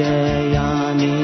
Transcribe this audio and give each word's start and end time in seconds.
यानि 0.00 1.23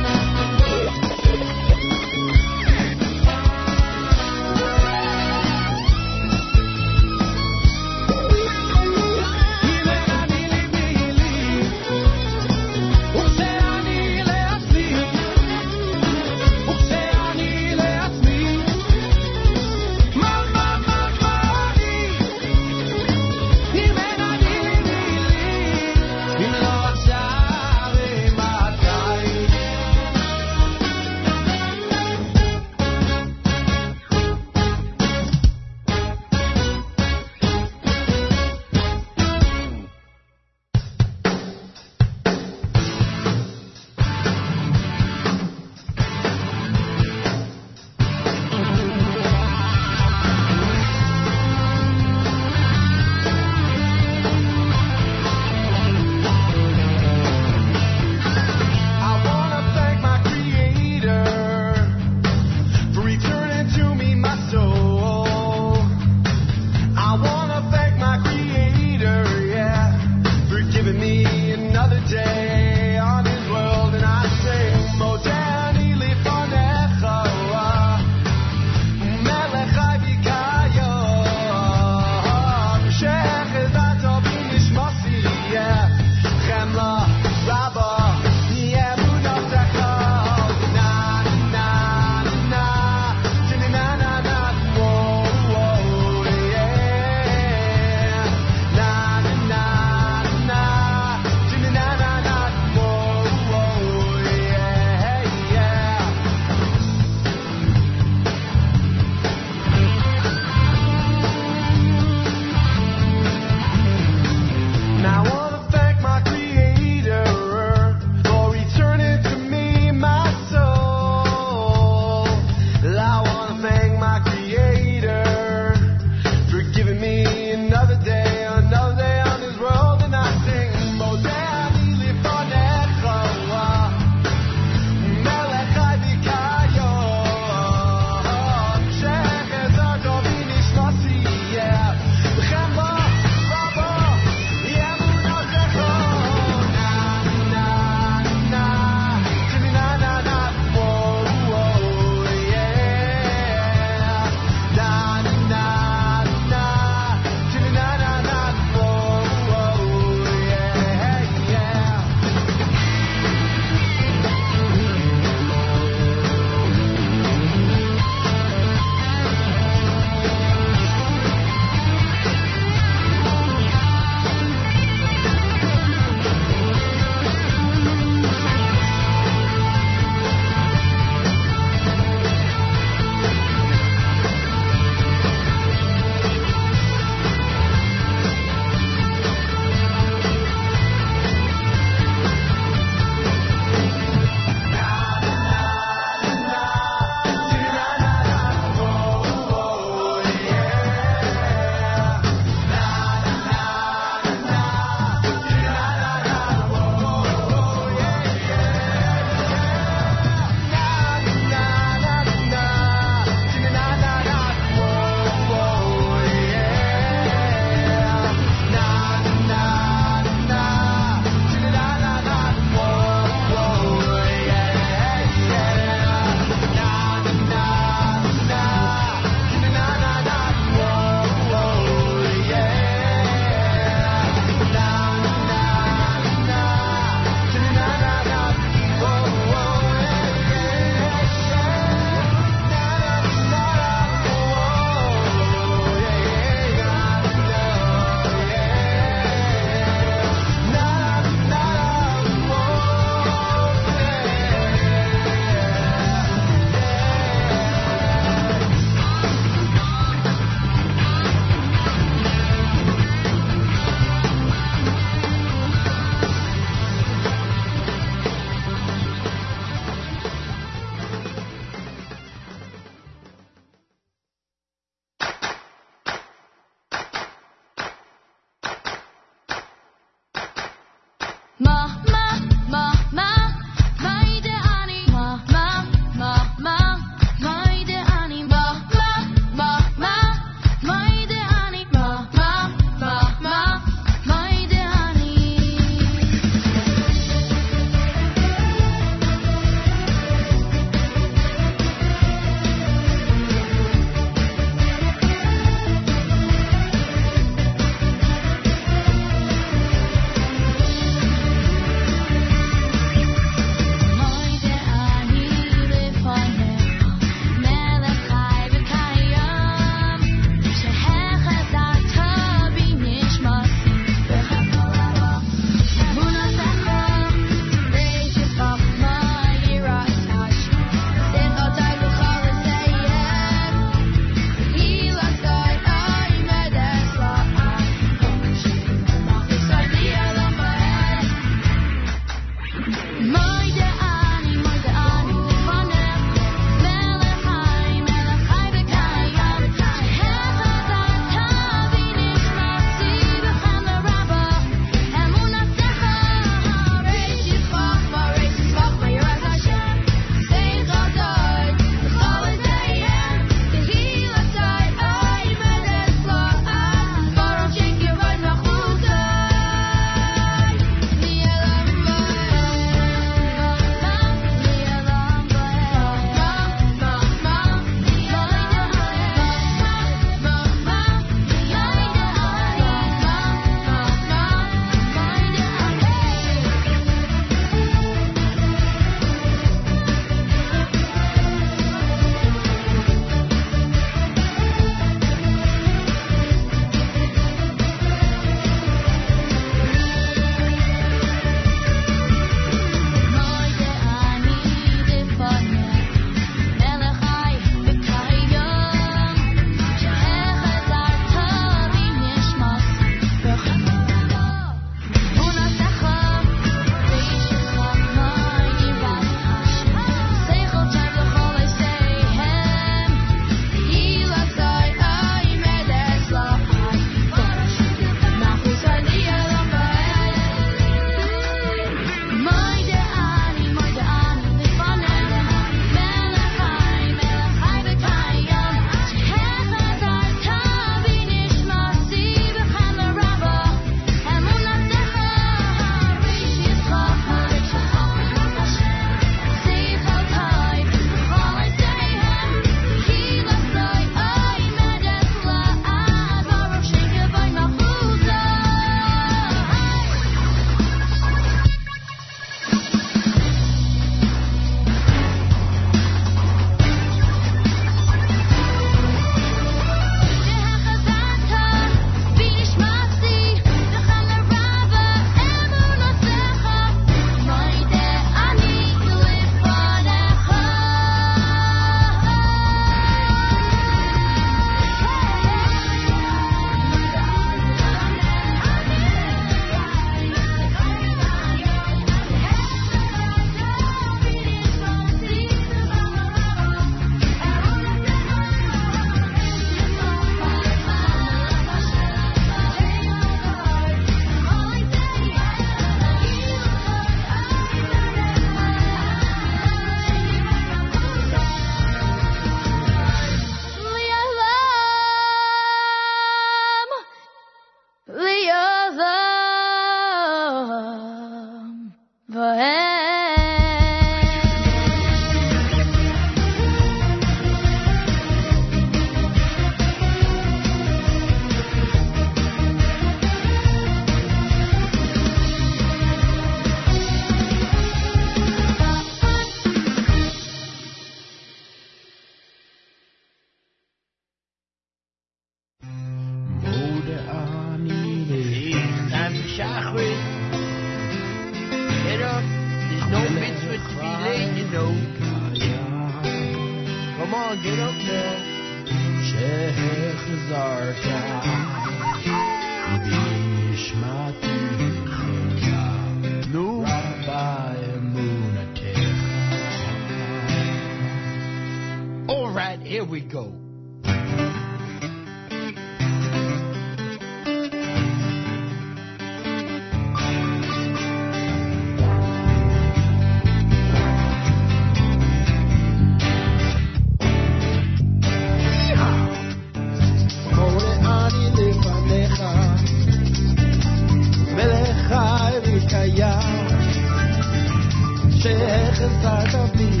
שהחזרת 599.26 599.76
בי 599.76 600.00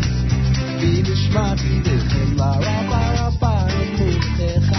בי 0.80 1.02
נשמעתי 1.12 1.80
בחמלה 1.80 2.52
רבה 2.56 3.26
רבה 3.26 3.66
אמונתך 3.72 4.76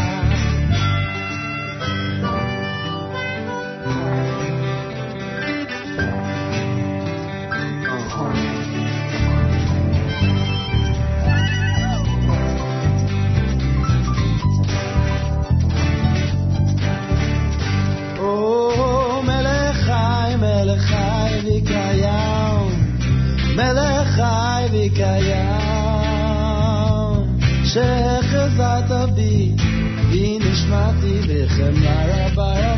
שהחזרת 27.73 29.11
בי, 29.15 29.52
בי 30.11 30.39
נשמעתי 30.39 31.21
בחמלה 31.28 32.26
רבה 32.26 32.52
רבה 32.52 32.77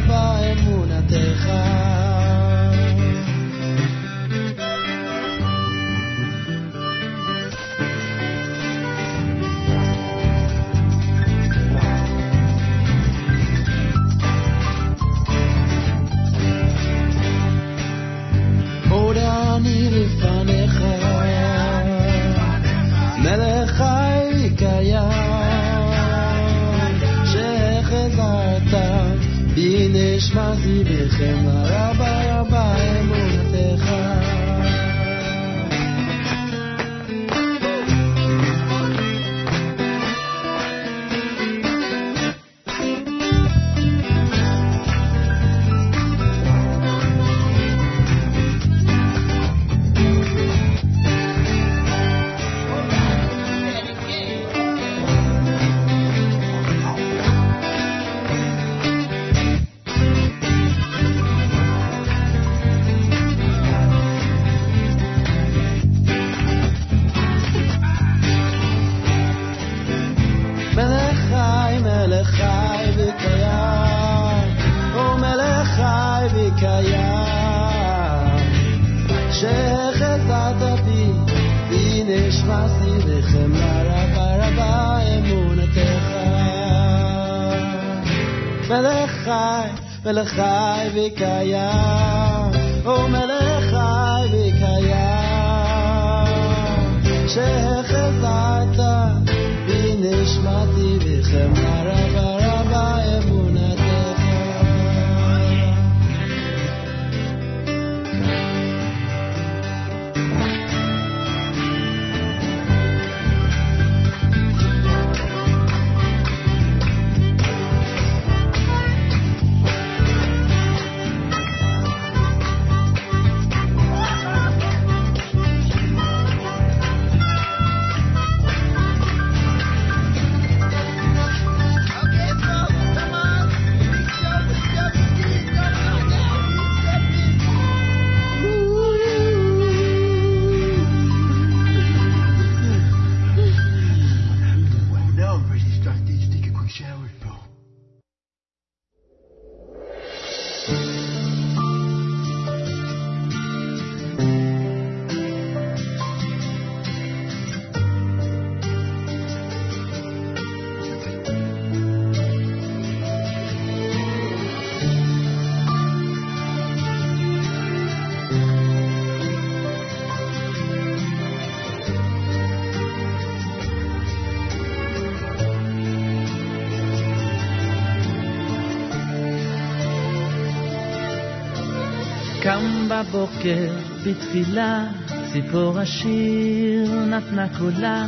בבוקר 183.40 183.72
בתפילה, 184.06 184.84
ציפור 185.32 185.78
השיר 185.78 187.04
נתנה 187.06 187.46
קולה, 187.58 188.06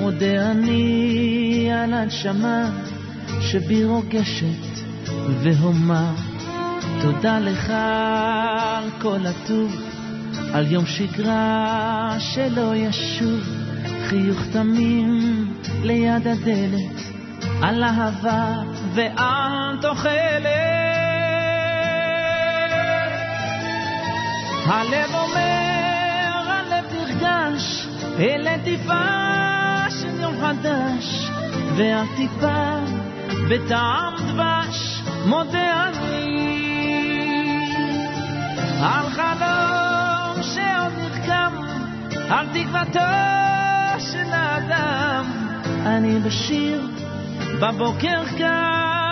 מודה 0.00 0.50
אני 0.50 1.70
על 1.72 1.94
הנשמה 1.94 2.70
שבי 3.40 3.84
רוגשת 3.84 4.82
והומה. 5.42 6.12
תודה 7.02 7.38
לך 7.38 7.70
על 7.70 8.90
כל 9.00 9.26
הטוב, 9.26 9.82
על 10.52 10.72
יום 10.72 10.86
שגרה 10.86 12.16
שלא 12.18 12.76
ישוב, 12.76 13.40
חיוך 14.08 14.42
תמים 14.52 15.46
ליד 15.82 16.26
הדלת, 16.26 17.00
על 17.62 17.82
אהבה 17.84 18.62
ועל 18.94 19.76
תוחלת. 19.80 20.93
הלב 24.66 25.14
אומר, 25.14 26.50
הלב 26.50 26.84
נרגש, 26.92 27.86
אלה 28.18 28.56
טיפה 28.64 29.04
של 29.90 30.20
יום 30.20 30.34
חדש, 30.40 31.30
והטיפה 31.76 32.76
בטעם 33.50 34.14
דבש, 34.16 35.02
מודה 35.26 35.88
אני. 35.88 36.44
על 38.82 39.10
חלום 39.10 40.42
שעוד 40.42 40.92
נרקם, 40.98 41.56
על 42.30 42.46
תקוותו 42.46 43.00
של 43.98 44.32
האדם, 44.32 45.24
אני 45.86 46.18
בשיר, 46.18 46.86
בבוקר 47.60 48.22
קם, 48.38 49.03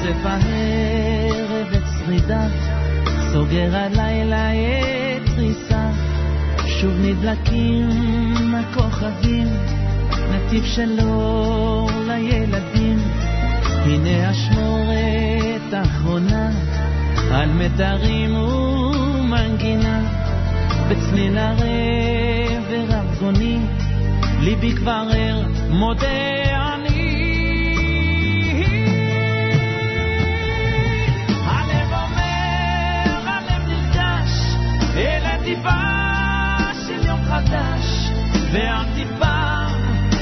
נושף 0.00 0.26
הערב 0.26 1.72
את 1.72 1.82
שרידה, 1.98 2.46
סוגר 3.32 3.76
הלילה 3.76 4.52
את 4.52 5.26
תריסה. 5.26 5.90
שוב 6.66 6.92
נדלקים 7.00 8.54
הכוכבים, 8.54 9.46
נתיב 10.30 10.64
של 10.64 10.98
אור 11.00 11.90
לילדים. 12.06 12.98
הנה 13.64 14.30
אשמורת 14.30 15.84
אחרונה, 15.84 16.50
על 17.32 17.52
מיתרים 17.52 18.34
ומנגינה. 18.36 20.00
בצליל 20.88 21.38
הרב 21.38 22.64
ורב 22.70 23.34
ליבי 24.40 24.72
כבר 24.76 25.06
ער 25.12 25.42
מודה 25.70 26.69
טיפה 35.50 35.70
של 36.86 37.06
יום 37.06 37.20
חדש, 37.24 38.10
ועם 38.52 38.86
טיפה 38.94 39.66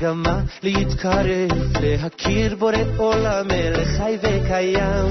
מגמה 0.00 0.40
להתקרב, 0.62 1.76
להכיר 1.80 2.56
בורא 2.56 2.76
עולם, 2.96 3.50
אל 3.50 3.84
חי 3.84 4.16
וקיים. 4.22 5.10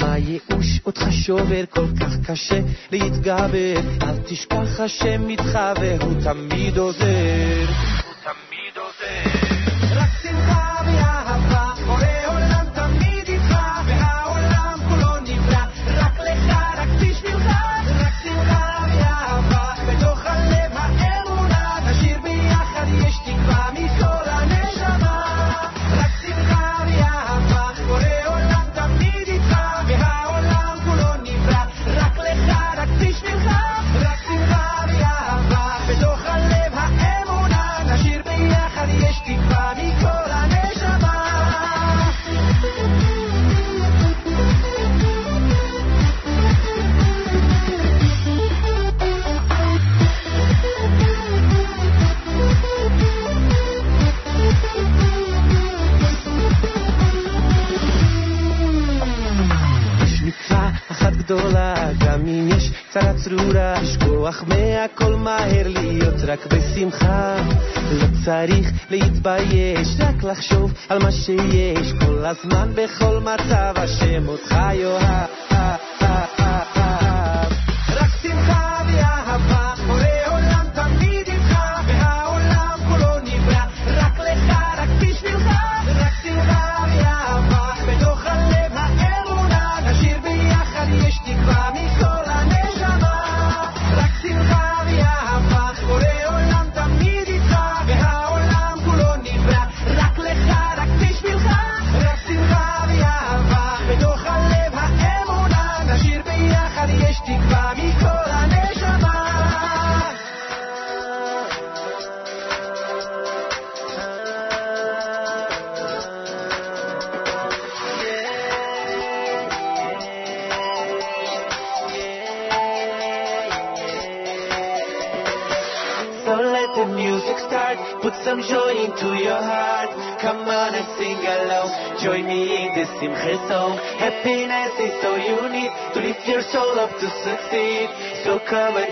מה 0.00 0.18
ייאוש 0.18 0.80
אותך 0.86 1.02
שובר 1.10 1.64
כל 1.70 1.86
כך 2.00 2.30
קשה 2.30 2.60
להתגבר, 2.92 3.74
אל 4.02 4.16
תשכח 4.26 4.80
השם 4.80 5.28
איתך 5.28 5.58
והוא 5.80 6.14
תמיד 6.24 6.78
עוזר. 6.78 8.05
צריך 68.46 68.72
להתבייש, 68.90 69.88
רק 69.98 70.22
לחשוב 70.22 70.72
על 70.88 70.98
מה 70.98 71.12
שיש 71.12 71.92
כל 72.00 72.24
הזמן, 72.24 72.68
בכל 72.74 73.20
מצב, 73.20 73.74
השם 73.76 74.28
אותך 74.28 74.56
יאהב. 74.72 75.55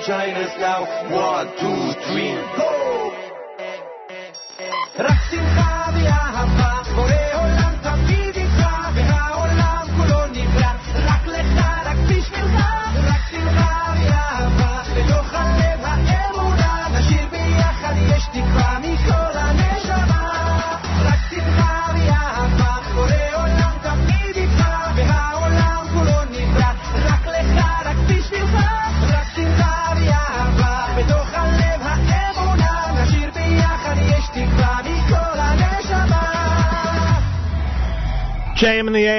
Join 0.07 0.35
us 0.37 0.53
now. 0.61 0.85
One, 1.09 1.49
two, 1.57 1.94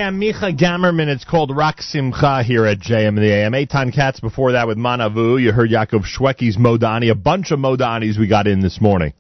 AM, 0.06 0.22
Micha 0.22 0.56
Gamerman. 0.56 1.08
It's 1.08 1.26
called 1.26 1.56
Rak 1.56 1.82
Simcha 1.82 2.44
here 2.44 2.68
at 2.68 2.78
JM 2.78 3.16
the 3.16 3.34
AM. 3.34 3.54
Eitan 3.54 3.92
Katz 3.92 4.20
before 4.20 4.52
that 4.52 4.68
with 4.68 4.78
Manavu. 4.78 5.42
You 5.42 5.52
heard 5.52 5.72
Yaakov 5.72 6.04
Shwecki's 6.06 6.58
Modani. 6.58 7.10
A 7.10 7.16
bunch 7.16 7.50
of 7.50 7.58
Modanis 7.58 8.20
we 8.20 8.28
got 8.28 8.46
in 8.46 8.60
this 8.62 8.80
morning. 8.80 9.14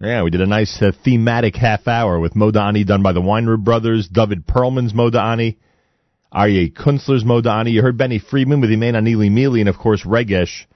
Yeah, 0.00 0.24
we 0.24 0.30
did 0.30 0.40
a 0.40 0.46
nice 0.46 0.76
uh, 0.82 0.90
thematic 1.04 1.54
half 1.54 1.86
hour 1.86 2.18
with 2.18 2.34
Modani 2.34 2.84
done 2.84 3.00
by 3.00 3.12
the 3.12 3.20
Weinrib 3.20 3.62
brothers, 3.62 4.08
David 4.08 4.44
Perlman's 4.44 4.92
Modani, 4.92 5.56
Aryeh 6.34 6.74
Kunstler's 6.74 7.22
Modani. 7.22 7.70
You 7.70 7.82
heard 7.82 7.96
Benny 7.96 8.18
Friedman 8.18 8.60
with 8.60 8.70
Imen 8.70 8.94
Anili 8.94 9.30
Mili, 9.30 9.60
and 9.60 9.68
of 9.68 9.78
course 9.78 10.04
Regesh 10.04 10.66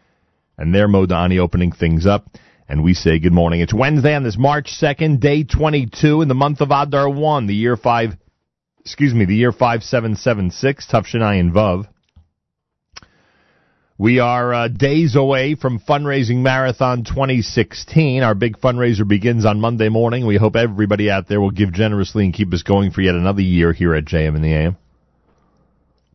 and 0.57 0.73
their 0.73 0.87
Modani 0.87 1.41
opening 1.41 1.73
things 1.73 2.07
up. 2.07 2.29
And 2.69 2.85
we 2.85 2.95
say 2.95 3.19
good 3.19 3.33
morning. 3.33 3.61
It's 3.61 3.75
Wednesday 3.75 4.15
on 4.15 4.23
this 4.23 4.39
March 4.39 4.73
2nd, 4.81 5.19
day 5.19 5.43
22 5.43 6.23
in 6.23 6.29
the 6.29 6.35
month 6.35 6.61
of 6.61 6.71
Adar 6.71 7.11
1, 7.11 7.49
the 7.49 7.57
year 7.57 7.77
5, 7.77 8.17
excuse 8.85 9.15
me, 9.15 9.25
the 9.25 9.35
year 9.35 9.53
5776, 9.53 10.87
Tufshinai 10.87 11.51
Vav. 11.53 11.87
We 13.97 14.19
are 14.19 14.53
uh, 14.53 14.69
days 14.69 15.15
away 15.15 15.55
from 15.55 15.79
Fundraising 15.79 16.39
Marathon 16.39 17.05
2016. 17.05 18.25
Our 18.25 18.35
big 18.35 18.59
fundraiser 18.59 19.07
begins 19.07 19.45
on 19.45 19.61
Monday 19.61 19.89
morning. 19.89 20.27
We 20.27 20.37
hope 20.37 20.57
everybody 20.57 21.09
out 21.09 21.29
there 21.29 21.41
will 21.41 21.53
give 21.53 21.73
generously 21.73 22.25
and 22.25 22.35
keep 22.35 22.53
us 22.53 22.65
going 22.65 22.91
for 22.91 23.01
yet 23.01 23.15
another 23.15 23.43
year 23.43 23.73
here 23.73 23.95
at 23.95 24.05
JM 24.05 24.35
and 24.35 24.45
the 24.45 24.53
AM. 24.53 24.77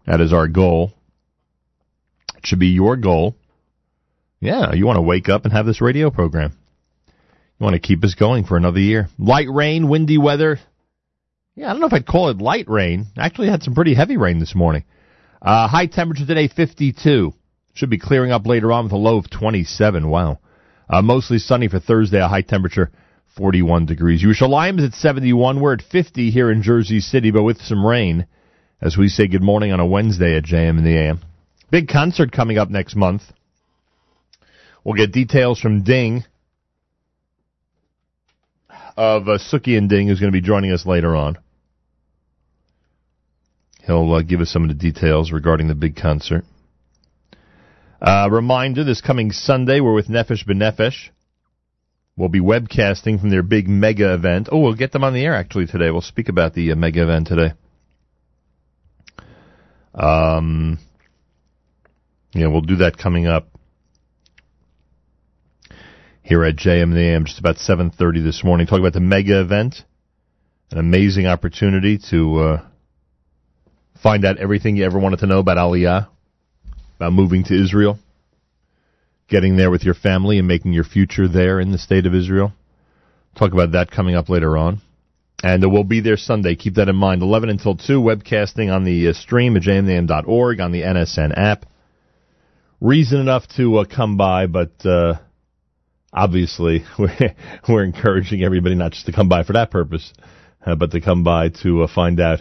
That 0.06 0.20
is 0.20 0.34
our 0.34 0.50
goal. 0.50 0.92
It 2.36 2.46
should 2.46 2.60
be 2.60 2.68
your 2.68 2.98
goal. 2.98 3.36
Yeah, 4.42 4.74
you 4.74 4.86
want 4.86 4.98
to 4.98 5.02
wake 5.02 5.30
up 5.30 5.46
and 5.46 5.54
have 5.54 5.66
this 5.66 5.82
radio 5.82 6.12
program. 6.12 6.58
You 7.08 7.64
want 7.64 7.76
to 7.76 7.80
keep 7.80 8.04
us 8.04 8.16
going 8.16 8.44
for 8.44 8.58
another 8.58 8.80
year. 8.80 9.08
Light 9.18 9.48
rain, 9.50 9.88
windy 9.88 10.18
weather. 10.18 10.60
Yeah, 11.58 11.70
I 11.70 11.72
don't 11.72 11.82
know 11.82 11.88
if 11.88 11.94
I'd 11.94 12.06
call 12.06 12.30
it 12.30 12.38
light 12.38 12.70
rain. 12.70 13.08
Actually, 13.18 13.48
had 13.48 13.64
some 13.64 13.74
pretty 13.74 13.96
heavy 13.96 14.16
rain 14.16 14.38
this 14.38 14.54
morning. 14.54 14.84
Uh, 15.42 15.68
high 15.68 15.88
temperature 15.88 16.24
today, 16.24 16.48
52. 16.48 17.34
Should 17.74 17.90
be 17.90 17.98
clearing 17.98 18.32
up 18.32 18.46
later 18.46 18.72
on 18.72 18.84
with 18.84 18.94
a 18.94 18.98
low 18.98 19.18
of 19.18 19.28
27. 19.32 20.08
Wow. 20.08 20.38
Uh, 20.88 21.02
mostly 21.02 21.40
sunny 21.40 21.68
for 21.68 21.80
Thursday, 21.80 22.20
a 22.20 22.28
high 22.28 22.44
temperature 22.44 22.92
41 23.38 23.88
degrees. 23.88 24.24
Yerushalayim 24.24 24.78
is 24.78 24.86
at 24.86 24.94
71. 24.94 25.60
We're 25.60 25.74
at 25.74 25.82
50 25.82 26.30
here 26.30 26.52
in 26.52 26.62
Jersey 26.62 27.00
City, 27.00 27.32
but 27.32 27.42
with 27.42 27.60
some 27.60 27.84
rain 27.84 28.28
as 28.80 28.96
we 28.96 29.08
say 29.08 29.28
good 29.28 29.42
morning 29.42 29.72
on 29.72 29.80
a 29.80 29.86
Wednesday 29.86 30.38
at 30.38 30.44
JM 30.44 30.78
in 30.78 30.84
the 30.84 30.96
AM. 30.96 31.22
Big 31.72 31.88
concert 31.88 32.32
coming 32.32 32.60
up 32.60 32.70
next 32.70 32.96
month. 32.96 33.24
We'll 34.84 34.96
get 34.96 35.12
details 35.12 35.60
from 35.60 35.82
Ding 35.82 36.24
of 38.96 39.28
uh, 39.28 39.40
Suki 39.40 39.76
and 39.76 39.90
Ding, 39.90 40.08
who's 40.08 40.20
going 40.20 40.32
to 40.32 40.40
be 40.40 40.46
joining 40.46 40.72
us 40.72 40.86
later 40.86 41.16
on. 41.16 41.40
He'll 43.88 44.14
uh, 44.14 44.22
give 44.22 44.42
us 44.42 44.52
some 44.52 44.64
of 44.64 44.68
the 44.68 44.76
details 44.76 45.32
regarding 45.32 45.70
the 45.70 45.76
big 45.76 45.96
concert. 45.96 46.44
Uh, 48.02 48.28
reminder, 48.30 48.84
this 48.84 49.00
coming 49.00 49.32
Sunday, 49.32 49.80
we're 49.80 49.94
with 49.94 50.10
Nefesh 50.10 50.46
B'Nefesh. 50.46 51.10
We'll 52.18 52.30
be 52.30 52.42
webcasting 52.42 53.20
from 53.20 53.30
their 53.30 53.44
big 53.44 53.70
mega 53.70 54.14
event. 54.14 54.50
Oh, 54.52 54.60
we'll 54.60 54.76
get 54.76 54.92
them 54.92 55.06
on 55.06 55.14
the 55.14 55.24
air 55.24 55.34
actually 55.34 55.68
today. 55.68 55.90
We'll 55.90 56.02
speak 56.02 56.28
about 56.28 56.54
the 56.54 56.74
uh, 56.74 56.76
mega 56.76 57.04
event 57.04 57.28
today. 57.28 57.54
Um, 59.94 60.80
yeah, 62.34 62.48
we'll 62.48 62.62
do 62.62 62.78
that 62.78 62.98
coming 62.98 63.26
up 63.26 63.48
here 66.24 66.44
at 66.44 66.58
JM 66.58 66.94
the 66.94 67.00
AM 67.00 67.26
just 67.26 67.40
about 67.40 67.56
7.30 67.56 68.22
this 68.24 68.44
morning. 68.44 68.68
Talk 68.68 68.80
about 68.80 68.94
the 68.94 69.00
mega 69.00 69.40
event. 69.40 69.78
An 70.72 70.78
amazing 70.78 71.26
opportunity 71.26 72.00
to 72.10 72.40
uh, 72.40 72.68
find 74.08 74.24
out 74.24 74.38
everything 74.38 74.78
you 74.78 74.86
ever 74.86 74.98
wanted 74.98 75.20
to 75.20 75.26
know 75.26 75.40
about 75.40 75.58
Aliyah, 75.58 76.08
about 76.96 77.12
moving 77.12 77.44
to 77.44 77.54
Israel, 77.54 78.00
getting 79.28 79.58
there 79.58 79.70
with 79.70 79.84
your 79.84 79.96
family 79.96 80.40
and 80.40 80.48
making 80.48 80.72
your 80.72 80.86
future 80.86 81.28
there 81.28 81.60
in 81.60 81.74
the 81.74 81.78
state 81.78 82.06
of 82.06 82.16
Israel. 82.16 82.54
Talk 83.38 83.52
about 83.52 83.74
that 83.74 83.92
coming 83.92 84.16
up 84.16 84.30
later 84.30 84.58
on. 84.58 84.80
And 85.44 85.62
we'll 85.70 85.84
be 85.84 86.00
there 86.00 86.16
Sunday. 86.16 86.56
Keep 86.56 86.76
that 86.76 86.88
in 86.88 86.96
mind. 86.96 87.22
11 87.22 87.50
until 87.50 87.76
2, 87.76 88.00
webcasting 88.00 88.74
on 88.74 88.86
the 88.86 89.10
uh, 89.10 89.14
stream 89.14 89.58
at 89.58 89.64
jmnam.org, 89.64 90.62
on 90.62 90.72
the 90.72 90.84
NSN 90.84 91.38
app. 91.38 91.66
Reason 92.80 93.20
enough 93.20 93.44
to 93.58 93.80
uh, 93.80 93.86
come 93.94 94.16
by, 94.16 94.48
but 94.48 94.86
uh, 94.86 95.16
obviously 96.14 96.86
we're, 96.98 97.36
we're 97.68 97.84
encouraging 97.84 98.42
everybody 98.42 98.76
not 98.76 98.94
just 98.94 99.08
to 99.08 99.12
come 99.12 99.28
by 99.28 99.44
for 99.44 99.52
that 99.52 99.70
purpose, 99.70 100.14
uh, 100.66 100.76
but 100.76 100.92
to 100.92 101.02
come 101.02 101.26
by 101.26 101.50
to 101.50 101.84
uh, 101.84 101.88
find 101.94 102.22
out 102.22 102.40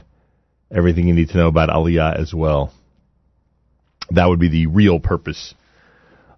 everything 0.70 1.08
you 1.08 1.14
need 1.14 1.30
to 1.30 1.36
know 1.36 1.48
about 1.48 1.68
Aliyah 1.68 2.20
as 2.20 2.34
well. 2.34 2.72
That 4.10 4.26
would 4.26 4.40
be 4.40 4.48
the 4.48 4.66
real 4.66 5.00
purpose 5.00 5.54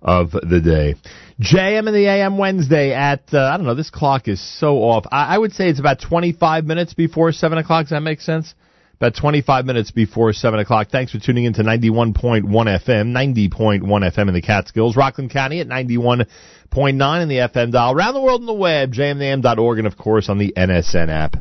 of 0.01 0.31
the 0.31 0.61
day. 0.61 0.95
JM 1.41 1.87
and 1.87 1.95
the 1.95 2.07
AM 2.07 2.39
Wednesday 2.39 2.93
at, 2.93 3.23
uh, 3.33 3.41
I 3.41 3.57
don't 3.57 3.67
know, 3.67 3.75
this 3.75 3.91
clock 3.91 4.29
is 4.29 4.41
so 4.41 4.79
off. 4.79 5.07
I, 5.11 5.35
I 5.35 5.39
would 5.39 5.53
say 5.53 5.69
it's 5.69 5.81
about 5.81 6.01
25 6.01 6.65
minutes 6.65 6.95
before 6.95 7.33
7 7.33 7.59
o'clock. 7.59 7.85
Does 7.85 7.91
that 7.91 8.01
make 8.01 8.21
sense? 8.21 8.55
About 8.97 9.15
25 9.15 9.65
minutes 9.65 9.93
before 9.93 10.33
7 10.33 10.59
o'clock. 10.59 10.89
Thanks 10.91 11.13
for 11.13 11.21
tuning 11.21 11.45
in 11.45 11.53
to 11.55 11.63
91.1 11.63 12.45
FM, 12.45 13.13
90.1 13.13 13.83
FM 13.83 14.29
in 14.29 14.35
the 14.35 14.43
Catskills, 14.43 14.97
Rockland 14.97 15.31
County 15.31 15.61
at 15.61 15.69
91.9 15.69 17.23
in 17.23 17.29
the 17.29 17.37
FM 17.37 17.71
dial, 17.71 17.93
around 17.93 18.15
the 18.15 18.21
world 18.21 18.41
on 18.41 18.47
the 18.47 18.53
web, 18.53 18.93
jmnam.org, 18.93 19.79
and 19.79 19.87
of 19.87 19.97
course 19.97 20.29
on 20.29 20.39
the 20.39 20.53
NSN 20.57 21.11
app. 21.11 21.37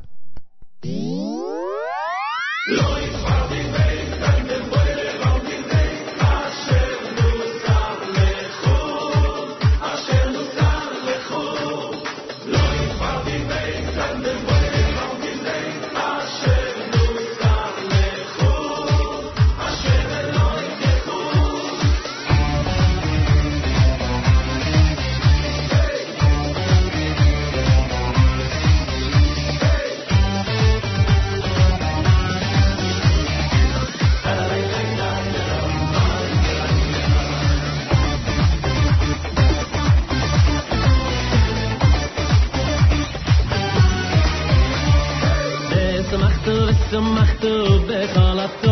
Lloyd. 2.69 3.06
ושמחתו 46.97 47.79
בכל 47.87 48.39
הטוב 48.39 48.69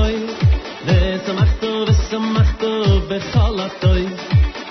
ושמחתו 0.86 1.86
ושמחתו 1.88 3.02
בכל 3.10 3.60
הטוב 3.60 3.98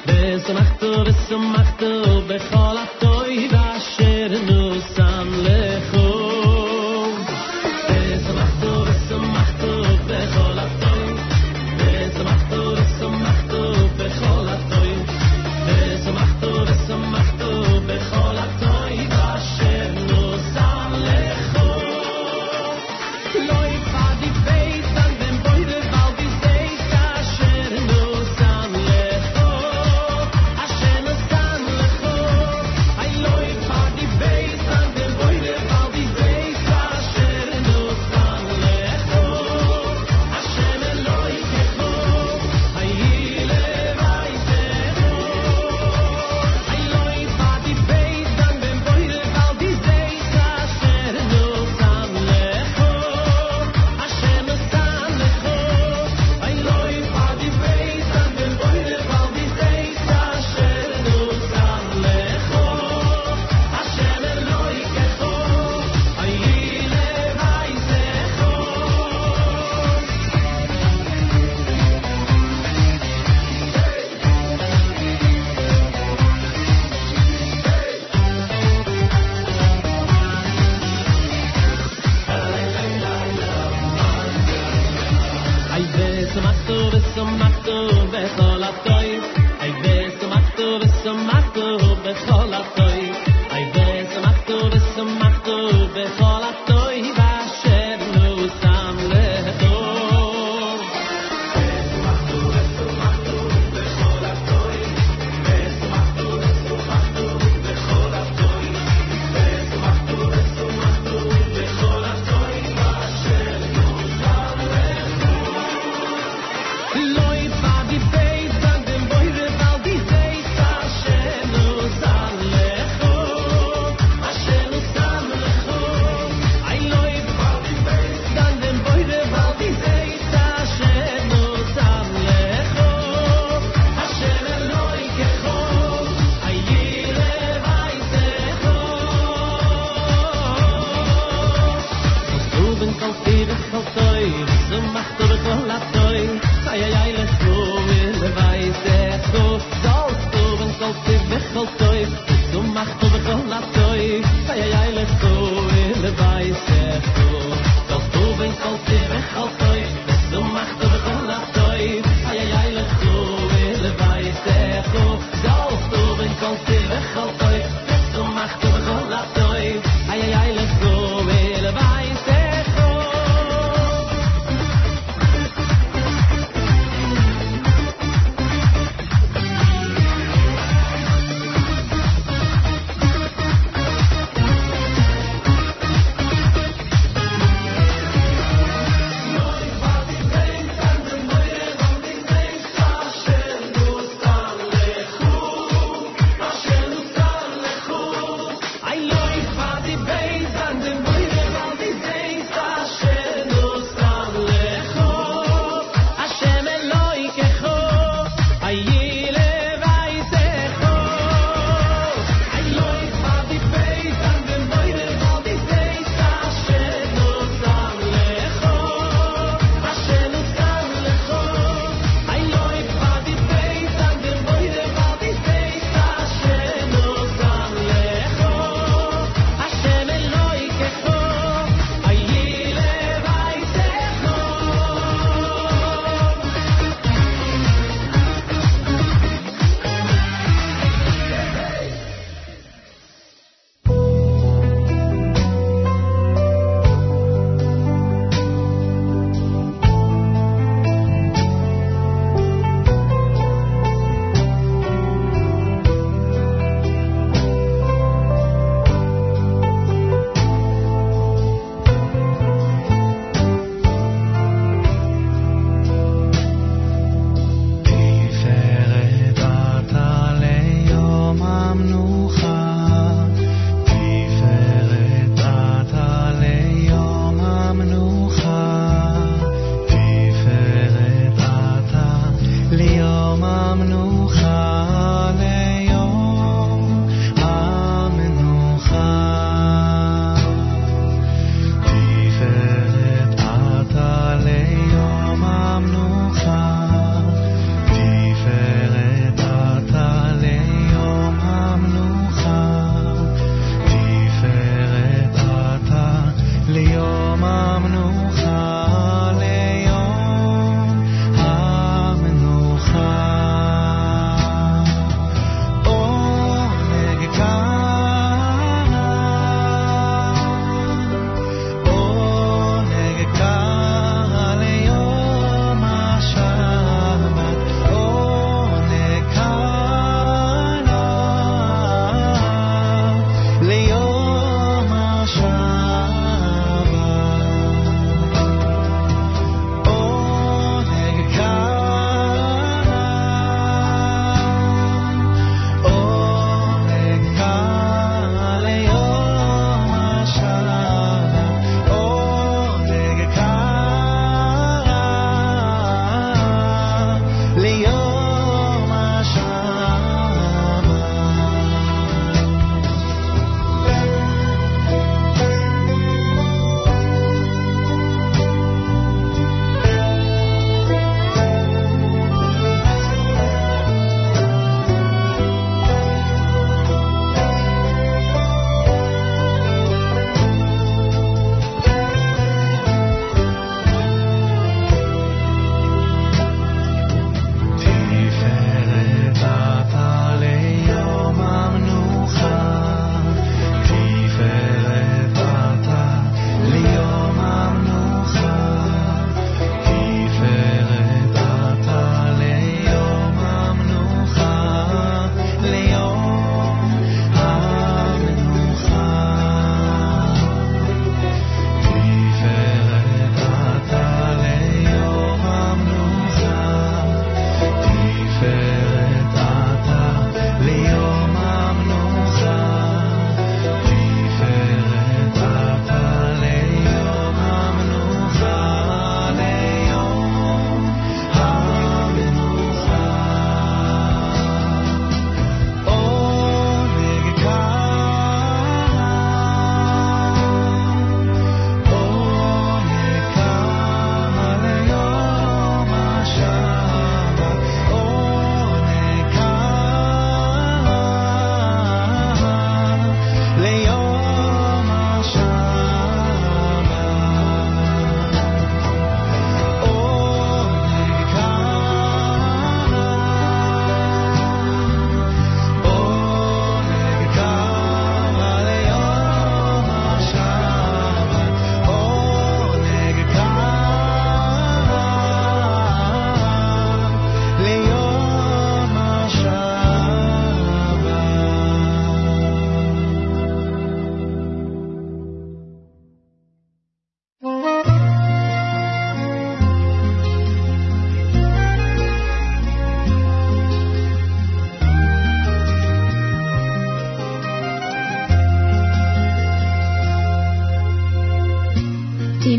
ושמחתו 0.07 1.05
ושמחתו 1.07 2.21
בכל 2.29 2.77
הטוב 2.79 3.04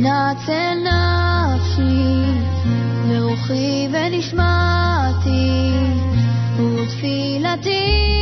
תנצל 0.06 0.78
נפשי 1.56 2.34
ונשמעתי 3.91 5.72
ותפילתי 6.58 8.14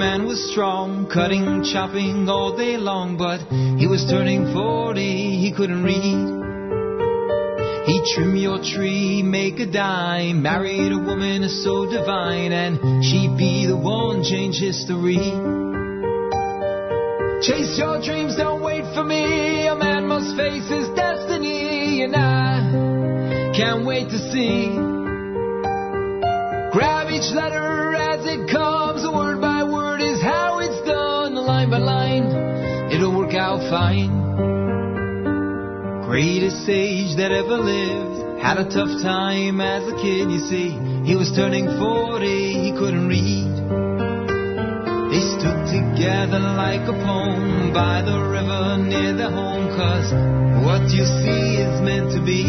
man 0.00 0.24
was 0.24 0.40
strong, 0.50 1.06
cutting, 1.12 1.62
chopping 1.62 2.26
all 2.26 2.56
day 2.56 2.78
long, 2.78 3.18
but 3.18 3.44
he 3.76 3.86
was 3.86 4.00
turning 4.08 4.48
40, 4.48 4.96
he 4.96 5.52
couldn't 5.52 5.84
read. 5.84 6.40
He'd 7.84 8.04
trim 8.16 8.34
your 8.34 8.64
tree, 8.64 9.20
make 9.22 9.60
a 9.60 9.68
dime, 9.70 10.40
married 10.40 10.92
a 10.92 10.96
woman 10.96 11.44
so 11.60 11.84
divine, 11.84 12.50
and 12.50 13.04
she'd 13.04 13.36
be 13.36 13.66
the 13.68 13.76
one 13.76 14.24
change 14.24 14.56
history. 14.56 15.20
Chase 17.44 17.76
your 17.76 18.00
dreams, 18.00 18.40
don't 18.40 18.64
wait 18.64 18.88
for 18.96 19.04
me. 19.04 19.68
A 19.68 19.76
man 19.76 20.08
must 20.08 20.32
face 20.32 20.64
his 20.64 20.88
destiny, 20.96 22.04
and 22.08 22.16
I 22.16 23.52
can't 23.52 23.84
wait 23.84 24.08
to 24.08 24.18
see. 24.32 24.72
Grab 26.72 27.12
each 27.12 27.28
letter 27.36 27.89
Greatest 36.10 36.66
sage 36.66 37.14
that 37.22 37.30
ever 37.30 37.54
lived 37.54 38.42
had 38.42 38.58
a 38.58 38.66
tough 38.66 38.90
time 39.00 39.60
as 39.60 39.86
a 39.86 39.94
kid, 39.94 40.26
you 40.26 40.42
see. 40.50 40.74
He 41.06 41.14
was 41.14 41.30
turning 41.38 41.70
40, 41.78 42.26
he 42.26 42.74
couldn't 42.74 43.06
read. 43.06 43.54
They 45.06 45.22
stood 45.38 45.70
together 45.70 46.42
like 46.58 46.82
a 46.90 46.98
poem 47.06 47.70
by 47.70 48.02
the 48.02 48.18
river 48.26 48.82
near 48.90 49.14
their 49.14 49.30
home, 49.30 49.70
cause 49.78 50.10
what 50.66 50.82
you 50.90 51.06
see 51.22 51.62
is 51.62 51.78
meant 51.78 52.10
to 52.10 52.20
be. 52.26 52.42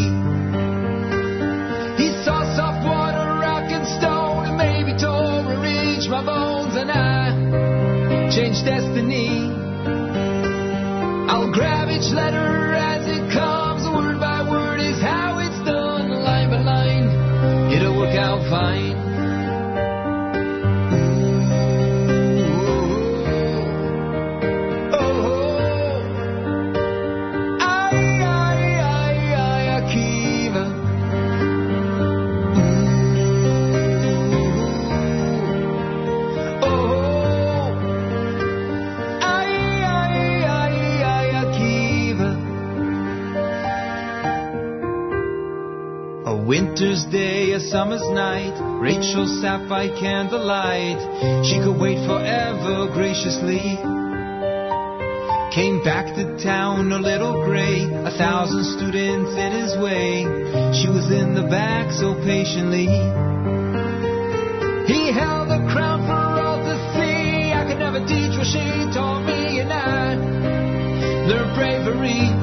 He 2.02 2.10
saw 2.26 2.42
soft 2.58 2.82
water, 2.82 3.46
rock 3.46 3.70
and 3.70 3.86
stone, 4.02 4.50
and 4.50 4.58
maybe 4.58 4.98
tore 4.98 5.54
or 5.54 5.62
reach 5.62 6.10
my 6.10 6.26
bones, 6.26 6.74
and 6.74 6.90
I 6.90 8.34
changed 8.34 8.66
destiny. 8.66 9.54
I'll 11.30 11.54
grab 11.54 11.94
each 11.94 12.10
letter 12.10 12.81
summer's 47.72 48.04
night, 48.12 48.52
Rachel 48.84 49.26
sat 49.40 49.64
by 49.70 49.88
candlelight. 49.88 51.00
She 51.48 51.56
could 51.64 51.80
wait 51.80 52.04
forever 52.04 52.92
graciously. 52.92 53.80
Came 55.56 55.80
back 55.80 56.12
to 56.20 56.36
town 56.44 56.92
a 56.92 57.00
little 57.00 57.46
gray, 57.48 57.88
a 57.88 58.12
thousand 58.20 58.66
students 58.76 59.32
in 59.40 59.52
his 59.56 59.72
way. 59.80 60.28
She 60.84 60.92
was 60.92 61.08
in 61.16 61.34
the 61.34 61.48
back 61.48 61.96
so 61.96 62.14
patiently. 62.28 62.92
He 64.92 65.16
held 65.16 65.48
the 65.48 65.64
crown 65.72 66.04
for 66.04 66.44
all 66.44 66.60
to 66.60 66.76
see. 66.92 67.56
I 67.56 67.64
could 67.72 67.80
never 67.80 68.04
teach 68.04 68.36
what 68.36 68.48
she 68.52 68.68
taught 68.92 69.24
me, 69.24 69.62
and 69.64 69.72
I 69.72 70.16
learned 71.24 71.56
bravery. 71.56 72.41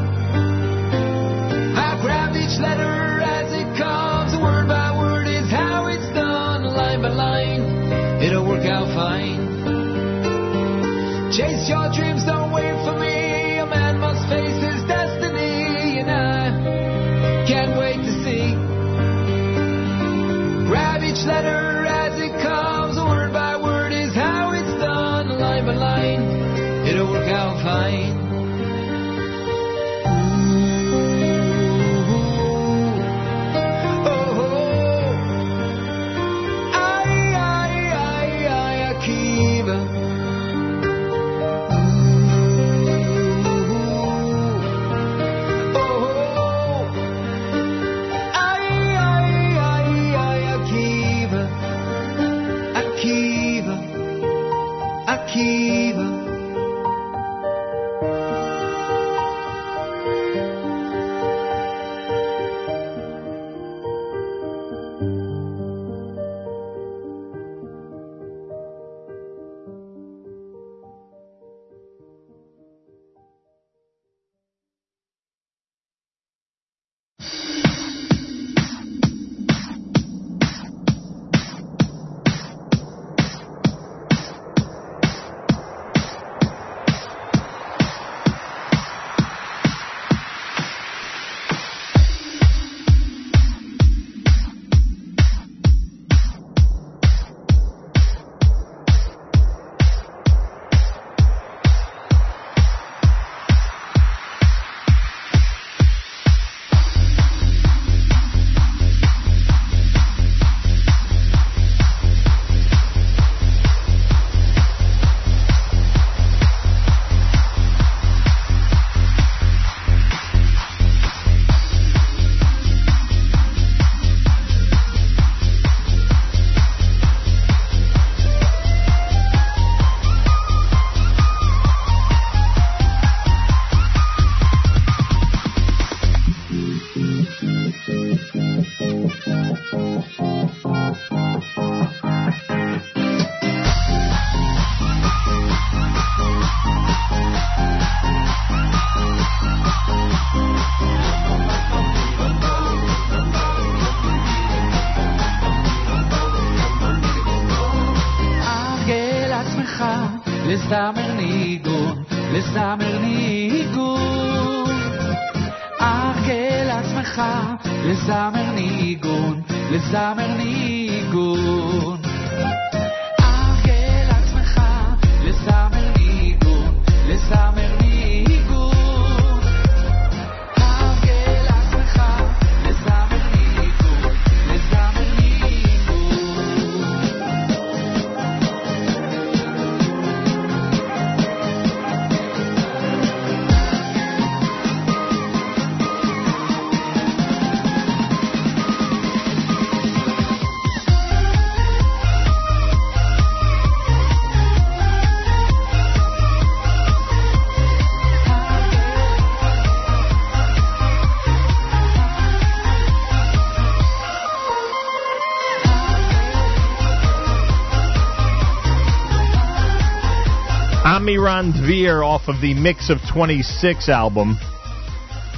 Amiran 221.28 221.52
Dvir 221.52 222.02
off 222.02 222.26
of 222.28 222.40
the 222.40 222.54
Mix 222.54 222.88
of 222.88 222.96
26 223.12 223.90
album. 223.90 224.38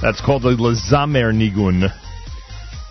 That's 0.01 0.21
called 0.21 0.43
the 0.43 0.51
Lazamer 0.51 1.35
Nigun. 1.35 1.93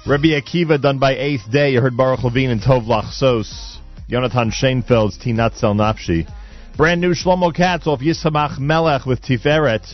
Rebbe 0.05 0.41
Akiva 0.41 0.81
done 0.81 0.99
by 0.99 1.15
Eighth 1.15 1.49
Day. 1.49 1.71
You 1.71 1.81
heard 1.81 1.95
Baruch 1.95 2.25
Levine 2.25 2.49
and 2.49 2.61
Tov 2.61 2.87
Lachsos. 2.87 3.77
Jonathan 4.09 4.51
Shanefeld's 4.51 5.17
Tinat 5.17 5.55
Sel 5.55 5.75
Nafshi. 5.75 6.29
Brand 6.75 6.99
new 6.99 7.13
Shlomo 7.13 7.55
Katz 7.55 7.87
off 7.87 8.01
Yisamach 8.01 8.59
Melech 8.59 9.05
with 9.05 9.21
Tiferet. 9.21 9.87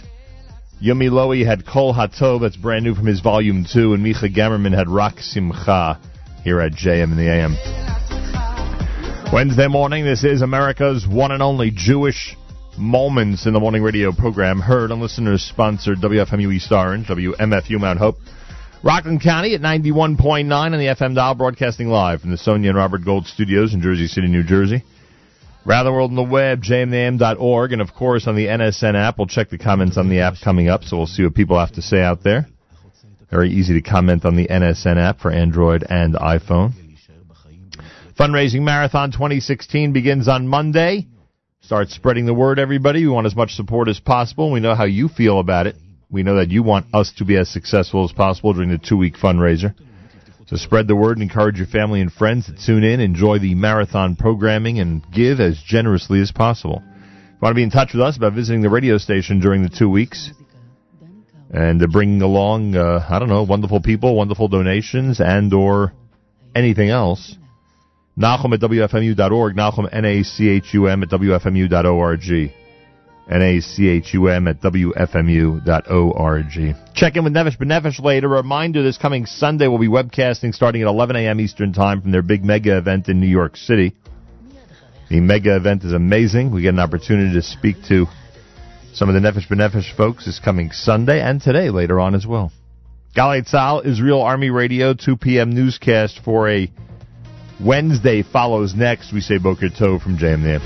Yumi 0.81 1.11
Lowy 1.11 1.45
had 1.45 1.63
Kol 1.63 1.93
Hatov. 1.93 2.41
That's 2.41 2.57
brand 2.57 2.85
new 2.85 2.95
from 2.95 3.05
his 3.05 3.19
volume 3.19 3.67
2. 3.71 3.93
And 3.93 4.03
Micha 4.03 4.35
Gamerman 4.35 4.75
had 4.75 4.89
Rak 4.89 5.19
Simcha 5.19 5.99
here 6.43 6.59
at 6.59 6.71
JM 6.71 7.11
in 7.11 7.17
the 7.17 7.29
AM. 7.29 7.55
Wednesday 9.31 9.67
morning, 9.67 10.05
this 10.05 10.23
is 10.23 10.41
America's 10.41 11.05
one 11.07 11.31
and 11.31 11.43
only 11.43 11.69
Jewish 11.69 12.35
Moments 12.77 13.45
in 13.45 13.53
the 13.53 13.59
Morning 13.59 13.81
Radio 13.81 14.11
program, 14.11 14.59
heard 14.59 14.91
on 14.91 14.99
listeners 14.99 15.41
sponsored 15.41 15.99
WFMU 15.99 16.53
East 16.53 16.71
Orange, 16.71 17.07
WMFU 17.07 17.79
Mount 17.79 17.99
Hope, 17.99 18.17
Rockland 18.83 19.21
County 19.21 19.55
at 19.55 19.61
91.9 19.61 20.51
on 20.51 20.71
the 20.71 20.77
FM 20.77 21.15
dial, 21.15 21.35
broadcasting 21.35 21.87
live 21.87 22.21
from 22.21 22.31
the 22.31 22.37
Sonia 22.37 22.69
and 22.69 22.77
Robert 22.77 23.05
Gold 23.05 23.27
studios 23.27 23.73
in 23.73 23.81
Jersey 23.81 24.07
City, 24.07 24.27
New 24.27 24.43
Jersey. 24.43 24.83
Rather 25.65 25.91
World 25.91 26.11
on 26.11 26.15
the 26.15 26.23
web, 26.23 26.61
jmnam.org, 26.61 27.71
and 27.71 27.81
of 27.81 27.93
course 27.93 28.27
on 28.27 28.35
the 28.35 28.47
NSN 28.47 28.95
app. 28.95 29.17
We'll 29.17 29.27
check 29.27 29.49
the 29.49 29.57
comments 29.57 29.97
on 29.97 30.09
the 30.09 30.19
app 30.19 30.35
coming 30.43 30.67
up, 30.67 30.83
so 30.83 30.97
we'll 30.97 31.07
see 31.07 31.23
what 31.23 31.33
people 31.33 31.57
have 31.57 31.73
to 31.73 31.81
say 31.81 32.01
out 32.01 32.23
there. 32.23 32.45
Very 33.31 33.49
easy 33.51 33.73
to 33.73 33.81
comment 33.81 34.25
on 34.25 34.35
the 34.35 34.47
NSN 34.47 34.97
app 34.97 35.19
for 35.19 35.31
Android 35.31 35.85
and 35.89 36.13
iPhone. 36.13 36.73
Fundraising 38.19 38.61
Marathon 38.61 39.11
2016 39.11 39.93
begins 39.93 40.27
on 40.27 40.47
Monday. 40.47 41.07
Start 41.65 41.89
spreading 41.89 42.27
the 42.27 42.33
word, 42.35 42.59
everybody. 42.59 43.01
We 43.01 43.11
want 43.11 43.25
as 43.25 43.35
much 43.35 43.55
support 43.55 43.87
as 43.87 43.99
possible. 43.99 44.51
We 44.51 44.59
know 44.59 44.75
how 44.75 44.83
you 44.83 45.07
feel 45.07 45.39
about 45.39 45.65
it. 45.65 45.75
We 46.11 46.21
know 46.21 46.35
that 46.35 46.51
you 46.51 46.61
want 46.61 46.85
us 46.93 47.11
to 47.17 47.25
be 47.25 47.37
as 47.37 47.49
successful 47.49 48.05
as 48.05 48.11
possible 48.11 48.53
during 48.53 48.69
the 48.69 48.77
two 48.77 48.97
week 48.97 49.15
fundraiser. 49.15 49.73
So 50.45 50.57
spread 50.57 50.87
the 50.87 50.95
word 50.95 51.17
and 51.17 51.23
encourage 51.23 51.57
your 51.57 51.65
family 51.65 52.01
and 52.01 52.13
friends 52.13 52.45
to 52.45 52.53
tune 52.53 52.83
in, 52.83 52.99
enjoy 52.99 53.39
the 53.39 53.55
marathon 53.55 54.15
programming, 54.15 54.77
and 54.77 55.03
give 55.11 55.39
as 55.39 55.59
generously 55.65 56.21
as 56.21 56.31
possible. 56.31 56.83
If 56.85 57.31
you 57.31 57.37
want 57.41 57.53
to 57.53 57.55
be 57.55 57.63
in 57.63 57.71
touch 57.71 57.93
with 57.93 58.01
us 58.03 58.15
about 58.15 58.33
visiting 58.33 58.61
the 58.61 58.69
radio 58.69 58.99
station 58.99 59.39
during 59.39 59.63
the 59.63 59.75
two 59.75 59.89
weeks 59.89 60.29
and 61.49 61.83
bringing 61.91 62.21
along, 62.21 62.75
uh, 62.75 63.03
I 63.09 63.17
don't 63.17 63.29
know, 63.29 63.41
wonderful 63.41 63.81
people, 63.81 64.15
wonderful 64.15 64.49
donations, 64.49 65.19
and 65.19 65.51
or 65.51 65.93
anything 66.53 66.91
else, 66.91 67.35
Nachum 68.17 68.53
at 68.53 68.61
WFMU.org, 68.61 69.55
Nachum, 69.55 69.89
N-A-C-H-U-M 69.91 71.03
at 71.03 71.09
WFMU.org. 71.09 72.51
N-A-C-H-U-M 73.27 74.47
at 74.47 74.61
WFMU.org. 74.61 76.75
Check 76.93 77.15
in 77.15 77.23
with 77.23 77.33
Nefesh 77.33 77.57
B'Nefesh 77.57 77.99
later. 77.99 78.27
A 78.27 78.37
reminder, 78.37 78.83
this 78.83 78.97
coming 78.97 79.25
Sunday 79.25 79.67
we'll 79.67 79.79
be 79.79 79.87
webcasting 79.87 80.53
starting 80.53 80.83
at 80.83 80.87
11 80.87 81.15
a.m. 81.15 81.41
Eastern 81.41 81.73
Time 81.73 82.01
from 82.01 82.11
their 82.11 82.21
big 82.21 82.45
mega 82.45 82.77
event 82.77 83.09
in 83.09 83.19
New 83.19 83.27
York 83.27 83.57
City. 83.57 83.95
The 85.09 85.19
mega 85.19 85.55
event 85.55 85.83
is 85.83 85.93
amazing. 85.93 86.51
We 86.51 86.61
get 86.61 86.69
an 86.69 86.79
opportunity 86.79 87.33
to 87.33 87.41
speak 87.41 87.77
to 87.89 88.05
some 88.93 89.09
of 89.09 89.15
the 89.15 89.21
Nefesh 89.21 89.47
B'Nefesh 89.47 89.95
folks 89.97 90.25
this 90.25 90.39
coming 90.39 90.71
Sunday 90.71 91.19
and 91.19 91.41
today 91.41 91.69
later 91.69 91.99
on 91.99 92.15
as 92.15 92.25
well. 92.25 92.51
Galei 93.15 93.47
Tzal, 93.47 93.85
Israel 93.85 94.21
Army 94.21 94.49
Radio, 94.49 94.93
2 94.93 95.17
p.m. 95.17 95.51
newscast 95.51 96.19
for 96.23 96.49
a 96.49 96.71
Wednesday 97.59 98.21
follows 98.21 98.75
next. 98.75 99.13
We 99.13 99.21
say 99.21 99.37
Boker 99.37 99.69
Tov 99.69 100.01
from 100.01 100.17
JM 100.17 100.43
the 100.43 100.59
AM. 100.59 100.61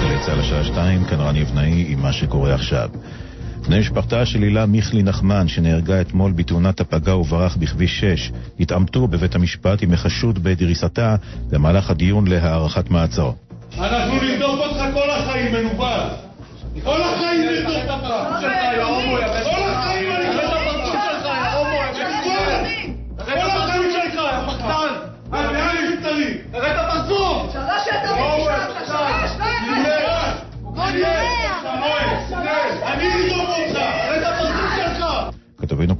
גלי 0.00 0.18
צה"ל 0.26 0.40
השעה 0.40 0.64
שתיים, 0.64 1.04
כאן 1.04 1.20
רן 1.20 1.36
יבנאי 1.36 1.86
עם 1.88 2.02
מה 2.02 2.12
שקורה 2.12 2.54
עכשיו. 2.54 2.88
בני 3.66 3.80
משפחתה 3.80 4.26
של 4.26 4.42
הילה 4.42 4.66
מיכלי 4.66 5.02
נחמן, 5.02 5.48
שנהרגה 5.48 6.00
אתמול 6.00 6.32
בתאונת 6.32 6.80
הפגה 6.80 7.16
וברח 7.16 7.56
בכביש 7.56 8.00
6, 8.00 8.32
התעמתו 8.60 9.06
בבית 9.06 9.34
המשפט 9.34 9.82
עם 9.82 9.92
החשוד 9.92 10.42
בדריסתה 10.42 11.16
במהלך 11.50 11.90
הדיון 11.90 12.26
להארכת 12.26 12.90
מעצרו. 12.90 13.34
אנחנו 13.78 14.14
נרדוף 14.22 14.60
אותך 14.60 14.82
כל 14.94 15.10
החיים, 15.10 15.52
מנוול. 15.52 16.00
כל 16.84 17.02
החיים 17.02 17.40
נרדוף 17.40 17.90
אותך. 17.90 18.61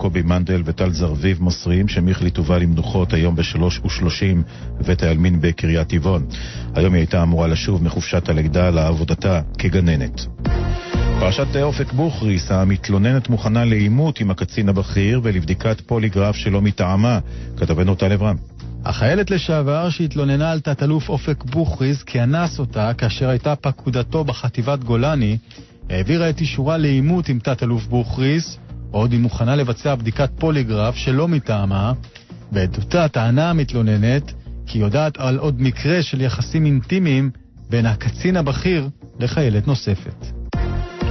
קובי 0.02 0.22
מנדל 0.22 0.62
וטל 0.64 0.92
זרביב 0.92 1.42
מוסרים 1.42 1.88
שמיכלי 1.88 2.30
תובא 2.30 2.58
למנוחות 2.58 3.12
היום 3.12 3.36
בשלוש 3.36 3.80
ושלושים 3.84 4.42
בבית 4.78 5.02
העלמין 5.02 5.40
בקריית 5.40 5.88
טבעון. 5.88 6.26
היום 6.74 6.94
היא 6.94 7.00
הייתה 7.00 7.22
אמורה 7.22 7.46
לשוב 7.46 7.82
מחופשת 7.84 8.28
הלידה 8.28 8.70
לעבודתה 8.70 9.40
כגננת. 9.58 10.20
פרשת 11.20 11.56
אופק 11.62 11.92
בוכריס, 11.92 12.50
המתלוננת 12.50 13.28
מוכנה 13.28 13.64
לעימות 13.64 14.20
עם 14.20 14.30
הקצין 14.30 14.68
הבכיר 14.68 15.20
ולבדיקת 15.22 15.80
פוליגרף 15.80 16.36
שלא 16.36 16.60
מטעמה. 16.62 17.18
כתבנו 17.56 17.94
טל 17.94 18.12
אברהם. 18.12 18.36
החיילת 18.84 19.30
לשעבר 19.30 19.90
שהתלוננה 19.90 20.50
על 20.50 20.60
תת-אלוף 20.60 21.08
אופק 21.08 21.44
בוכריס 21.44 22.02
כי 22.02 22.22
אנס 22.22 22.58
אותה 22.58 22.94
כאשר 22.98 23.28
הייתה 23.28 23.56
פקודתו 23.56 24.24
בחטיבת 24.24 24.84
גולני, 24.84 25.38
העבירה 25.90 26.30
את 26.30 26.40
אישורה 26.40 26.76
לעימות 26.78 27.28
עם 27.28 27.38
תת-אלוף 27.38 27.86
בוכריס, 27.86 28.58
עוד 28.92 29.12
היא 29.12 29.20
מוכנה 29.20 29.56
לבצע 29.56 29.94
בדיקת 29.94 30.30
פוליגרף 30.38 30.94
שלא 30.96 31.28
מטעמה, 31.28 31.92
בעדותה 32.52 33.08
טענה 33.08 33.50
המתלוננת 33.50 34.32
כי 34.66 34.78
היא 34.78 34.84
יודעת 34.84 35.16
על 35.16 35.38
עוד 35.38 35.62
מקרה 35.62 36.02
של 36.02 36.20
יחסים 36.20 36.66
אינטימיים 36.66 37.30
בין 37.70 37.86
הקצין 37.86 38.36
הבכיר 38.36 38.88
לחיילת 39.20 39.66
נוספת. 39.66 40.26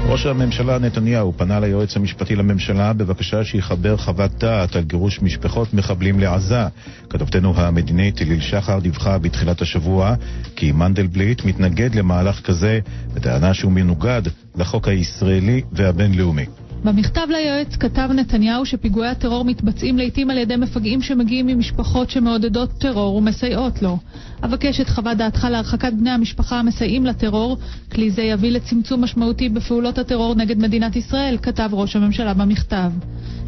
ראש 0.06 0.26
הממשלה 0.26 0.80
נתניהו 0.80 1.34
פנה 1.38 1.60
ליועץ 1.60 1.98
המשפטי 1.98 2.36
לממשלה 2.36 2.94
בבקשה 2.94 3.44
שיחבר 3.44 3.98
חוות 3.98 4.32
דעת 4.32 4.76
על 4.76 4.84
גירוש 4.84 5.22
משפחות 5.22 5.74
מחבלים 5.74 6.20
לעזה. 6.20 6.66
כתבתנו 7.10 7.54
המדינית 7.56 8.22
אליל 8.22 8.42
שחר 8.42 8.80
דיווחה 8.80 9.18
בתחילת 9.18 9.62
השבוע 9.62 10.16
כי 10.56 10.72
מנדלבליט 10.72 11.46
מתנגד 11.46 11.96
למהלך 11.96 12.42
כזה 12.42 12.80
בטענה 13.14 13.54
שהוא 13.54 13.72
מנוגד 13.72 14.22
לחוק 14.56 14.88
הישראלי 14.88 15.62
והבינלאומי. 15.72 16.46
במכתב 16.84 17.28
ליועץ 17.30 17.76
כתב 17.76 18.10
נתניהו 18.14 18.66
שפיגועי 18.66 19.10
הטרור 19.10 19.46
מתבצעים 19.46 19.98
לעיתים 19.98 20.30
על 20.30 20.38
ידי 20.38 20.56
מפגעים 20.56 21.02
שמגיעים 21.02 21.48
ממשפחות 21.48 22.10
שמעודדות 22.10 22.70
טרור 22.80 23.16
ומסייעות 23.16 23.82
לו. 23.82 23.98
אבקש 24.44 24.82
את 24.82 24.90
חוות 24.90 25.18
דעתך 25.18 25.48
להרחקת 25.52 25.94
בני 25.94 26.10
המשפחה 26.10 26.60
המסייעים 26.60 27.06
לטרור, 27.06 27.58
כלי 27.92 28.12
זה 28.12 28.22
יביא 28.22 28.52
לצמצום 28.52 29.04
משמעותי 29.04 29.50
בפעולות 29.50 29.98
הטרור 29.98 30.36
נגד 30.36 30.58
מדינת 30.58 30.96
ישראל, 30.96 31.38
כתב 31.42 31.70
ראש 31.72 31.96
הממשלה 31.96 32.34
במכתב. 32.34 32.92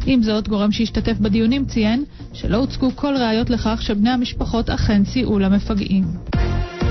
עם 0.06 0.22
זאת, 0.22 0.48
גורם 0.48 0.72
שהשתתף 0.72 1.18
בדיונים 1.18 1.64
ציין 1.64 2.04
שלא 2.32 2.56
הוצגו 2.56 2.90
כל 2.94 3.14
ראיות 3.16 3.50
לכך 3.50 3.82
שבני 3.82 4.10
המשפחות 4.10 4.70
אכן 4.70 5.04
סייעו 5.04 5.38
למפגעים. 5.38 6.04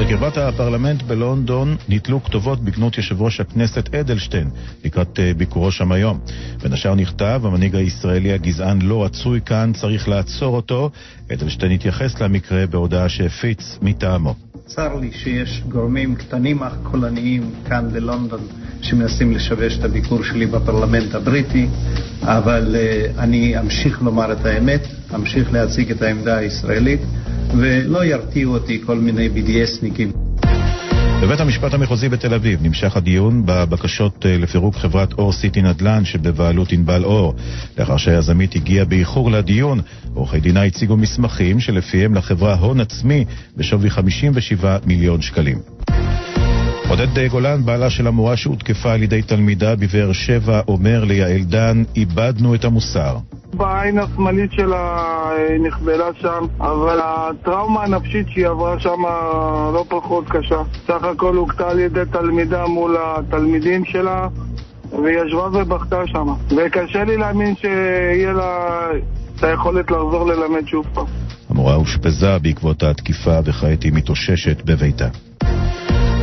בקרבת 0.06 0.38
הפרלמנט 0.38 1.02
בלונדון 1.02 1.78
נתלו 1.90 2.24
כתובות 2.24 2.60
בגנות 2.60 2.98
יושב 2.98 3.22
ראש 3.22 3.40
הכנסת 3.40 3.96
אדלשטיין 3.96 4.50
לקראת 4.84 5.20
אה, 5.20 5.34
ביקורו 5.38 5.72
שם 5.72 5.92
היום. 5.92 6.20
בין 6.64 6.74
השאר 6.74 6.96
נכתב, 6.96 7.42
המנהיג 7.44 7.76
הישראלי 7.76 8.34
הגזען 8.34 8.82
לא 8.82 9.06
רצוי 9.06 9.42
כאן, 9.46 9.72
צריך 9.74 10.08
לעצור 10.08 10.56
אותו. 10.56 10.90
אדלשטיין 11.34 11.72
התייחס 11.72 12.22
למקרה 12.22 12.68
בהודעה 12.68 13.10
שהפיץ 13.10 13.78
מטעמו. 13.82 14.36
צר 14.66 14.96
לי 14.96 15.12
שיש 15.12 15.64
גורמים 15.70 16.16
קטנים 16.16 16.64
אך 16.64 16.74
קולניים 16.84 17.52
כאן 17.66 17.90
בלונדון 17.94 18.40
שמנסים 18.82 19.32
לשבש 19.32 19.78
את 19.80 19.84
הביקור 19.84 20.24
שלי 20.24 20.46
בפרלמנט 20.46 21.16
הבריטי, 21.16 21.68
אבל 22.22 22.76
uh, 22.76 23.20
אני 23.20 23.60
אמשיך 23.60 24.02
לומר 24.02 24.32
את 24.32 24.46
האמת, 24.46 24.88
אמשיך 25.16 25.54
להציג 25.54 25.92
את 25.92 26.02
העמדה 26.02 26.38
הישראלית, 26.38 27.00
ולא 27.58 28.06
ירתיעו 28.06 28.54
אותי 28.54 28.82
כל 28.86 28.98
מיני 28.98 29.30
BDSניקים. 29.36 30.33
בבית 31.24 31.40
המשפט 31.40 31.74
המחוזי 31.74 32.10
בתל 32.10 32.34
אביב 32.34 32.60
נמשך 32.64 32.98
הדיון 32.98 33.46
בבקשות 33.46 34.26
אה, 34.26 34.38
לפירוק 34.38 34.76
חברת 34.76 35.14
אור 35.14 35.32
סיטי 35.32 35.62
נדל"ן 35.62 36.06
שבבעלות 36.06 36.72
ענבל 36.72 37.04
אור. 37.04 37.34
לאחר 37.78 37.98
שהיזמית 37.98 38.56
הגיעה 38.56 38.86
באיחור 38.86 39.32
לדיון, 39.32 39.82
עורכי 40.14 40.40
דינה 40.40 40.64
הציגו 40.64 40.98
מסמכים 40.98 41.60
שלפיהם 41.60 42.14
לחברה 42.16 42.56
הון 42.56 42.80
עצמי 42.80 43.26
בשווי 43.58 43.90
57 43.90 44.78
מיליון 44.86 45.22
שקלים. 45.22 45.58
עודד 46.90 47.28
גולן, 47.32 47.66
בעלה 47.66 47.90
של 47.90 48.08
המורה 48.08 48.38
שהותקפה 48.38 48.94
על 48.94 49.04
ידי 49.04 49.22
תלמידה 49.22 49.76
בבאר 49.76 50.14
שבע, 50.14 50.62
אומר 50.68 51.04
ליעל 51.04 51.44
דן, 51.44 51.84
איבדנו 51.96 52.56
את 52.56 52.66
המוסר. 52.66 53.18
בעין 53.54 54.00
השמאלית 54.00 54.52
שלה 54.52 55.00
נכבלה 55.68 56.06
שם, 56.22 56.46
אבל 56.60 57.00
הטראומה 57.04 57.84
הנפשית 57.84 58.28
שהיא 58.30 58.48
עברה 58.48 58.80
שם 58.80 59.02
לא 59.74 59.86
פחות 59.90 60.26
קשה. 60.30 60.62
סך 60.88 61.04
הכל 61.04 61.36
הוכתה 61.36 61.70
על 61.70 61.80
ידי 61.80 62.04
תלמידה 62.12 62.68
מול 62.68 62.98
התלמידים 63.00 63.86
שלה, 63.86 64.28
והיא 65.04 65.18
ישבה 65.28 65.48
ובכתה 65.54 66.02
שם. 66.06 66.28
וקשה 66.58 67.04
לי 67.04 67.18
להאמין 67.18 67.56
שיהיה 67.56 68.34
לה 68.34 68.70
את 69.36 69.44
היכולת 69.44 69.92
לחזור 69.92 70.26
ללמד 70.28 70.68
שוב 70.68 70.86
פעם. 70.94 71.06
המורה 71.50 71.76
אושפזה 71.76 72.40
בעקבות 72.42 72.84
התקיפה 72.84 73.40
וכעת 73.46 73.84
היא 73.84 73.94
מתאוששת 73.94 74.62
בביתה. 74.66 75.08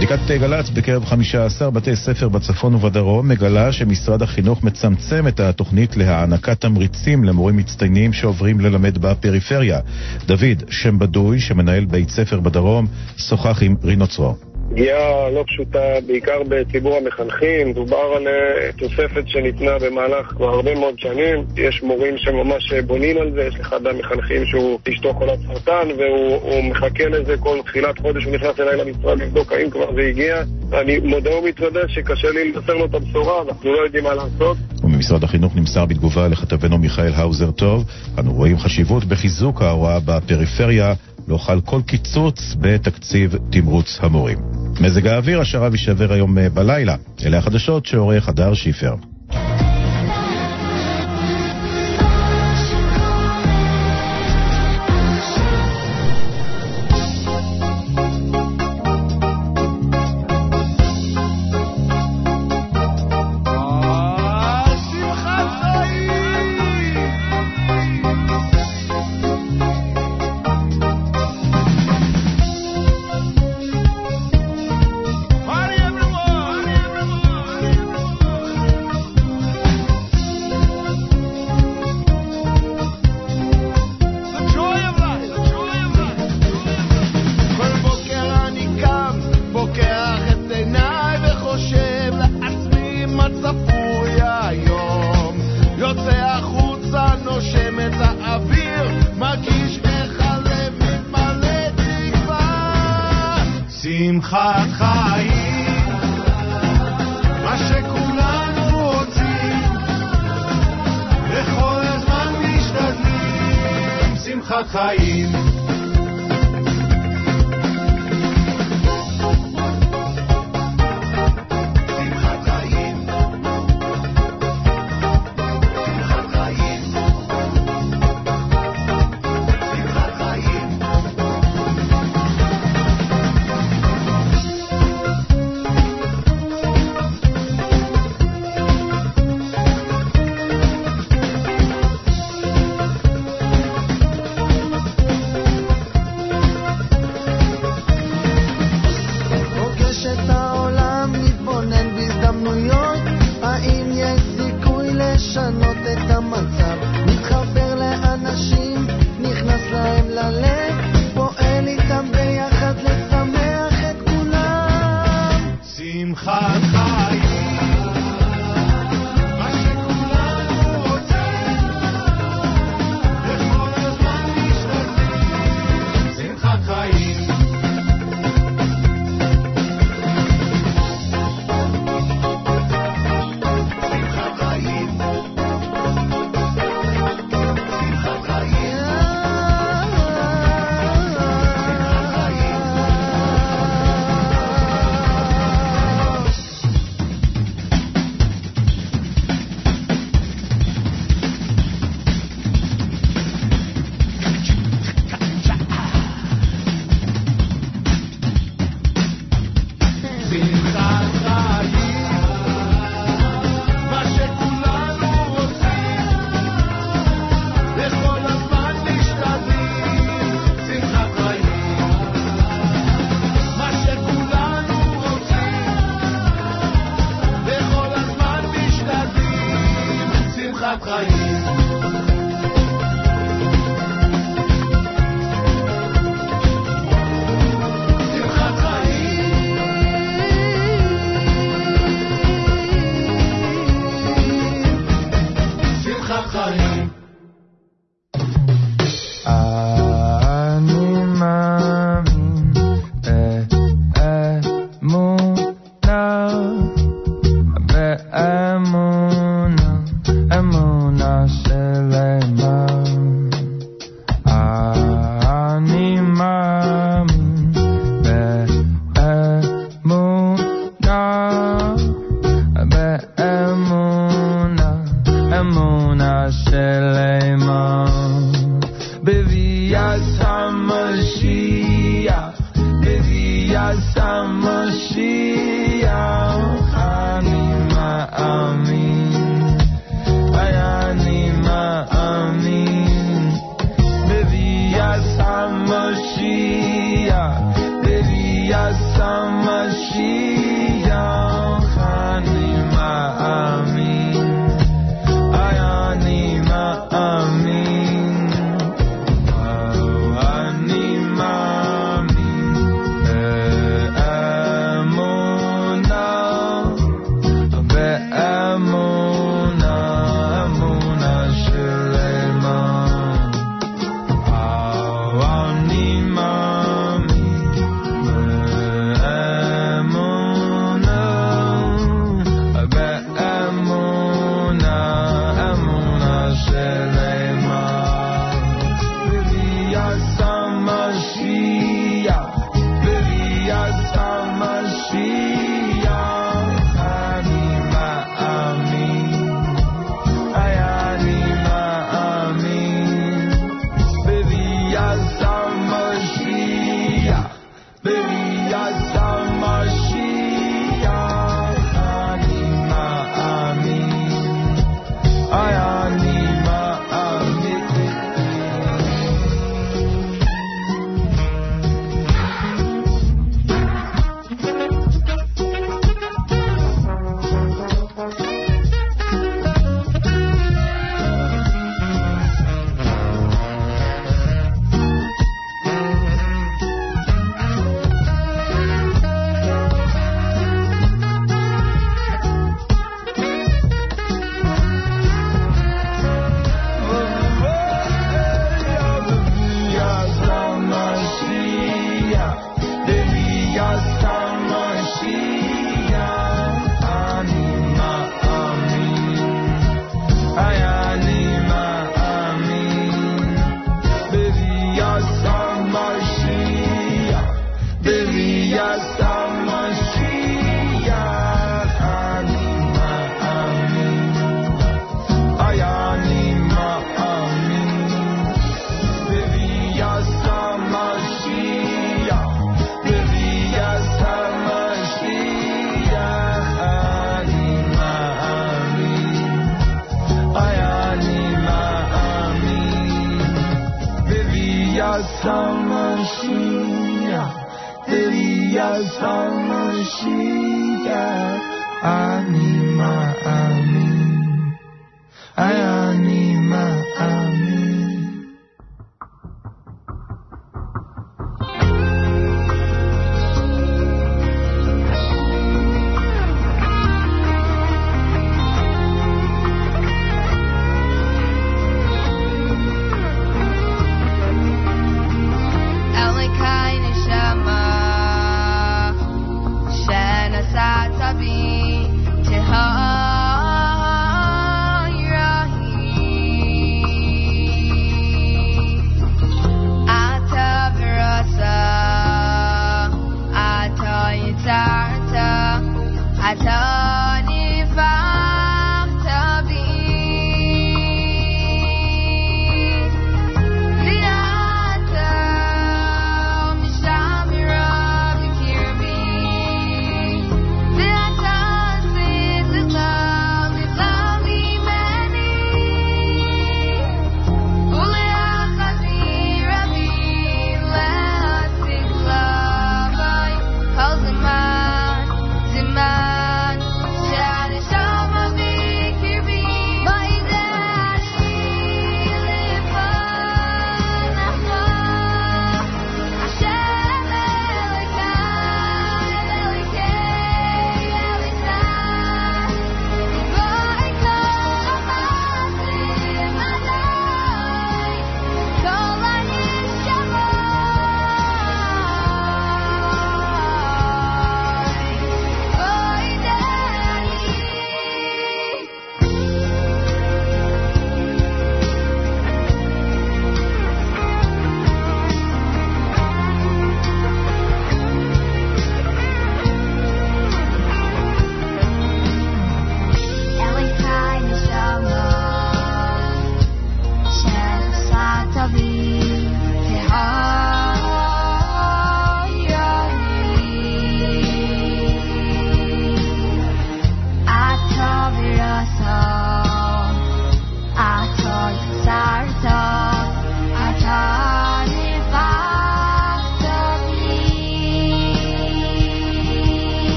בדיקת 0.00 0.40
גל"צ 0.40 0.70
בקרב 0.70 1.04
15 1.04 1.70
בתי 1.70 1.96
ספר 1.96 2.28
בצפון 2.28 2.74
ובדרום 2.74 3.28
מגלה 3.28 3.72
שמשרד 3.72 4.22
החינוך 4.22 4.64
מצמצם 4.64 5.28
את 5.28 5.40
התוכנית 5.40 5.96
להענקת 5.96 6.60
תמריצים 6.60 7.24
למורים 7.24 7.56
מצטיינים 7.56 8.12
שעוברים 8.12 8.60
ללמד 8.60 8.98
בפריפריה. 8.98 9.80
דוד, 10.26 10.64
שם 10.70 10.98
בדוי, 10.98 11.40
שמנהל 11.40 11.84
בית 11.84 12.10
ספר 12.10 12.40
בדרום, 12.40 12.86
שוחח 13.16 13.62
עם 13.62 13.76
רינו 13.84 14.06
צרור. 14.06 14.49
פגיעה 14.70 15.30
לא 15.30 15.44
פשוטה, 15.46 15.94
בעיקר 16.06 16.42
בציבור 16.48 16.96
המחנכים. 16.96 17.72
דובר 17.72 18.12
על 18.16 18.28
אה, 18.28 18.72
תוספת 18.78 19.28
שניתנה 19.28 19.78
במהלך 19.78 20.26
כבר 20.26 20.48
הרבה 20.48 20.74
מאוד 20.74 20.98
שנים. 20.98 21.44
יש 21.56 21.82
מורים 21.82 22.14
שממש 22.18 22.72
בונים 22.86 23.18
על 23.18 23.32
זה, 23.32 23.42
יש 23.42 23.54
אחד 23.60 23.86
המחנכים 23.86 24.46
שהוא 24.46 24.78
אשתו 24.88 25.14
חולת 25.14 25.38
סרטן, 25.46 25.88
והוא 25.98 26.64
מחכה 26.64 27.08
לזה 27.08 27.36
כל 27.36 27.58
תחילת 27.66 27.98
חודש, 27.98 28.24
הוא 28.24 28.34
נכנס 28.34 28.60
אליי 28.60 28.76
למשרד 28.76 29.18
לבדוק 29.18 29.52
האם 29.52 29.70
כבר 29.70 29.94
זה 29.94 30.00
הגיע. 30.00 30.42
אני 30.72 30.98
מודה 30.98 31.36
ומתוודה 31.36 31.88
שקשה 31.88 32.30
לי 32.30 32.52
לבשר 32.52 32.74
לו 32.74 32.84
את 32.84 32.94
הבשורה, 32.94 33.42
אנחנו 33.42 33.72
לא 33.72 33.78
יודעים 33.84 34.04
מה 34.04 34.14
לעשות. 34.14 34.56
וממשרד 34.84 35.24
החינוך 35.24 35.56
נמסר 35.56 35.86
בתגובה 35.86 36.28
לכתבנו 36.28 36.78
מיכאל 36.78 37.12
האוזר 37.14 37.50
טוב, 37.50 37.84
אנו 38.18 38.32
רואים 38.32 38.58
חשיבות 38.58 39.04
בחיזוק 39.04 39.62
ההוראה 39.62 39.98
בפריפריה, 40.00 40.94
לא 41.30 41.38
חל 41.38 41.60
כל 41.60 41.80
קיצוץ 41.86 42.56
בתקציב 42.60 43.34
תמרוץ 43.50 43.98
המורים. 44.00 44.38
מזג 44.80 45.06
האוויר 45.06 45.40
השרב 45.40 45.72
יישבר 45.72 46.12
היום 46.12 46.38
אה, 46.38 46.48
בלילה. 46.48 46.96
אלה 47.26 47.38
החדשות 47.38 47.86
שעורך 47.86 48.28
הדר 48.28 48.54
שיפר. 48.54 48.94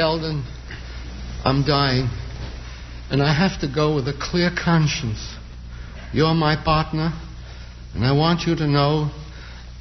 Sheldon, 0.00 0.42
I'm 1.44 1.62
dying, 1.62 2.08
and 3.10 3.22
I 3.22 3.34
have 3.34 3.60
to 3.60 3.68
go 3.68 3.94
with 3.94 4.08
a 4.08 4.14
clear 4.18 4.50
conscience. 4.50 5.36
You're 6.14 6.32
my 6.32 6.56
partner, 6.56 7.12
and 7.94 8.06
I 8.06 8.12
want 8.12 8.46
you 8.46 8.56
to 8.56 8.66
know 8.66 9.10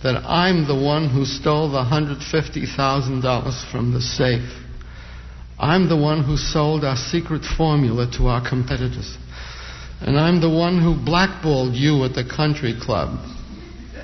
that 0.04 0.18
I'm 0.26 0.68
the 0.68 0.76
one 0.76 1.10
who 1.10 1.24
stole 1.24 1.72
the 1.72 1.86
$150,000 1.86 3.72
from 3.72 3.94
the 3.94 4.02
safe. 4.02 4.52
I'm 5.58 5.88
the 5.88 5.96
one 5.96 6.26
who 6.26 6.36
sold 6.36 6.84
our 6.84 6.98
secret 6.98 7.44
formula 7.56 8.12
to 8.18 8.28
our 8.28 8.42
competitors. 8.46 9.18
And 10.02 10.20
I'm 10.20 10.42
the 10.42 10.50
one 10.50 10.84
who 10.84 11.02
blackballed 11.02 11.76
you 11.76 12.04
at 12.04 12.14
the 12.14 12.26
country 12.26 12.78
club. 12.78 13.18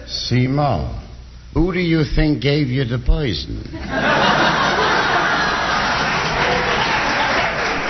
Simo, 0.07 0.97
who 1.53 1.73
do 1.73 1.79
you 1.79 2.05
think 2.15 2.41
gave 2.41 2.67
you 2.67 2.85
the 2.85 3.03
poison? 3.05 3.63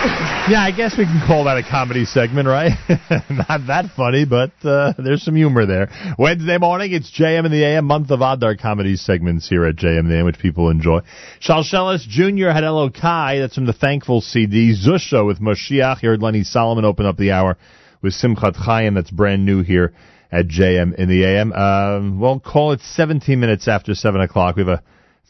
Yeah, 0.05 0.61
I 0.61 0.71
guess 0.75 0.95
we 0.95 1.05
can 1.05 1.23
call 1.25 1.45
that 1.45 1.57
a 1.57 1.63
comedy 1.63 2.05
segment, 2.05 2.47
right? 2.47 2.71
Not 3.29 3.65
that 3.65 3.85
funny, 3.97 4.25
but 4.25 4.51
uh, 4.63 4.93
there's 4.99 5.23
some 5.23 5.35
humor 5.35 5.65
there. 5.65 5.89
Wednesday 6.19 6.59
morning, 6.59 6.93
it's 6.93 7.09
JM 7.11 7.45
in 7.45 7.51
the 7.51 7.63
AM, 7.65 7.85
month 7.85 8.11
of 8.11 8.21
Adar 8.21 8.55
comedy 8.55 8.97
segments 8.97 9.49
here 9.49 9.65
at 9.65 9.75
JM 9.75 10.01
in 10.01 10.09
the 10.09 10.19
AM, 10.19 10.25
which 10.25 10.37
people 10.37 10.69
enjoy. 10.69 10.99
Shalsheles 11.41 12.01
Jr. 12.07 12.49
had 12.49 12.63
Elokai, 12.63 13.39
that's 13.41 13.55
from 13.55 13.65
the 13.65 13.73
Thankful 13.73 14.21
CD. 14.21 14.75
Zusha 14.75 15.25
with 15.25 15.39
Moshiach. 15.39 16.03
You 16.03 16.09
heard 16.09 16.21
Lenny 16.21 16.43
Solomon 16.43 16.85
open 16.85 17.07
up 17.07 17.17
the 17.17 17.31
hour 17.31 17.57
with 18.03 18.13
Simchat 18.13 18.55
Chaim, 18.55 18.93
that's 18.93 19.09
brand 19.09 19.43
new 19.43 19.63
here 19.63 19.93
at 20.31 20.47
JM 20.47 20.93
in 20.93 21.09
the 21.09 21.25
AM. 21.25 21.51
Um, 21.53 22.19
well, 22.19 22.39
call 22.39 22.73
it 22.73 22.81
17 22.81 23.39
minutes 23.39 23.67
after 23.67 23.95
7 23.95 24.21
o'clock. 24.21 24.57
We 24.57 24.61
have 24.61 24.79
a 24.79 24.83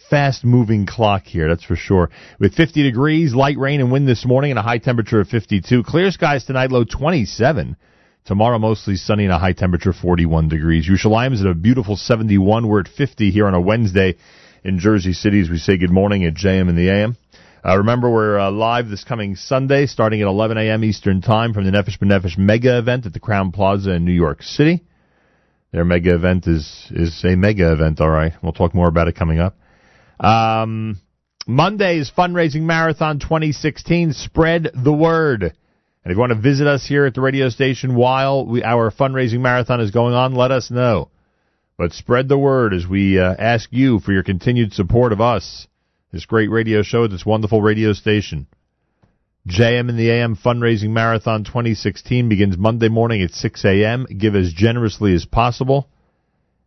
fast 0.10 0.44
moving 0.44 0.86
clock 0.86 1.24
here, 1.24 1.48
that's 1.48 1.64
for 1.64 1.76
sure. 1.76 2.10
With 2.40 2.54
50 2.54 2.84
degrees, 2.84 3.34
light 3.34 3.58
rain 3.58 3.80
and 3.80 3.92
wind 3.92 4.08
this 4.08 4.26
morning, 4.26 4.52
and 4.52 4.60
a 4.60 4.64
high 4.64 4.78
temperature 4.78 5.20
of 5.20 5.28
52. 5.28 5.84
Clear 5.84 6.12
skies 6.12 6.46
tonight, 6.46 6.72
low 6.72 6.84
27. 6.84 7.76
Tomorrow, 8.26 8.58
mostly 8.58 8.96
sunny 8.96 9.26
and 9.26 9.34
a 9.34 9.38
high 9.38 9.54
temperature 9.54 9.94
41 9.94 10.50
degrees. 10.50 10.90
Yerushalayim 10.90 11.34
is 11.34 11.42
at 11.42 11.48
a 11.48 11.54
beautiful 11.54 11.96
71. 11.96 12.68
We're 12.68 12.80
at 12.80 12.88
50 12.88 13.30
here 13.30 13.46
on 13.46 13.54
a 13.54 13.62
Wednesday 13.62 14.16
in 14.64 14.80
Jersey 14.80 15.14
City 15.14 15.42
as 15.42 15.50
we 15.50 15.60
say 15.60 15.78
good 15.78 15.92
morning 15.92 16.26
at 16.26 16.34
JM 16.34 16.68
in 16.70 16.76
the 16.76 16.90
AM. 16.90 17.18
Uh, 17.64 17.78
remember, 17.78 18.10
we're 18.10 18.40
uh, 18.40 18.52
live 18.52 18.90
this 18.90 19.04
coming 19.04 19.36
Sunday, 19.36 19.86
starting 19.86 20.22
at 20.22 20.28
11 20.28 20.58
a.m. 20.58 20.84
Eastern 20.84 21.22
Time 21.22 21.54
from 21.54 21.66
the 21.66 21.72
Nefesh 21.72 22.00
B'Nefesh 22.00 22.38
mega 22.38 22.78
event 22.78 23.06
at 23.06 23.14
the 23.14 23.20
Crowne 23.20 23.52
Plaza 23.54 23.92
in 23.92 24.06
New 24.06 24.12
York 24.12 24.44
City. 24.44 24.84
Their 25.72 25.86
mega 25.86 26.16
event 26.16 26.48
is 26.48 26.88
is 26.92 27.24
a 27.26 27.36
mega 27.36 27.74
event, 27.74 28.02
all 28.02 28.10
right. 28.10 28.34
We'll 28.42 28.54
talk 28.54 28.74
more 28.74 28.88
about 28.88 29.08
it 29.08 29.16
coming 29.16 29.40
up. 29.40 29.56
Um, 30.20 31.00
Monday's 31.48 32.12
fundraising 32.16 32.62
marathon 32.62 33.20
2016. 33.20 34.14
Spread 34.14 34.70
the 34.74 34.94
word. 34.94 35.44
And 35.44 36.12
if 36.12 36.16
you 36.16 36.20
want 36.20 36.34
to 36.34 36.40
visit 36.40 36.68
us 36.68 36.86
here 36.86 37.06
at 37.06 37.14
the 37.14 37.22
radio 37.22 37.50
station 37.50 37.96
while 37.96 38.46
we, 38.46 38.64
our 38.64 38.92
fundraising 38.92 39.40
marathon 39.40 39.82
is 39.82 39.92
going 39.92 40.14
on, 40.14 40.36
let 40.36 40.52
us 40.52 40.70
know. 40.70 41.10
But 41.78 41.94
spread 41.94 42.30
the 42.30 42.38
word 42.38 42.74
as 42.74 42.88
we 42.88 43.20
uh, 43.20 43.36
ask 43.38 43.70
you 43.72 44.00
for 44.00 44.14
your 44.14 44.24
continued 44.24 44.74
support 44.74 45.12
of 45.12 45.20
us, 45.20 45.68
this 46.12 46.26
great 46.26 46.50
radio 46.50 46.84
show, 46.84 47.08
this 47.08 47.26
wonderful 47.26 47.62
radio 47.62 47.94
station. 47.94 48.48
JM 49.48 49.90
in 49.90 49.98
the 49.98 50.10
AM 50.10 50.36
fundraising 50.36 50.90
marathon 50.90 51.44
2016 51.44 52.30
begins 52.30 52.58
Monday 52.58 52.90
morning 52.90 53.22
at 53.22 53.32
6 53.32 53.66
a.m. 53.66 54.08
Give 54.18 54.36
as 54.36 54.54
generously 54.54 55.14
as 55.14 55.26
possible. 55.26 55.88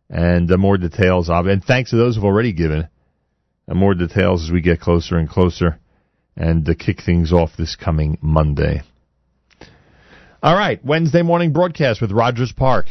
And 0.09 0.51
uh, 0.51 0.57
more 0.57 0.77
details 0.77 1.29
of 1.29 1.47
And 1.47 1.63
thanks 1.63 1.89
to 1.89 1.97
those 1.97 2.15
who've 2.15 2.23
already 2.23 2.53
given. 2.53 2.87
And 3.69 3.77
more 3.77 3.93
details 3.93 4.45
as 4.45 4.51
we 4.51 4.61
get 4.61 4.81
closer 4.81 5.15
and 5.15 5.29
closer 5.29 5.77
and 6.35 6.65
to 6.65 6.73
kick 6.73 7.03
things 7.05 7.31
off 7.31 7.51
this 7.55 7.75
coming 7.75 8.17
Monday. 8.19 8.81
All 10.41 10.55
right, 10.55 10.83
Wednesday 10.83 11.21
morning 11.21 11.53
broadcast 11.53 12.01
with 12.01 12.11
Rogers 12.11 12.51
Park. 12.51 12.87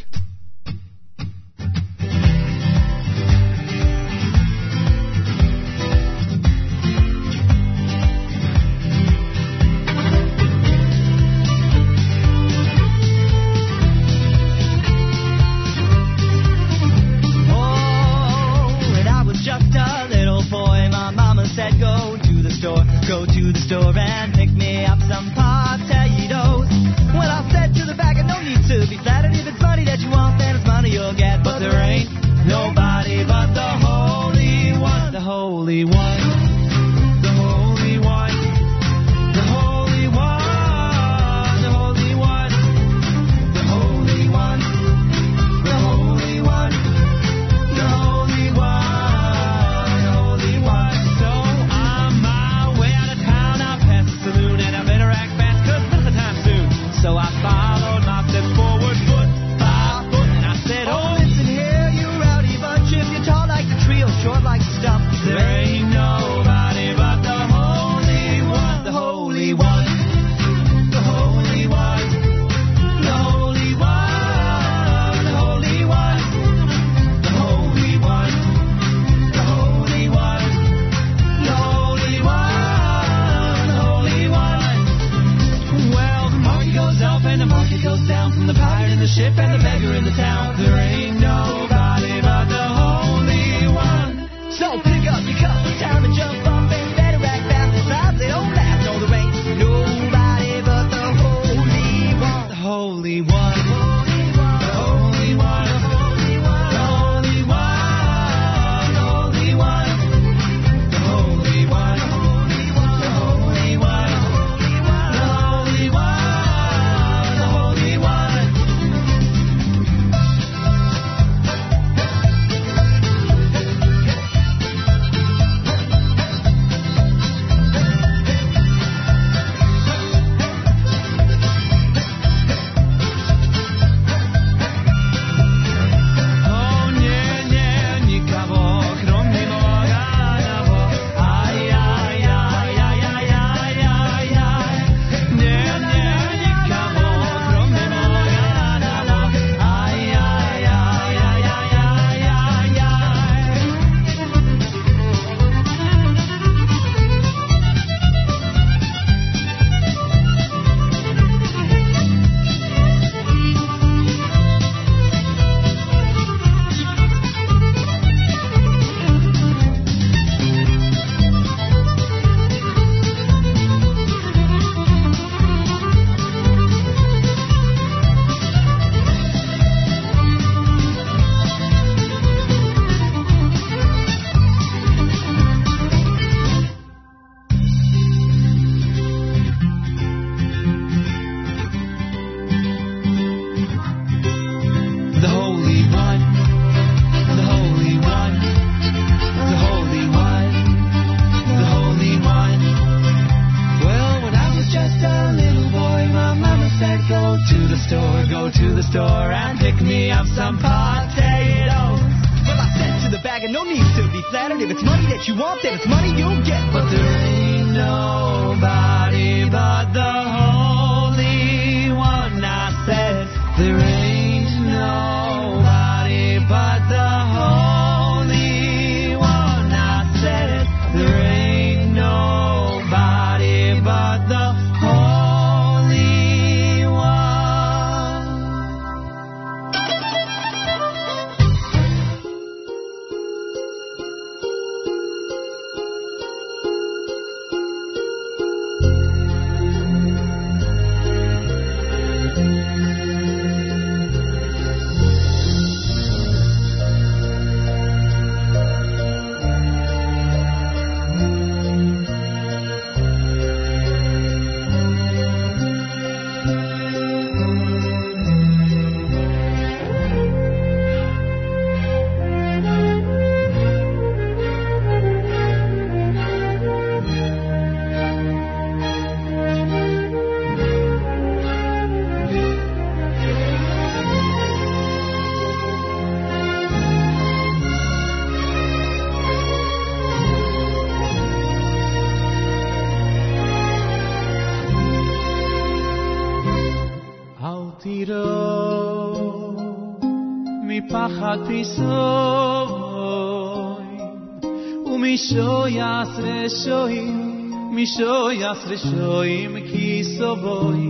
yas 305.69 306.11
re 306.23 306.49
shoyim 306.49 307.73
mi 307.75 307.85
shoyas 307.85 308.61
re 308.69 308.77
shoyim 308.83 309.53
ki 309.69 309.89
soboy 310.17 310.81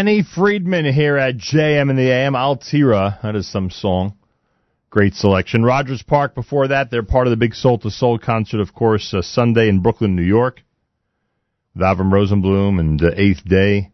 Benny 0.04 0.22
Friedman 0.22 0.84
here 0.92 1.16
at 1.16 1.38
JM 1.38 1.88
in 1.88 1.96
the 1.96 2.10
AM. 2.10 2.34
Altira, 2.34 3.22
that 3.22 3.34
is 3.34 3.50
some 3.50 3.70
song. 3.70 4.14
Great 4.90 5.14
selection. 5.14 5.64
Rogers 5.64 6.02
Park 6.02 6.34
before 6.34 6.68
that, 6.68 6.90
they're 6.90 7.02
part 7.02 7.26
of 7.26 7.30
the 7.30 7.38
big 7.38 7.54
Soul 7.54 7.78
to 7.78 7.90
Soul 7.90 8.18
concert, 8.18 8.60
of 8.60 8.74
course, 8.74 9.14
uh, 9.14 9.22
Sunday 9.22 9.66
in 9.66 9.80
Brooklyn, 9.80 10.14
New 10.14 10.20
York. 10.20 10.60
With 11.74 11.82
Rosenblum 11.82 12.78
and 12.78 13.02
uh, 13.02 13.12
Eighth 13.16 13.46
Day. 13.46 13.92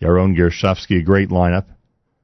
Yaron 0.00 0.34
Gershovsky, 0.34 1.00
a 1.00 1.02
great 1.02 1.28
lineup. 1.28 1.66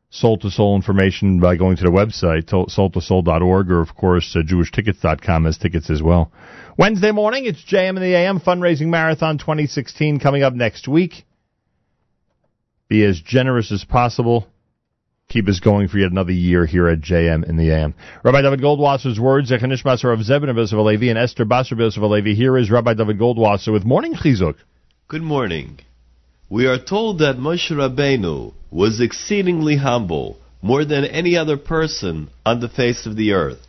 Soul 0.08 0.38
to 0.38 0.50
Soul 0.50 0.74
information 0.74 1.40
by 1.40 1.56
going 1.56 1.76
to 1.76 1.84
the 1.84 1.90
website, 1.90 2.46
to- 2.46 2.72
soultosoul.org, 2.74 3.70
or 3.70 3.82
of 3.82 3.94
course, 3.94 4.34
uh, 4.34 4.38
jewishtickets.com 4.40 5.44
has 5.44 5.58
tickets 5.58 5.90
as 5.90 6.02
well. 6.02 6.32
Wednesday 6.78 7.12
morning, 7.12 7.44
it's 7.44 7.62
JM 7.70 7.96
in 7.96 8.02
the 8.02 8.16
AM 8.16 8.40
Fundraising 8.40 8.86
Marathon 8.86 9.36
2016 9.36 10.20
coming 10.20 10.42
up 10.42 10.54
next 10.54 10.88
week. 10.88 11.26
Be 12.88 13.04
as 13.04 13.20
generous 13.20 13.70
as 13.70 13.84
possible. 13.84 14.46
Keep 15.28 15.48
us 15.48 15.60
going 15.60 15.88
for 15.88 15.98
yet 15.98 16.10
another 16.10 16.32
year 16.32 16.64
here 16.64 16.88
at 16.88 17.00
JM 17.00 17.46
in 17.46 17.58
the 17.58 17.70
AM. 17.70 17.94
Rabbi 18.24 18.40
Dovid 18.40 18.62
Goldwasser's 18.62 19.20
words, 19.20 19.50
Zechanish 19.50 19.84
Maser 19.84 20.10
of 20.10 20.20
Zebin 20.20 20.48
of 20.48 20.56
Alevi 20.56 21.10
and 21.10 21.18
Esther 21.18 21.44
Basar 21.44 21.72
of 21.72 22.02
Alevi. 22.02 22.34
Here 22.34 22.56
is 22.56 22.70
Rabbi 22.70 22.94
Dovid 22.94 23.18
Goldwasser 23.20 23.70
with 23.70 23.84
Morning 23.84 24.14
Chizuk. 24.14 24.54
Good 25.06 25.20
morning. 25.20 25.80
We 26.48 26.66
are 26.66 26.82
told 26.82 27.18
that 27.18 27.36
Moshe 27.36 27.70
Rabbeinu 27.70 28.54
was 28.70 29.02
exceedingly 29.02 29.76
humble, 29.76 30.38
more 30.62 30.86
than 30.86 31.04
any 31.04 31.36
other 31.36 31.58
person 31.58 32.30
on 32.46 32.60
the 32.60 32.70
face 32.70 33.04
of 33.04 33.16
the 33.16 33.32
earth. 33.32 33.60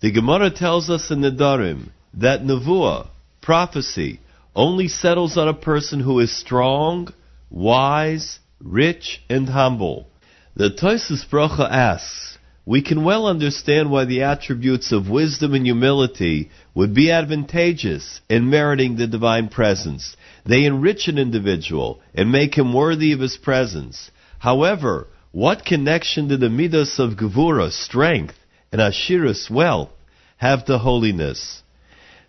The 0.00 0.10
Gemara 0.10 0.50
tells 0.50 0.88
us 0.88 1.10
in 1.10 1.20
Nedarim 1.20 1.90
that 2.14 2.40
Nevuah, 2.40 3.08
prophecy, 3.42 4.20
only 4.56 4.88
settles 4.88 5.36
on 5.36 5.48
a 5.48 5.54
person 5.54 6.00
who 6.00 6.18
is 6.20 6.34
strong, 6.34 7.12
wise, 7.50 8.38
rich, 8.60 9.22
and 9.28 9.48
humble. 9.48 10.08
The 10.54 10.70
Toisus 10.70 11.24
Bracha 11.24 11.70
asks, 11.70 12.38
we 12.66 12.82
can 12.82 13.02
well 13.02 13.26
understand 13.26 13.90
why 13.90 14.04
the 14.04 14.24
attributes 14.24 14.92
of 14.92 15.08
wisdom 15.08 15.54
and 15.54 15.64
humility 15.64 16.50
would 16.74 16.92
be 16.92 17.10
advantageous 17.10 18.20
in 18.28 18.50
meriting 18.50 18.96
the 18.96 19.06
divine 19.06 19.48
presence. 19.48 20.14
They 20.44 20.66
enrich 20.66 21.08
an 21.08 21.16
individual 21.16 22.00
and 22.14 22.30
make 22.30 22.56
him 22.56 22.74
worthy 22.74 23.12
of 23.12 23.20
his 23.20 23.38
presence. 23.38 24.10
However, 24.38 25.06
what 25.32 25.64
connection 25.64 26.28
do 26.28 26.36
the 26.36 26.50
midas 26.50 26.98
of 26.98 27.16
Gevura, 27.16 27.70
strength, 27.70 28.36
and 28.70 28.82
Ashiras, 28.82 29.48
wealth, 29.48 29.90
have 30.36 30.66
to 30.66 30.76
holiness? 30.76 31.62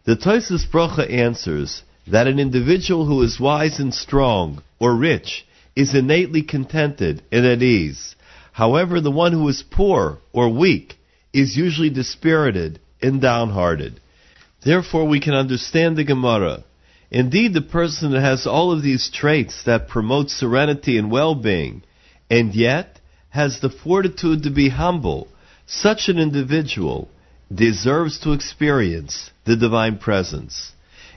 The 0.05 0.15
Toisus 0.15 0.65
Bracha 0.65 1.11
answers 1.11 1.83
that 2.07 2.27
an 2.27 2.39
individual 2.39 3.05
who 3.05 3.21
is 3.23 3.41
wise 3.41 3.77
and 3.77 3.93
strong, 3.93 4.63
or 4.79 4.95
rich, 4.95 5.45
is 5.75 5.93
innately 5.93 6.41
contented 6.43 7.21
and 7.31 7.45
at 7.45 7.61
ease. 7.61 8.15
However, 8.51 8.99
the 8.99 9.11
one 9.11 9.33
who 9.33 9.47
is 9.47 9.63
poor 9.63 10.19
or 10.33 10.49
weak 10.49 10.97
is 11.33 11.55
usually 11.55 11.89
dispirited 11.89 12.79
and 13.01 13.21
downhearted. 13.21 13.99
Therefore, 14.63 15.07
we 15.07 15.19
can 15.19 15.33
understand 15.33 15.95
the 15.95 16.03
Gemara. 16.03 16.63
Indeed, 17.11 17.53
the 17.53 17.61
person 17.61 18.11
that 18.11 18.21
has 18.21 18.45
all 18.45 18.71
of 18.71 18.83
these 18.83 19.09
traits 19.09 19.63
that 19.63 19.87
promote 19.87 20.29
serenity 20.29 20.97
and 20.97 21.09
well-being, 21.09 21.83
and 22.29 22.53
yet 22.53 22.99
has 23.29 23.59
the 23.59 23.69
fortitude 23.69 24.43
to 24.43 24.49
be 24.49 24.69
humble, 24.69 25.27
such 25.65 26.09
an 26.09 26.19
individual 26.19 27.09
deserves 27.53 28.19
to 28.19 28.33
experience 28.33 29.31
the 29.45 29.55
divine 29.55 29.97
presence. 29.97 30.73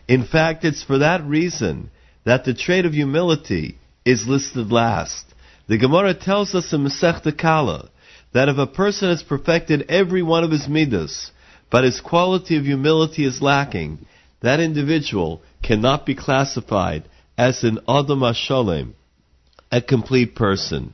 In 0.09 0.25
fact, 0.25 0.65
it's 0.65 0.83
for 0.83 0.99
that 0.99 1.25
reason 1.25 1.91
that 2.25 2.45
the 2.45 2.55
trait 2.55 2.85
of 2.85 2.93
humility 2.93 3.79
is 4.05 4.27
listed 4.27 4.71
last. 4.73 5.25
The 5.69 5.79
Gemara 5.79 6.15
tells 6.15 6.55
us 6.55 6.73
in 6.73 6.85
Masechta 6.85 7.37
Kala 7.37 7.89
that 8.33 8.49
if 8.49 8.59
a 8.59 8.67
person 8.67 9.09
has 9.11 9.23
perfected 9.23 9.87
every 9.89 10.23
one 10.23 10.45
of 10.45 10.51
his 10.51 10.69
midas, 10.69 11.31
but 11.71 11.85
his 11.85 12.01
quality 12.01 12.57
of 12.57 12.65
humility 12.65 13.25
is 13.25 13.43
lacking, 13.43 14.05
that 14.41 14.61
individual 14.61 15.43
cannot 15.63 16.05
be 16.05 16.15
classified 16.15 17.05
as 17.39 17.63
an 17.65 17.79
Adam 17.89 18.21
Sholem, 18.21 18.93
a 19.71 19.81
complete 19.81 20.35
person. 20.35 20.93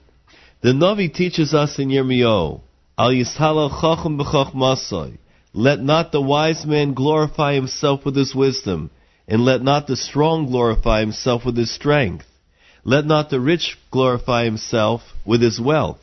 The 0.61 0.71
Navi 0.71 1.13
teaches 1.13 1.55
us 1.55 1.79
in 1.79 1.89
Yirmiyahu, 1.89 2.61
Al 2.99 3.11
Yishalal 3.11 3.71
Chacham 3.81 5.19
let 5.55 5.81
not 5.81 6.13
the 6.13 6.21
wise 6.21 6.67
man 6.67 6.95
glorify 6.95 7.55
himself 7.55 8.05
with 8.05 8.15
his 8.17 8.35
wisdom, 8.35 8.91
and 9.29 9.45
let 9.45 9.63
not 9.63 9.87
the 9.87 9.97
strong 9.97 10.47
glorify 10.47 11.01
himself 11.01 11.45
with 11.45 11.57
his 11.57 11.71
strength. 11.71 12.25
Let 12.83 13.05
not 13.05 13.29
the 13.29 13.39
rich 13.39 13.77
glorify 13.91 14.45
himself 14.45 15.03
with 15.27 15.43
his 15.43 15.61
wealth. 15.61 16.01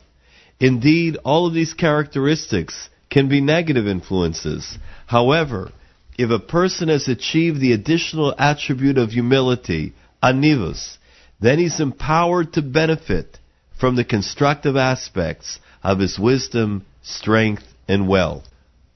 Indeed, 0.60 1.18
all 1.24 1.46
of 1.46 1.52
these 1.52 1.74
characteristics 1.74 2.88
can 3.10 3.28
be 3.28 3.40
negative 3.40 3.86
influences. 3.86 4.78
However, 5.06 5.72
if 6.16 6.30
a 6.30 6.38
person 6.38 6.88
has 6.88 7.08
achieved 7.08 7.60
the 7.60 7.72
additional 7.72 8.34
attribute 8.38 8.96
of 8.96 9.10
humility, 9.10 9.92
anivus, 10.22 10.96
then 11.40 11.58
he's 11.58 11.80
empowered 11.80 12.52
to 12.54 12.62
benefit 12.62 13.38
from 13.78 13.96
the 13.96 14.04
constructive 14.04 14.76
aspects 14.76 15.58
of 15.82 15.98
his 15.98 16.18
wisdom, 16.18 16.86
strength, 17.02 17.64
and 17.86 18.08
wealth. 18.08 18.44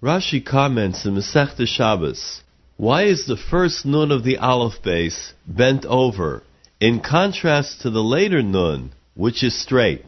Rashi 0.02 0.44
comments 0.44 1.04
in 1.04 1.14
Masechta 1.14 1.66
Shabbos, 1.66 2.40
why 2.80 3.02
is 3.02 3.26
the 3.26 3.36
first 3.36 3.84
nun 3.84 4.10
of 4.10 4.24
the 4.24 4.38
Aleph 4.38 4.80
Beis 4.82 5.32
bent 5.46 5.84
over, 5.84 6.42
in 6.80 6.98
contrast 6.98 7.82
to 7.82 7.90
the 7.90 8.02
later 8.02 8.42
nun, 8.42 8.90
which 9.14 9.44
is 9.44 9.62
straight? 9.62 10.06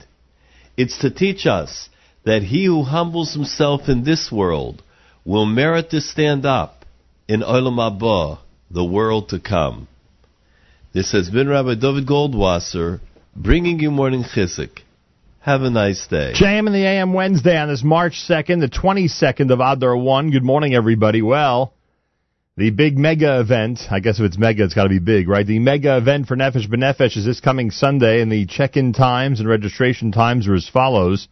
It's 0.75 0.97
to 1.01 1.11
teach 1.11 1.45
us 1.45 1.91
that 2.25 2.45
he 2.45 2.65
who 2.65 2.83
humbles 2.83 3.35
himself 3.35 3.91
in 3.91 4.05
this 4.05 4.33
world 4.33 4.83
will 5.23 5.45
merit 5.45 5.91
to 5.91 6.01
stand 6.01 6.47
up 6.47 6.87
in 7.29 7.43
Olam 7.43 7.77
Haba, 7.77 8.39
the 8.71 8.87
world 8.87 9.29
to 9.29 9.39
come. 9.39 9.87
This 10.95 11.13
has 11.13 11.29
been 11.29 11.51
Rabbi 11.51 11.75
Dovid 11.75 12.07
Goldwasser 12.07 13.01
bringing 13.37 13.81
you 13.81 13.91
morning 13.91 14.25
chizuk. 14.25 14.81
Have 15.41 15.61
a 15.61 15.69
nice 15.69 16.07
day. 16.07 16.33
JM 16.35 16.69
in 16.69 16.73
the 16.73 16.87
AM 16.87 17.13
Wednesday 17.13 17.59
on 17.59 17.69
this 17.69 17.85
March 17.85 18.25
2nd, 18.27 18.61
the 18.61 18.69
22nd 18.69 19.51
of 19.51 19.61
Adar 19.61 19.95
1. 19.95 20.31
Good 20.31 20.43
morning, 20.43 20.75
everybody. 20.75 21.21
Well, 21.21 21.75
the 22.57 22.71
big 22.71 22.99
mega 22.99 23.41
event, 23.41 23.81
I 23.91 24.01
guess 24.01 24.19
if 24.19 24.27
it's 24.27 24.37
mega, 24.37 24.65
it's 24.65 24.75
got 24.75 24.83
to 24.83 24.91
be 24.91 24.99
big, 24.99 25.27
right? 25.27 25.47
The 25.47 25.59
mega 25.59 25.97
event 25.97 26.27
for 26.27 26.37
Nefesh 26.37 26.69
B'Nefesh 26.69 27.17
is 27.17 27.25
this 27.25 27.41
coming 27.41 27.71
Sunday, 27.71 28.21
and 28.21 28.31
the 28.31 28.45
check-in 28.45 28.93
times 28.93 29.41
and 29.41 29.49
registration 29.49 30.13
times 30.13 30.47
are 30.47 30.55
as 30.55 30.69
follows. 30.69 31.29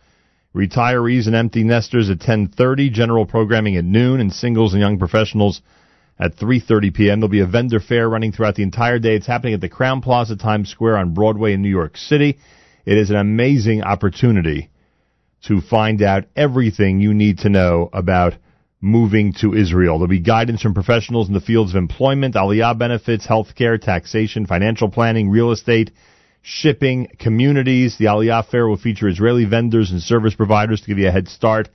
Retirees 0.54 1.26
and 1.26 1.36
empty 1.36 1.62
nesters 1.62 2.08
at 2.08 2.20
10.30, 2.20 2.90
general 2.90 3.26
programming 3.26 3.76
at 3.76 3.84
noon, 3.84 4.18
and 4.18 4.32
singles 4.32 4.72
and 4.72 4.80
young 4.80 4.98
professionals 4.98 5.60
at 6.18 6.36
3.30 6.36 6.94
p.m. 6.94 7.20
There'll 7.20 7.28
be 7.28 7.40
a 7.40 7.46
vendor 7.46 7.80
fair 7.80 8.08
running 8.08 8.32
throughout 8.32 8.54
the 8.54 8.62
entire 8.62 8.98
day. 8.98 9.14
It's 9.14 9.26
happening 9.26 9.52
at 9.52 9.60
the 9.60 9.68
Crowne 9.68 10.02
Plaza 10.02 10.36
Times 10.36 10.70
Square 10.70 10.96
on 10.96 11.12
Broadway 11.12 11.52
in 11.52 11.60
New 11.60 11.68
York 11.68 11.98
City. 11.98 12.38
It 12.86 12.96
is 12.96 13.10
an 13.10 13.16
amazing 13.16 13.82
opportunity 13.82 14.70
to 15.46 15.60
find 15.60 16.02
out 16.02 16.24
everything 16.34 17.00
you 17.00 17.12
need 17.12 17.40
to 17.40 17.50
know 17.50 17.90
about 17.92 18.34
moving 18.80 19.34
to 19.34 19.54
Israel. 19.54 19.98
There'll 19.98 20.08
be 20.08 20.20
guidance 20.20 20.62
from 20.62 20.74
professionals 20.74 21.28
in 21.28 21.34
the 21.34 21.40
fields 21.40 21.72
of 21.72 21.76
employment, 21.76 22.34
aliyah 22.34 22.78
benefits, 22.78 23.26
healthcare, 23.26 23.80
taxation, 23.80 24.46
financial 24.46 24.88
planning, 24.88 25.28
real 25.28 25.52
estate, 25.52 25.90
shipping, 26.42 27.08
communities. 27.18 27.96
The 27.98 28.06
aliyah 28.06 28.46
fair 28.46 28.66
will 28.66 28.78
feature 28.78 29.08
Israeli 29.08 29.44
vendors 29.44 29.90
and 29.90 30.00
service 30.00 30.34
providers 30.34 30.80
to 30.80 30.86
give 30.86 30.98
you 30.98 31.08
a 31.08 31.12
head 31.12 31.28
start 31.28 31.68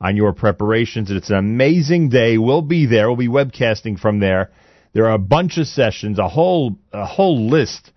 on 0.00 0.16
your 0.16 0.32
preparations. 0.32 1.10
It's 1.10 1.30
an 1.30 1.36
amazing 1.36 2.10
day. 2.10 2.36
We'll 2.36 2.62
be 2.62 2.86
there. 2.86 3.08
We'll 3.08 3.16
be 3.16 3.28
webcasting 3.28 3.98
from 3.98 4.20
there. 4.20 4.50
There 4.92 5.06
are 5.06 5.14
a 5.14 5.18
bunch 5.18 5.56
of 5.56 5.66
sessions, 5.66 6.18
a 6.18 6.28
whole 6.28 6.76
a 6.92 7.06
whole 7.06 7.48
list, 7.48 7.92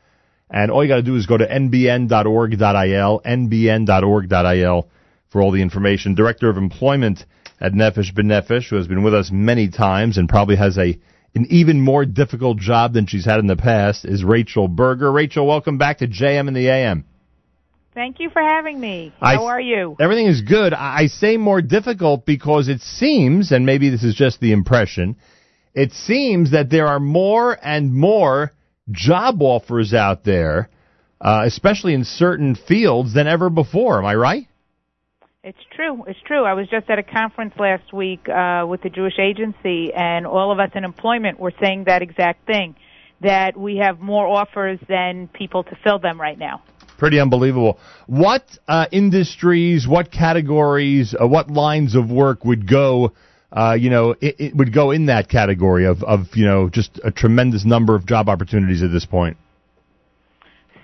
and 0.49 0.69
all 0.69 0.84
you 0.84 0.90
got 0.90 0.98
to 0.98 1.02
do 1.02 1.15
is 1.15 1.26
go 1.26 1.38
to 1.38 1.48
nbn.org.il, 1.48 3.22
nbn.org.il 3.26 4.90
for 5.30 5.41
all 5.41 5.52
the 5.52 5.61
information. 5.61 6.14
Director 6.14 6.49
of 6.49 6.57
Employment 6.57 7.26
at 7.64 7.72
Nefesh 7.72 8.14
B'Nefesh, 8.14 8.68
who 8.69 8.76
has 8.76 8.88
been 8.88 9.03
with 9.03 9.14
us 9.14 9.31
many 9.31 9.69
times 9.69 10.18
and 10.18 10.27
probably 10.27 10.57
has 10.57 10.77
a 10.77 10.99
an 11.35 11.48
even 11.49 11.81
more 11.81 12.06
difficult 12.06 12.60
job 12.60 12.94
than 12.94 13.07
she's 13.07 13.26
had 13.26 13.40
in 13.40 13.48
the 13.48 13.56
past, 13.56 14.06
is 14.06 14.23
Rachel 14.23 14.68
Berger. 14.68 15.11
Rachel, 15.11 15.48
welcome 15.48 15.80
back 15.80 15.98
to 15.99 16.07
JM 16.07 16.48
and 16.48 16.56
the 16.56 16.68
AM. 16.69 17.06
Thank 17.95 18.19
you 18.19 18.30
for 18.30 18.41
having 18.41 18.80
me. 18.80 19.11
I- 19.19 19.35
How 19.35 19.45
are 19.45 19.61
you? 19.61 19.95
Everything 19.99 20.27
is 20.27 20.41
good. 20.41 20.73
I 20.73 21.03
I 21.03 21.07
say 21.07 21.38
more 21.38 21.61
difficult 21.61 22.26
because 22.26 22.68
it 22.68 22.81
seems, 22.81 23.52
and 23.52 23.65
maybe 23.65 23.90
this 23.90 24.03
is 24.03 24.14
just 24.14 24.41
the 24.41 24.52
impression, 24.52 25.15
it 25.73 25.91
seems 25.94 26.52
that 26.52 26.69
there 26.69 26.88
are 26.88 26.99
more 26.99 27.57
and 27.64 27.94
more 27.95 28.52
job 28.91 29.41
offers 29.41 29.94
out 29.94 30.23
there, 30.23 30.69
uh, 31.22 31.44
especially 31.45 31.94
in 31.94 32.03
certain 32.03 32.53
fields, 32.56 33.14
than 33.14 33.26
ever 33.27 33.49
before. 33.49 33.98
Am 33.99 34.06
I 34.06 34.15
right? 34.15 34.48
It's 35.45 35.60
true. 35.76 36.06
It's 36.07 36.20
true. 36.26 36.45
I 36.45 36.53
was 36.53 36.70
just 36.70 36.90
at 36.90 36.99
a 36.99 37.03
conference 37.03 37.53
last 37.60 37.91
week 37.91 38.30
uh, 38.30 38.65
with 38.65 38.82
the 38.82 38.90
Jewish 38.90 39.20
Agency, 39.20 39.91
and 39.94 40.26
all 40.26 40.53
of 40.53 40.60
us 40.60 40.70
in 40.74 40.86
employment 40.86 41.38
were 41.38 41.52
saying 41.61 41.84
that 41.88 42.02
exact 42.02 42.48
thing 42.48 42.76
that 43.20 43.57
we 43.57 43.76
have 43.76 43.99
more 43.99 44.26
offers 44.26 44.80
than 44.88 45.28
people 45.28 45.65
to 45.65 45.78
fill 45.84 45.99
them 45.99 46.20
right 46.20 46.40
now. 46.40 46.64
Pretty 46.98 47.20
unbelievable. 47.20 47.78
What 48.07 48.57
uh, 48.70 48.86
industries, 48.94 49.86
what 49.86 50.11
categories, 50.11 51.14
uh, 51.14 51.28
what 51.28 51.52
lines 51.52 51.95
of 51.95 52.10
work 52.10 52.45
would 52.45 52.65
go, 52.65 53.11
uh, 53.52 53.74
you 53.78 53.90
know, 53.90 54.11
it, 54.22 54.36
it 54.40 54.56
would 54.56 54.74
go 54.74 54.91
in 54.91 55.07
that 55.07 55.28
category 55.28 55.86
of, 55.86 56.03
of, 56.03 56.28
you 56.36 56.45
know, 56.45 56.70
just 56.70 57.02
a 57.03 57.11
tremendous 57.11 57.65
number 57.65 57.95
of 57.95 58.06
job 58.06 58.30
opportunities 58.30 58.82
at 58.82 58.94
this 58.94 59.06
point? 59.06 59.36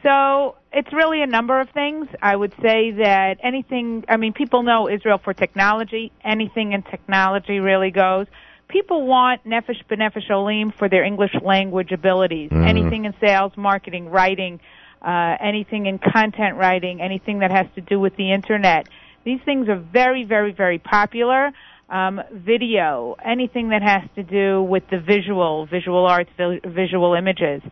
So 0.03 0.55
it's 0.71 0.91
really 0.93 1.21
a 1.21 1.27
number 1.27 1.59
of 1.59 1.69
things. 1.71 2.07
I 2.21 2.35
would 2.35 2.53
say 2.61 2.91
that 2.91 3.37
anything, 3.43 4.05
I 4.07 4.17
mean, 4.17 4.33
people 4.33 4.63
know 4.63 4.89
Israel 4.89 5.17
for 5.17 5.33
technology. 5.33 6.11
Anything 6.23 6.73
in 6.73 6.83
technology 6.83 7.59
really 7.59 7.91
goes. 7.91 8.27
People 8.67 9.05
want 9.07 9.43
Nefesh 9.45 9.83
B'Nefesh 9.89 10.29
Olim 10.29 10.71
for 10.71 10.87
their 10.87 11.03
English 11.03 11.33
language 11.41 11.91
abilities. 11.91 12.51
Mhm. 12.51 12.67
Anything 12.67 13.05
in 13.05 13.13
sales, 13.19 13.51
marketing, 13.57 14.09
writing, 14.09 14.59
uh, 15.01 15.37
anything 15.39 15.87
in 15.87 15.97
content 15.97 16.55
writing, 16.55 17.01
anything 17.01 17.39
that 17.39 17.51
has 17.51 17.65
to 17.75 17.81
do 17.81 17.99
with 17.99 18.15
the 18.15 18.31
internet. 18.31 18.87
These 19.23 19.41
things 19.41 19.67
are 19.69 19.75
very, 19.75 20.23
very, 20.23 20.51
very 20.51 20.77
popular. 20.77 21.51
Um, 21.89 22.21
video, 22.31 23.15
anything 23.25 23.69
that 23.69 23.81
has 23.81 24.03
to 24.15 24.21
do 24.21 24.61
with 24.61 24.87
the 24.91 24.99
visual, 24.99 25.65
visual 25.65 26.05
arts, 26.05 26.29
vi- 26.37 26.59
visual 26.63 27.15
images. 27.15 27.63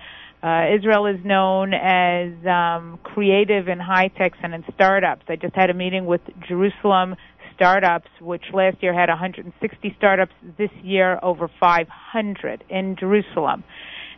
Uh, 0.42 0.68
Israel 0.76 1.08
is 1.08 1.18
known 1.26 1.74
as 1.74 2.32
um, 2.46 3.00
creative 3.04 3.68
in 3.68 3.80
high 3.80 4.10
techs 4.10 4.38
and 4.44 4.54
in 4.54 4.64
startups. 4.76 5.24
I 5.28 5.36
just 5.36 5.56
had 5.56 5.70
a 5.70 5.74
meeting 5.74 6.06
with 6.06 6.22
Jerusalem 6.48 7.16
Startups, 7.56 8.10
which 8.22 8.44
last 8.54 8.78
year 8.84 8.94
had 8.94 9.10
160 9.10 9.96
startups. 9.98 10.32
This 10.58 10.70
year, 10.84 11.20
over 11.24 11.50
500 11.60 12.64
in 12.70 12.96
Jerusalem. 13.00 13.64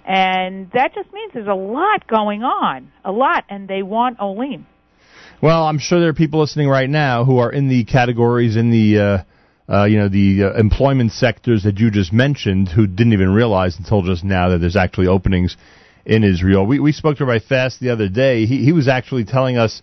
And 0.06 0.70
that 0.74 0.94
just 0.94 1.12
means 1.14 1.32
there's 1.34 1.48
a 1.48 1.54
lot 1.54 2.06
going 2.08 2.44
on, 2.44 2.92
a 3.06 3.12
lot, 3.12 3.46
and 3.50 3.68
they 3.68 3.82
want 3.82 4.20
Olim. 4.20 4.68
Well, 5.42 5.64
I'm 5.64 5.80
sure 5.80 6.02
there 6.02 6.10
are 6.10 6.14
people 6.14 6.42
listening 6.42 6.68
right 6.68 6.90
now 6.90 7.24
who 7.24 7.38
are 7.38 7.52
in 7.52 7.70
the 7.70 7.86
categories 7.86 8.58
in 8.58 8.72
the, 8.72 9.00
uh, 9.00 9.74
uh, 9.74 9.86
you 9.86 9.98
know, 9.98 10.10
the 10.10 10.44
uh, 10.44 10.60
employment 10.60 11.14
sectors 11.14 11.64
that 11.64 11.80
you 11.80 11.92
just 11.92 12.12
mentioned 12.12 12.68
who 12.68 12.88
didn't 12.88 13.14
even 13.14 13.30
realize 13.30 13.78
until 13.78 14.02
just 14.02 14.26
now 14.26 14.50
that 14.50 14.58
there's 14.58 14.76
actually 14.76 15.08
openings 15.08 15.56
in 16.10 16.24
Israel. 16.24 16.66
We 16.66 16.80
we 16.80 16.92
spoke 16.92 17.18
to 17.18 17.26
Rabbi 17.26 17.46
Fast 17.46 17.80
the 17.80 17.92
other 17.92 18.10
day. 18.10 18.46
He 18.48 18.66
he 18.66 18.72
was 18.72 18.88
actually 18.88 19.26
telling 19.26 19.58
us 19.58 19.82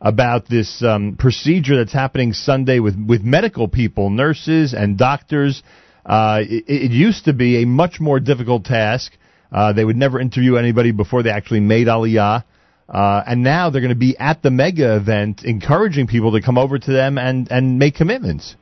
about 0.00 0.48
this 0.48 0.82
um, 0.82 1.16
procedure 1.18 1.76
that's 1.76 1.92
happening 1.92 2.32
Sunday 2.32 2.78
with 2.78 2.96
with 2.96 3.22
medical 3.22 3.66
people, 3.66 4.08
nurses 4.08 4.72
and 4.72 4.96
doctors. 4.96 5.62
Uh, 6.06 6.38
it, 6.42 6.64
it 6.68 6.90
used 6.92 7.24
to 7.24 7.32
be 7.32 7.62
a 7.62 7.66
much 7.66 7.98
more 7.98 8.20
difficult 8.20 8.64
task. 8.64 9.12
Uh, 9.50 9.72
they 9.72 9.84
would 9.84 9.96
never 9.96 10.20
interview 10.20 10.54
anybody 10.54 10.92
before 10.92 11.24
they 11.24 11.30
actually 11.30 11.60
made 11.60 11.88
Aliyah. 11.88 12.44
Uh, 12.88 13.22
and 13.26 13.42
now 13.42 13.68
they're 13.68 13.80
going 13.80 13.88
to 13.88 13.98
be 13.98 14.16
at 14.16 14.42
the 14.42 14.50
mega 14.50 14.94
event 14.94 15.42
encouraging 15.44 16.06
people 16.06 16.30
to 16.32 16.40
come 16.40 16.56
over 16.56 16.78
to 16.78 16.92
them 16.92 17.18
and, 17.18 17.50
and 17.50 17.80
make 17.80 17.96
commitments. 17.96 18.54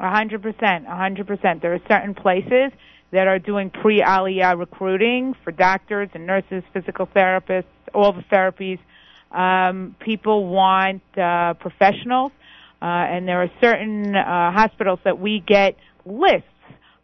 A 0.00 0.10
hundred 0.10 0.42
percent, 0.42 0.86
a 0.88 0.96
hundred 0.96 1.28
percent. 1.28 1.62
There 1.62 1.72
are 1.72 1.80
certain 1.88 2.14
places 2.14 2.72
that 3.10 3.28
are 3.28 3.38
doing 3.38 3.70
pre-aliyah 3.70 4.58
recruiting 4.58 5.34
for 5.44 5.52
doctors 5.52 6.08
and 6.14 6.26
nurses, 6.26 6.62
physical 6.72 7.06
therapists, 7.06 7.64
all 7.94 8.12
the 8.12 8.22
therapies. 8.22 8.78
Um, 9.30 9.96
people 10.00 10.46
want 10.46 11.02
uh, 11.16 11.54
professionals, 11.54 12.32
uh, 12.82 12.84
and 12.84 13.26
there 13.26 13.42
are 13.42 13.50
certain 13.60 14.14
uh, 14.14 14.52
hospitals 14.52 15.00
that 15.04 15.18
we 15.18 15.40
get 15.40 15.76
lists 16.04 16.48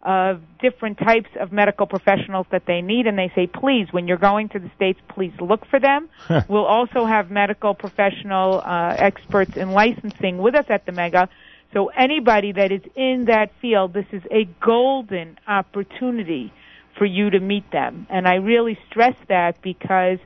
of 0.03 0.41
different 0.61 0.97
types 0.99 1.29
of 1.39 1.53
medical 1.53 1.87
professionals 1.87 2.47
that 2.51 2.63
they 2.67 2.81
need, 2.81 3.07
and 3.07 3.19
they 3.19 3.31
say, 3.35 3.47
please, 3.47 3.87
when 3.91 4.09
you're 4.09 4.17
going 4.17 4.49
to 4.49 4.59
the 4.59 4.71
states, 4.75 4.99
please 5.09 5.33
look 5.41 5.67
for 5.67 5.79
them. 5.79 6.09
we'll 6.49 6.65
also 6.65 7.05
have 7.05 7.31
medical 7.31 7.75
professional 7.75 8.63
uh, 8.65 8.95
experts 8.97 9.57
in 9.57 9.73
licensing 9.73 10.39
with 10.39 10.55
us 10.55 10.65
at 10.71 10.87
the 10.87 10.93
Mega. 10.93 11.29
So 11.73 11.87
anybody 11.89 12.53
that 12.53 12.73
is 12.73 12.83
in 12.97 13.27
that 13.27 13.51
field, 13.61 13.93
this 13.93 14.07
is 14.13 14.23
a 14.31 14.45
golden 14.65 15.39
opportunity 15.47 16.53
for 16.99 17.05
you 17.05 17.31
to 17.31 17.41
meet 17.41 17.71
them. 17.71 18.07
And 18.11 18.27
I 18.27 18.37
really 18.37 18.79
stress 18.91 19.15
that 19.29 19.63
because 19.63 20.19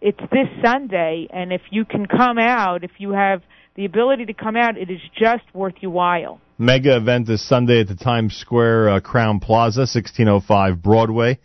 it's 0.00 0.20
this 0.30 0.48
Sunday, 0.62 1.26
and 1.30 1.52
if 1.52 1.62
you 1.70 1.84
can 1.84 2.06
come 2.06 2.38
out, 2.38 2.84
if 2.84 2.92
you 2.98 3.10
have 3.10 3.42
the 3.74 3.84
ability 3.84 4.26
to 4.26 4.32
come 4.32 4.56
out, 4.56 4.78
it 4.78 4.90
is 4.90 5.00
just 5.18 5.42
worth 5.52 5.74
your 5.80 5.90
while. 5.90 6.40
Mega 6.58 6.96
event 6.96 7.26
this 7.26 7.46
Sunday 7.46 7.80
at 7.80 7.88
the 7.88 7.96
Times 7.96 8.36
Square 8.36 8.88
uh, 8.88 9.00
Crowne 9.00 9.42
Plaza, 9.42 9.80
1605 9.80 10.82
Broadway. 10.82 11.38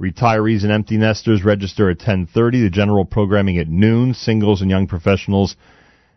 Retirees 0.00 0.62
and 0.62 0.72
empty 0.72 0.96
nesters 0.96 1.44
register 1.44 1.90
at 1.90 1.98
10:30. 1.98 2.62
The 2.62 2.70
general 2.70 3.04
programming 3.04 3.58
at 3.58 3.68
noon. 3.68 4.14
Singles 4.14 4.62
and 4.62 4.70
young 4.70 4.86
professionals 4.86 5.56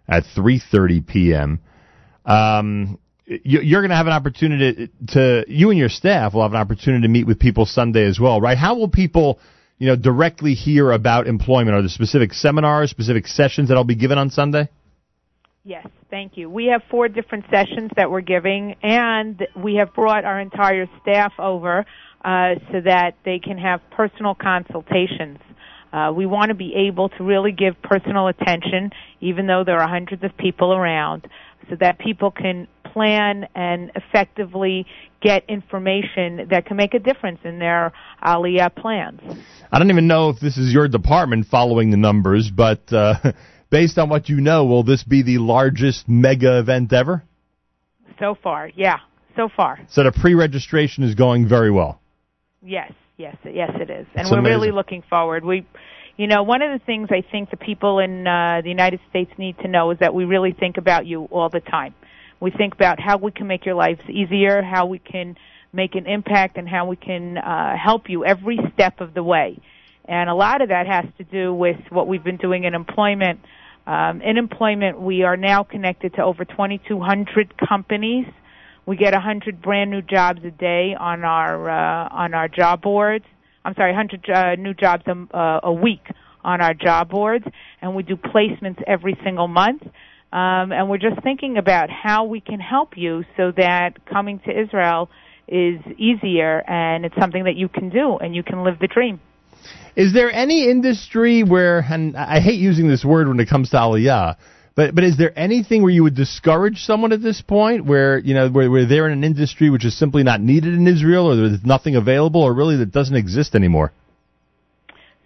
at 0.07 0.23
3:30 0.23 1.05
p.m. 1.05 1.59
Um, 2.25 2.99
you, 3.25 3.61
you're 3.61 3.81
going 3.81 3.89
to 3.89 3.95
have 3.95 4.07
an 4.07 4.13
opportunity 4.13 4.89
to, 5.09 5.45
you 5.47 5.69
and 5.69 5.79
your 5.79 5.89
staff 5.89 6.33
will 6.33 6.41
have 6.41 6.51
an 6.51 6.59
opportunity 6.59 7.03
to 7.03 7.07
meet 7.07 7.25
with 7.25 7.39
people 7.39 7.65
Sunday 7.65 8.05
as 8.05 8.19
well, 8.19 8.41
right? 8.41 8.57
How 8.57 8.75
will 8.75 8.89
people, 8.89 9.39
you 9.77 9.87
know, 9.87 9.95
directly 9.95 10.53
hear 10.53 10.91
about 10.91 11.27
employment? 11.27 11.75
Are 11.75 11.81
there 11.81 11.89
specific 11.89 12.33
seminars, 12.33 12.89
specific 12.89 13.27
sessions 13.27 13.69
that 13.69 13.77
I'll 13.77 13.83
be 13.83 13.95
given 13.95 14.17
on 14.17 14.29
Sunday? 14.29 14.69
Yes, 15.65 15.87
thank 16.09 16.35
you. 16.35 16.49
We 16.49 16.65
have 16.67 16.81
four 16.91 17.07
different 17.07 17.45
sessions 17.49 17.91
that 17.95 18.11
we're 18.11 18.21
giving, 18.21 18.75
and 18.83 19.47
we 19.55 19.75
have 19.75 19.93
brought 19.93 20.25
our 20.25 20.41
entire 20.41 20.87
staff 21.01 21.31
over 21.39 21.85
uh, 22.25 22.55
so 22.71 22.81
that 22.81 23.15
they 23.23 23.39
can 23.39 23.57
have 23.57 23.79
personal 23.91 24.35
consultations. 24.35 25.39
Uh, 25.93 26.11
we 26.11 26.25
want 26.25 26.49
to 26.49 26.55
be 26.55 26.73
able 26.87 27.07
to 27.07 27.23
really 27.23 27.51
give 27.51 27.81
personal 27.81 28.27
attention, 28.27 28.91
even 29.21 29.45
though 29.45 29.63
there 29.63 29.79
are 29.79 29.87
hundreds 29.87 30.23
of 30.23 30.35
people 30.37 30.73
around, 30.73 31.27
so 31.69 31.75
that 31.79 31.99
people 31.99 32.31
can 32.31 32.67
plan 32.93 33.47
and 33.55 33.91
effectively 33.95 34.85
get 35.21 35.43
information 35.49 36.47
that 36.49 36.65
can 36.65 36.77
make 36.77 36.93
a 36.93 36.99
difference 36.99 37.39
in 37.43 37.59
their 37.59 37.91
Aliyah 38.23 38.75
plans. 38.75 39.19
I 39.71 39.79
don't 39.79 39.89
even 39.89 40.07
know 40.07 40.29
if 40.29 40.39
this 40.39 40.57
is 40.57 40.71
your 40.71 40.87
department 40.87 41.47
following 41.47 41.91
the 41.91 41.97
numbers, 41.97 42.51
but 42.55 42.81
uh, 42.91 43.15
based 43.69 43.97
on 43.97 44.09
what 44.09 44.29
you 44.29 44.39
know, 44.39 44.65
will 44.65 44.83
this 44.83 45.03
be 45.03 45.23
the 45.23 45.39
largest 45.39 46.07
mega 46.07 46.59
event 46.59 46.93
ever? 46.93 47.23
So 48.19 48.35
far, 48.41 48.69
yeah, 48.75 48.97
so 49.35 49.49
far. 49.55 49.79
So 49.89 50.03
the 50.03 50.11
pre-registration 50.11 51.03
is 51.03 51.15
going 51.15 51.49
very 51.49 51.71
well. 51.71 51.99
Yes, 52.61 52.91
yes, 53.17 53.35
yes, 53.43 53.71
it 53.75 53.89
is, 53.89 54.05
and 54.15 54.29
we're 54.29 54.39
amazing. 54.39 54.59
really 54.59 54.71
looking 54.71 55.03
forward. 55.09 55.43
We, 55.43 55.65
you 56.17 56.27
know, 56.27 56.43
one 56.43 56.61
of 56.61 56.79
the 56.79 56.85
things 56.85 57.09
I 57.11 57.23
think 57.31 57.49
the 57.49 57.57
people 57.57 57.99
in 57.99 58.27
uh, 58.27 58.61
the 58.63 58.69
United 58.69 58.99
States 59.09 59.31
need 59.37 59.57
to 59.59 59.67
know 59.67 59.91
is 59.91 59.99
that 59.99 60.13
we 60.13 60.25
really 60.25 60.51
think 60.51 60.77
about 60.77 61.07
you 61.07 61.25
all 61.25 61.49
the 61.49 61.59
time. 61.59 61.95
We 62.39 62.51
think 62.51 62.73
about 62.73 62.99
how 62.99 63.17
we 63.17 63.31
can 63.31 63.47
make 63.47 63.65
your 63.65 63.75
lives 63.75 64.01
easier, 64.09 64.61
how 64.61 64.85
we 64.85 64.99
can 64.99 65.37
make 65.71 65.95
an 65.95 66.05
impact, 66.05 66.57
and 66.57 66.69
how 66.69 66.85
we 66.85 66.97
can 66.97 67.37
uh, 67.37 67.75
help 67.75 68.09
you 68.09 68.25
every 68.25 68.59
step 68.73 69.01
of 69.01 69.13
the 69.13 69.23
way. 69.23 69.59
And 70.05 70.29
a 70.29 70.35
lot 70.35 70.61
of 70.61 70.69
that 70.69 70.85
has 70.85 71.05
to 71.17 71.23
do 71.23 71.53
with 71.53 71.77
what 71.89 72.07
we've 72.07 72.23
been 72.23 72.37
doing 72.37 72.65
in 72.65 72.75
employment. 72.75 73.39
Um, 73.87 74.21
in 74.21 74.37
employment, 74.37 75.01
we 75.01 75.23
are 75.23 75.37
now 75.37 75.63
connected 75.63 76.13
to 76.15 76.23
over 76.23 76.45
2,200 76.45 77.55
companies. 77.57 78.27
We 78.85 78.97
get 78.97 79.13
100 79.13 79.61
brand 79.61 79.89
new 79.89 80.01
jobs 80.01 80.43
a 80.43 80.51
day 80.51 80.95
on 80.99 81.23
our 81.23 81.69
uh, 81.69 82.09
on 82.09 82.33
our 82.33 82.49
job 82.49 82.81
boards. 82.81 83.25
I'm 83.65 83.75
sorry, 83.75 83.91
100 83.91 84.29
uh, 84.29 84.55
new 84.55 84.73
jobs 84.73 85.03
a, 85.07 85.35
uh, 85.35 85.59
a 85.63 85.73
week 85.73 86.03
on 86.43 86.61
our 86.61 86.73
job 86.73 87.09
boards, 87.09 87.45
and 87.81 87.95
we 87.95 88.03
do 88.03 88.15
placements 88.15 88.81
every 88.85 89.17
single 89.23 89.47
month. 89.47 89.83
Um, 90.33 90.71
and 90.71 90.89
we're 90.89 90.97
just 90.97 91.21
thinking 91.21 91.57
about 91.57 91.89
how 91.91 92.25
we 92.25 92.41
can 92.41 92.59
help 92.59 92.97
you 92.97 93.23
so 93.37 93.51
that 93.55 94.03
coming 94.05 94.39
to 94.45 94.61
Israel 94.61 95.09
is 95.47 95.79
easier 95.97 96.63
and 96.67 97.05
it's 97.05 97.15
something 97.19 97.43
that 97.43 97.55
you 97.55 97.69
can 97.69 97.89
do 97.89 98.17
and 98.17 98.35
you 98.35 98.41
can 98.41 98.63
live 98.63 98.79
the 98.79 98.87
dream. 98.87 99.19
Is 99.95 100.11
there 100.11 100.31
any 100.31 100.69
industry 100.69 101.43
where, 101.43 101.79
and 101.79 102.17
I 102.17 102.39
hate 102.39 102.59
using 102.59 102.87
this 102.87 103.05
word 103.05 103.27
when 103.27 103.39
it 103.39 103.47
comes 103.47 103.69
to 103.71 103.77
Aliyah, 103.77 104.37
but 104.75 104.95
but 104.95 105.03
is 105.03 105.17
there 105.17 105.37
anything 105.37 105.81
where 105.81 105.91
you 105.91 106.03
would 106.03 106.15
discourage 106.15 106.79
someone 106.79 107.11
at 107.11 107.21
this 107.21 107.41
point, 107.41 107.85
where 107.85 108.17
you 108.17 108.33
know 108.33 108.49
where, 108.49 108.69
where 108.69 108.85
they're 108.85 109.07
in 109.07 109.13
an 109.13 109.23
industry 109.23 109.69
which 109.69 109.85
is 109.85 109.97
simply 109.97 110.23
not 110.23 110.41
needed 110.41 110.73
in 110.73 110.87
Israel, 110.87 111.31
or 111.31 111.35
there's 111.35 111.63
nothing 111.63 111.95
available, 111.95 112.41
or 112.41 112.53
really 112.53 112.77
that 112.77 112.91
doesn't 112.91 113.15
exist 113.15 113.55
anymore? 113.55 113.91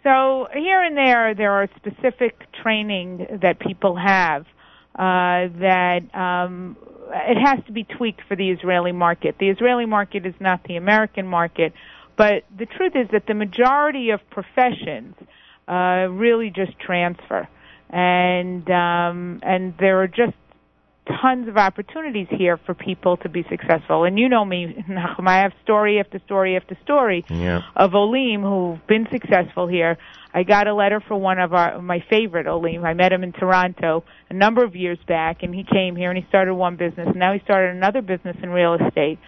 So 0.04 0.48
here 0.54 0.82
and 0.82 0.96
there, 0.96 1.36
there 1.36 1.52
are 1.52 1.68
specific 1.76 2.40
training 2.64 3.40
that 3.42 3.60
people 3.60 3.96
have 3.96 4.46
uh, 4.96 5.52
that 5.60 6.00
um, 6.14 6.78
it 7.12 7.38
has 7.38 7.64
to 7.66 7.72
be 7.72 7.84
tweaked 7.84 8.22
for 8.28 8.36
the 8.36 8.50
Israeli 8.50 8.92
market. 8.92 9.36
The 9.40 9.50
Israeli 9.50 9.86
market 9.86 10.26
is 10.26 10.36
not 10.40 10.64
the 10.64 10.78
American 10.78 11.28
market, 11.28 11.74
but 12.18 12.44
the 12.58 12.66
truth 12.66 12.94
is 12.96 13.08
that 13.12 13.28
the 13.28 13.34
majority 13.34 14.10
of 14.10 14.22
professions 14.30 15.16
uh, 15.68 16.08
really 16.10 16.50
just 16.50 16.80
transfer, 16.80 17.48
and 17.90 18.70
um, 18.70 19.40
and 19.44 19.74
there 19.80 20.02
are 20.02 20.08
just 20.08 20.34
tons 21.22 21.48
of 21.48 21.56
opportunities 21.56 22.28
here 22.30 22.58
for 22.66 22.74
people 22.74 23.16
to 23.18 23.30
be 23.30 23.46
successful. 23.50 24.04
And 24.04 24.20
you 24.20 24.28
know 24.28 24.44
me, 24.44 24.84
Nachum, 24.90 25.28
I 25.28 25.38
have 25.44 25.54
story 25.64 26.00
after 26.00 26.20
story 26.26 26.58
after 26.58 26.78
story 26.84 27.24
Yeah. 27.30 27.62
of 27.76 27.96
Olim 27.96 28.42
who've 28.42 28.86
been 28.88 29.08
successful 29.12 29.68
here. 29.68 29.98
I 30.34 30.44
got 30.44 30.68
a 30.68 30.74
letter 30.74 31.00
for 31.08 31.16
one 31.16 31.40
of 31.40 31.54
our 31.54 31.82
my 31.82 32.04
favorite 32.10 32.46
Olim. 32.48 32.84
I 32.84 32.94
met 32.94 33.12
him 33.14 33.24
in 33.24 33.32
Toronto 33.32 34.04
a 34.30 34.34
number 34.34 34.64
of 34.64 34.76
years 34.76 35.00
back, 35.08 35.44
and 35.44 35.56
he 35.56 35.64
came 35.64 35.96
here 35.96 36.10
and 36.12 36.18
he 36.22 36.26
started 36.28 36.54
one 36.54 36.76
business. 36.76 37.08
And 37.08 37.16
now 37.18 37.34
he 37.34 37.40
started 37.40 37.76
another 37.76 38.02
business 38.02 38.36
in 38.44 38.50
real 38.50 38.74
estate. 38.76 39.20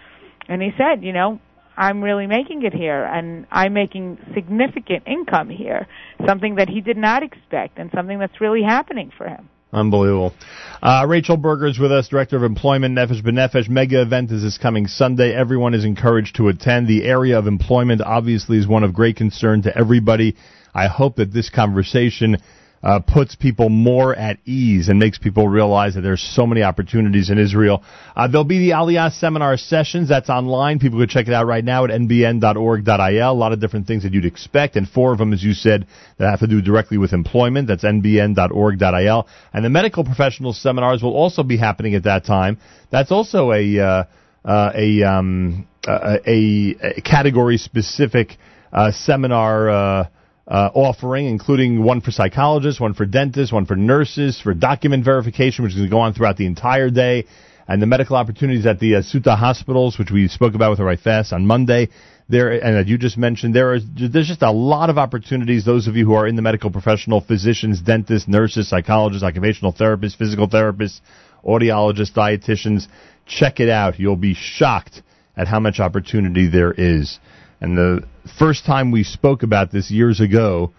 And 0.48 0.60
he 0.60 0.70
said, 0.76 1.02
you 1.02 1.12
know, 1.12 1.40
I'm 1.80 2.02
really 2.04 2.26
making 2.26 2.62
it 2.64 2.74
here, 2.74 3.04
and 3.04 3.46
I'm 3.50 3.72
making 3.72 4.18
significant 4.34 5.04
income 5.06 5.48
here, 5.48 5.86
something 6.26 6.56
that 6.56 6.68
he 6.68 6.82
did 6.82 6.98
not 6.98 7.22
expect, 7.22 7.78
and 7.78 7.90
something 7.94 8.18
that's 8.18 8.38
really 8.38 8.62
happening 8.62 9.10
for 9.16 9.26
him. 9.26 9.48
Unbelievable. 9.72 10.34
Uh, 10.82 11.06
Rachel 11.08 11.38
Berger 11.38 11.68
is 11.68 11.78
with 11.78 11.90
us, 11.90 12.08
Director 12.08 12.36
of 12.36 12.42
Employment, 12.42 12.94
Nefesh 12.94 13.22
B'Nefesh. 13.22 13.70
Mega 13.70 14.02
event 14.02 14.30
is 14.30 14.42
this 14.42 14.58
coming 14.58 14.88
Sunday. 14.88 15.34
Everyone 15.34 15.72
is 15.72 15.86
encouraged 15.86 16.36
to 16.36 16.48
attend. 16.48 16.86
The 16.86 17.04
area 17.04 17.38
of 17.38 17.46
employment 17.46 18.02
obviously 18.02 18.58
is 18.58 18.68
one 18.68 18.84
of 18.84 18.92
great 18.92 19.16
concern 19.16 19.62
to 19.62 19.74
everybody. 19.74 20.36
I 20.74 20.86
hope 20.86 21.16
that 21.16 21.32
this 21.32 21.48
conversation 21.48 22.36
uh, 22.82 23.00
puts 23.00 23.34
people 23.34 23.68
more 23.68 24.14
at 24.14 24.38
ease 24.46 24.88
and 24.88 24.98
makes 24.98 25.18
people 25.18 25.48
realize 25.48 25.94
that 25.94 26.00
there's 26.00 26.22
so 26.22 26.46
many 26.46 26.62
opportunities 26.62 27.28
in 27.28 27.38
Israel. 27.38 27.82
Uh, 28.16 28.26
there'll 28.26 28.44
be 28.44 28.58
the 28.58 28.70
Aliyah 28.70 29.12
seminar 29.12 29.56
sessions. 29.56 30.08
That's 30.08 30.30
online. 30.30 30.78
People 30.78 30.98
can 30.98 31.08
check 31.08 31.28
it 31.28 31.34
out 31.34 31.46
right 31.46 31.64
now 31.64 31.84
at 31.84 31.90
nbn.org.il. 31.90 33.30
A 33.30 33.32
lot 33.32 33.52
of 33.52 33.60
different 33.60 33.86
things 33.86 34.02
that 34.04 34.14
you'd 34.14 34.24
expect, 34.24 34.76
and 34.76 34.88
four 34.88 35.12
of 35.12 35.18
them, 35.18 35.32
as 35.32 35.42
you 35.42 35.52
said, 35.52 35.86
that 36.18 36.30
have 36.30 36.40
to 36.40 36.46
do 36.46 36.62
directly 36.62 36.96
with 36.96 37.12
employment. 37.12 37.68
That's 37.68 37.84
nbn.org.il. 37.84 39.28
And 39.52 39.64
the 39.64 39.70
medical 39.70 40.04
professional 40.04 40.52
seminars 40.54 41.02
will 41.02 41.14
also 41.14 41.42
be 41.42 41.58
happening 41.58 41.94
at 41.94 42.04
that 42.04 42.24
time. 42.24 42.58
That's 42.90 43.12
also 43.12 43.52
a 43.52 43.78
uh, 43.78 44.04
uh, 44.42 44.72
a, 44.74 45.02
um, 45.02 45.66
a, 45.86 46.18
a, 46.26 46.76
a 46.96 47.00
category 47.02 47.58
specific 47.58 48.38
uh, 48.72 48.90
seminar. 48.90 50.08
Uh, 50.50 50.68
offering, 50.74 51.26
including 51.26 51.84
one 51.84 52.00
for 52.00 52.10
psychologists, 52.10 52.80
one 52.80 52.92
for 52.92 53.06
dentists, 53.06 53.52
one 53.52 53.66
for 53.66 53.76
nurses, 53.76 54.40
for 54.40 54.52
document 54.52 55.04
verification, 55.04 55.62
which 55.62 55.74
is 55.74 55.76
going 55.78 55.88
to 55.88 55.94
go 55.94 56.00
on 56.00 56.12
throughout 56.12 56.36
the 56.36 56.46
entire 56.46 56.90
day, 56.90 57.24
and 57.68 57.80
the 57.80 57.86
medical 57.86 58.16
opportunities 58.16 58.66
at 58.66 58.80
the 58.80 58.96
uh, 58.96 59.02
Suta 59.02 59.36
hospitals, 59.36 59.96
which 59.96 60.10
we 60.10 60.26
spoke 60.26 60.56
about 60.56 60.76
with 60.76 61.00
Fast 61.00 61.32
on 61.32 61.46
Monday. 61.46 61.88
There, 62.28 62.50
and 62.50 62.76
that 62.76 62.88
you 62.88 62.98
just 62.98 63.16
mentioned, 63.16 63.54
there 63.54 63.74
is 63.74 63.84
there's 63.94 64.26
just 64.26 64.42
a 64.42 64.50
lot 64.50 64.90
of 64.90 64.98
opportunities. 64.98 65.64
Those 65.64 65.86
of 65.86 65.94
you 65.94 66.04
who 66.04 66.14
are 66.14 66.26
in 66.26 66.34
the 66.34 66.42
medical 66.42 66.72
professional, 66.72 67.20
physicians, 67.20 67.80
dentists, 67.80 68.26
nurses, 68.26 68.68
psychologists, 68.68 69.22
occupational 69.22 69.72
therapists, 69.72 70.16
physical 70.16 70.48
therapists, 70.48 71.00
audiologists, 71.44 72.12
dietitians, 72.12 72.88
check 73.24 73.60
it 73.60 73.68
out. 73.68 74.00
You'll 74.00 74.16
be 74.16 74.34
shocked 74.34 75.02
at 75.36 75.46
how 75.46 75.60
much 75.60 75.78
opportunity 75.78 76.48
there 76.48 76.72
is. 76.72 77.20
And 77.60 77.76
the 77.76 78.04
first 78.38 78.64
time 78.64 78.90
we 78.90 79.04
spoke 79.04 79.42
about 79.42 79.70
this 79.70 79.90
years 79.90 80.20
ago, 80.20 80.72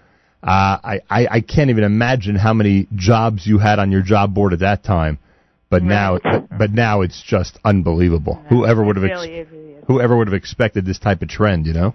uh, 0.43 0.77
I, 0.83 0.99
I, 1.09 1.27
I 1.29 1.41
can't 1.41 1.69
even 1.69 1.83
imagine 1.83 2.35
how 2.35 2.53
many 2.53 2.87
jobs 2.95 3.45
you 3.45 3.59
had 3.59 3.77
on 3.79 3.91
your 3.91 4.01
job 4.01 4.33
board 4.33 4.53
at 4.53 4.59
that 4.59 4.83
time. 4.83 5.19
But 5.69 5.83
now, 5.83 6.19
but 6.57 6.71
now 6.71 6.99
it's 6.99 7.23
just 7.25 7.57
unbelievable. 7.63 8.43
Whoever 8.49 8.83
would 8.83 8.97
have, 8.97 9.05
ex- 9.05 9.21
really 9.21 9.47
whoever 9.87 10.17
would 10.17 10.27
have 10.27 10.33
expected 10.33 10.85
this 10.85 10.99
type 10.99 11.21
of 11.21 11.29
trend, 11.29 11.65
you 11.65 11.73
know? 11.73 11.93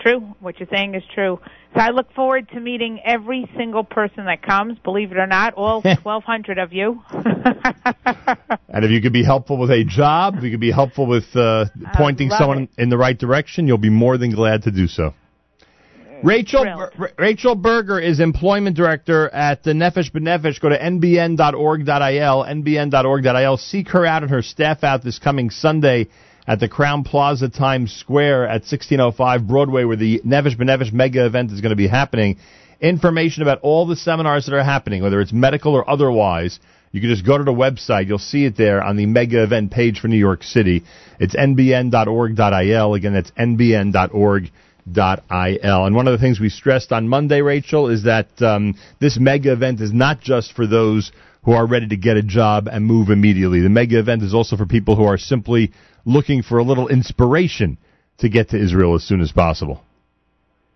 True. 0.00 0.20
What 0.40 0.60
you're 0.60 0.68
saying 0.70 0.94
is 0.94 1.02
true. 1.14 1.40
So 1.74 1.80
I 1.80 1.90
look 1.90 2.12
forward 2.14 2.48
to 2.50 2.60
meeting 2.60 3.00
every 3.04 3.50
single 3.56 3.84
person 3.84 4.26
that 4.26 4.42
comes. 4.42 4.78
Believe 4.78 5.10
it 5.12 5.18
or 5.18 5.26
not, 5.26 5.54
all 5.54 5.82
1,200 5.82 6.58
of 6.58 6.72
you. 6.72 7.02
And 8.70 8.84
if 8.84 8.90
you 8.92 9.00
could 9.00 9.12
be 9.12 9.24
helpful 9.24 9.56
with 9.56 9.70
a 9.70 9.82
job, 9.82 10.36
if 10.36 10.44
you 10.44 10.50
could 10.50 10.60
be 10.60 10.70
helpful 10.70 11.06
with 11.06 11.24
uh, 11.34 11.64
pointing 11.94 12.30
someone 12.30 12.68
in 12.78 12.90
the 12.90 12.98
right 12.98 13.18
direction, 13.18 13.66
you'll 13.66 13.78
be 13.78 13.90
more 13.90 14.18
than 14.18 14.30
glad 14.30 14.64
to 14.64 14.70
do 14.70 14.86
so. 14.86 15.14
Rachel 16.22 16.64
Ber- 16.64 17.12
Rachel 17.18 17.54
Berger 17.54 17.98
is 17.98 18.20
employment 18.20 18.76
director 18.76 19.28
at 19.28 19.62
the 19.62 19.72
Nefesh 19.72 20.12
B'Nefesh. 20.12 20.60
Go 20.60 20.68
to 20.68 20.78
nbn.org.il, 20.78 22.44
nbn.org.il. 22.44 23.56
Seek 23.56 23.88
her 23.88 24.06
out 24.06 24.22
and 24.22 24.30
her 24.30 24.42
staff 24.42 24.84
out 24.84 25.02
this 25.02 25.18
coming 25.18 25.50
Sunday 25.50 26.08
at 26.48 26.58
the 26.60 26.68
Crowne 26.68 27.04
Plaza 27.04 27.50
Times 27.50 27.92
Square 27.92 28.44
at 28.44 28.62
1605 28.62 29.46
Broadway, 29.46 29.84
where 29.84 29.96
the 29.96 30.22
Nefesh 30.26 30.56
B'Nefesh 30.56 30.94
mega 30.94 31.26
event 31.26 31.52
is 31.52 31.60
going 31.60 31.70
to 31.70 31.76
be 31.76 31.86
happening. 31.86 32.38
Information 32.80 33.42
about 33.42 33.60
all 33.60 33.86
the 33.86 33.96
seminars 33.96 34.46
that 34.46 34.54
are 34.54 34.64
happening, 34.64 35.02
whether 35.02 35.20
it's 35.20 35.32
medical 35.32 35.74
or 35.74 35.88
otherwise, 35.88 36.58
you 36.90 37.02
can 37.02 37.10
just 37.10 37.26
go 37.26 37.36
to 37.36 37.44
the 37.44 37.52
website. 37.52 38.06
You'll 38.06 38.18
see 38.18 38.46
it 38.46 38.56
there 38.56 38.82
on 38.82 38.96
the 38.96 39.04
mega 39.04 39.42
event 39.42 39.70
page 39.72 40.00
for 40.00 40.08
New 40.08 40.16
York 40.16 40.42
City. 40.42 40.84
It's 41.20 41.36
nbn.org.il. 41.36 42.94
Again, 42.94 43.12
that's 43.12 43.30
nbn.org.il. 43.32 44.50
And 44.90 45.96
one 45.96 46.08
of 46.08 46.12
the 46.12 46.18
things 46.18 46.40
we 46.40 46.48
stressed 46.48 46.92
on 46.92 47.08
Monday, 47.08 47.42
Rachel, 47.42 47.90
is 47.90 48.04
that 48.04 48.40
um, 48.40 48.74
this 49.00 49.18
mega 49.18 49.52
event 49.52 49.82
is 49.82 49.92
not 49.92 50.22
just 50.22 50.54
for 50.54 50.66
those 50.66 51.12
who 51.48 51.54
are 51.54 51.66
ready 51.66 51.88
to 51.88 51.96
get 51.96 52.18
a 52.18 52.22
job 52.22 52.68
and 52.70 52.84
move 52.84 53.08
immediately. 53.08 53.60
The 53.60 53.70
mega 53.70 53.98
event 53.98 54.22
is 54.22 54.34
also 54.34 54.54
for 54.54 54.66
people 54.66 54.96
who 54.96 55.04
are 55.04 55.16
simply 55.16 55.72
looking 56.04 56.42
for 56.42 56.58
a 56.58 56.62
little 56.62 56.88
inspiration 56.88 57.78
to 58.18 58.28
get 58.28 58.50
to 58.50 58.58
Israel 58.58 58.94
as 58.94 59.02
soon 59.02 59.22
as 59.22 59.32
possible. 59.32 59.82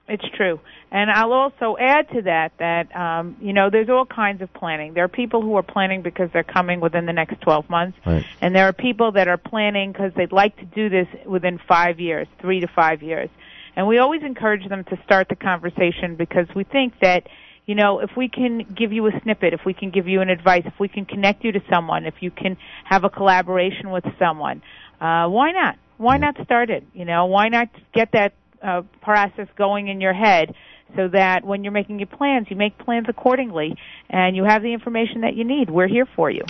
It's 0.09 0.25
true. 0.35 0.61
And 0.91 1.11
I'll 1.11 1.35
also 1.35 1.77
add 1.79 2.09
to 2.15 2.23
that 2.23 2.53
that 2.59 2.97
um, 2.97 3.37
you 3.39 3.53
know 3.53 3.69
there's 3.69 3.91
all 3.91 4.07
kinds 4.07 4.41
of 4.41 4.51
planning. 4.55 4.95
There 4.95 5.05
are 5.05 5.09
people 5.09 5.43
who 5.43 5.57
are 5.57 5.63
planning 5.63 6.01
because 6.01 6.31
they're 6.33 6.43
coming 6.43 6.81
within 6.81 7.05
the 7.05 7.13
next 7.13 7.43
12 7.43 7.69
months, 7.69 7.99
Right. 8.07 8.25
and 8.41 8.55
there 8.57 8.67
are 8.67 8.73
people 8.73 9.13
that 9.13 9.29
are 9.29 9.37
planning 9.37 9.93
because 9.93 10.13
they'd 10.17 10.33
like 10.33 10.57
to 10.57 10.65
do 10.65 10.89
this 10.89 11.07
within 11.27 11.61
five 11.69 12.01
years, 12.01 12.29
three 12.41 12.61
to 12.61 12.67
five 12.67 13.03
years. 13.03 13.29
And 13.77 13.87
we 13.87 13.99
always 13.99 14.23
encourage 14.23 14.67
them 14.71 14.85
to 14.85 14.99
start 15.05 15.29
the 15.29 15.37
conversation 15.37 16.17
because 16.17 16.47
we 16.57 16.65
think 16.65 16.95
that 17.03 17.27
you 17.67 17.75
know 17.75 18.01
if 18.01 18.11
we 18.17 18.29
can 18.29 18.67
give 18.77 18.93
you 18.93 19.07
a 19.07 19.11
snippet, 19.23 19.53
if 19.53 19.61
we 19.65 19.75
can 19.75 19.91
give 19.91 20.09
you 20.09 20.21
an 20.21 20.29
advice, 20.29 20.63
if 20.67 20.75
we 20.79 20.89
can 20.89 21.05
connect 21.05 21.45
you 21.45 21.53
to 21.53 21.61
someone, 21.71 22.07
if 22.07 22.15
you 22.21 22.31
can 22.31 22.57
have 22.85 23.05
a 23.05 23.11
collaboration 23.11 23.91
with 23.91 24.05
someone, 24.19 24.63
uh, 25.01 25.29
why 25.29 25.53
not? 25.53 25.77
Why 25.99 26.17
not 26.17 26.37
start 26.45 26.71
it? 26.71 26.85
You 26.95 27.05
know, 27.05 27.27
why 27.27 27.49
not 27.49 27.69
get 27.93 28.13
that 28.13 28.35
uh, 28.63 28.83
process 29.01 29.49
going 29.57 29.89
in 29.89 30.01
your 30.01 30.15
head 30.15 30.55
so 30.97 31.09
that 31.09 31.45
when 31.45 31.65
you're 31.65 31.73
making 31.73 31.99
your 31.99 32.09
plans, 32.09 32.49
you 32.51 32.57
make 32.57 32.77
plans 32.79 33.07
accordingly 33.09 33.77
and 34.11 34.37
you 34.37 34.45
have 34.45 34.63
the 34.63 34.73
information 34.73 35.23
that 35.23 35.35
you 35.35 35.45
need. 35.45 35.71
We're 35.71 35.89
here 35.89 36.07
for 36.17 36.31
you. 36.31 36.43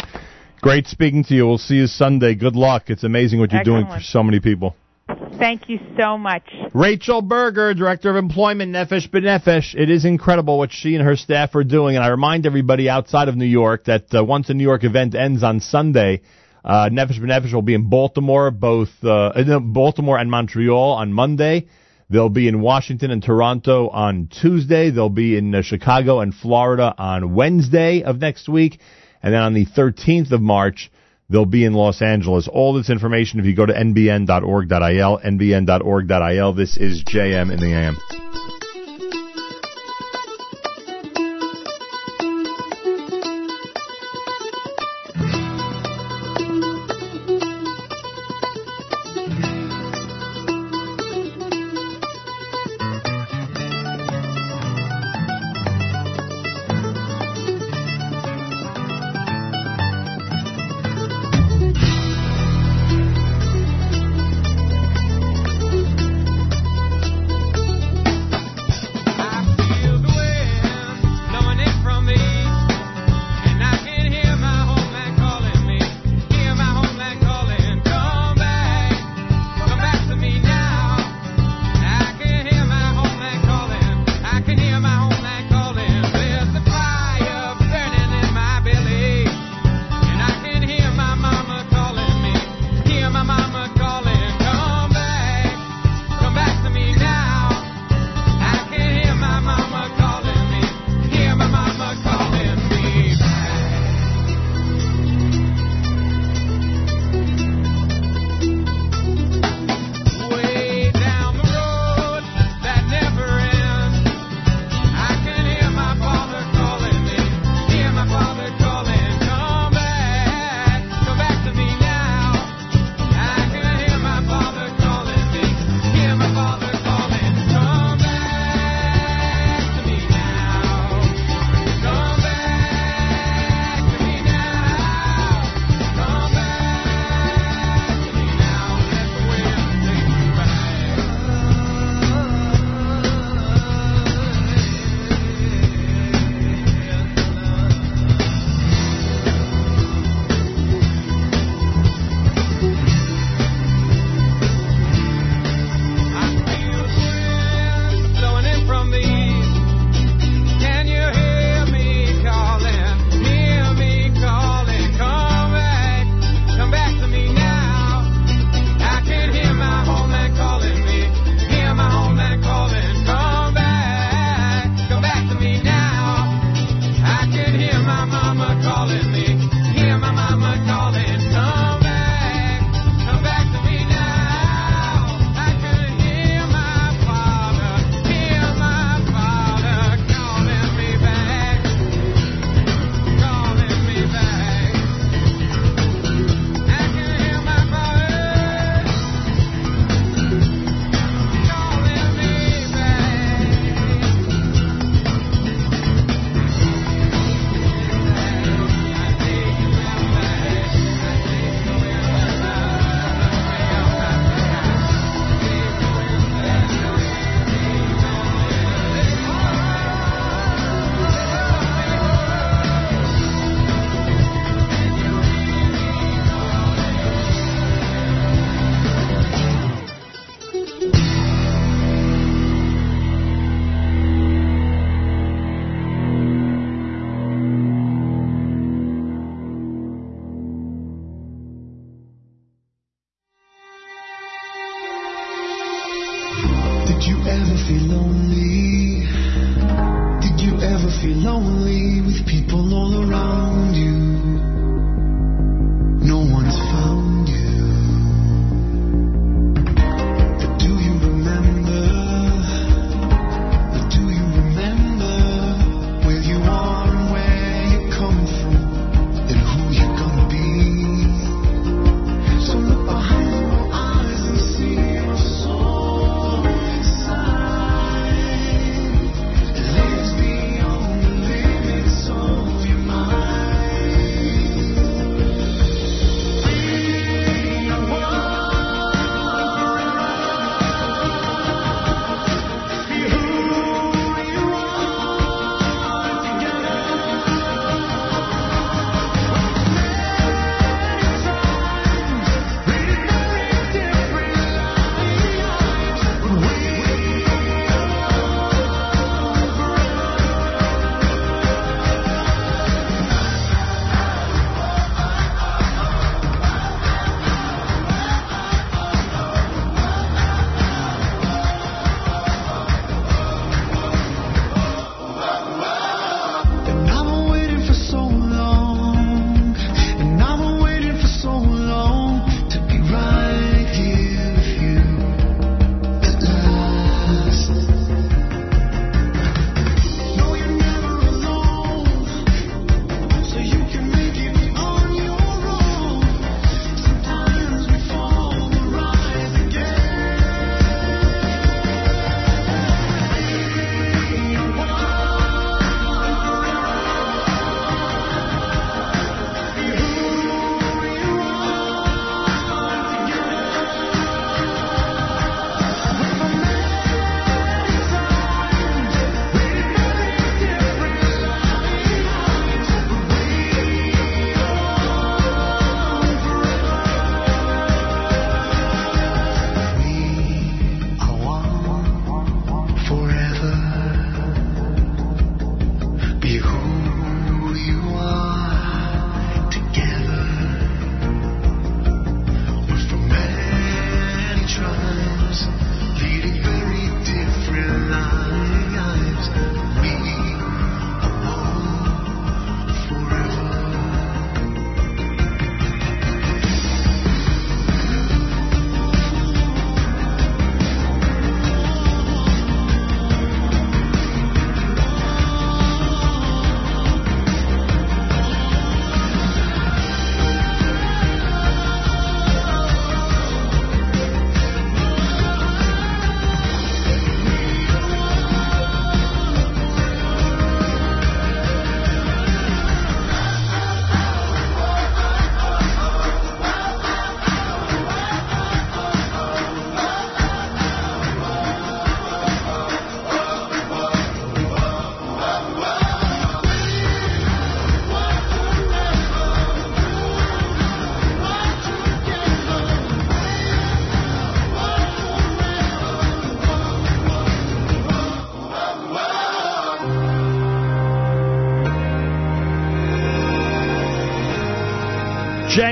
Great 0.60 0.86
speaking 0.86 1.24
to 1.24 1.34
you. 1.34 1.46
We'll 1.46 1.58
see 1.58 1.76
you 1.76 1.86
Sunday. 1.86 2.34
Good 2.34 2.56
luck. 2.56 2.84
It's 2.88 3.04
amazing 3.04 3.40
what 3.40 3.52
you're 3.52 3.64
doing 3.64 3.86
for 3.86 4.00
so 4.00 4.22
many 4.22 4.40
people. 4.40 4.76
Thank 5.08 5.68
you 5.68 5.78
so 5.98 6.16
much. 6.16 6.48
Rachel 6.72 7.22
Berger, 7.22 7.74
Director 7.74 8.10
of 8.10 8.16
Employment, 8.16 8.72
Nefesh 8.72 9.10
B'Nefesh. 9.10 9.74
It 9.74 9.90
is 9.90 10.04
incredible 10.04 10.58
what 10.58 10.70
she 10.72 10.94
and 10.94 11.04
her 11.04 11.16
staff 11.16 11.54
are 11.54 11.64
doing. 11.64 11.96
And 11.96 12.04
I 12.04 12.08
remind 12.08 12.46
everybody 12.46 12.88
outside 12.88 13.28
of 13.28 13.36
New 13.36 13.46
York 13.46 13.84
that 13.84 14.14
uh, 14.14 14.24
once 14.24 14.46
the 14.46 14.54
New 14.54 14.62
York 14.62 14.84
event 14.84 15.14
ends 15.14 15.42
on 15.42 15.60
Sunday, 15.60 16.22
uh, 16.64 16.88
Nefesh 16.90 17.20
B'Nefesh 17.20 17.52
will 17.52 17.62
be 17.62 17.74
in 17.74 17.90
Baltimore, 17.90 18.50
both 18.50 18.90
uh, 19.02 19.32
in 19.34 19.72
Baltimore 19.72 20.18
and 20.18 20.30
Montreal 20.30 20.92
on 20.92 21.12
Monday. 21.12 21.66
They'll 22.08 22.28
be 22.28 22.46
in 22.46 22.60
Washington 22.60 23.10
and 23.10 23.22
Toronto 23.22 23.88
on 23.88 24.28
Tuesday. 24.28 24.90
They'll 24.90 25.08
be 25.08 25.36
in 25.36 25.54
uh, 25.54 25.62
Chicago 25.62 26.20
and 26.20 26.34
Florida 26.34 26.94
on 26.96 27.34
Wednesday 27.34 28.02
of 28.02 28.20
next 28.20 28.48
week. 28.48 28.80
And 29.22 29.34
then 29.34 29.40
on 29.40 29.54
the 29.54 29.66
13th 29.66 30.30
of 30.30 30.40
March, 30.40 30.90
they'll 31.32 31.46
be 31.46 31.64
in 31.64 31.72
Los 31.72 32.02
Angeles. 32.02 32.46
All 32.46 32.74
this 32.74 32.90
information, 32.90 33.40
if 33.40 33.46
you 33.46 33.56
go 33.56 33.66
to 33.66 33.72
nbn.org.il, 33.72 35.18
nbn.org.il, 35.18 36.52
this 36.52 36.76
is 36.76 37.02
JM 37.04 37.52
in 37.52 37.58
the 37.58 37.72
AM. 37.74 38.31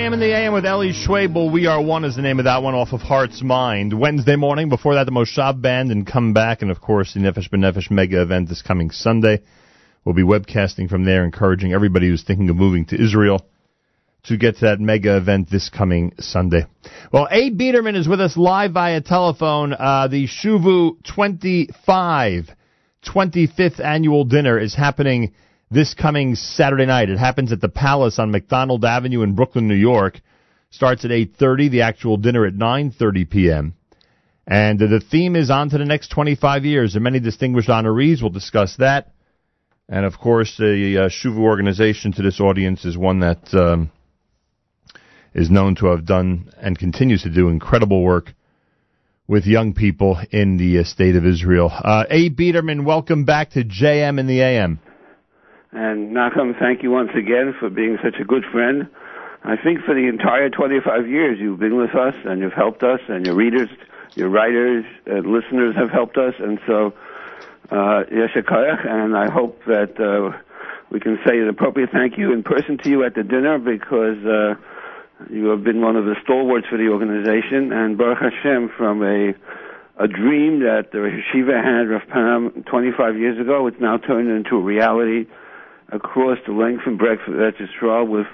JM 0.01 0.15
in 0.15 0.21
the 0.21 0.35
AM 0.35 0.55
with 0.55 0.65
Ellie 0.65 0.95
Schwabel. 0.95 1.53
We 1.53 1.67
Are 1.67 1.83
One 1.83 2.07
is 2.07 2.17
the 2.17 2.23
name 2.23 2.39
of 2.39 2.47
that 2.47 2.63
one 2.63 2.75
off 2.75 2.95
of 2.95 3.03
Heart's 3.03 3.43
Mind. 3.43 3.93
Wednesday 3.93 4.35
morning. 4.35 4.71
Before 4.71 4.95
that, 4.95 5.05
the 5.05 5.13
Moshav 5.13 5.61
Band 5.61 5.91
and 5.91 6.07
Come 6.07 6.33
Back. 6.33 6.63
And 6.63 6.71
of 6.71 6.81
course, 6.81 7.13
the 7.13 7.21
Nefesh 7.21 7.51
B'Nefesh 7.51 7.91
mega 7.91 8.23
event 8.23 8.49
this 8.49 8.63
coming 8.63 8.93
Sunday. 8.93 9.43
We'll 10.03 10.15
be 10.15 10.23
webcasting 10.23 10.89
from 10.89 11.05
there, 11.05 11.23
encouraging 11.23 11.75
everybody 11.75 12.09
who's 12.09 12.23
thinking 12.23 12.49
of 12.49 12.57
moving 12.57 12.87
to 12.87 12.97
Israel 12.99 13.45
to 14.25 14.39
get 14.39 14.55
to 14.57 14.61
that 14.63 14.81
mega 14.81 15.19
event 15.19 15.51
this 15.51 15.69
coming 15.69 16.15
Sunday. 16.19 16.65
Well, 17.13 17.29
Abe 17.31 17.61
Biderman 17.61 17.95
is 17.95 18.09
with 18.09 18.23
us 18.23 18.39
live 18.39 18.73
via 18.73 19.03
telephone. 19.03 19.75
Uh, 19.75 20.09
the 20.09 20.27
Shuvu 20.27 20.97
25 21.15 22.49
25th 23.05 23.85
annual 23.85 24.25
dinner 24.25 24.59
is 24.59 24.75
happening 24.75 25.35
this 25.71 25.95
coming 25.95 26.35
Saturday 26.35 26.87
night. 26.87 27.11
It 27.11 27.19
happens 27.19 27.53
at 27.53 27.61
the 27.61 27.69
Palace 27.69 28.19
on 28.19 28.33
McDonald 28.33 28.85
Avenue 28.85 29.23
in 29.23 29.35
Brooklyn, 29.35 29.69
New 29.69 29.75
York. 29.75 30.21
Starts 30.71 31.05
at 31.05 31.11
8:30. 31.11 31.71
The 31.71 31.83
actual 31.83 32.17
dinner 32.17 32.45
at 32.45 32.55
9:30 32.55 33.31
p.m. 33.31 33.75
And 34.47 34.79
the 34.79 35.01
theme 35.01 35.37
is 35.37 35.51
on 35.51 35.71
to 35.71 35.79
the 35.79 35.85
next 35.85 36.09
25 36.09 36.65
years. 36.65 36.97
Are 36.97 37.01
many 37.01 37.21
distinguished 37.21 37.69
honorees. 37.69 38.21
We'll 38.21 38.31
discuss 38.31 38.77
that. 38.77 39.13
And 39.89 40.05
of 40.05 40.19
course, 40.19 40.57
the 40.57 41.05
uh, 41.05 41.09
Shuvu 41.09 41.39
organization 41.39 42.13
to 42.13 42.23
this 42.23 42.41
audience 42.41 42.85
is 42.85 42.97
one 42.97 43.21
that 43.21 43.53
um, 43.55 43.91
is 45.35 45.51
known 45.51 45.77
to 45.77 45.87
have 45.87 46.05
done 46.05 46.53
and 46.61 46.79
continues 46.79 47.23
to 47.23 47.31
do 47.31 47.49
incredible 47.49 48.03
work 48.03 48.33
with 49.29 49.47
young 49.47 49.75
people 49.75 50.21
in 50.33 50.57
the 50.57 50.81
uh, 50.81 50.85
state 50.85 51.15
of 51.15 51.25
Israel. 51.25 51.71
Uh, 51.73 52.05
Abe 52.11 52.37
Biderman, 52.37 52.85
welcome 52.85 53.25
back 53.25 53.51
to 53.51 53.65
JM 53.65 54.19
in 54.19 54.27
the 54.27 54.41
AM. 54.41 54.81
And 55.73 56.11
Nachum, 56.17 56.59
thank 56.59 56.83
you 56.83 56.91
once 56.91 57.11
again 57.15 57.55
for 57.59 57.71
being 57.71 57.97
such 58.03 58.17
a 58.21 58.25
good 58.25 58.45
friend. 58.51 58.89
I 59.45 59.57
think 59.57 59.81
for 59.85 59.95
the 59.95 60.09
entire 60.09 60.51
25 60.51 61.09
years 61.09 61.39
you've 61.39 61.61
been 61.61 61.77
with 61.77 61.95
us 61.95 62.15
and 62.25 62.41
you've 62.41 62.53
helped 62.53 62.83
us, 62.83 63.01
and 63.09 63.25
your 63.25 63.37
readers, 63.37 63.69
your 64.15 64.29
writers, 64.29 64.85
and 65.07 65.27
listeners 65.27 65.77
have 65.77 65.91
helped 65.91 66.19
us, 66.19 66.35
and 66.39 66.59
so 66.67 66.93
uh, 67.71 68.03
and 68.11 69.17
I 69.17 69.31
hope 69.31 69.63
that 69.67 69.95
uh, 70.01 70.37
we 70.91 70.99
can 70.99 71.19
say 71.25 71.39
an 71.39 71.49
appropriate 71.49 71.91
thank 71.93 72.19
you 72.19 72.33
in 72.33 72.43
person 72.43 72.77
to 72.79 72.91
you 72.91 73.05
at 73.05 73.15
the 73.15 73.23
dinner 73.23 73.59
because 73.59 74.19
uh, 74.27 74.55
you 75.31 75.47
have 75.47 75.63
been 75.63 75.81
one 75.81 75.95
of 75.95 76.05
the 76.05 76.17
stalwarts 76.25 76.67
for 76.69 76.79
the 76.79 76.89
organization, 76.89 77.73
and 77.73 77.97
Baruch 77.97 78.19
Hashem, 78.19 78.71
from 78.77 79.03
a 79.05 79.35
a 80.03 80.09
dream 80.09 80.61
that 80.61 80.93
the 80.93 80.99
Yeshiva 80.99 81.63
had 81.63 81.89
Rav 81.91 82.09
Pam 82.09 82.65
25 82.65 83.19
years 83.19 83.39
ago. 83.39 83.67
It's 83.67 83.81
now 83.81 83.99
turned 83.99 84.31
into 84.31 84.57
a 84.57 84.61
reality 84.61 85.27
across 85.93 86.39
the 86.47 86.53
length 86.53 86.83
and 86.87 86.99
breadth 86.99 87.23
of 87.27 87.35
Eretz 87.35 87.57
Yisrael 87.61 88.09
with 88.09 88.27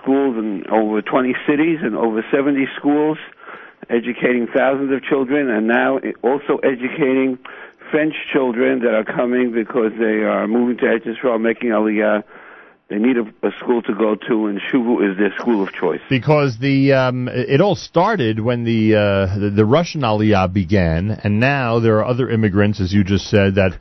schools 0.00 0.36
in 0.36 0.64
over 0.70 1.02
20 1.02 1.34
cities 1.46 1.78
and 1.82 1.96
over 1.96 2.24
70 2.30 2.66
schools, 2.76 3.18
educating 3.90 4.46
thousands 4.54 4.92
of 4.92 5.02
children, 5.02 5.50
and 5.50 5.66
now 5.66 5.98
also 6.22 6.56
educating 6.62 7.38
French 7.90 8.14
children 8.32 8.80
that 8.80 8.94
are 8.94 9.04
coming 9.04 9.52
because 9.52 9.92
they 9.98 10.22
are 10.24 10.46
moving 10.46 10.76
to 10.78 10.84
Eretz 10.84 11.06
Yisrael, 11.06 11.40
making 11.40 11.70
Aliyah. 11.70 12.24
They 12.88 12.98
need 12.98 13.16
a, 13.16 13.22
a 13.44 13.50
school 13.58 13.82
to 13.82 13.94
go 13.94 14.14
to, 14.14 14.46
and 14.46 14.60
Shuvu 14.60 15.10
is 15.10 15.18
their 15.18 15.34
school 15.38 15.60
of 15.64 15.72
choice. 15.72 16.00
Because 16.08 16.56
the 16.60 16.92
um, 16.92 17.28
it 17.28 17.60
all 17.60 17.74
started 17.74 18.38
when 18.38 18.62
the, 18.62 18.94
uh, 18.94 19.38
the 19.38 19.50
the 19.50 19.64
Russian 19.64 20.02
Aliyah 20.02 20.52
began, 20.52 21.10
and 21.10 21.40
now 21.40 21.80
there 21.80 21.96
are 21.96 22.04
other 22.04 22.30
immigrants, 22.30 22.80
as 22.80 22.92
you 22.92 23.02
just 23.02 23.28
said, 23.28 23.56
that 23.56 23.76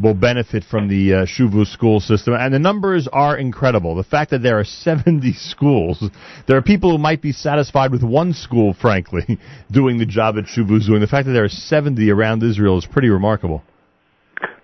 will 0.00 0.14
benefit 0.14 0.64
from 0.64 0.88
the 0.88 1.14
uh, 1.14 1.16
Shuvu 1.26 1.66
school 1.66 2.00
system, 2.00 2.34
and 2.34 2.52
the 2.52 2.58
numbers 2.58 3.08
are 3.12 3.36
incredible. 3.36 3.94
The 3.94 4.04
fact 4.04 4.30
that 4.30 4.42
there 4.42 4.58
are 4.58 4.64
70 4.64 5.32
schools, 5.36 6.04
there 6.46 6.56
are 6.56 6.62
people 6.62 6.90
who 6.90 6.98
might 6.98 7.22
be 7.22 7.32
satisfied 7.32 7.92
with 7.92 8.02
one 8.02 8.32
school, 8.32 8.74
frankly, 8.74 9.38
doing 9.70 9.98
the 9.98 10.06
job 10.06 10.34
that 10.36 10.46
Shuvu's 10.46 10.86
doing. 10.86 11.00
The 11.00 11.06
fact 11.06 11.26
that 11.26 11.32
there 11.32 11.44
are 11.44 11.48
70 11.48 12.10
around 12.10 12.42
Israel 12.42 12.78
is 12.78 12.86
pretty 12.86 13.08
remarkable. 13.08 13.62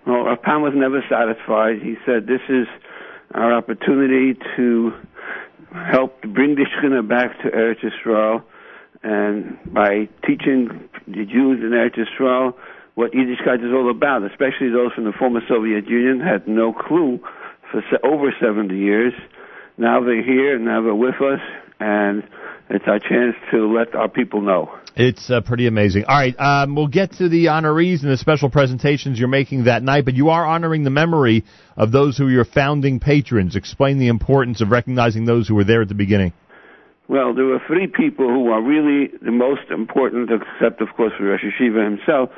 Well, 0.05 0.23
Rav 0.23 0.41
Pam 0.41 0.61
was 0.61 0.73
never 0.75 1.01
satisfied. 1.09 1.81
He 1.81 1.95
said, 2.05 2.27
"This 2.27 2.41
is 2.49 2.67
our 3.33 3.53
opportunity 3.53 4.37
to 4.57 4.91
help 5.91 6.21
bring 6.21 6.55
the 6.55 6.65
Shekhinah 6.65 7.07
back 7.07 7.39
to 7.41 7.49
Eretz 7.49 7.83
Israel. 7.83 8.43
and 9.01 9.57
by 9.73 10.07
teaching 10.25 10.89
the 11.07 11.25
Jews 11.25 11.59
in 11.61 11.71
Eretz 11.71 11.97
Yisrael 11.97 12.53
what 12.95 13.11
Yiddishkeit 13.11 13.65
is 13.65 13.73
all 13.73 13.89
about, 13.89 14.23
especially 14.23 14.69
those 14.69 14.93
from 14.93 15.05
the 15.05 15.13
former 15.17 15.41
Soviet 15.47 15.87
Union 15.87 16.19
had 16.19 16.47
no 16.47 16.73
clue 16.73 17.19
for 17.71 17.81
over 18.05 18.33
70 18.39 18.75
years. 18.75 19.13
Now 19.77 20.03
they're 20.03 20.23
here, 20.23 20.55
and 20.55 20.65
now 20.65 20.81
they're 20.83 20.93
with 20.93 21.15
us, 21.15 21.39
and 21.79 22.23
it's 22.69 22.85
our 22.87 22.99
chance 22.99 23.35
to 23.51 23.73
let 23.73 23.95
our 23.95 24.07
people 24.09 24.41
know." 24.41 24.69
It's 24.95 25.31
uh, 25.31 25.41
pretty 25.41 25.65
amazing. 25.65 26.05
All 26.07 26.15
right, 26.15 26.39
um, 26.39 26.75
we'll 26.75 26.87
get 26.87 27.13
to 27.13 27.27
the 27.27 27.45
honorees 27.45 28.03
and 28.03 28.11
the 28.11 28.17
special 28.17 28.51
presentations 28.51 29.17
you're 29.17 29.27
making 29.27 29.63
that 29.63 29.81
night, 29.81 30.05
but 30.05 30.13
you 30.13 30.29
are 30.29 30.45
honoring 30.45 30.83
the 30.83 30.91
memory 30.91 31.45
of 31.75 31.91
those 31.91 32.15
who 32.15 32.27
are 32.27 32.31
your 32.31 32.45
founding 32.45 32.99
patrons. 32.99 33.55
Explain 33.55 33.97
the 33.97 34.09
importance 34.09 34.61
of 34.61 34.69
recognizing 34.69 35.25
those 35.25 35.47
who 35.47 35.55
were 35.55 35.63
there 35.63 35.81
at 35.81 35.87
the 35.87 35.95
beginning. 35.95 36.31
Well, 37.07 37.33
there 37.33 37.45
were 37.45 37.61
three 37.67 37.87
people 37.87 38.27
who 38.27 38.49
are 38.51 38.61
really 38.61 39.09
the 39.21 39.31
most 39.31 39.71
important, 39.71 40.29
except 40.29 40.79
of 40.79 40.89
course 40.95 41.11
for 41.17 41.25
Rosh 41.25 41.41
Yeshiva 41.43 41.83
himself, 41.83 42.29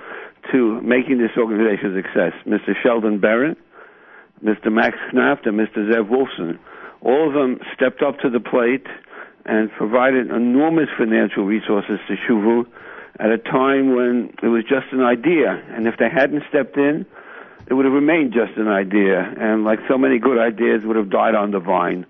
to 0.51 0.81
making 0.81 1.17
this 1.17 1.31
organization 1.37 1.97
a 1.97 2.01
success. 2.01 2.33
Mr. 2.45 2.73
Sheldon 2.81 3.19
Beren, 3.19 3.55
Mr. 4.43 4.71
Max 4.71 4.97
Knaft, 5.13 5.47
and 5.47 5.59
Mr. 5.59 5.91
Zev 5.91 6.09
Wolfson. 6.09 6.59
All 7.01 7.27
of 7.27 7.33
them 7.33 7.59
stepped 7.75 8.01
up 8.01 8.19
to 8.19 8.29
the 8.29 8.39
plate 8.39 8.87
and 9.45 9.71
provided 9.71 10.29
enormous 10.31 10.89
financial 10.97 11.45
resources 11.45 11.99
to 12.07 12.15
Shuvu 12.15 12.65
at 13.19 13.29
a 13.29 13.37
time 13.37 13.95
when 13.95 14.33
it 14.41 14.47
was 14.47 14.63
just 14.63 14.91
an 14.91 15.01
idea. 15.01 15.61
And 15.69 15.87
if 15.87 15.95
they 15.97 16.09
hadn't 16.09 16.43
stepped 16.49 16.77
in, 16.77 17.05
it 17.67 17.73
would 17.73 17.85
have 17.85 17.93
remained 17.93 18.33
just 18.33 18.57
an 18.57 18.67
idea. 18.67 19.21
And 19.39 19.63
like 19.63 19.79
so 19.87 19.97
many 19.97 20.19
good 20.19 20.37
ideas, 20.37 20.81
would 20.83 20.97
have 20.97 21.09
died 21.09 21.35
on 21.35 21.51
the 21.51 21.59
vine. 21.59 22.05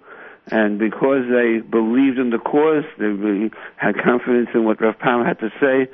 And 0.48 0.78
because 0.78 1.26
they 1.30 1.60
believed 1.60 2.20
in 2.20 2.30
the 2.30 2.38
cause, 2.38 2.84
they 2.99 3.06
really 3.06 3.52
had 3.78 3.95
confidence 4.03 4.49
in 4.53 4.64
what 4.64 4.82
Rav 4.82 4.98
Pam 4.99 5.26
had 5.26 5.40
to 5.40 5.49
say, 5.60 5.90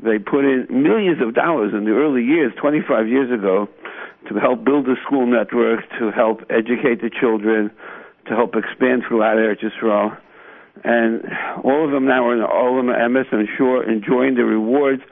they 0.00 0.18
put 0.18 0.44
in 0.44 0.66
millions 0.70 1.20
of 1.20 1.34
dollars 1.34 1.74
in 1.74 1.84
the 1.84 1.90
early 1.90 2.22
years, 2.22 2.52
25 2.60 3.08
years 3.08 3.30
ago, 3.32 3.68
to 4.28 4.34
help 4.38 4.64
build 4.64 4.86
the 4.86 4.96
school 5.04 5.26
network, 5.26 5.80
to 5.98 6.10
help 6.10 6.42
educate 6.50 7.00
the 7.00 7.10
children, 7.10 7.70
to 8.26 8.34
help 8.34 8.54
expand 8.54 9.02
throughout 9.08 9.36
Eretz 9.36 9.62
Yisrael. 9.62 10.16
And 10.84 11.24
all 11.64 11.84
of 11.84 11.90
them 11.90 12.06
now 12.06 12.28
are 12.28 12.36
in 12.36 12.42
all 12.42 12.78
of 12.78 12.86
them 12.86 13.12
MS 13.12 13.26
and 13.32 13.48
sure 13.56 13.82
enjoying 13.82 14.36
the 14.36 14.44
rewards 14.44 15.02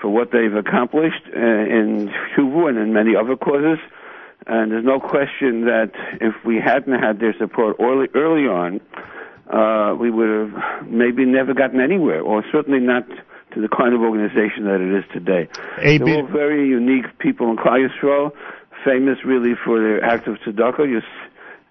for 0.00 0.08
what 0.08 0.30
they've 0.32 0.54
accomplished 0.54 1.24
uh, 1.34 1.40
in 1.40 2.12
Shuvu 2.36 2.68
and 2.68 2.78
in 2.78 2.92
many 2.92 3.16
other 3.16 3.36
causes. 3.36 3.78
And 4.46 4.70
there's 4.70 4.84
no 4.84 5.00
question 5.00 5.64
that 5.64 5.92
if 6.20 6.34
we 6.44 6.56
hadn't 6.56 6.98
had 7.00 7.20
their 7.20 7.34
support 7.38 7.76
early, 7.80 8.08
early 8.14 8.46
on, 8.46 8.80
uh, 9.50 9.94
we 9.94 10.10
would 10.10 10.28
have 10.28 10.86
maybe 10.86 11.24
never 11.24 11.54
gotten 11.54 11.80
anywhere, 11.80 12.20
or 12.20 12.44
certainly 12.52 12.80
not 12.80 13.04
to 13.58 13.62
the 13.62 13.76
kind 13.76 13.92
of 13.92 14.00
organization 14.00 14.64
that 14.64 14.80
it 14.80 14.94
is 14.94 15.04
today. 15.12 15.48
A 15.82 15.98
They're 15.98 16.22
all 16.22 16.26
very 16.28 16.68
unique 16.68 17.18
people 17.18 17.50
in 17.50 17.56
Klal 17.56 17.82
Yisrael, 17.82 18.30
famous 18.84 19.18
really 19.24 19.54
for 19.64 19.80
their 19.80 20.04
acts 20.04 20.28
of 20.28 20.36
tzedakah, 20.36 21.02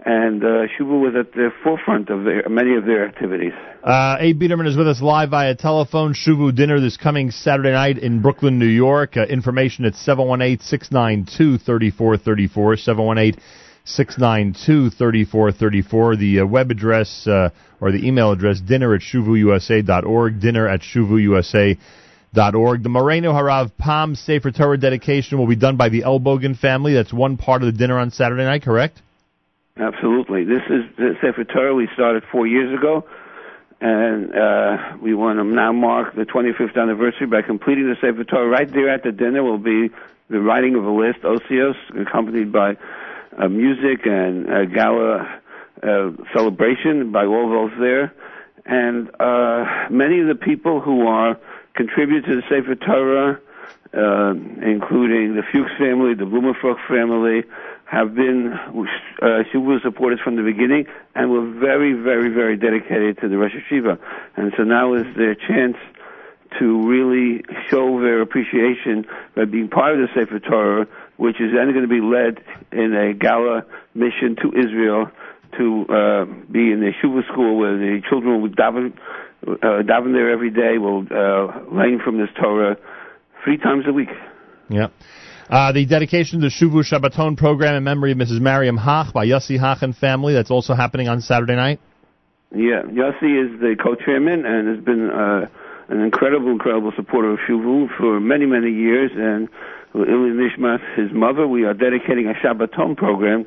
and 0.06 0.44
uh, 0.44 0.68
Shuvu 0.78 1.02
was 1.02 1.16
at 1.18 1.34
the 1.34 1.50
forefront 1.64 2.10
of 2.10 2.24
their, 2.24 2.48
many 2.50 2.76
of 2.76 2.86
their 2.86 3.08
activities. 3.08 3.54
Uh, 3.84 4.18
Abe 4.20 4.42
Biderman 4.42 4.68
is 4.68 4.78
with 4.78 4.88
us 4.88 5.02
live 5.02 5.30
via 5.30 5.56
telephone. 5.56 6.14
Shuvu 6.14 6.54
dinner 6.54 6.80
this 6.80 6.98
coming 6.98 7.32
Saturday 7.32 7.72
night 7.72 7.98
in 7.98 8.22
Brooklyn, 8.22 8.60
New 8.60 8.66
York. 8.66 9.18
Uh, 9.18 9.24
information 9.24 9.86
at 9.86 9.96
718-692-3434, 13.88 15.28
718-692-3434. 15.28 16.20
The 16.20 16.40
uh, 16.40 16.46
web 16.46 16.72
address 16.72 17.28
uh, 17.28 17.50
or 17.80 17.92
the 17.92 18.06
email 18.08 18.32
address, 18.32 18.60
dinner 18.60 18.94
at 18.94 19.02
shuvuyusa.org, 19.02 20.40
dinner 20.40 20.68
at 20.68 20.82
shuvuyusa.org. 20.82 21.78
The 22.84 22.90
Moreno 22.90 23.34
Harav 23.34 23.72
Pam 23.78 24.16
Sefer 24.16 24.52
Torah 24.52 24.78
dedication 24.78 25.38
will 25.38 25.48
be 25.48 25.56
done 25.56 25.78
by 25.78 25.90
the 25.90 26.02
Elbogen 26.02 26.58
family. 26.58 26.94
That's 26.94 27.14
one 27.14 27.38
part 27.38 27.62
of 27.62 27.72
the 27.72 27.78
dinner 27.78 28.00
on 28.00 28.12
Saturday 28.12 28.44
night, 28.44 28.64
correct? 28.64 29.02
Absolutely. 29.78 30.44
This 30.44 30.64
is 30.70 30.86
the 30.98 31.16
Sefer 31.22 31.44
Torah 31.44 31.76
we 31.76 31.88
started 31.94 32.24
four 32.32 32.48
years 32.48 32.78
ago, 32.78 33.06
and 33.80 34.36
uh, 34.36 34.98
we 35.02 35.14
want 35.14 35.38
to 35.38 35.44
now 35.44 35.72
mark 35.72 36.16
the 36.16 36.24
25th 36.24 36.76
anniversary 36.82 37.28
by 37.28 37.44
completing 37.44 37.88
the 37.88 37.96
Sefer 38.02 38.24
Torah. 38.24 38.48
Right 38.48 38.72
there 38.72 38.90
at 38.90 39.04
the 39.04 39.12
dinner 39.12 39.44
will 39.44 39.60
be 39.60 39.90
the 40.30 40.40
writing 40.40 40.76
of 40.76 40.84
a 40.84 40.90
list, 40.90 41.20
Osios, 41.22 41.76
accompanied 41.96 42.52
by 42.52 42.76
uh, 43.38 43.48
music 43.48 44.06
and 44.06 44.50
a 44.50 44.66
gala 44.66 45.42
uh, 45.84 46.12
celebration 46.34 47.12
by 47.12 47.26
all 47.26 47.50
those 47.50 47.80
there. 47.80 48.14
And 48.66 49.10
uh, 49.20 49.88
many 49.90 50.20
of 50.20 50.28
the 50.28 50.36
people 50.36 50.82
who 50.82 51.08
are 51.08 51.40
contribute 51.76 52.26
to 52.26 52.36
the 52.36 52.42
Sefer 52.50 52.76
Torah, 52.76 53.40
uh, 53.94 54.32
including 54.66 55.36
the 55.36 55.44
Fuchs 55.52 55.72
family, 55.78 56.16
the 56.16 56.26
Blumenfrucht 56.26 56.86
family, 56.88 57.44
have 57.86 58.14
been 58.16 58.52
uh, 58.52 59.44
Shuvu 59.54 59.82
supporters 59.82 60.20
from 60.22 60.36
the 60.36 60.44
beginning 60.44 60.88
and 61.16 61.32
were 61.32 61.50
very, 61.60 61.94
very, 61.94 62.30
very 62.30 62.58
dedicated 62.58 63.20
to 63.22 63.30
the 63.30 63.38
Rosh 63.38 63.54
Yeshiva. 63.54 63.98
And 64.36 64.52
so 64.58 64.64
now 64.64 64.94
is 64.94 65.06
their 65.16 65.36
chance 65.36 65.78
to 66.60 66.88
really 66.88 67.44
show 67.70 68.02
their 68.02 68.22
appreciation 68.22 69.06
by 69.36 69.46
being 69.46 69.70
part 69.70 69.94
of 69.94 70.00
the 70.00 70.08
Sefer 70.14 70.40
Torah, 70.40 70.88
which 71.18 71.42
is 71.42 71.52
then 71.54 71.74
going 71.74 71.82
to 71.82 71.88
be 71.88 72.02
led 72.02 72.40
in 72.72 72.94
a 72.94 73.14
gala 73.14 73.66
mission 73.94 74.36
to 74.42 74.50
Israel 74.58 75.10
to 75.58 75.86
uh, 75.90 76.26
be 76.52 76.72
in 76.72 76.80
the 76.80 76.92
Shuvu 77.02 77.28
school 77.32 77.58
where 77.58 77.78
the 77.78 78.02
children 78.10 78.42
will 78.42 78.50
daven, 78.50 78.94
uh, 79.48 79.84
daven 79.84 80.14
there 80.14 80.32
every 80.32 80.52
day, 80.52 80.78
will 80.78 81.06
uh, 81.10 81.62
learn 81.74 82.00
from 82.04 82.18
this 82.18 82.30
Torah 82.40 82.78
three 83.44 83.58
times 83.58 83.86
a 83.88 83.94
week. 83.94 84.10
Yep. 84.70 84.92
Uh, 85.50 85.72
the 85.72 85.86
dedication 85.86 86.42
to 86.42 86.50
the 86.50 86.52
Shuvu 86.52 86.84
Shabbaton 86.84 87.38
program 87.38 87.76
in 87.76 87.84
memory 87.84 88.12
of 88.12 88.18
Mrs. 88.18 88.42
Mariam 88.42 88.78
Hach 88.78 89.14
by 89.14 89.26
Yossi 89.26 89.58
Hach 89.58 89.82
and 89.82 89.96
family. 89.96 90.34
That's 90.34 90.52
also 90.52 90.74
happening 90.74 91.08
on 91.08 91.22
Saturday 91.22 91.56
night. 91.56 91.80
Yeah, 92.52 92.84
Yossi 92.84 93.46
is 93.46 93.60
the 93.60 93.76
co-chairman 93.82 94.46
and 94.46 94.68
has 94.76 94.84
been 94.84 95.10
uh, 95.10 95.48
an 95.90 96.02
incredible, 96.02 96.52
incredible 96.52 96.92
supporter 96.96 97.32
of 97.32 97.40
Shuvu 97.48 97.88
for 97.98 98.20
many, 98.20 98.46
many 98.46 98.72
years. 98.72 99.12
And 99.16 99.48
Ili 100.06 100.32
Nishmas, 100.32 100.80
his 100.96 101.12
mother, 101.12 101.48
we 101.48 101.64
are 101.64 101.74
dedicating 101.74 102.28
a 102.28 102.34
Shabbaton 102.34 102.96
program 102.96 103.46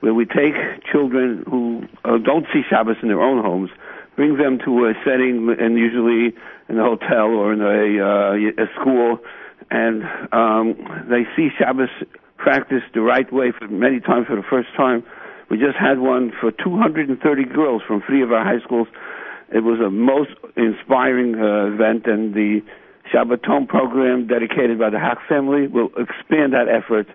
where 0.00 0.14
we 0.14 0.24
take 0.24 0.54
children 0.90 1.44
who 1.48 1.82
uh, 2.04 2.18
don't 2.18 2.46
see 2.52 2.62
Shabbos 2.68 2.96
in 3.02 3.08
their 3.08 3.20
own 3.20 3.42
homes, 3.42 3.70
bring 4.16 4.36
them 4.36 4.58
to 4.64 4.86
a 4.86 4.94
setting, 5.04 5.54
and 5.58 5.78
usually 5.78 6.34
in 6.68 6.78
a 6.78 6.82
hotel 6.82 7.30
or 7.30 7.52
in 7.52 7.60
a, 7.60 8.02
uh, 8.02 8.62
a 8.62 8.66
school, 8.80 9.18
and 9.70 10.02
um, 10.32 10.74
they 11.08 11.22
see 11.36 11.48
Shabbos 11.56 11.90
practiced 12.36 12.92
the 12.94 13.00
right 13.00 13.32
way 13.32 13.52
for 13.56 13.68
many 13.68 14.00
times 14.00 14.26
for 14.26 14.36
the 14.36 14.42
first 14.42 14.68
time. 14.76 15.04
We 15.50 15.58
just 15.58 15.76
had 15.78 15.98
one 15.98 16.32
for 16.40 16.50
230 16.50 17.44
girls 17.44 17.82
from 17.86 18.02
three 18.06 18.22
of 18.22 18.32
our 18.32 18.44
high 18.44 18.60
schools. 18.64 18.88
It 19.54 19.60
was 19.60 19.78
a 19.80 19.90
most 19.90 20.30
inspiring 20.56 21.36
uh, 21.36 21.74
event, 21.74 22.06
and 22.06 22.34
the 22.34 22.62
Shabbaton 23.12 23.68
program 23.68 24.26
dedicated 24.26 24.78
by 24.78 24.90
the 24.90 24.98
Hack 24.98 25.18
family 25.28 25.66
will 25.66 25.90
expand 25.96 26.52
that 26.54 26.68
effort 26.68 27.06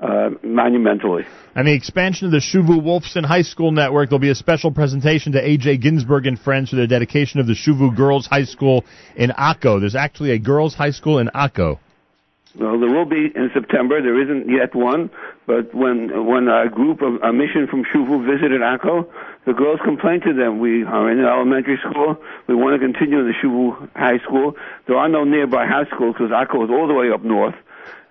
uh, 0.00 0.30
monumentally. 0.42 1.24
And 1.54 1.66
the 1.68 1.74
expansion 1.74 2.26
of 2.26 2.32
the 2.32 2.38
Shuvu 2.38 2.80
Wolfson 2.80 3.24
High 3.24 3.42
School 3.42 3.70
network. 3.70 4.08
There'll 4.08 4.20
be 4.20 4.30
a 4.30 4.34
special 4.34 4.70
presentation 4.70 5.32
to 5.32 5.46
A.J. 5.46 5.78
Ginsburg 5.78 6.26
and 6.26 6.38
friends 6.38 6.70
for 6.70 6.76
the 6.76 6.86
dedication 6.86 7.40
of 7.40 7.46
the 7.46 7.54
Shuvu 7.54 7.94
Girls 7.94 8.26
High 8.26 8.44
School 8.44 8.84
in 9.16 9.30
Akko. 9.30 9.80
There's 9.80 9.94
actually 9.94 10.30
a 10.30 10.38
girls' 10.38 10.74
high 10.74 10.92
school 10.92 11.18
in 11.18 11.28
Akko. 11.34 11.78
Well, 12.58 12.80
there 12.80 12.90
will 12.90 13.04
be 13.04 13.30
in 13.32 13.50
September. 13.54 14.02
There 14.02 14.20
isn't 14.20 14.50
yet 14.50 14.74
one, 14.74 15.10
but 15.46 15.72
when 15.72 16.26
when 16.26 16.48
a 16.48 16.68
group 16.68 17.00
of 17.00 17.22
a 17.22 17.32
mission 17.32 17.68
from 17.68 17.84
Shuvu 17.84 18.26
visited 18.26 18.60
Akko, 18.60 19.08
the 19.46 19.52
girls 19.52 19.78
complained 19.84 20.22
to 20.24 20.34
them. 20.34 20.58
We 20.58 20.82
are 20.84 21.10
in 21.10 21.20
an 21.20 21.26
elementary 21.26 21.78
school. 21.78 22.16
We 22.48 22.56
want 22.56 22.74
to 22.74 22.84
continue 22.84 23.20
in 23.20 23.26
the 23.26 23.34
Shuvu 23.34 23.90
High 23.94 24.18
School. 24.18 24.56
There 24.88 24.96
are 24.96 25.08
no 25.08 25.22
nearby 25.22 25.66
high 25.66 25.86
schools 25.94 26.16
because 26.18 26.32
Akko 26.32 26.64
is 26.64 26.70
all 26.70 26.88
the 26.88 26.94
way 26.94 27.10
up 27.12 27.22
north. 27.22 27.54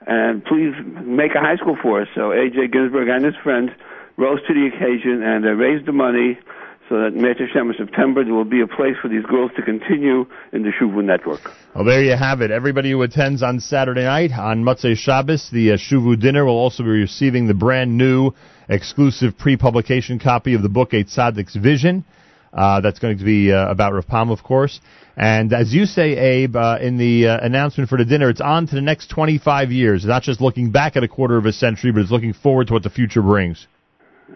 And 0.07 0.43
please 0.45 0.73
make 1.03 1.35
a 1.35 1.41
high 1.41 1.57
school 1.57 1.75
for 1.81 2.01
us. 2.01 2.07
So 2.15 2.31
A.J. 2.31 2.69
Ginsberg 2.69 3.09
and 3.09 3.25
his 3.25 3.35
friends 3.43 3.71
rose 4.15 4.39
to 4.47 4.53
the 4.53 4.67
occasion 4.67 5.21
and 5.21 5.43
they 5.43 5.49
raised 5.49 5.85
the 5.85 5.91
money 5.91 6.39
so 6.87 7.01
that 7.03 7.13
Meta 7.13 7.43
in 7.43 7.73
September 7.77 8.23
there 8.23 8.33
will 8.33 8.45
be 8.45 8.61
a 8.61 8.67
place 8.67 8.95
for 9.01 9.09
these 9.09 9.23
girls 9.25 9.51
to 9.57 9.61
continue 9.61 10.25
in 10.51 10.63
the 10.63 10.71
Shuvu 10.71 11.03
network. 11.03 11.51
Well, 11.75 11.85
there 11.85 12.03
you 12.03 12.15
have 12.17 12.41
it. 12.41 12.49
Everybody 12.49 12.89
who 12.89 13.03
attends 13.03 13.43
on 13.43 13.59
Saturday 13.59 14.03
night 14.03 14.31
on 14.31 14.63
Motzei 14.63 14.97
Shabbos, 14.97 15.51
the 15.51 15.73
uh, 15.73 15.77
Shuvu 15.77 16.19
dinner 16.19 16.43
will 16.43 16.57
also 16.57 16.81
be 16.81 16.89
receiving 16.89 17.45
the 17.45 17.53
brand 17.53 17.95
new 17.95 18.31
exclusive 18.67 19.37
pre-publication 19.37 20.17
copy 20.17 20.55
of 20.55 20.63
the 20.63 20.69
book 20.69 20.93
A 20.93 21.03
Tzaddik's 21.03 21.55
Vision. 21.55 22.05
Uh, 22.51 22.81
that's 22.81 22.97
going 22.97 23.19
to 23.19 23.23
be 23.23 23.53
uh, 23.53 23.69
about 23.69 23.93
Pam, 24.07 24.31
of 24.31 24.41
course. 24.41 24.81
And 25.15 25.53
as 25.53 25.71
you 25.71 25.85
say, 25.85 26.17
Abe, 26.17 26.55
uh, 26.55 26.79
in 26.81 26.97
the 26.97 27.27
uh, 27.27 27.37
announcement 27.39 27.87
for 27.87 27.99
the 27.99 28.05
dinner, 28.05 28.31
it's 28.31 28.41
on 28.41 28.65
to 28.65 28.73
the 28.73 28.81
next 28.81 29.11
25 29.11 29.71
years. 29.71 30.03
It's 30.03 30.09
not 30.09 30.23
just 30.23 30.41
looking 30.41 30.71
back 30.71 30.95
at 30.95 31.03
a 31.03 31.07
quarter 31.07 31.37
of 31.37 31.45
a 31.45 31.53
century, 31.53 31.91
but 31.91 32.01
it's 32.01 32.11
looking 32.11 32.33
forward 32.33 32.65
to 32.67 32.73
what 32.73 32.81
the 32.81 32.89
future 32.89 33.21
brings. 33.21 33.67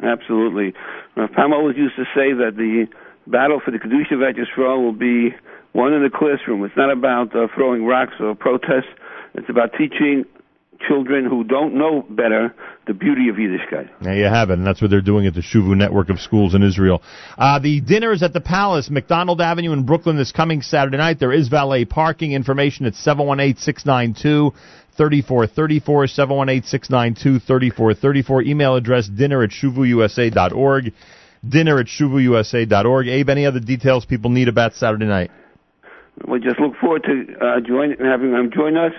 Absolutely. 0.04 0.76
Rav 1.18 1.32
Pam 1.32 1.52
always 1.52 1.78
used 1.78 1.96
to 1.96 2.04
say 2.14 2.32
that 2.34 2.58
the 2.58 2.86
battle 3.26 3.60
for 3.64 3.72
the 3.72 3.80
Kedusha 3.80 4.14
of 4.14 4.36
Yisrael 4.36 4.84
will 4.84 4.94
be 4.94 5.34
won 5.74 5.94
in 5.94 6.04
the 6.04 6.10
classroom. 6.10 6.64
It's 6.64 6.78
not 6.78 6.92
about 6.92 7.36
uh, 7.36 7.48
throwing 7.56 7.86
rocks 7.86 8.14
or 8.20 8.36
protests. 8.36 8.94
It's 9.34 9.50
about 9.50 9.72
teaching 9.78 10.26
children 10.88 11.26
who 11.26 11.44
don't 11.44 11.74
know 11.76 12.06
better 12.10 12.56
the 12.88 12.94
beauty 12.94 13.30
of 13.30 13.36
Yiddishkeit. 13.38 13.90
There 14.02 14.16
you 14.16 14.26
have 14.26 14.50
it, 14.50 14.54
and 14.54 14.66
that's 14.68 14.82
what 14.82 14.90
they're 14.92 15.02
doing 15.02 15.28
at 15.28 15.34
the 15.34 15.42
Shuvu 15.42 15.78
network 15.78 16.10
of 16.10 16.20
schools 16.20 16.56
in 16.56 16.64
Israel. 16.64 17.02
Uh, 17.38 17.60
the 17.60 17.80
dinner 17.82 18.12
is 18.12 18.22
at 18.22 18.34
the 18.34 18.42
Palace, 18.42 18.90
McDonald 18.90 19.40
Avenue 19.40 19.72
in 19.72 19.86
Brooklyn 19.86 20.18
this 20.18 20.34
coming 20.34 20.62
Saturday 20.62 20.98
night. 20.98 21.20
There 21.20 21.32
is 21.32 21.48
valet 21.48 21.86
parking. 21.86 22.34
Information 22.34 22.86
at 22.86 22.94
718-692 22.94 24.54
3434 24.96 26.06
718-692-3434. 26.06 28.46
Email 28.46 28.76
address 28.76 29.08
dinner 29.08 29.42
at 29.44 29.52
shuvuyusa.org. 29.52 30.94
Dinner 31.48 31.80
at 31.80 31.88
shuvuyusa.org. 31.88 33.08
Abe, 33.08 33.30
any 33.30 33.46
other 33.46 33.60
details 33.60 34.06
people 34.06 34.30
need 34.30 34.48
about 34.48 34.76
Saturday 34.76 35.06
night? 35.06 35.32
We 36.28 36.40
just 36.40 36.60
look 36.60 36.74
forward 36.80 37.04
to 37.04 37.26
uh, 37.42 37.60
join, 37.62 37.96
having 38.00 38.32
them 38.32 38.52
join 38.54 38.78
us. 38.78 38.94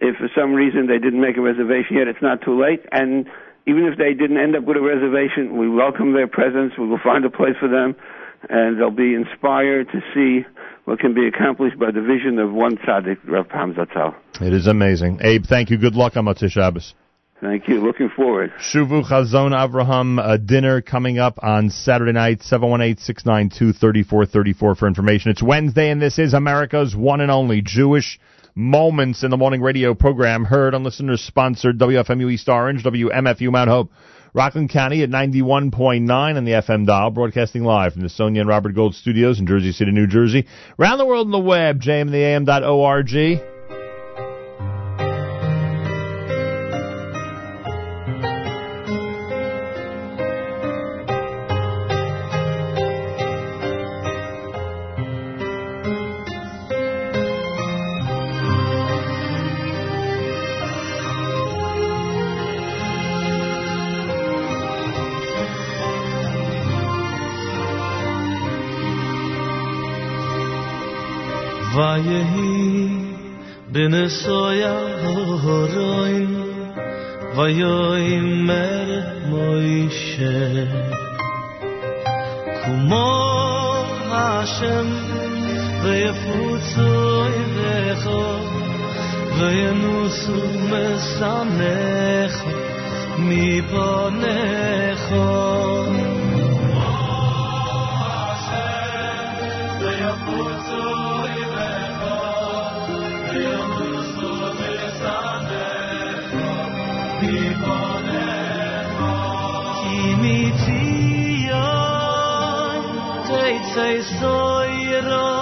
If 0.00 0.16
for 0.16 0.28
some 0.34 0.52
reason 0.52 0.86
they 0.86 0.98
didn't 0.98 1.20
make 1.20 1.36
a 1.36 1.40
reservation 1.40 1.96
yet, 1.96 2.08
it's 2.08 2.22
not 2.22 2.42
too 2.42 2.60
late. 2.60 2.82
And 2.90 3.26
even 3.66 3.84
if 3.84 3.98
they 3.98 4.14
didn't 4.14 4.38
end 4.38 4.56
up 4.56 4.64
with 4.64 4.76
a 4.76 4.82
reservation, 4.82 5.56
we 5.56 5.68
welcome 5.68 6.12
their 6.12 6.26
presence. 6.26 6.72
We 6.78 6.86
will 6.86 7.02
find 7.02 7.24
a 7.24 7.30
place 7.30 7.54
for 7.60 7.68
them, 7.68 7.94
and 8.48 8.78
they'll 8.78 8.90
be 8.90 9.14
inspired 9.14 9.88
to 9.92 10.00
see 10.14 10.46
what 10.84 10.98
can 10.98 11.14
be 11.14 11.28
accomplished 11.28 11.78
by 11.78 11.90
the 11.92 12.00
vision 12.02 12.38
of 12.38 12.52
one 12.52 12.76
tzaddik, 12.78 13.18
Rav 13.26 13.48
Pam 13.48 13.74
Zatzal. 13.74 14.14
It 14.40 14.52
is 14.52 14.66
amazing. 14.66 15.20
Abe, 15.22 15.44
thank 15.44 15.70
you. 15.70 15.78
Good 15.78 15.94
luck 15.94 16.16
on 16.16 16.24
Motzei 16.24 16.50
Shabbos. 16.50 16.94
Thank 17.42 17.66
you. 17.66 17.80
Looking 17.80 18.08
forward. 18.08 18.52
Shuvu 18.60 19.04
Chazon 19.04 19.50
Avraham 19.50 20.24
a 20.24 20.38
dinner 20.38 20.80
coming 20.80 21.18
up 21.18 21.40
on 21.42 21.70
Saturday 21.70 22.12
night, 22.12 22.38
718-692-3434 22.40 24.78
for 24.78 24.86
information. 24.86 25.32
It's 25.32 25.42
Wednesday 25.42 25.90
and 25.90 26.00
this 26.00 26.20
is 26.20 26.34
America's 26.34 26.94
one 26.94 27.20
and 27.20 27.32
only 27.32 27.60
Jewish 27.60 28.20
Moments 28.54 29.24
in 29.24 29.30
the 29.30 29.36
Morning 29.36 29.60
radio 29.60 29.92
program 29.94 30.44
heard 30.44 30.72
on 30.74 30.84
listeners 30.84 31.20
sponsored 31.22 31.78
WFMU 31.78 32.30
East 32.30 32.48
Orange, 32.48 32.84
WMFU 32.84 33.50
Mount 33.50 33.70
Hope, 33.70 33.90
Rockland 34.34 34.70
County 34.70 35.02
at 35.02 35.08
91.9 35.08 36.36
on 36.36 36.44
the 36.44 36.52
FM 36.52 36.86
dial, 36.86 37.10
broadcasting 37.10 37.64
live 37.64 37.94
from 37.94 38.02
the 38.02 38.08
Sonia 38.08 38.42
and 38.42 38.48
Robert 38.48 38.74
Gold 38.74 38.94
studios 38.94 39.40
in 39.40 39.48
Jersey 39.48 39.72
City, 39.72 39.90
New 39.90 40.06
Jersey. 40.06 40.46
Around 40.78 40.98
the 40.98 41.06
world 41.06 41.26
on 41.26 41.32
the 41.32 41.40
web, 41.40 41.80
jmtheam.org. 41.80 43.51
בנסויה 73.81 74.79
הורוין 75.03 76.43
ויאמר 77.35 78.99
מוישה 79.25 80.63
כמו 82.65 83.27
השם 84.11 84.87
ויפוצו 85.83 87.25
ידיך 87.27 88.09
וינוסו 89.39 90.41
משמח 90.69 92.43
מפניך 93.19 95.13
תצא 113.71 114.01
סוירו 114.19 115.37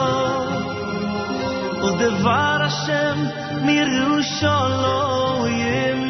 ודבר 1.83 2.57
השם 2.65 3.17
מירושלים 3.65 5.35
ברוך 5.95 6.08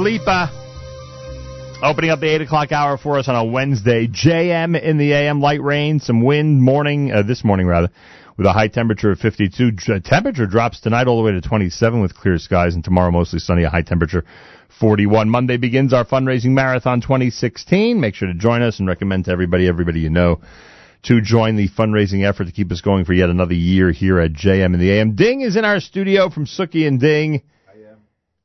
Lipa. 0.00 0.50
Opening 1.82 2.10
up 2.10 2.20
the 2.20 2.34
8 2.34 2.40
o'clock 2.40 2.72
hour 2.72 2.96
for 2.96 3.18
us 3.18 3.28
on 3.28 3.36
a 3.36 3.44
Wednesday. 3.44 4.06
JM 4.06 4.80
in 4.80 4.96
the 4.96 5.12
AM, 5.12 5.40
light 5.40 5.62
rain, 5.62 6.00
some 6.00 6.22
wind, 6.22 6.62
morning, 6.62 7.12
uh, 7.12 7.22
this 7.22 7.44
morning 7.44 7.66
rather, 7.66 7.90
with 8.38 8.46
a 8.46 8.52
high 8.52 8.68
temperature 8.68 9.10
of 9.10 9.18
52. 9.18 9.72
J- 9.72 10.00
temperature 10.00 10.46
drops 10.46 10.80
tonight 10.80 11.06
all 11.06 11.18
the 11.18 11.22
way 11.22 11.32
to 11.32 11.40
27 11.40 12.00
with 12.00 12.14
clear 12.14 12.38
skies, 12.38 12.74
and 12.74 12.82
tomorrow 12.82 13.10
mostly 13.10 13.38
sunny, 13.38 13.64
a 13.64 13.70
high 13.70 13.82
temperature 13.82 14.24
41. 14.80 15.28
Monday 15.28 15.58
begins 15.58 15.92
our 15.92 16.06
fundraising 16.06 16.52
marathon 16.52 17.02
2016. 17.02 18.00
Make 18.00 18.14
sure 18.14 18.28
to 18.28 18.34
join 18.34 18.62
us 18.62 18.78
and 18.78 18.88
recommend 18.88 19.26
to 19.26 19.32
everybody, 19.32 19.68
everybody 19.68 20.00
you 20.00 20.10
know, 20.10 20.40
to 21.02 21.20
join 21.20 21.56
the 21.56 21.68
fundraising 21.68 22.26
effort 22.26 22.44
to 22.46 22.52
keep 22.52 22.72
us 22.72 22.80
going 22.80 23.04
for 23.04 23.12
yet 23.12 23.28
another 23.28 23.54
year 23.54 23.92
here 23.92 24.18
at 24.18 24.32
JM 24.32 24.72
in 24.72 24.80
the 24.80 24.90
AM. 24.92 25.14
Ding 25.14 25.42
is 25.42 25.56
in 25.56 25.66
our 25.66 25.78
studio 25.80 26.30
from 26.30 26.46
Suki 26.46 26.86
and 26.86 26.98
Ding. 26.98 27.42
I 27.68 27.72
am. 27.90 27.98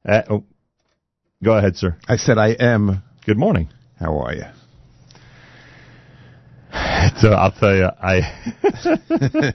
Uh, 0.05 0.21
oh, 0.29 0.43
go 1.43 1.57
ahead, 1.57 1.75
sir. 1.75 1.97
I 2.07 2.17
said 2.17 2.37
I 2.37 2.49
am. 2.59 3.03
Good 3.25 3.37
morning. 3.37 3.69
How 3.99 4.19
are 4.19 4.33
you? 4.33 4.45
So 7.21 7.29
I'll 7.29 7.51
tell 7.51 7.75
you, 7.75 7.87
I 8.01 9.53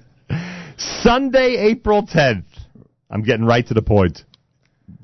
Sunday, 1.02 1.56
April 1.70 2.06
10th. 2.06 2.44
I'm 3.10 3.22
getting 3.22 3.44
right 3.44 3.66
to 3.66 3.74
the 3.74 3.82
point. 3.82 4.24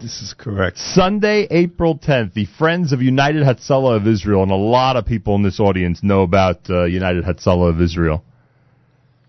This 0.01 0.23
is 0.23 0.35
correct. 0.37 0.79
Sunday, 0.79 1.47
April 1.51 1.99
10th, 1.99 2.35
the 2.35 2.47
Friends 2.59 2.93
of 2.93 3.03
United 3.03 3.43
Hatzalah 3.43 3.97
of 3.97 4.07
Israel, 4.07 4.43
and 4.43 4.53
a 4.53 4.57
lot 4.57 4.97
of 4.97 5.07
people 5.07 5.35
in 5.35 5.43
this 5.43 5.61
audience 5.61 6.03
know 6.03 6.23
about 6.23 6.71
uh, 6.71 6.85
United 6.85 7.25
Hatzalah 7.25 7.71
of 7.71 7.81
Israel. 7.81 8.25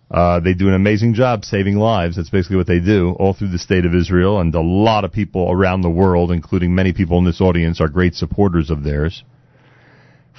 Uh, 0.10 0.40
they 0.40 0.54
do 0.54 0.70
an 0.70 0.74
amazing 0.74 1.14
job 1.14 1.44
saving 1.44 1.76
lives. 1.76 2.16
That's 2.16 2.30
basically 2.30 2.56
what 2.56 2.68
they 2.68 2.80
do 2.80 3.12
all 3.20 3.34
through 3.34 3.50
the 3.50 3.60
state 3.60 3.86
of 3.86 3.94
Israel, 3.94 4.40
and 4.40 4.54
a 4.56 4.62
lot 4.62 5.04
of 5.04 5.12
people 5.12 5.52
around 5.52 5.82
the 5.82 5.90
world, 5.90 6.32
including 6.32 6.74
many 6.74 6.94
people 6.94 7.18
in 7.18 7.26
this 7.26 7.42
audience, 7.42 7.82
are 7.82 7.90
great 7.90 8.16
supporters 8.16 8.70
of 8.70 8.84
theirs. 8.84 9.24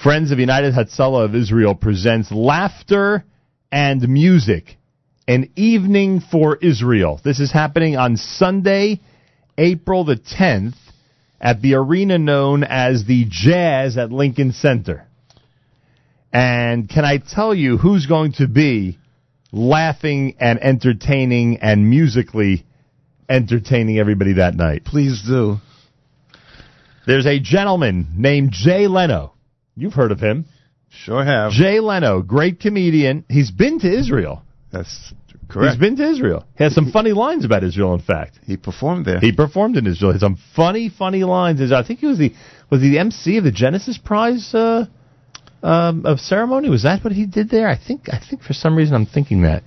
Friends 0.03 0.31
of 0.31 0.39
United 0.39 0.75
Hatzalah 0.75 1.25
of 1.25 1.35
Israel 1.35 1.75
presents 1.75 2.33
Laughter 2.33 3.25
and 3.71 4.09
Music, 4.09 4.77
an 5.27 5.51
evening 5.55 6.21
for 6.21 6.57
Israel. 6.57 7.21
This 7.23 7.41
is 7.41 7.53
happening 7.53 7.97
on 7.97 8.17
Sunday, 8.17 9.01
April 9.59 10.05
the 10.05 10.17
10th, 10.17 10.77
at 11.41 11.61
the 11.61 11.75
arena 11.75 12.17
known 12.17 12.65
as 12.65 13.05
the 13.05 13.27
Jazz 13.29 13.99
at 13.99 14.11
Lincoln 14.11 14.53
Center. 14.53 15.07
And 16.33 16.89
can 16.89 17.05
I 17.05 17.19
tell 17.19 17.55
you 17.55 17.77
who's 17.77 18.07
going 18.07 18.33
to 18.35 18.49
be 18.49 18.99
laughing 19.53 20.37
and 20.39 20.59
entertaining 20.63 21.59
and 21.59 21.89
musically 21.89 22.65
entertaining 23.29 23.99
everybody 23.99 24.35
that 24.35 24.55
night? 24.55 24.85
Please 24.85 25.23
do. 25.27 25.59
There's 27.07 27.27
a 27.27 27.41
gentleman 27.41 28.09
named 28.17 28.53
Jay 28.53 28.87
Leno. 28.87 29.33
You've 29.75 29.95
heard 29.95 30.13
of 30.13 30.21
him. 30.21 30.47
Sure 30.91 31.25
have. 31.25 31.53
Jay 31.53 31.81
Leno, 31.81 32.23
great 32.23 32.61
comedian. 32.61 33.25
He's 33.29 33.51
been 33.51 33.79
to 33.81 33.91
Israel. 33.91 34.43
That's 34.73 35.15
correct. 35.49 35.73
He's 35.73 35.81
been 35.81 35.97
to 35.97 36.11
Israel. 36.11 36.45
He 36.57 36.65
has 36.65 36.75
some 36.75 36.91
funny 36.91 37.13
lines 37.13 37.45
about 37.45 37.65
Israel, 37.65 37.95
in 37.95 38.01
fact. 38.01 38.39
He 38.45 38.57
performed 38.57 39.07
there. 39.07 39.21
He 39.21 39.33
performed 39.33 39.77
in 39.77 39.87
Israel. 39.87 40.13
He 40.13 40.17
had 40.17 40.21
some 40.21 40.39
funny, 40.55 40.91
funny 40.91 41.25
lines. 41.25 41.61
I 41.73 41.83
think 41.83 42.01
he 42.01 42.07
was 42.07 42.19
the 42.19 42.33
was 42.71 42.83
he 42.83 42.91
the 42.91 42.99
MC 42.99 43.39
of 43.39 43.45
the 43.45 43.53
Genesis 43.53 43.99
Prize 43.99 44.55
uh, 44.55 44.87
um, 45.63 46.07
of 46.07 46.21
ceremony. 46.21 46.69
Was 46.69 46.85
that 46.85 47.03
what 47.03 47.13
he 47.13 47.27
did 47.27 47.51
there? 47.51 47.69
I 47.69 47.77
think 47.77 48.09
I 48.13 48.21
think 48.21 48.43
for 48.43 48.53
some 48.53 48.77
reason 48.77 48.95
I'm 48.95 49.07
thinking 49.07 49.43
that 49.43 49.63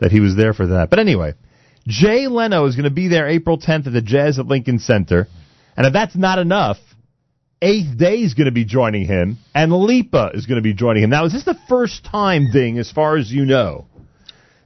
that 0.00 0.12
he 0.12 0.20
was 0.20 0.36
there 0.36 0.52
for 0.52 0.66
that. 0.68 0.90
But 0.90 0.98
anyway, 0.98 1.34
Jay 1.86 2.26
Leno 2.26 2.66
is 2.66 2.76
going 2.76 2.84
to 2.84 2.90
be 2.90 3.08
there 3.08 3.28
April 3.28 3.58
10th 3.58 3.86
at 3.86 3.92
the 3.92 4.02
Jazz 4.02 4.38
at 4.38 4.46
Lincoln 4.46 4.78
Center, 4.78 5.28
and 5.76 5.86
if 5.86 5.92
that's 5.92 6.16
not 6.16 6.38
enough, 6.38 6.78
Eighth 7.62 7.96
Day 7.96 8.16
is 8.16 8.34
going 8.34 8.46
to 8.46 8.52
be 8.52 8.64
joining 8.64 9.06
him, 9.06 9.38
and 9.54 9.72
Lipa 9.72 10.32
is 10.34 10.46
going 10.46 10.56
to 10.56 10.62
be 10.62 10.74
joining 10.74 11.02
him. 11.02 11.10
Now, 11.10 11.24
is 11.24 11.32
this 11.32 11.44
the 11.44 11.58
first 11.68 12.04
time, 12.04 12.50
Ding, 12.52 12.78
as 12.78 12.90
far 12.90 13.16
as 13.16 13.32
you 13.32 13.46
know, 13.46 13.86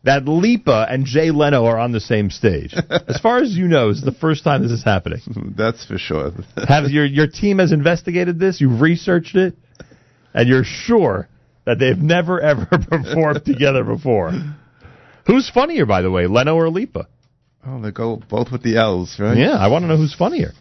that 0.02 0.26
Lipa 0.26 0.86
and 0.88 1.04
Jay 1.04 1.30
Leno 1.30 1.66
are 1.66 1.78
on 1.78 1.92
the 1.92 2.00
same 2.00 2.30
stage? 2.30 2.74
as 3.08 3.20
far 3.20 3.38
as 3.38 3.52
you 3.52 3.68
know, 3.68 3.90
is 3.90 4.02
the 4.02 4.12
first 4.12 4.42
time 4.42 4.62
this 4.62 4.72
is 4.72 4.82
happening. 4.82 5.20
That's 5.56 5.84
for 5.84 5.98
sure. 5.98 6.32
Have 6.66 6.90
your 6.90 7.04
your 7.04 7.28
team 7.28 7.58
has 7.58 7.70
investigated 7.70 8.40
this? 8.40 8.60
You've 8.60 8.80
researched 8.80 9.36
it, 9.36 9.54
and 10.34 10.48
you're 10.48 10.64
sure 10.64 11.28
that 11.64 11.78
they've 11.78 11.98
never 11.98 12.40
ever 12.40 12.66
performed 12.90 13.44
together 13.44 13.84
before. 13.84 14.32
Who's 15.26 15.48
funnier, 15.50 15.86
by 15.86 16.02
the 16.02 16.10
way, 16.10 16.26
Leno 16.26 16.56
or 16.56 16.68
Lipa? 16.70 17.06
Oh, 17.66 17.80
they 17.80 17.90
go 17.90 18.22
both 18.28 18.50
with 18.50 18.62
the 18.62 18.76
L's, 18.76 19.16
right? 19.18 19.36
Yeah, 19.36 19.52
I 19.54 19.68
want 19.68 19.82
to 19.82 19.86
know 19.88 19.96
who's 19.96 20.14
funnier. 20.14 20.52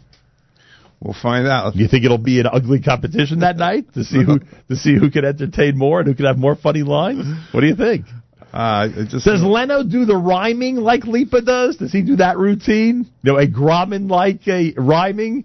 We'll 1.00 1.14
find 1.14 1.46
out. 1.46 1.74
You 1.76 1.88
think 1.88 2.04
it'll 2.04 2.18
be 2.18 2.40
an 2.40 2.46
ugly 2.46 2.82
competition 2.82 3.40
that 3.40 3.56
night 3.56 3.94
to 3.94 4.04
see 4.04 4.22
who 4.22 4.40
to 4.68 4.76
see 4.76 4.98
who 4.98 5.10
can 5.10 5.24
entertain 5.24 5.78
more 5.78 6.00
and 6.00 6.08
who 6.08 6.14
can 6.14 6.26
have 6.26 6.36
more 6.36 6.56
funny 6.56 6.82
lines? 6.82 7.24
What 7.52 7.62
do 7.62 7.66
you 7.68 7.74
think? 7.76 8.04
Uh, 8.52 8.88
Does 8.88 9.42
Leno 9.42 9.82
do 9.82 10.04
the 10.04 10.16
rhyming 10.16 10.76
like 10.76 11.04
Lipa 11.04 11.40
does? 11.40 11.76
Does 11.76 11.92
he 11.92 12.02
do 12.02 12.16
that 12.16 12.36
routine? 12.36 13.06
You 13.22 13.32
know, 13.32 13.38
a 13.38 13.46
Grommen 13.46 14.10
like 14.10 14.46
a 14.48 14.74
rhyming, 14.76 15.44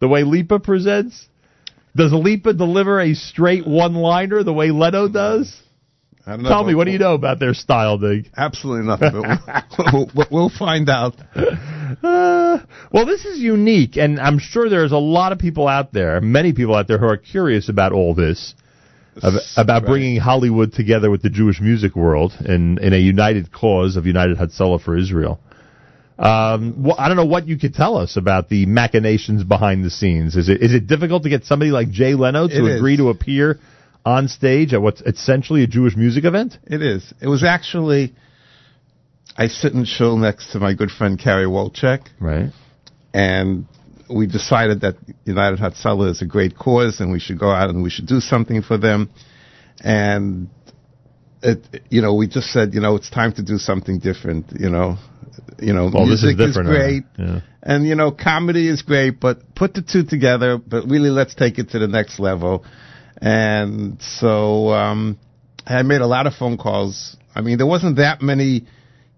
the 0.00 0.08
way 0.08 0.24
Lipa 0.24 0.58
presents? 0.58 1.28
Does 1.96 2.12
Lipa 2.12 2.52
deliver 2.52 3.00
a 3.00 3.14
straight 3.14 3.66
one 3.66 3.94
liner 3.94 4.42
the 4.42 4.52
way 4.52 4.70
Leno 4.70 5.08
does? 5.08 5.56
I 6.26 6.32
don't 6.32 6.42
know, 6.42 6.48
Tell 6.48 6.64
me, 6.64 6.72
but 6.72 6.78
what 6.78 6.84
do 6.86 6.90
you 6.90 6.98
know 6.98 7.14
about 7.14 7.38
their 7.38 7.54
style, 7.54 7.98
Ding? 7.98 8.26
Absolutely 8.36 8.86
nothing. 8.86 9.22
But 9.22 9.92
we'll, 9.92 10.10
we'll, 10.14 10.26
we'll 10.30 10.50
find 10.50 10.88
out. 10.88 11.14
Uh, 12.02 12.58
well, 12.92 13.06
this 13.06 13.24
is 13.24 13.38
unique, 13.38 13.96
and 13.96 14.18
I'm 14.18 14.38
sure 14.40 14.68
there's 14.68 14.92
a 14.92 14.98
lot 14.98 15.30
of 15.30 15.38
people 15.38 15.68
out 15.68 15.92
there, 15.92 16.20
many 16.20 16.52
people 16.52 16.74
out 16.74 16.88
there, 16.88 16.98
who 16.98 17.06
are 17.06 17.16
curious 17.16 17.68
about 17.68 17.92
all 17.92 18.12
this, 18.12 18.54
ab- 19.22 19.40
about 19.56 19.86
bringing 19.86 20.18
Hollywood 20.18 20.72
together 20.72 21.10
with 21.10 21.22
the 21.22 21.30
Jewish 21.30 21.60
music 21.60 21.94
world 21.94 22.32
in, 22.44 22.78
in 22.78 22.92
a 22.92 22.98
united 22.98 23.52
cause 23.52 23.96
of 23.96 24.04
United 24.04 24.36
Hatzalah 24.36 24.82
for 24.82 24.96
Israel. 24.96 25.40
Um, 26.18 26.82
well, 26.82 26.96
I 26.98 27.08
don't 27.08 27.16
know 27.16 27.26
what 27.26 27.46
you 27.46 27.58
could 27.58 27.74
tell 27.74 27.96
us 27.98 28.16
about 28.16 28.48
the 28.48 28.64
machinations 28.66 29.44
behind 29.44 29.84
the 29.84 29.90
scenes. 29.90 30.34
Is 30.36 30.48
it 30.48 30.62
is 30.62 30.72
it 30.72 30.86
difficult 30.86 31.24
to 31.24 31.28
get 31.28 31.44
somebody 31.44 31.70
like 31.70 31.90
Jay 31.90 32.14
Leno 32.14 32.48
to 32.48 32.54
It 32.54 32.64
is. 32.64 32.76
agree 32.76 32.96
to 32.96 33.10
appear 33.10 33.58
on 34.04 34.28
stage 34.28 34.72
at 34.72 34.80
what's 34.80 35.02
essentially 35.02 35.62
a 35.62 35.66
Jewish 35.66 35.94
music 35.94 36.24
event? 36.24 36.56
It 36.64 36.80
is. 36.80 37.12
It 37.20 37.28
was 37.28 37.44
actually. 37.44 38.14
I 39.36 39.48
sit 39.48 39.74
in 39.74 39.84
shul 39.84 40.16
next 40.16 40.52
to 40.52 40.58
my 40.58 40.72
good 40.72 40.90
friend 40.90 41.18
Carrie 41.18 41.44
Wolchek. 41.44 42.08
Right. 42.18 42.50
And 43.12 43.66
we 44.08 44.26
decided 44.26 44.80
that 44.82 44.96
United 45.24 45.58
Hatzalah 45.58 46.10
is 46.10 46.22
a 46.22 46.26
great 46.26 46.56
cause 46.56 47.00
and 47.00 47.12
we 47.12 47.18
should 47.18 47.38
go 47.38 47.50
out 47.50 47.70
and 47.70 47.82
we 47.82 47.90
should 47.90 48.06
do 48.06 48.20
something 48.20 48.62
for 48.62 48.78
them. 48.78 49.10
And, 49.80 50.48
it, 51.42 51.82
you 51.90 52.00
know, 52.00 52.14
we 52.14 52.28
just 52.28 52.48
said, 52.48 52.72
you 52.72 52.80
know, 52.80 52.96
it's 52.96 53.10
time 53.10 53.32
to 53.34 53.42
do 53.42 53.58
something 53.58 53.98
different, 53.98 54.52
you 54.58 54.70
know. 54.70 54.96
You 55.58 55.72
know, 55.72 55.90
Well, 55.92 56.06
this 56.06 56.22
is 56.22 56.36
music 56.36 56.46
different, 56.46 56.68
great. 56.68 57.02
yeah. 57.18 57.40
And, 57.62 57.86
you 57.86 57.94
know, 57.96 58.10
comedy 58.12 58.68
is 58.68 58.82
great, 58.82 59.18
but 59.20 59.54
put 59.54 59.74
the 59.74 59.82
two 59.82 60.04
together, 60.04 60.56
but 60.58 60.86
really 60.88 61.10
let's 61.10 61.34
take 61.34 61.58
it 61.58 61.70
to 61.70 61.78
the 61.80 61.88
next 61.88 62.20
level. 62.20 62.64
And 63.20 64.00
so 64.00 64.68
um, 64.70 65.18
I 65.66 65.82
made 65.82 66.00
a 66.00 66.06
lot 66.06 66.26
of 66.26 66.34
phone 66.34 66.58
calls. 66.58 67.16
I 67.34 67.40
mean, 67.40 67.58
there 67.58 67.66
wasn't 67.66 67.96
that 67.96 68.22
many 68.22 68.66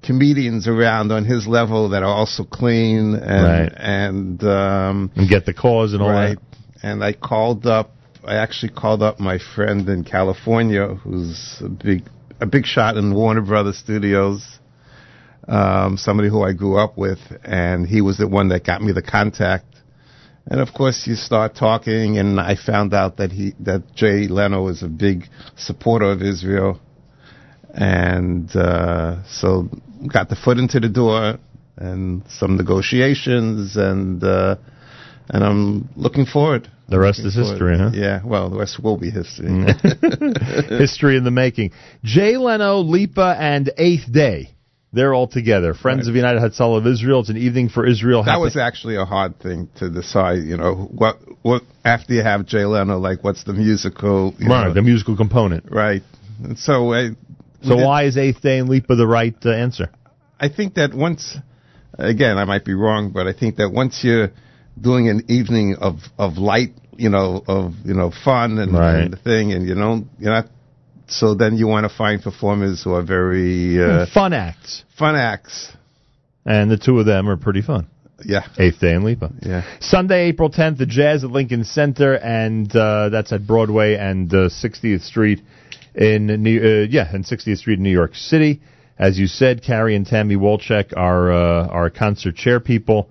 comedians 0.02 0.68
around 0.68 1.10
on 1.12 1.24
his 1.24 1.46
level 1.46 1.90
that 1.90 2.02
are 2.02 2.14
also 2.14 2.44
clean 2.44 3.14
and 3.14 3.44
Right. 3.46 3.72
and 3.76 4.42
um, 4.44 5.10
And 5.16 5.28
get 5.28 5.44
the 5.44 5.52
cause 5.54 5.92
and 5.92 6.02
all 6.02 6.08
right. 6.10 6.38
that. 6.38 6.58
And 6.82 7.02
I 7.04 7.12
called 7.12 7.66
up. 7.66 7.90
I 8.24 8.36
actually 8.36 8.72
called 8.72 9.02
up 9.02 9.18
my 9.20 9.38
friend 9.38 9.88
in 9.88 10.04
California, 10.04 10.86
who's 10.88 11.60
a 11.64 11.68
big 11.68 12.04
a 12.40 12.46
big 12.46 12.66
shot 12.66 12.96
in 12.96 13.14
Warner 13.14 13.40
Brothers 13.40 13.78
Studios. 13.78 14.57
Um, 15.48 15.96
somebody 15.96 16.28
who 16.28 16.42
I 16.42 16.52
grew 16.52 16.76
up 16.76 16.98
with, 16.98 17.20
and 17.42 17.86
he 17.86 18.02
was 18.02 18.18
the 18.18 18.28
one 18.28 18.48
that 18.48 18.64
got 18.64 18.82
me 18.82 18.92
the 18.92 19.02
contact. 19.02 19.64
And 20.46 20.60
of 20.60 20.74
course, 20.74 21.06
you 21.06 21.14
start 21.14 21.54
talking, 21.56 22.18
and 22.18 22.38
I 22.38 22.54
found 22.54 22.92
out 22.92 23.16
that 23.16 23.32
he 23.32 23.54
that 23.60 23.94
Jay 23.94 24.28
Leno 24.28 24.68
is 24.68 24.82
a 24.82 24.88
big 24.88 25.24
supporter 25.56 26.10
of 26.10 26.22
Israel, 26.22 26.80
and 27.72 28.54
uh, 28.54 29.24
so 29.26 29.68
got 30.06 30.28
the 30.28 30.36
foot 30.36 30.58
into 30.58 30.80
the 30.80 30.88
door 30.88 31.38
and 31.76 32.22
some 32.28 32.56
negotiations, 32.56 33.76
and 33.76 34.22
uh, 34.22 34.56
and 35.28 35.44
I'm 35.44 35.88
looking 35.96 36.26
forward. 36.26 36.70
The 36.88 36.98
rest 36.98 37.20
is 37.20 37.34
history, 37.34 37.76
huh? 37.76 37.90
Yeah, 37.92 38.20
well, 38.24 38.48
the 38.48 38.58
rest 38.58 38.82
will 38.82 38.96
be 38.96 39.10
history. 39.10 39.48
History 40.78 41.18
in 41.18 41.24
the 41.24 41.30
making. 41.30 41.72
Jay 42.02 42.38
Leno, 42.38 42.78
Lipa, 42.78 43.36
and 43.38 43.70
Eighth 43.76 44.10
Day. 44.10 44.54
They're 44.92 45.12
all 45.12 45.28
together. 45.28 45.74
Friends 45.74 46.08
of 46.08 46.14
United 46.14 46.40
Hatzalah 46.40 46.78
of 46.78 46.86
Israel. 46.86 47.20
It's 47.20 47.28
an 47.28 47.36
evening 47.36 47.68
for 47.68 47.86
Israel. 47.86 48.22
That 48.24 48.40
was 48.40 48.56
actually 48.56 48.96
a 48.96 49.04
hard 49.04 49.38
thing 49.38 49.68
to 49.76 49.90
decide. 49.90 50.44
You 50.44 50.56
know, 50.56 50.74
what 50.90 51.18
what 51.42 51.62
after 51.84 52.14
you 52.14 52.22
have 52.22 52.46
Jay 52.46 52.64
Leno, 52.64 52.98
like 52.98 53.22
what's 53.22 53.44
the 53.44 53.52
musical, 53.52 54.32
right, 54.40 54.68
know, 54.68 54.72
the 54.72 54.82
musical 54.82 55.14
component. 55.16 55.66
right? 55.70 56.02
And 56.42 56.58
so, 56.58 56.94
I, 56.94 57.10
So 57.62 57.76
did- 57.76 57.84
why 57.84 58.04
is 58.04 58.16
Eighth 58.16 58.40
Day 58.40 58.58
and 58.58 58.68
Lipa 58.68 58.94
the 58.96 59.06
right 59.06 59.34
uh, 59.44 59.50
answer? 59.50 59.90
I 60.40 60.48
think 60.48 60.74
that 60.74 60.94
once, 60.94 61.36
again, 61.98 62.38
I 62.38 62.44
might 62.44 62.64
be 62.64 62.74
wrong, 62.74 63.10
but 63.12 63.26
I 63.26 63.32
think 63.34 63.56
that 63.56 63.70
once 63.70 64.00
you're 64.04 64.30
doing 64.80 65.08
an 65.10 65.22
evening 65.28 65.74
of 65.80 65.96
of 66.18 66.38
light, 66.38 66.70
you 66.96 67.10
know, 67.10 67.42
of 67.46 67.74
you 67.84 67.92
know 67.92 68.10
fun 68.24 68.58
and, 68.58 68.72
Right. 68.72 69.00
and 69.02 69.12
the 69.12 69.16
thing, 69.18 69.52
and 69.52 69.68
you 69.68 69.74
know, 69.74 70.04
you're 70.18 70.32
not. 70.32 70.46
So 71.10 71.34
then 71.34 71.56
you 71.56 71.66
want 71.66 71.90
to 71.90 71.94
find 71.94 72.22
performers 72.22 72.82
who 72.82 72.92
are 72.92 73.02
very 73.02 73.82
uh, 73.82 74.06
fun 74.12 74.32
acts. 74.32 74.84
Fun 74.98 75.16
acts. 75.16 75.72
And 76.44 76.70
the 76.70 76.78
two 76.78 76.98
of 76.98 77.06
them 77.06 77.28
are 77.28 77.36
pretty 77.36 77.62
fun. 77.62 77.88
Yeah. 78.24 78.46
Eighth 78.58 78.80
Day 78.80 78.94
and 78.94 79.04
Lipa. 79.04 79.30
Yeah. 79.42 79.62
Sunday, 79.80 80.28
April 80.28 80.50
10th, 80.50 80.78
the 80.78 80.86
Jazz 80.86 81.24
at 81.24 81.30
Lincoln 81.30 81.64
Center, 81.64 82.14
and 82.14 82.74
uh, 82.74 83.10
that's 83.10 83.32
at 83.32 83.46
Broadway 83.46 83.94
and 83.94 84.32
uh, 84.32 84.48
60th 84.48 85.02
Street 85.02 85.40
in 85.94 86.26
New, 86.26 86.58
uh, 86.58 86.86
yeah, 86.88 87.08
and 87.12 87.24
60th 87.24 87.58
Street 87.58 87.78
in 87.78 87.82
New 87.82 87.92
York 87.92 88.14
City. 88.14 88.60
As 88.98 89.18
you 89.18 89.28
said, 89.28 89.62
Carrie 89.62 89.94
and 89.94 90.04
Tammy 90.06 90.36
Wolchek 90.36 90.92
are 90.96 91.30
uh, 91.30 91.68
our 91.68 91.90
concert 91.90 92.34
chair 92.34 92.58
people, 92.58 93.08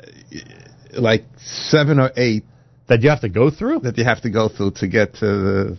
like 0.94 1.26
seven 1.70 2.00
or 2.00 2.12
eight 2.16 2.44
that 2.88 3.02
you 3.02 3.10
have 3.10 3.22
to 3.22 3.30
go 3.30 3.50
through. 3.50 3.80
That 3.80 3.98
you 3.98 4.04
have 4.04 4.22
to 4.22 4.30
go 4.30 4.50
through 4.50 4.72
to 4.78 4.88
get 4.88 5.16
to 5.16 5.26
the, 5.26 5.78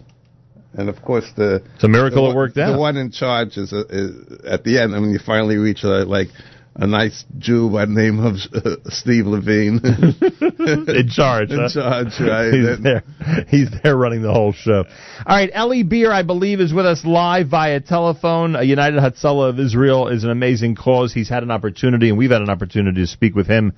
and 0.74 0.88
of 0.88 1.02
course 1.02 1.24
the. 1.36 1.62
It's 1.74 1.84
a 1.84 1.88
miracle 1.88 2.24
the 2.24 2.32
it 2.32 2.36
worked 2.36 2.58
out. 2.58 2.72
The 2.72 2.78
one 2.78 2.96
in 2.96 3.10
charge 3.10 3.56
is, 3.56 3.72
is 3.72 4.44
at 4.44 4.64
the 4.64 4.80
end. 4.80 4.94
I 4.94 5.00
mean, 5.00 5.10
you 5.10 5.20
finally 5.24 5.56
reach 5.56 5.84
a, 5.84 6.04
like 6.04 6.28
a 6.78 6.86
nice 6.86 7.24
Jew 7.38 7.70
by 7.70 7.86
the 7.86 7.92
name 7.92 8.18
of 8.20 8.36
uh, 8.54 8.76
Steve 8.90 9.26
Levine. 9.26 9.80
in 9.82 11.08
charge. 11.10 11.50
In 11.50 11.58
huh? 11.58 11.68
charge, 11.72 12.20
right. 12.20 12.52
He's 12.52 12.66
Then- 12.66 12.82
there. 12.82 13.02
He's 13.48 13.68
there 13.82 13.96
running 13.96 14.22
the 14.22 14.32
whole 14.32 14.52
show. 14.52 14.84
All 15.24 15.36
right, 15.36 15.50
Eli 15.56 15.82
Beer, 15.82 16.12
I 16.12 16.22
believe, 16.22 16.60
is 16.60 16.72
with 16.72 16.86
us 16.86 17.04
live 17.04 17.48
via 17.48 17.80
telephone. 17.80 18.56
Uh, 18.56 18.60
United 18.60 19.00
Hatzalah 19.00 19.50
of 19.50 19.58
Israel 19.60 20.08
is 20.08 20.24
an 20.24 20.30
amazing 20.30 20.74
cause. 20.76 21.12
He's 21.12 21.28
had 21.28 21.42
an 21.42 21.50
opportunity, 21.50 22.08
and 22.10 22.18
we've 22.18 22.30
had 22.30 22.42
an 22.42 22.50
opportunity 22.50 23.00
to 23.00 23.06
speak 23.06 23.34
with 23.34 23.46
him 23.46 23.72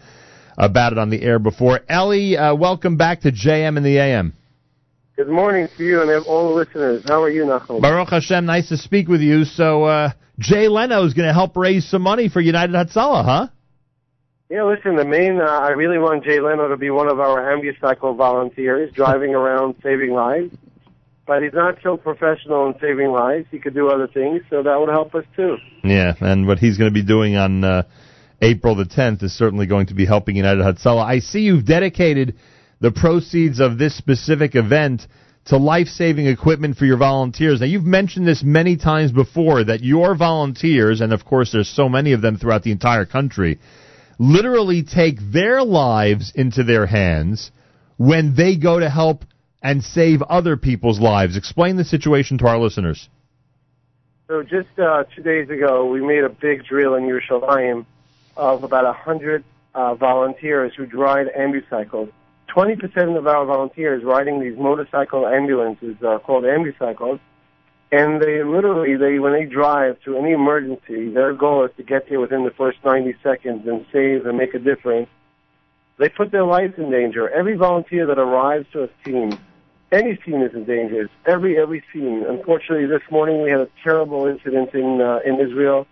about 0.57 0.93
it 0.93 0.99
on 0.99 1.11
the 1.11 1.23
air 1.23 1.39
before. 1.39 1.81
Eli, 1.91 2.35
uh, 2.37 2.55
welcome 2.55 2.97
back 2.97 3.21
to 3.21 3.31
JM 3.31 3.77
and 3.77 3.87
the 3.87 3.99
AM. 3.99 4.35
Good 5.19 5.29
morning 5.29 5.67
to 5.77 5.85
you 5.85 6.01
and 6.01 6.25
all 6.27 6.51
the 6.51 6.55
listeners. 6.55 7.03
How 7.05 7.21
are 7.25 7.29
you, 7.29 7.43
Nachum? 7.43 7.83
Baruch 7.83 8.11
Hashem, 8.11 8.47
nice 8.47 8.69
to 8.69 8.77
speak 8.77 9.09
with 9.09 9.21
you. 9.21 9.45
So, 9.45 9.83
uh, 9.83 10.13
Jay 10.39 10.69
Leno 10.69 11.05
is 11.05 11.13
going 11.13 11.27
to 11.27 11.35
help 11.35 11.57
raise 11.57 11.91
some 11.91 12.03
money 12.03 12.29
for 12.29 12.41
United 12.41 12.73
Hatzalah, 12.73 13.25
huh? 13.25 13.49
Yeah, 14.49 14.63
listen, 14.63 14.95
the 14.95 15.05
main, 15.05 15.41
uh, 15.41 15.45
I 15.45 15.71
really 15.71 15.99
want 15.99 16.23
Jay 16.23 16.39
Leno 16.39 16.69
to 16.69 16.77
be 16.77 16.91
one 16.91 17.11
of 17.11 17.19
our 17.19 17.53
ambucycle 17.53 18.17
volunteers 18.17 18.93
driving 18.93 19.35
around 19.35 19.75
saving 19.83 20.13
lives. 20.13 20.55
But 21.27 21.43
he's 21.43 21.53
not 21.53 21.79
so 21.83 21.97
professional 21.97 22.69
in 22.69 22.75
saving 22.81 23.11
lives. 23.11 23.47
He 23.51 23.59
could 23.59 23.75
do 23.75 23.89
other 23.89 24.07
things, 24.07 24.43
so 24.49 24.63
that 24.63 24.79
would 24.79 24.89
help 24.89 25.17
us 25.17 25.25
too. 25.35 25.57
Yeah, 25.83 26.15
and 26.21 26.47
what 26.47 26.61
he's 26.61 26.79
going 26.79 26.91
to 26.91 26.95
be 26.95 27.05
doing 27.05 27.35
on 27.35 27.65
uh, 27.65 27.83
April 28.41 28.77
the 28.77 28.85
10th 28.85 29.25
is 29.25 29.37
certainly 29.37 29.67
going 29.67 29.87
to 29.87 29.95
be 29.95 30.07
helping 30.07 30.37
United 30.37 30.63
Hatzalah. 30.63 31.05
I 31.05 31.19
see 31.19 31.41
you've 31.41 31.67
dedicated 31.67 32.37
the 32.81 32.91
proceeds 32.91 33.61
of 33.61 33.79
this 33.79 33.97
specific 33.97 34.55
event 34.55 35.07
to 35.47 35.57
life-saving 35.57 36.27
equipment 36.27 36.77
for 36.77 36.85
your 36.85 36.99
volunteers. 36.99 37.61
Now, 37.61 37.67
you've 37.67 37.85
mentioned 37.85 38.27
this 38.27 38.43
many 38.43 38.77
times 38.77 39.13
before 39.13 39.65
that 39.65 39.83
your 39.83 40.15
volunteers, 40.15 41.01
and 41.01 41.13
of 41.13 41.25
course 41.25 41.53
there's 41.53 41.69
so 41.69 41.89
many 41.89 42.13
of 42.13 42.21
them 42.21 42.37
throughout 42.37 42.63
the 42.63 42.73
entire 42.73 43.07
country, 43.07 43.59
literally 44.19 44.83
take 44.83 45.17
their 45.33 45.63
lives 45.63 46.33
into 46.35 46.65
their 46.65 46.87
hands 46.87 47.51
when 47.97 48.35
they 48.35 48.57
go 48.57 48.79
to 48.79 48.91
help 48.91 49.25
and 49.63 49.83
save 49.83 50.23
other 50.23 50.57
people's 50.57 51.01
lives. 51.01 51.37
Explain 51.37 51.77
the 51.77 51.85
situation 51.85 52.39
to 52.39 52.47
our 52.47 52.59
listeners. 52.59 53.09
So 54.29 54.43
just 54.43 54.69
uh, 54.79 55.05
two 55.17 55.23
days 55.23 55.49
ago, 55.49 55.87
we 55.87 56.07
made 56.07 56.25
a 56.25 56.29
big 56.29 56.65
drill 56.67 56.95
in 56.95 57.05
Yerushalayim 57.05 57.87
of 58.37 58.63
about 58.63 58.85
a 58.85 58.93
hundred 58.93 59.43
uh, 59.75 59.95
volunteers 59.95 60.73
who 60.77 60.85
ride 60.85 61.29
ambucycles. 61.37 62.13
Twenty 62.49 62.77
percent 62.77 63.17
of 63.17 63.27
our 63.27 63.45
volunteers 63.45 64.03
riding 64.03 64.41
these 64.41 64.59
motorcycle 64.59 65.27
ambulances 65.27 65.97
are 66.03 66.19
called 66.19 66.45
ambucycles, 66.45 67.21
and 67.93 68.21
they 68.21 68.43
literally 68.43 68.97
they 68.97 69.19
when 69.19 69.33
they 69.33 69.45
drive 69.45 70.01
to 70.05 70.17
any 70.17 70.33
emergency, 70.33 71.11
their 71.11 71.33
goal 71.35 71.65
is 71.65 71.71
to 71.77 71.83
get 71.83 72.09
there 72.09 72.21
within 72.21 72.45
the 72.45 72.51
first 72.51 72.79
ninety 72.85 73.15
seconds 73.23 73.67
and 73.67 73.85
save 73.93 74.27
and 74.27 74.37
make 74.37 74.55
a 74.55 74.59
difference. 74.59 75.09
They 75.99 76.09
put 76.09 76.31
their 76.33 76.45
lives 76.45 76.75
in 76.79 76.91
danger. 76.91 77.29
Every 77.29 77.57
volunteer 77.57 78.07
that 78.07 78.19
arrives 78.19 78.67
to 78.73 78.85
a 78.85 78.89
scene, 79.05 79.39
any 79.93 80.19
scene 80.25 80.43
is 80.43 80.55
in 80.55 80.65
danger. 80.65 81.11
Every 81.27 81.59
every 81.59 81.85
scene. 81.93 82.25
Unfortunately, 82.27 82.87
this 82.87 83.03
morning 83.11 83.43
we 83.43 83.51
had 83.51 83.61
a 83.61 83.69
terrible 83.85 84.27
incident 84.27 84.73
in 84.75 85.01
uh, 85.01 85.19
in 85.25 85.39
Israel 85.39 85.87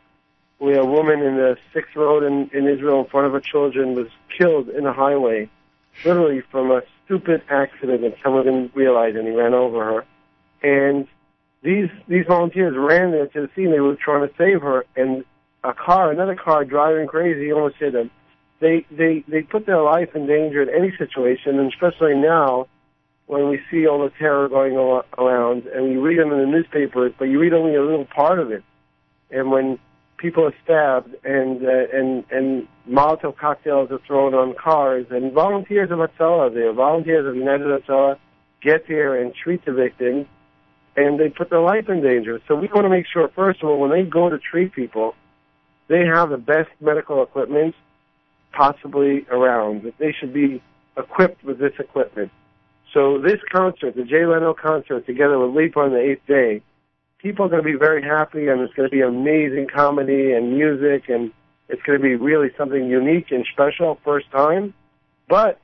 where 0.59 0.81
a 0.81 0.87
woman 0.87 1.21
in 1.21 1.37
the 1.37 1.57
sixth 1.75 1.95
road 1.95 2.23
in, 2.23 2.49
in 2.55 2.67
Israel 2.67 3.01
in 3.01 3.07
front 3.07 3.27
of 3.27 3.33
her 3.35 3.41
children 3.41 3.95
was 3.95 4.07
killed 4.39 4.71
in 4.71 4.87
a 4.87 4.93
highway, 4.93 5.51
literally 6.05 6.43
from 6.51 6.71
a 6.71 6.83
stupid 7.05 7.43
accident 7.49 8.03
that 8.03 8.17
someone 8.23 8.45
didn't 8.45 8.75
realize 8.75 9.15
and 9.15 9.27
he 9.27 9.35
ran 9.35 9.55
over 9.55 9.85
her. 9.85 10.05
And 10.63 11.07
these 11.63 11.89
these 12.09 12.27
volunteers 12.27 12.75
ran 12.77 13.11
there 13.11 13.27
to 13.27 13.41
the 13.43 13.51
scene. 13.55 13.71
They 13.71 13.81
were 13.81 13.97
trying 13.97 14.27
to 14.27 14.35
save 14.37 14.63
her, 14.63 14.85
and 14.97 15.25
a 15.65 15.75
car, 15.75 16.11
another 16.11 16.37
car, 16.37 16.65
driving 16.65 17.07
crazy, 17.07 17.53
almost 17.53 17.77
hit 17.77 17.93
them. 17.93 18.11
They 18.61 18.87
they 18.91 19.25
they 19.29 19.43
put 19.43 19.67
their 19.67 19.83
life 19.83 20.15
in 20.15 20.27
danger 20.27 20.63
in 20.63 20.69
any 20.69 20.97
situation, 20.97 21.59
and 21.59 21.73
especially 21.73 22.15
now 22.15 22.69
when 23.27 23.49
we 23.49 23.61
see 23.71 23.87
all 23.87 24.03
the 24.03 24.11
terror 24.11 24.49
going 24.49 24.77
around, 25.19 25.67
and 25.67 25.85
we 25.85 25.97
read 25.97 26.19
them 26.19 26.33
in 26.33 26.39
the 26.39 26.47
newspapers, 26.47 27.13
but 27.19 27.25
you 27.25 27.41
read 27.41 27.53
only 27.53 27.75
a 27.75 27.83
little 27.83 28.05
part 28.05 28.39
of 28.39 28.53
it. 28.53 28.63
And 29.31 29.51
when 29.51 29.81
people 30.19 30.45
are 30.45 30.55
stabbed 30.65 31.15
and 31.25 31.63
uh, 31.65 31.87
and 31.93 32.25
and 32.31 32.69
Molotov 32.89 33.37
cocktails 33.37 33.91
are 33.91 34.01
thrown 34.07 34.35
on 34.35 34.55
cars, 34.55 35.07
and 35.11 35.33
volunteers 35.33 35.91
of 35.91 35.99
Hatzalah, 35.99 36.55
there, 36.55 36.73
volunteers 36.73 37.27
of 37.27 37.35
United 37.35 37.67
Hatzalah, 37.67 38.19
get 38.63 38.87
there 38.89 39.21
and 39.21 39.35
treat 39.35 39.65
the 39.65 39.73
victims, 39.73 40.27
and 40.97 41.19
they 41.19 41.29
put 41.29 41.51
their 41.51 41.61
life 41.61 41.89
in 41.89 42.03
danger. 42.03 42.41
So 42.47 42.55
we 42.55 42.69
want 42.69 42.85
to 42.85 42.91
make 42.91 43.07
sure, 43.13 43.29
first 43.35 43.63
of 43.63 43.69
all, 43.69 43.81
when 43.81 43.91
they 43.91 44.03
go 44.03 44.29
to 44.29 44.39
treat 44.39 44.73
people, 44.73 45.15
they 45.89 46.05
have 46.07 46.31
the 46.31 46.39
best 46.39 46.71
medical 46.81 47.23
equipment 47.23 47.75
possibly 48.53 49.27
around. 49.31 49.83
That 49.83 49.99
they 49.99 50.15
should 50.19 50.33
be 50.33 50.63
equipped 50.97 51.45
with 51.45 51.59
this 51.59 51.73
equipment. 51.79 52.31
So 52.95 53.21
this 53.21 53.41
concert, 53.53 53.97
the 53.97 54.05
Jay 54.05 54.25
Leno 54.25 54.55
concert, 54.55 55.07
together 55.07 55.39
with 55.39 55.55
Lipa 55.55 55.81
and 55.83 55.93
the 55.93 56.01
eighth 56.01 56.27
day, 56.27 56.63
people 57.27 57.47
are 57.47 57.49
going 57.49 57.63
to 57.63 57.69
be 57.69 57.77
very 57.77 58.03
happy, 58.03 58.47
and 58.47 58.61
it's 58.61 58.73
going 58.75 58.89
to 58.89 58.95
be 58.95 59.01
amazing 59.01 59.67
comedy 59.75 60.33
and 60.33 60.53
music, 60.53 61.09
and 61.09 61.33
it's 61.69 61.83
going 61.83 61.99
to 61.99 62.03
be 62.03 62.15
really 62.15 62.51
something 62.57 62.89
unique 62.89 63.33
and 63.33 63.45
special, 63.53 63.99
first 64.05 64.31
time. 64.31 64.73
But 65.29 65.61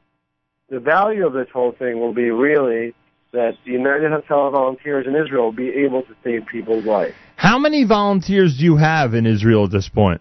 the 0.71 0.81
value 0.81 1.25
of 1.25 1.35
this 1.35 1.47
whole 1.53 1.71
thing 1.71 2.01
will 2.01 2.15
be 2.15 2.31
really 2.31 2.95
that 3.31 3.53
the 3.65 3.71
United 3.71 4.11
Hatzalah 4.11 4.51
volunteers 4.51 5.07
in 5.07 5.15
Israel 5.15 5.45
will 5.45 5.53
be 5.53 5.69
able 5.69 6.03
to 6.03 6.15
save 6.25 6.47
people's 6.47 6.85
lives. 6.85 7.15
How 7.37 7.61
many 7.61 7.85
volunteers 7.85 8.59
do 8.59 8.65
you 8.65 8.77
have 8.77 9.15
in 9.15 9.25
Israel 9.25 9.65
at 9.65 9.71
this 9.71 9.89
point? 9.89 10.21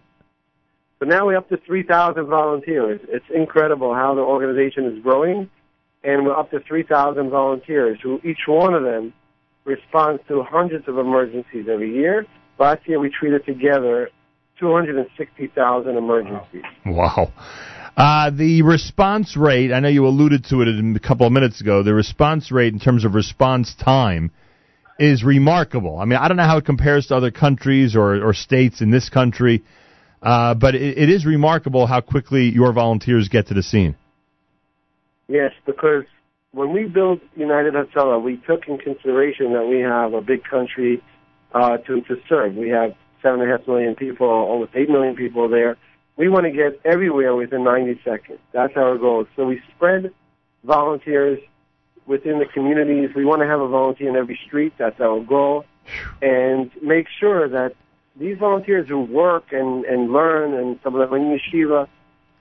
So 1.00 1.08
now 1.08 1.26
we're 1.26 1.38
up 1.38 1.50
to 1.50 1.58
3,000 1.58 2.28
volunteers. 2.28 3.02
It's 3.10 3.26
incredible 3.34 3.96
how 3.96 4.14
the 4.14 4.22
organization 4.22 4.86
is 4.86 5.02
growing, 5.02 5.50
and 6.04 6.24
we're 6.24 6.38
up 6.38 6.52
to 6.52 6.60
3,000 6.60 7.32
volunteers 7.32 7.98
who 8.04 8.22
each 8.24 8.46
one 8.46 8.76
of 8.76 8.84
them 8.84 9.12
responds 9.66 10.22
to 10.28 10.44
hundreds 10.44 10.88
of 10.88 10.98
emergencies 10.98 11.68
every 11.72 11.94
year. 11.94 12.26
Last 12.60 12.88
year 12.88 13.00
we 13.00 13.10
treated 13.10 13.46
together 13.46 14.10
260,000 14.60 15.98
emergencies. 15.98 16.64
Wow. 16.86 17.32
Uh, 17.98 18.30
the 18.30 18.62
response 18.62 19.36
rate, 19.36 19.72
I 19.74 19.80
know 19.80 19.90
you 19.90 20.08
alluded 20.08 20.46
to 20.46 20.62
it 20.62 20.68
a 20.68 21.00
couple 21.00 21.26
of 21.26 21.34
minutes 21.34 21.60
ago, 21.62 21.84
the 21.84 21.94
response 21.94 22.52
rate 22.52 22.74
in 22.74 22.80
terms 22.80 23.04
of 23.04 23.16
response 23.16 23.76
time 23.76 24.32
is 24.98 25.24
remarkable. 25.24 25.98
I 25.98 26.06
mean, 26.06 26.18
I 26.18 26.28
don't 26.28 26.38
know 26.38 26.46
how 26.46 26.58
it 26.58 26.66
compares 26.66 27.08
to 27.08 27.16
other 27.16 27.32
countries 27.32 27.96
or, 27.96 28.24
or 28.24 28.34
states 28.34 28.82
in 28.82 28.92
this 28.92 29.10
country, 29.10 29.64
uh, 30.22 30.54
but 30.54 30.76
it, 30.76 30.98
it 30.98 31.10
is 31.10 31.26
remarkable 31.26 31.88
how 31.88 32.02
quickly 32.02 32.50
your 32.50 32.72
volunteers 32.72 33.28
get 33.28 33.48
to 33.48 33.54
the 33.54 33.64
scene. 33.64 33.96
Yes, 35.28 35.52
because 35.66 36.04
when 36.54 36.74
we 36.74 36.84
built 36.84 37.22
United 37.36 37.74
Hatzalah, 37.74 38.22
we 38.22 38.38
took 38.38 38.68
in 38.68 38.78
consideration 38.78 39.54
that 39.54 39.68
we 39.68 39.80
have 39.80 40.14
a 40.14 40.22
big 40.22 40.44
country 40.44 41.02
uh, 41.54 41.78
to 41.78 42.02
to 42.02 42.18
serve. 42.28 42.56
We 42.56 42.70
have 42.70 42.96
seven 43.22 43.42
and 43.42 43.50
a 43.50 43.58
half 43.58 43.68
million 43.68 43.96
people, 43.96 44.28
almost 44.28 44.72
eight 44.76 44.90
million 44.90 45.16
people 45.16 45.48
there. 45.48 45.78
We 46.18 46.28
want 46.28 46.46
to 46.46 46.52
get 46.52 46.80
everywhere 46.86 47.36
within 47.36 47.64
90 47.64 48.02
seconds. 48.04 48.40
That's 48.52 48.76
our 48.76 48.98
goal. 48.98 49.26
So 49.36 49.46
we 49.46 49.62
spread 49.76 50.14
volunteers 50.64 51.40
within 52.06 52.40
the 52.40 52.46
communities. 52.46 53.12
We 53.16 53.26
want 53.26 53.42
to 53.42 53.48
have 53.48 53.62
a 53.62 53.68
volunteer 53.68 54.10
in 54.10 54.16
every 54.16 54.40
street. 54.46 54.74
That's 54.78 55.00
our 55.00 55.22
goal, 55.22 55.66
and 56.22 56.70
make 56.82 57.08
sure 57.20 57.48
that 57.48 57.76
these 58.18 58.38
volunteers 58.38 58.90
who 58.90 59.00
work 59.00 59.46
and 59.52 59.86
and 59.86 60.12
learn, 60.12 60.54
and 60.54 60.80
some 60.84 60.96
of 60.96 61.10
them 61.10 61.22
in 61.22 61.40
yeshiva, 61.40 61.88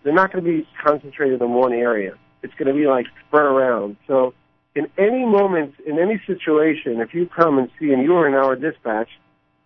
they're 0.02 0.12
not 0.12 0.32
going 0.32 0.44
to 0.44 0.50
be 0.50 0.68
concentrated 0.82 1.40
in 1.40 1.50
one 1.52 1.72
area. 1.72 2.16
It's 2.42 2.54
going 2.54 2.68
to 2.68 2.74
be 2.74 2.86
like 2.86 3.06
spread 3.26 3.44
around. 3.44 3.96
So 4.06 4.34
in 4.74 4.86
any 4.98 5.24
moment, 5.24 5.74
in 5.86 5.98
any 5.98 6.20
situation, 6.26 7.00
if 7.00 7.14
you 7.14 7.26
come 7.26 7.58
and 7.58 7.68
see, 7.78 7.92
and 7.92 8.02
you 8.02 8.14
are 8.16 8.26
in 8.26 8.34
our 8.34 8.56
dispatch, 8.56 9.08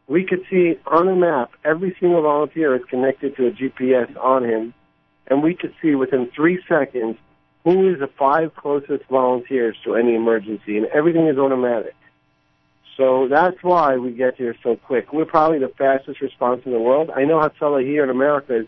we 0.07 0.25
could 0.25 0.45
see 0.51 0.79
on 0.87 1.09
a 1.09 1.17
map 1.17 1.53
every 1.65 1.97
single 2.01 2.23
volunteer 2.23 2.75
is 2.75 2.83
connected 2.89 3.37
to 3.37 3.47
a 3.47 3.51
GPS 3.51 4.15
on 4.23 4.45
him, 4.45 4.75
and 5.27 5.43
we 5.43 5.55
could 5.55 5.75
see 5.81 5.95
within 5.95 6.31
three 6.35 6.63
seconds 6.69 7.17
who 7.65 7.91
is 7.91 7.99
the 7.99 8.11
five 8.19 8.55
closest 8.55 9.05
volunteers 9.11 9.77
to 9.85 9.95
any 9.95 10.15
emergency, 10.15 10.77
and 10.77 10.87
everything 10.87 11.27
is 11.27 11.39
automatic. 11.39 11.95
So 12.97 13.27
that's 13.29 13.57
why 13.63 13.97
we 13.97 14.13
get 14.13 14.37
here 14.37 14.55
so 14.63 14.77
quick. 14.77 15.13
We're 15.13 15.25
probably 15.25 15.59
the 15.59 15.73
fastest 15.77 16.21
response 16.21 16.63
in 16.65 16.73
the 16.73 16.79
world. 16.79 17.11
I 17.15 17.25
know 17.25 17.41
Hatzalah 17.41 17.85
here 17.85 18.05
in 18.05 18.11
America 18.11 18.61
is 18.61 18.67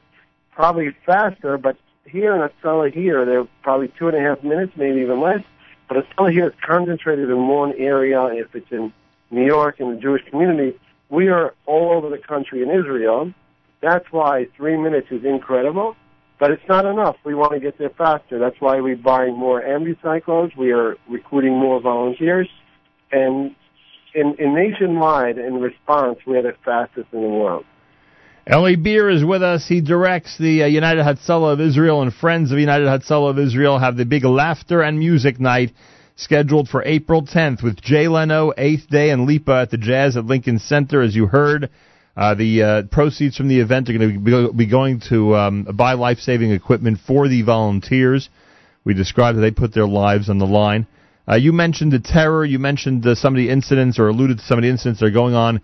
probably 0.51 0.97
faster, 1.05 1.59
but 1.59 1.77
here 2.09 2.35
in 2.35 2.49
Hatzalah 2.49 2.93
here, 2.93 3.25
they're 3.25 3.47
probably 3.63 3.93
two 3.99 4.09
and 4.09 4.17
a 4.17 4.21
half 4.21 4.43
minutes, 4.43 4.73
maybe 4.77 5.01
even 5.01 5.21
less. 5.21 5.43
But 5.89 5.99
Hatzalah 5.99 6.33
here 6.33 6.49
is 6.49 6.55
concentrated 6.67 7.29
in 7.31 7.49
one 7.49 7.73
area. 7.75 8.25
If 8.27 8.55
it's 8.55 8.71
in 8.71 8.93
New 9.31 9.45
York 9.45 9.81
in 9.81 9.95
the 9.95 10.01
Jewish 10.01 10.23
community, 10.31 10.79
we 11.09 11.29
are 11.29 11.55
all 11.67 11.93
over 11.93 12.09
the 12.09 12.19
country 12.19 12.63
in 12.63 12.71
Israel. 12.71 13.33
That's 13.81 14.11
why 14.11 14.47
three 14.57 14.77
minutes 14.77 15.09
is 15.11 15.25
incredible. 15.25 15.97
But 16.39 16.51
it's 16.51 16.69
not 16.69 16.85
enough. 16.85 17.17
We 17.25 17.35
want 17.35 17.53
to 17.53 17.61
get 17.61 17.79
there 17.79 17.91
faster. 17.91 18.39
That's 18.39 18.61
why 18.61 18.81
we're 18.81 18.97
buying 18.97 19.37
more 19.37 19.63
ambucycles. 19.63 20.55
We 20.57 20.71
are 20.73 20.97
recruiting 21.09 21.53
more 21.53 21.81
volunteers. 21.81 22.49
And 23.11 23.55
in, 24.15 24.35
in 24.39 24.55
nationwide, 24.55 25.39
in 25.39 25.61
response, 25.61 26.19
we're 26.27 26.43
the 26.43 26.55
fastest 26.65 27.09
in 27.13 27.23
the 27.23 27.29
world. 27.29 27.65
Eli 28.49 28.77
Beer 28.77 29.11
is 29.11 29.25
with 29.25 29.43
us. 29.43 29.67
He 29.67 29.81
directs 29.81 30.39
the 30.39 30.63
uh, 30.63 30.67
United 30.67 31.05
Hatzalah 31.05 31.55
of 31.55 31.61
Israel 31.61 32.03
and 32.03 32.15
Friends 32.15 32.53
of 32.53 32.61
United 32.61 32.87
Hatzalah 32.87 33.31
of 33.31 33.41
Israel 33.41 33.81
have 33.81 33.97
the 33.97 34.05
big 34.05 34.25
laughter 34.25 34.83
and 34.83 35.01
music 35.01 35.41
night 35.41 35.73
scheduled 36.15 36.69
for 36.69 36.85
April 36.85 37.27
10th 37.27 37.61
with 37.65 37.83
Jay 37.83 38.07
Leno, 38.07 38.53
Eighth 38.57 38.89
Day, 38.89 39.11
and 39.11 39.27
Lipa 39.27 39.63
at 39.63 39.73
the 39.73 39.79
Jazz 39.79 40.17
at 40.17 40.27
Lincoln 40.27 40.61
Center. 40.61 41.03
As 41.03 41.17
you 41.17 41.27
heard, 41.27 41.71
uh, 42.17 42.35
the 42.35 42.63
uh, 42.63 42.83
proceeds 42.85 43.37
from 43.37 43.49
the 43.49 43.59
event 43.59 43.91
are 43.91 43.99
going 43.99 44.25
to 44.25 44.53
be 44.53 44.67
going 44.67 45.01
to 45.09 45.35
um, 45.35 45.65
buy 45.75 45.95
life-saving 45.95 46.53
equipment 46.53 47.01
for 47.05 47.27
the 47.27 47.43
volunteers. 47.43 48.29
We 48.85 48.95
described 48.95 49.39
that 49.39 49.43
they 49.43 49.51
put 49.51 49.75
their 49.75 49.89
lives 49.89 50.31
on 50.31 50.39
the 50.39 50.47
line. 50.47 50.87
Uh, 51.29 51.35
you 51.35 51.53
mentioned 51.53 51.91
the 51.91 51.99
terror. 51.99 52.45
You 52.45 52.61
mentioned 52.61 53.05
uh, 53.09 53.17
some 53.17 53.35
of 53.35 53.39
the 53.39 53.51
incidents, 53.51 53.99
or 53.99 54.07
alluded 54.07 54.39
to 54.39 54.45
some 54.45 54.57
of 54.57 54.63
the 54.63 54.71
incidents 54.71 55.01
that 55.01 55.07
are 55.07 55.11
going 55.11 55.35
on 55.35 55.61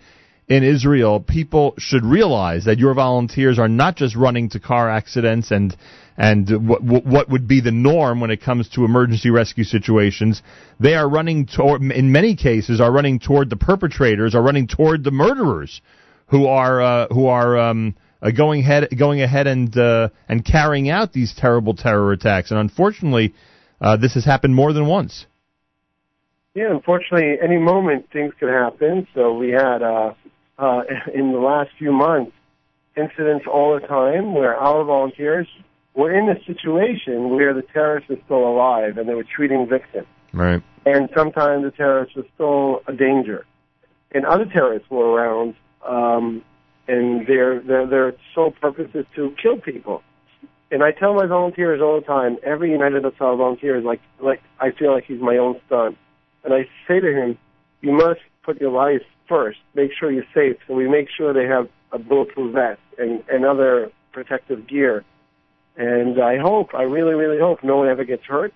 in 0.53 0.63
Israel. 0.65 1.19
People 1.19 1.75
should 1.79 2.05
realize 2.05 2.67
that 2.67 2.79
your 2.79 2.93
volunteers 2.93 3.59
are 3.59 3.69
not 3.69 3.97
just 3.97 4.15
running 4.15 4.51
to 4.51 4.61
car 4.61 4.91
accidents 4.91 5.51
and 5.51 5.75
and 6.19 6.69
what 6.69 6.83
what 6.83 7.31
would 7.31 7.49
be 7.49 7.63
the 7.63 7.71
norm 7.71 8.21
when 8.21 8.31
it 8.31 8.43
comes 8.43 8.69
to 8.71 8.85
emergency 8.85 9.31
rescue 9.31 9.65
situations. 9.65 10.43
They 10.79 10.95
are 10.95 11.09
running 11.09 11.47
toward, 11.47 11.81
in 11.81 12.13
many 12.13 12.37
cases, 12.37 12.83
are 12.83 12.93
running 12.93 13.19
toward 13.19 13.49
the 13.49 13.57
perpetrators, 13.57 14.35
are 14.35 14.43
running 14.43 14.67
toward 14.67 15.05
the 15.05 15.11
murderers, 15.11 15.81
who 16.27 16.47
are 16.47 16.83
uh, 16.83 17.07
who 17.09 17.27
are. 17.27 17.59
Um, 17.59 17.95
uh, 18.25 18.31
going 18.31 18.61
ahead, 18.61 18.89
going 18.97 19.21
ahead, 19.21 19.49
and 19.49 19.77
uh, 19.77 20.09
and 20.29 20.45
carrying 20.45 20.89
out 20.89 21.13
these 21.13 21.35
terrible 21.37 21.75
terror 21.75 22.13
attacks, 22.13 22.53
and 22.53 22.61
unfortunately, 22.61 23.35
uh, 23.81 23.97
this 23.97 24.15
has 24.15 24.25
happened 24.25 24.55
more 24.55 24.73
than 24.73 24.87
once. 24.87 25.27
Yeah, 26.55 26.71
unfortunately, 26.71 27.37
any 27.43 27.57
moment 27.57 28.11
things 28.13 28.35
could 28.39 28.51
happen. 28.51 29.07
So 29.15 29.33
we 29.35 29.51
had 29.51 29.83
uh, 29.83 30.13
uh, 30.59 30.83
in 31.15 31.33
the 31.33 31.39
last 31.39 31.71
few 31.79 31.93
months 31.93 32.33
incidents 32.97 33.47
all 33.51 33.79
the 33.79 33.87
time 33.87 34.35
where 34.35 34.55
our 34.55 34.85
volunteers 34.85 35.47
were 35.95 36.13
in 36.13 36.29
a 36.29 36.43
situation 36.45 37.31
where 37.31 37.55
the 37.55 37.63
terrorist 37.63 38.09
was 38.09 38.19
still 38.25 38.47
alive 38.47 38.99
and 38.99 39.09
they 39.09 39.15
were 39.15 39.25
treating 39.25 39.67
victims. 39.67 40.07
Right. 40.33 40.63
And 40.85 41.09
sometimes 41.15 41.65
the 41.65 41.71
terrorist 41.71 42.17
was 42.17 42.27
still 42.35 42.83
a 42.87 42.97
danger. 42.97 43.47
And 44.13 44.27
other 44.27 44.45
terrorists 44.45 44.91
were 44.91 45.07
around, 45.07 45.55
um, 45.87 46.43
and 46.87 47.27
their, 47.27 47.61
their, 47.61 47.87
their 47.87 48.15
sole 48.35 48.51
purpose 48.51 48.91
is 48.95 49.07
to 49.15 49.35
kill 49.43 49.59
people. 49.59 50.03
And 50.71 50.83
I 50.83 50.91
tell 50.91 51.15
my 51.15 51.27
volunteers 51.27 51.81
all 51.83 52.01
the 52.01 52.07
time, 52.07 52.39
every 52.43 52.73
United 52.73 53.05
Hatzalah 53.05 53.37
volunteer 53.37 53.77
is 53.79 53.85
like, 53.85 54.01
like, 54.21 54.43
I 54.59 54.71
feel 54.71 54.93
like 54.93 55.05
he's 55.05 55.21
my 55.21 55.37
own 55.37 55.61
son. 55.69 55.97
And 56.45 56.53
I 56.53 56.69
say 56.89 56.99
to 56.99 57.13
him, 57.13 57.39
you 57.83 57.93
must 57.93 58.21
put 58.43 58.61
your 58.61 58.71
life 58.71 59.03
first. 59.29 59.59
Make 59.75 59.93
sure 59.93 60.11
you're 60.11 60.25
safe. 60.35 60.57
So 60.67 60.75
we 60.75 60.89
make 60.89 61.09
sure 61.11 61.33
they 61.33 61.47
have 61.47 61.69
a 61.91 61.99
bulletproof 61.99 62.55
vest 62.55 62.81
and, 62.99 63.23
and 63.29 63.45
other 63.45 63.91
protective 64.13 64.67
gear. 64.67 65.05
And 65.77 66.21
I 66.21 66.39
hope, 66.39 66.75
I 66.75 66.83
really, 66.83 67.15
really 67.15 67.39
hope 67.39 67.65
no 67.65 67.79
one 67.79 67.89
ever 67.89 68.05
gets 68.05 68.25
hurt. 68.25 68.53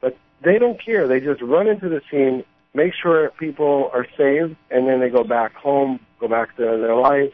But 0.00 0.16
they 0.42 0.58
don't 0.58 0.82
care. 0.82 1.06
They 1.06 1.20
just 1.20 1.42
run 1.42 1.66
into 1.68 1.88
the 1.88 2.00
scene, 2.10 2.44
make 2.72 2.94
sure 2.94 3.30
people 3.38 3.90
are 3.92 4.06
saved, 4.16 4.56
and 4.70 4.88
then 4.88 5.00
they 5.00 5.10
go 5.10 5.24
back 5.24 5.54
home, 5.54 6.00
go 6.18 6.28
back 6.28 6.56
to 6.56 6.62
their 6.62 6.96
life. 6.96 7.32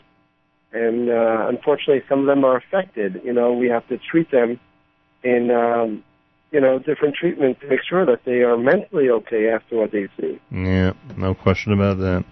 and 0.72 1.08
uh, 1.08 1.46
unfortunately, 1.48 2.02
some 2.08 2.20
of 2.20 2.26
them 2.26 2.44
are 2.44 2.56
affected. 2.56 3.22
You 3.24 3.32
know, 3.32 3.52
we 3.52 3.68
have 3.68 3.86
to 3.88 3.98
treat 3.98 4.30
them 4.30 4.60
in, 5.22 5.50
um, 5.50 6.04
you 6.52 6.60
know, 6.60 6.78
different 6.78 7.15
treatment 7.15 7.60
to 7.60 7.68
make 7.68 7.81
sure 7.89 8.07
that 8.07 8.20
they 8.25 8.41
are 8.42 8.57
mentally 8.57 9.10
okay 9.10 9.49
after 9.49 9.76
what 9.76 9.92
they 9.92 10.07
see. 10.18 10.41
Yeah, 10.50 10.92
no 11.16 11.34
question 11.34 11.73
about 11.73 11.99
that. 11.99 12.25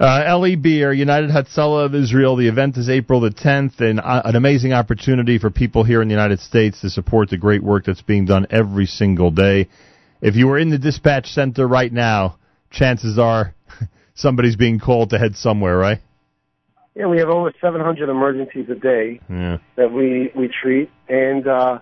Uh, 0.00 0.24
Eli 0.36 0.56
Beer, 0.56 0.92
United 0.92 1.30
Hatzalah 1.30 1.86
of 1.86 1.94
Israel. 1.94 2.34
The 2.34 2.48
event 2.48 2.76
is 2.76 2.88
April 2.88 3.20
the 3.20 3.30
10th, 3.30 3.80
and 3.80 4.00
uh, 4.00 4.22
an 4.24 4.34
amazing 4.34 4.72
opportunity 4.72 5.38
for 5.38 5.50
people 5.50 5.84
here 5.84 6.02
in 6.02 6.08
the 6.08 6.14
United 6.14 6.40
States 6.40 6.80
to 6.80 6.90
support 6.90 7.30
the 7.30 7.36
great 7.36 7.62
work 7.62 7.84
that's 7.84 8.02
being 8.02 8.24
done 8.24 8.46
every 8.50 8.86
single 8.86 9.30
day. 9.30 9.68
If 10.20 10.34
you 10.34 10.48
were 10.48 10.58
in 10.58 10.70
the 10.70 10.78
dispatch 10.78 11.26
center 11.26 11.68
right 11.68 11.92
now, 11.92 12.38
chances 12.70 13.18
are 13.18 13.54
somebody's 14.14 14.56
being 14.56 14.80
called 14.80 15.10
to 15.10 15.18
head 15.18 15.36
somewhere, 15.36 15.76
right? 15.76 15.98
Yeah, 16.96 17.06
we 17.06 17.18
have 17.18 17.28
over 17.28 17.52
700 17.60 18.08
emergencies 18.08 18.66
a 18.70 18.74
day 18.74 19.20
Yeah. 19.30 19.58
that 19.76 19.92
we 19.92 20.32
we 20.34 20.48
treat, 20.62 20.90
and 21.08 21.46
uh, 21.46 21.78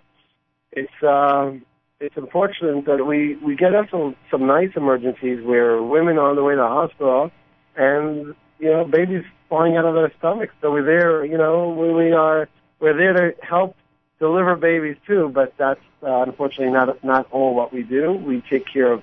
it's 0.72 1.02
uh, 1.02 1.52
it's 2.00 2.16
unfortunate 2.16 2.84
that 2.86 3.04
we 3.04 3.36
we 3.36 3.56
get 3.56 3.74
up 3.74 3.86
some 3.90 4.16
some 4.30 4.46
nice 4.46 4.70
emergencies 4.76 5.44
where 5.44 5.82
women 5.82 6.16
are 6.16 6.30
on 6.30 6.36
the 6.36 6.42
way 6.42 6.54
to 6.54 6.60
the 6.60 6.66
hospital, 6.66 7.30
and 7.76 8.34
you 8.58 8.70
know 8.70 8.84
babies 8.84 9.24
falling 9.48 9.76
out 9.76 9.84
of 9.84 9.94
their 9.94 10.12
stomachs. 10.18 10.54
So 10.62 10.70
we're 10.70 10.84
there, 10.84 11.24
you 11.24 11.36
know, 11.36 11.70
we, 11.70 11.92
we 11.92 12.12
are 12.12 12.48
we're 12.78 12.96
there 12.96 13.12
to 13.12 13.36
help 13.44 13.76
deliver 14.18 14.56
babies 14.56 14.96
too, 15.06 15.30
but 15.34 15.52
that's 15.58 15.80
uh, 16.02 16.22
unfortunately 16.22 16.72
not 16.72 17.02
not 17.04 17.26
all 17.32 17.54
what 17.54 17.72
we 17.72 17.82
do. 17.82 18.12
We 18.12 18.42
take 18.48 18.64
care 18.72 18.92
of 18.92 19.02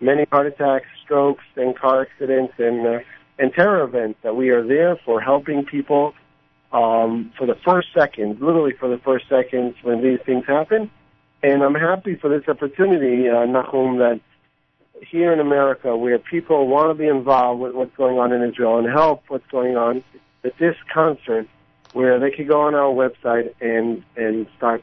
many 0.00 0.26
heart 0.30 0.46
attacks, 0.46 0.86
strokes, 1.04 1.44
and 1.56 1.76
car 1.76 2.02
accidents, 2.02 2.54
and 2.58 2.86
uh, 2.86 2.98
and 3.38 3.52
terror 3.52 3.82
events. 3.82 4.20
That 4.22 4.36
we 4.36 4.50
are 4.50 4.64
there 4.66 4.96
for 5.04 5.20
helping 5.20 5.64
people 5.64 6.14
um, 6.72 7.32
for 7.36 7.46
the 7.46 7.56
first 7.64 7.88
seconds, 7.94 8.38
literally 8.40 8.74
for 8.78 8.88
the 8.88 8.98
first 8.98 9.28
seconds 9.28 9.74
when 9.82 10.02
these 10.02 10.20
things 10.24 10.44
happen. 10.46 10.90
And 11.42 11.62
I'm 11.62 11.74
happy 11.74 12.16
for 12.16 12.28
this 12.28 12.48
opportunity, 12.48 13.28
uh, 13.28 13.44
Nahum, 13.46 13.98
that 13.98 14.20
here 15.00 15.32
in 15.32 15.38
America, 15.38 15.96
where 15.96 16.18
people 16.18 16.66
want 16.66 16.90
to 16.90 16.94
be 16.94 17.06
involved 17.06 17.60
with 17.60 17.74
what's 17.74 17.96
going 17.96 18.18
on 18.18 18.32
in 18.32 18.42
Israel 18.42 18.78
and 18.78 18.88
help 18.88 19.22
what's 19.28 19.46
going 19.50 19.76
on, 19.76 20.02
that 20.42 20.54
this 20.58 20.74
concert, 20.92 21.46
where 21.92 22.18
they 22.18 22.30
could 22.30 22.48
go 22.48 22.60
on 22.62 22.74
our 22.74 22.92
website 22.92 23.54
and 23.60 24.02
and 24.16 24.46
start 24.56 24.82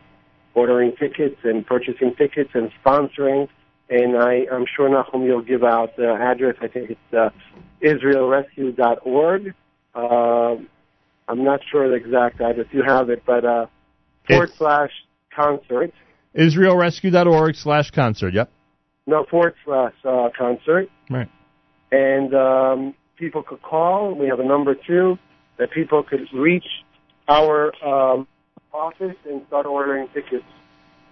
ordering 0.53 0.95
tickets 0.95 1.37
and 1.43 1.65
purchasing 1.67 2.15
tickets 2.15 2.51
and 2.53 2.71
sponsoring. 2.83 3.49
And 3.89 4.17
I, 4.17 4.47
I'm 4.51 4.65
sure 4.65 4.89
Nahum, 4.89 5.23
you'll 5.23 5.41
give 5.41 5.63
out 5.63 5.95
the 5.97 6.11
address. 6.13 6.55
I 6.61 6.67
think 6.67 6.91
it's 6.91 7.13
uh, 7.13 7.29
IsraelRescue.org. 7.83 9.53
Uh, 9.93 10.55
I'm 11.27 11.43
not 11.43 11.59
sure 11.69 11.87
the 11.89 11.95
exact 11.95 12.41
address. 12.41 12.67
You 12.71 12.81
have 12.83 13.09
it, 13.09 13.23
but 13.25 13.45
uh, 13.45 13.67
forward 14.27 14.51
slash 14.53 14.91
concert. 15.29 15.93
IsraelRescue.org 16.37 17.55
slash 17.55 17.91
concert, 17.91 18.33
yep. 18.33 18.51
No, 19.07 19.23
forward 19.25 19.55
slash 19.63 19.93
uh, 20.03 20.29
concert. 20.37 20.89
Right. 21.09 21.29
And 21.91 22.33
um, 22.33 22.95
people 23.15 23.43
could 23.43 23.61
call. 23.61 24.13
We 24.15 24.27
have 24.27 24.39
a 24.39 24.43
number 24.43 24.75
too, 24.75 25.17
that 25.57 25.71
people 25.71 26.03
could 26.03 26.27
reach 26.33 26.65
our 27.27 27.73
um, 27.85 28.27
office 28.73 29.15
and 29.27 29.45
start 29.47 29.65
ordering 29.65 30.07
tickets 30.09 30.43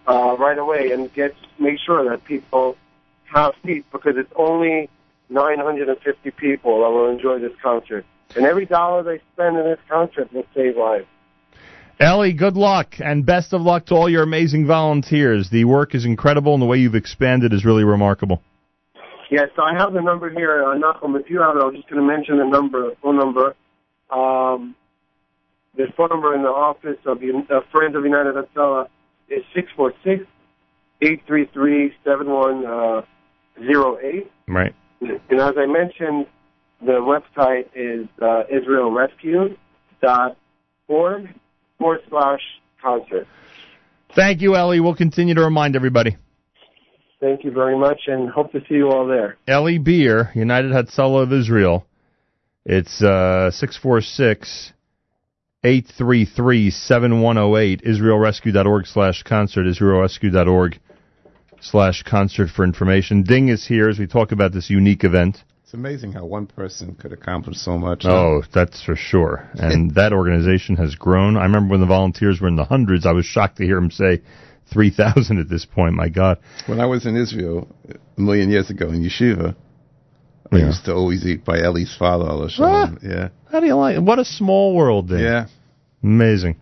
uh, 0.08 0.35
right 0.38 0.58
away 0.58 0.92
and 0.92 1.14
get 1.14 1.35
make 1.60 1.80
sure 1.80 2.10
that 2.10 2.26
people 2.26 2.76
have 3.24 3.53
seats 3.66 3.88
because 3.92 4.18
it's 4.18 4.32
only 4.35 4.90
950 5.30 6.32
people 6.32 6.82
that 6.82 6.90
will 6.90 7.10
enjoy 7.10 7.40
this 7.40 7.53
concert. 7.61 8.06
And 8.35 8.45
every 8.45 8.66
dollar 8.66 9.03
they 9.03 9.22
spend 9.34 9.58
in 9.58 9.64
this 9.64 9.80
concert 9.88 10.32
will 10.34 10.45
save 10.53 10.76
lives. 10.76 11.06
Eli, 12.01 12.31
good 12.31 12.57
luck 12.57 12.95
and 12.99 13.23
best 13.25 13.53
of 13.53 13.61
luck 13.61 13.85
to 13.88 13.95
all 13.95 14.09
your 14.09 14.23
amazing 14.23 14.65
volunteers. 14.65 15.49
The 15.49 15.65
work 15.65 15.95
is 15.95 16.05
incredible, 16.05 16.53
and 16.53 16.61
the 16.61 16.65
way 16.65 16.77
you've 16.77 16.95
expanded 16.95 17.51
is 17.53 17.65
really 17.65 17.83
remarkable. 17.83 18.41
Yes, 19.30 19.49
so 19.55 19.63
I 19.63 19.73
have 19.77 19.93
the 19.93 20.01
number 20.01 20.30
here, 20.30 20.63
uh, 20.63 20.75
Nachum. 20.75 21.19
If 21.19 21.30
you 21.30 21.41
have 21.41 21.55
it, 21.55 21.61
I 21.61 21.65
was 21.65 21.75
just 21.75 21.89
going 21.89 22.01
to 22.01 22.07
mention 22.07 22.38
the 22.38 22.45
number, 22.45 22.91
phone 23.01 23.17
number. 23.17 23.55
Um, 24.09 24.75
the 25.75 25.88
phone 25.97 26.09
number 26.09 26.35
in 26.35 26.43
the 26.43 26.49
office 26.49 26.99
of 27.05 27.17
uh, 27.17 27.61
Friends 27.72 27.95
of 27.95 28.03
United 28.03 28.35
Hatzalah 28.35 28.88
is 29.30 29.43
six 29.55 29.72
four 29.75 29.93
six 30.03 30.23
eight 31.01 31.23
three 31.25 31.45
three 31.53 31.93
seven 32.03 32.30
one 32.30 32.63
uh, 32.65 33.01
zero 33.59 33.97
eight. 33.99 34.30
Right. 34.47 34.75
And 35.01 35.39
as 35.39 35.53
I 35.57 35.65
mentioned, 35.65 36.27
the 36.80 37.01
website 37.01 37.69
is 37.75 38.07
uh, 38.22 38.43
israelrescue.org 38.53 39.57
forward 41.84 42.00
slash 42.10 42.40
concert. 42.82 43.28
Thank 44.16 44.42
you, 44.42 44.56
Eli. 44.56 44.80
We'll 44.80 44.95
continue 44.95 45.34
to 45.36 45.42
remind 45.42 45.76
everybody. 45.76 46.16
Thank 47.20 47.44
you 47.44 47.52
very 47.52 47.78
much 47.78 48.00
and 48.08 48.30
hope 48.30 48.53
to 48.53 48.60
see 48.70 48.76
you 48.76 48.90
all 48.90 49.06
there. 49.06 49.38
Eli 49.50 49.80
Beer, 49.80 50.32
United 50.34 50.72
Hatzalah 50.72 51.24
of 51.24 51.34
Israel. 51.34 51.86
It's 52.66 53.02
uh, 53.02 53.52
646 53.52 54.72
833 55.66 56.70
7108, 56.70 57.82
israelrescue.org 57.84 58.86
slash 58.86 59.24
concert, 59.24 59.66
israelrescue.org 59.66 60.80
slash 61.60 62.03
concert 62.03 62.50
for 62.50 62.64
information. 62.64 63.24
Ding 63.24 63.50
is 63.50 63.68
here 63.68 63.90
as 63.90 64.00
we 64.00 64.08
talk 64.08 64.32
about 64.32 64.53
this 64.53 64.70
unique 64.70 65.03
event. 65.03 65.44
It's 65.74 65.80
amazing 65.80 66.11
how 66.11 66.26
one 66.26 66.45
person 66.45 66.93
could 66.93 67.14
accomplish 67.14 67.58
so 67.58 67.80
much. 67.80 68.06
Oh, 68.06 68.43
that's 68.53 68.84
for 68.84 68.95
sure. 68.95 69.50
And 69.56 69.90
that 69.95 70.14
organization 70.14 70.76
has 70.76 70.93
grown. 70.93 71.35
I 71.35 71.45
remember 71.45 71.72
when 71.72 71.80
the 71.80 71.88
volunteers 71.88 72.40
were 72.40 72.48
in 72.48 72.56
the 72.56 72.64
hundreds, 72.64 73.08
I 73.08 73.11
was 73.11 73.26
shocked 73.26 73.58
to 73.58 73.64
hear 73.64 73.80
him 73.80 73.90
say 73.90 74.22
3,000 74.72 75.40
at 75.40 75.50
this 75.50 75.66
point. 75.66 75.95
My 75.95 76.10
God. 76.10 76.38
When 76.68 76.80
I 76.80 76.85
was 76.85 77.08
in 77.08 77.16
Israel 77.16 77.68
a 77.90 78.22
million 78.22 78.52
years 78.52 78.69
ago 78.69 78.90
in 78.90 79.02
yeshiva, 79.03 79.56
I 80.52 80.58
Yeah. 80.58 80.66
used 80.68 80.85
to 80.85 80.93
always 80.93 81.26
eat 81.26 81.43
by 81.43 81.58
Eli's 81.64 81.95
father. 81.98 82.48
Shalom. 82.50 83.00
Yeah. 83.02 83.30
How 83.52 83.60
do 83.60 83.66
you 83.66 83.74
like 83.74 83.95
it? 83.95 84.03
What 84.03 84.19
a 84.19 84.26
small 84.26 84.76
world, 84.76 85.10
Ding. 85.10 85.22
Yeah. 85.22 85.48
Amazing. 86.03 86.58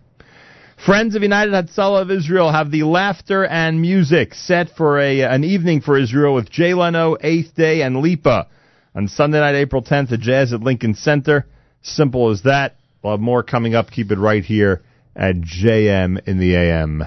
Friends 0.85 1.15
of 1.15 1.21
United 1.21 1.53
Hatzalah 1.53 2.03
of 2.03 2.11
Israel 2.11 2.49
have 2.49 2.71
the 2.71 2.83
laughter 2.83 3.45
and 3.45 3.81
music 3.81 4.35
set 4.35 4.69
for 4.77 5.01
a 5.01 5.23
an 5.23 5.43
evening 5.43 5.81
for 5.81 5.97
Israel 5.97 6.33
with 6.33 6.49
Jay 6.49 6.73
Leno, 6.73 7.17
Eighth 7.19 7.53
Day, 7.55 7.81
and 7.81 7.97
Lipa 7.97 8.47
on 8.93 9.07
Sunday 9.07 9.39
night, 9.39 9.55
April 9.55 9.81
10th 9.81 10.09
the 10.09 10.17
Jazz 10.17 10.53
at 10.53 10.61
Lincoln 10.61 10.95
Center. 10.95 11.45
Simple 11.81 12.29
as 12.29 12.43
that. 12.43 12.75
We'll 13.01 13.13
have 13.13 13.21
more 13.21 13.43
coming 13.43 13.73
up. 13.73 13.89
Keep 13.89 14.11
it 14.11 14.17
right 14.17 14.43
here 14.43 14.83
at 15.15 15.35
JM 15.37 16.27
in 16.27 16.39
the 16.39 16.55
AM. 16.55 17.05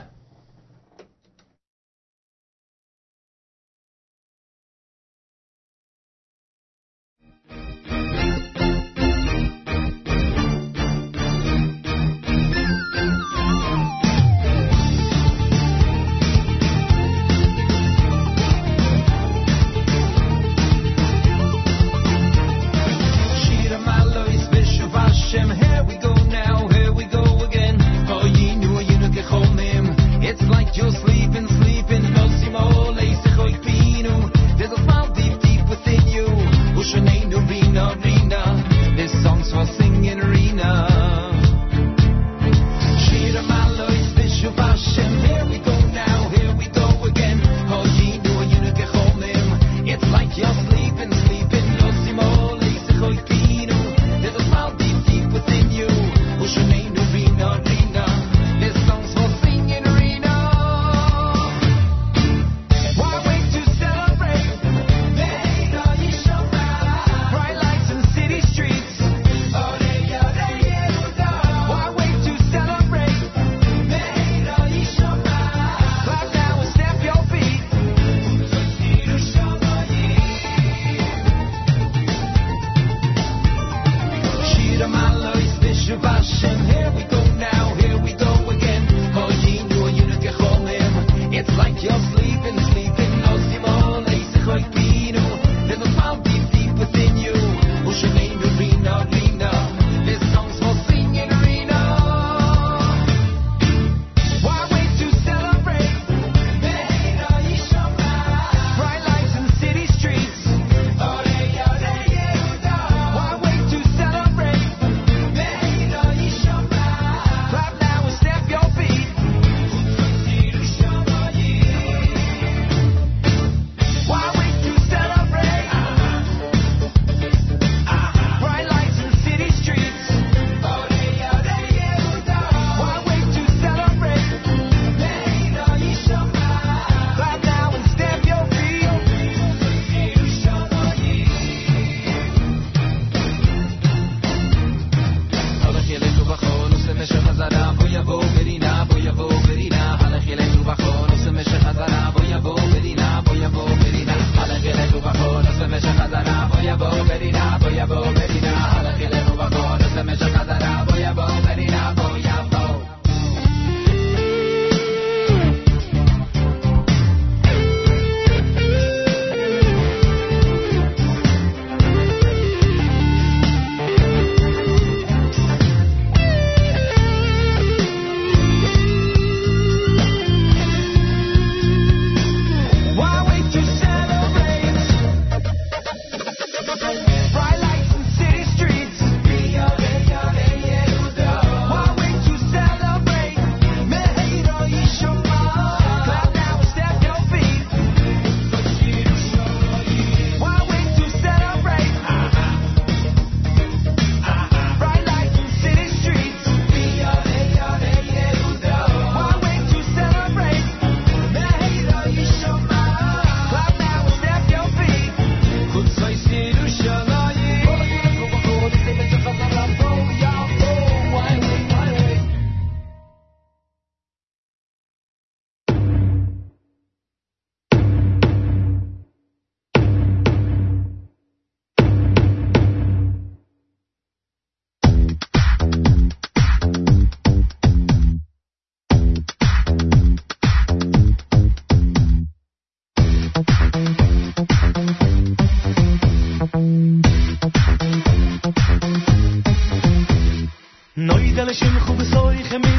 دلشون 251.45 251.79
خوب 251.79 252.03
سایخ 252.03 252.53
می 252.53 252.74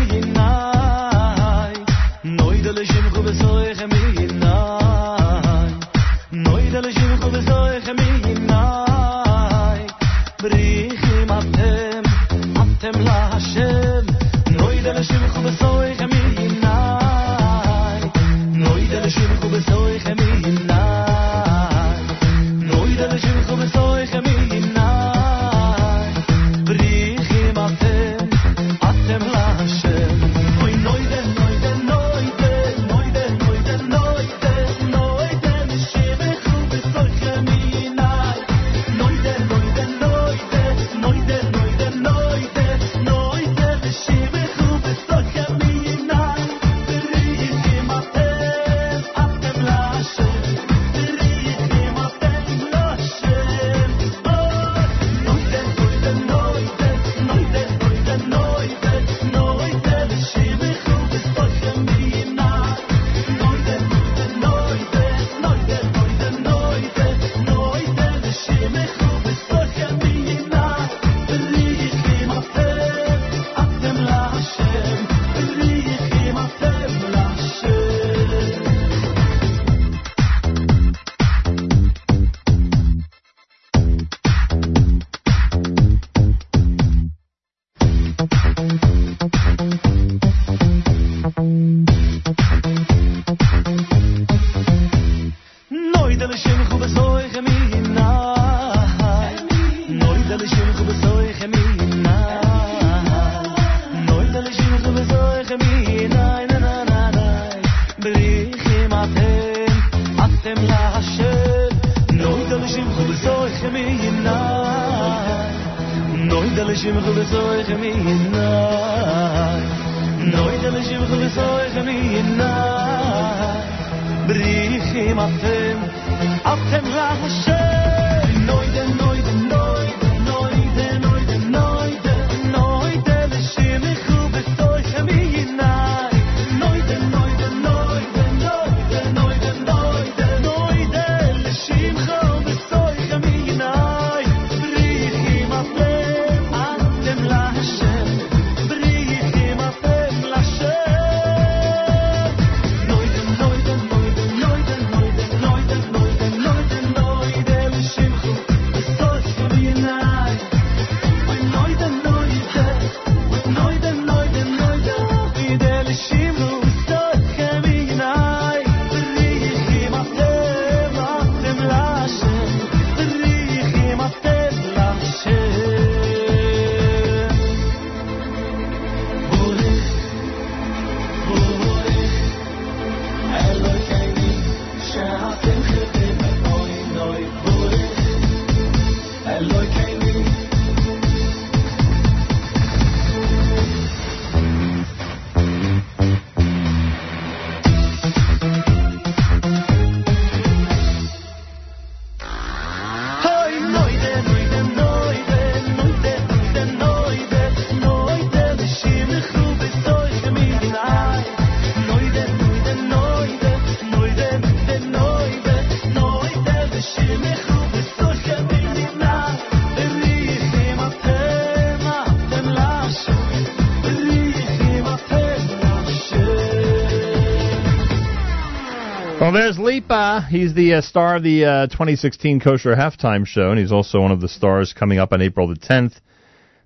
there's 229.35 229.59
Lipa. 229.59 230.27
He's 230.29 230.53
the 230.53 230.75
uh, 230.75 230.81
star 230.81 231.17
of 231.17 231.23
the 231.23 231.45
uh, 231.45 231.67
2016 231.67 232.39
Kosher 232.39 232.75
Halftime 232.75 233.27
Show, 233.27 233.49
and 233.49 233.59
he's 233.59 233.71
also 233.71 234.01
one 234.01 234.11
of 234.11 234.21
the 234.21 234.29
stars 234.29 234.71
coming 234.71 234.97
up 234.97 235.11
on 235.11 235.21
April 235.21 235.47
the 235.47 235.55
10th. 235.55 235.99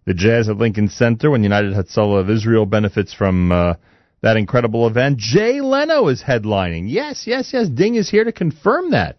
The 0.05 0.13
Jazz 0.13 0.49
at 0.49 0.57
Lincoln 0.57 0.89
Center, 0.89 1.31
when 1.31 1.43
United 1.43 1.73
Hatzalah 1.73 2.21
of 2.21 2.29
Israel 2.29 2.65
benefits 2.65 3.13
from 3.13 3.51
uh, 3.51 3.73
that 4.21 4.37
incredible 4.37 4.87
event. 4.87 5.17
Jay 5.17 5.61
Leno 5.61 6.07
is 6.09 6.21
headlining. 6.21 6.85
Yes, 6.87 7.23
yes, 7.25 7.51
yes. 7.53 7.69
Ding 7.69 7.95
is 7.95 8.09
here 8.09 8.23
to 8.23 8.31
confirm 8.31 8.91
that. 8.91 9.17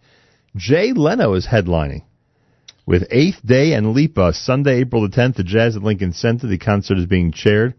Jay 0.55 0.93
Leno 0.93 1.35
is 1.35 1.47
headlining 1.47 2.03
with 2.87 3.07
Eighth 3.11 3.45
Day 3.45 3.73
and 3.73 3.95
Lipa 3.95 4.33
Sunday, 4.33 4.81
April 4.81 5.09
the 5.09 5.17
10th. 5.17 5.37
The 5.37 5.45
Jazz 5.45 5.77
at 5.77 5.83
Lincoln 5.83 6.13
Center. 6.13 6.47
The 6.47 6.59
concert 6.59 6.99
is 6.99 7.07
being 7.07 7.33
chaired 7.33 7.75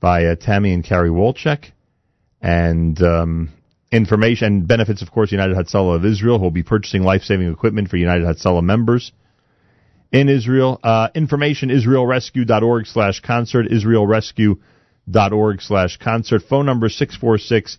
by 0.00 0.26
uh, 0.26 0.34
Tammy 0.36 0.72
and 0.72 0.84
Carrie 0.84 1.10
Wolchek, 1.10 1.72
and 2.40 3.00
um, 3.02 3.52
information 3.92 4.46
and 4.46 4.68
benefits, 4.68 5.02
of 5.02 5.10
course, 5.10 5.32
United 5.32 5.56
Hatzalah 5.56 5.96
of 5.96 6.04
Israel, 6.04 6.38
who 6.38 6.44
will 6.44 6.50
be 6.50 6.62
purchasing 6.62 7.02
life-saving 7.02 7.50
equipment 7.50 7.88
for 7.88 7.96
United 7.96 8.24
Hatzalah 8.24 8.62
members 8.62 9.12
in 10.12 10.28
Israel. 10.28 10.80
Uh, 10.82 11.08
information, 11.14 11.68
israelrescue.org 11.68 12.86
slash 12.86 13.20
concert, 13.20 13.66
israelrescue.org 13.68 15.60
slash 15.62 15.98
concert. 15.98 16.42
Phone 16.48 16.66
number 16.66 16.88
646 16.88 17.78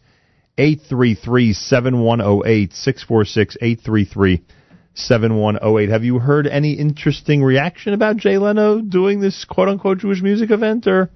833 0.57 1.53
7108, 1.53 2.73
646 2.73 3.57
833 3.61 4.43
7108. 4.95 5.89
Have 5.89 6.03
you 6.03 6.19
heard 6.19 6.47
any 6.47 6.73
interesting 6.73 7.43
reaction 7.43 7.93
about 7.93 8.17
Jay 8.17 8.37
Leno 8.37 8.81
doing 8.81 9.19
this 9.19 9.45
quote-unquote 9.45 9.99
Jewish 9.99 10.21
music 10.21 10.49
event, 10.49 10.87
or 10.87 11.11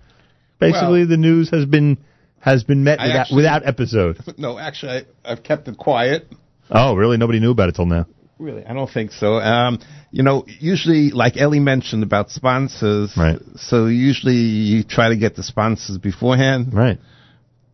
basically 0.59 0.99
Well- 0.99 1.07
the 1.07 1.17
news 1.17 1.49
has 1.49 1.65
been 1.65 1.97
has 2.41 2.63
been 2.63 2.83
met 2.83 2.99
without, 2.99 3.15
actually- 3.15 3.35
without 3.37 3.65
episode? 3.67 4.17
No, 4.37 4.57
actually, 4.59 4.91
I, 5.25 5.31
I've 5.31 5.43
kept 5.43 5.67
it 5.67 5.77
quiet. 5.77 6.27
Oh, 6.69 6.95
really? 6.95 7.17
Nobody 7.17 7.39
knew 7.39 7.51
about 7.51 7.69
it 7.69 7.75
till 7.75 7.85
now. 7.85 8.05
Really, 8.39 8.65
I 8.65 8.73
don't 8.73 8.89
think 8.89 9.11
so. 9.11 9.33
Um, 9.35 9.77
you 10.09 10.23
know, 10.23 10.45
usually, 10.59 11.11
like 11.11 11.37
Eli 11.37 11.59
mentioned 11.59 12.01
about 12.01 12.31
sponsors, 12.31 13.13
right? 13.15 13.37
So 13.55 13.85
usually 13.85 14.33
you 14.33 14.83
try 14.83 15.09
to 15.09 15.15
get 15.15 15.35
the 15.35 15.43
sponsors 15.43 15.99
beforehand, 15.99 16.73
right? 16.73 16.97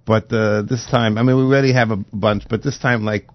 But 0.06 0.32
uh, 0.32 0.64
this 0.64 0.86
time, 0.90 1.18
I 1.18 1.24
mean, 1.24 1.38
we 1.38 1.44
already 1.44 1.74
have 1.74 1.92
a 1.92 1.98
bunch, 1.98 2.44
but 2.50 2.64
this 2.64 2.78
time, 2.80 3.04
like, 3.06 3.28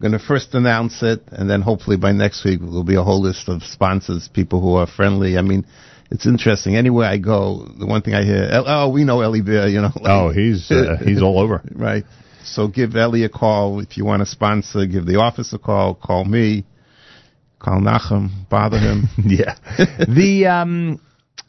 we're 0.00 0.10
going 0.10 0.20
to 0.20 0.26
first 0.26 0.54
announce 0.54 1.02
it, 1.02 1.22
and 1.28 1.48
then 1.48 1.60
hopefully 1.62 1.96
by 1.96 2.12
next 2.12 2.44
week 2.44 2.60
there'll 2.60 2.84
be 2.84 2.96
a 2.96 3.02
whole 3.02 3.20
list 3.22 3.48
of 3.48 3.62
sponsors, 3.62 4.28
people 4.28 4.60
who 4.60 4.74
are 4.76 4.86
friendly. 4.86 5.38
I 5.38 5.42
mean, 5.42 5.66
it's 6.10 6.26
interesting. 6.26 6.76
Anywhere 6.76 7.08
I 7.08 7.18
go, 7.18 7.66
the 7.78 7.86
one 7.86 8.02
thing 8.02 8.14
I 8.14 8.24
hear, 8.24 8.48
oh, 8.52 8.88
we 8.90 9.04
know 9.04 9.22
Eli 9.22 9.42
Beer, 9.42 9.66
you 9.66 9.80
know. 9.80 9.92
Oh, 10.04 10.30
he's 10.30 10.70
uh, 10.70 10.96
he's 11.04 11.22
all 11.22 11.38
over. 11.38 11.62
right. 11.74 12.04
So 12.44 12.68
give 12.68 12.94
Eli 12.94 13.24
a 13.24 13.28
call 13.28 13.80
if 13.80 13.96
you 13.96 14.04
want 14.04 14.20
to 14.20 14.26
sponsor. 14.26 14.86
Give 14.86 15.04
the 15.04 15.16
office 15.16 15.52
a 15.52 15.58
call. 15.58 15.94
Call 15.94 16.24
me. 16.24 16.64
Call 17.58 17.80
Nachum. 17.80 18.48
Bother 18.48 18.78
him. 18.78 19.08
yeah. 19.24 19.56
the 19.76 20.46
um 20.46 21.00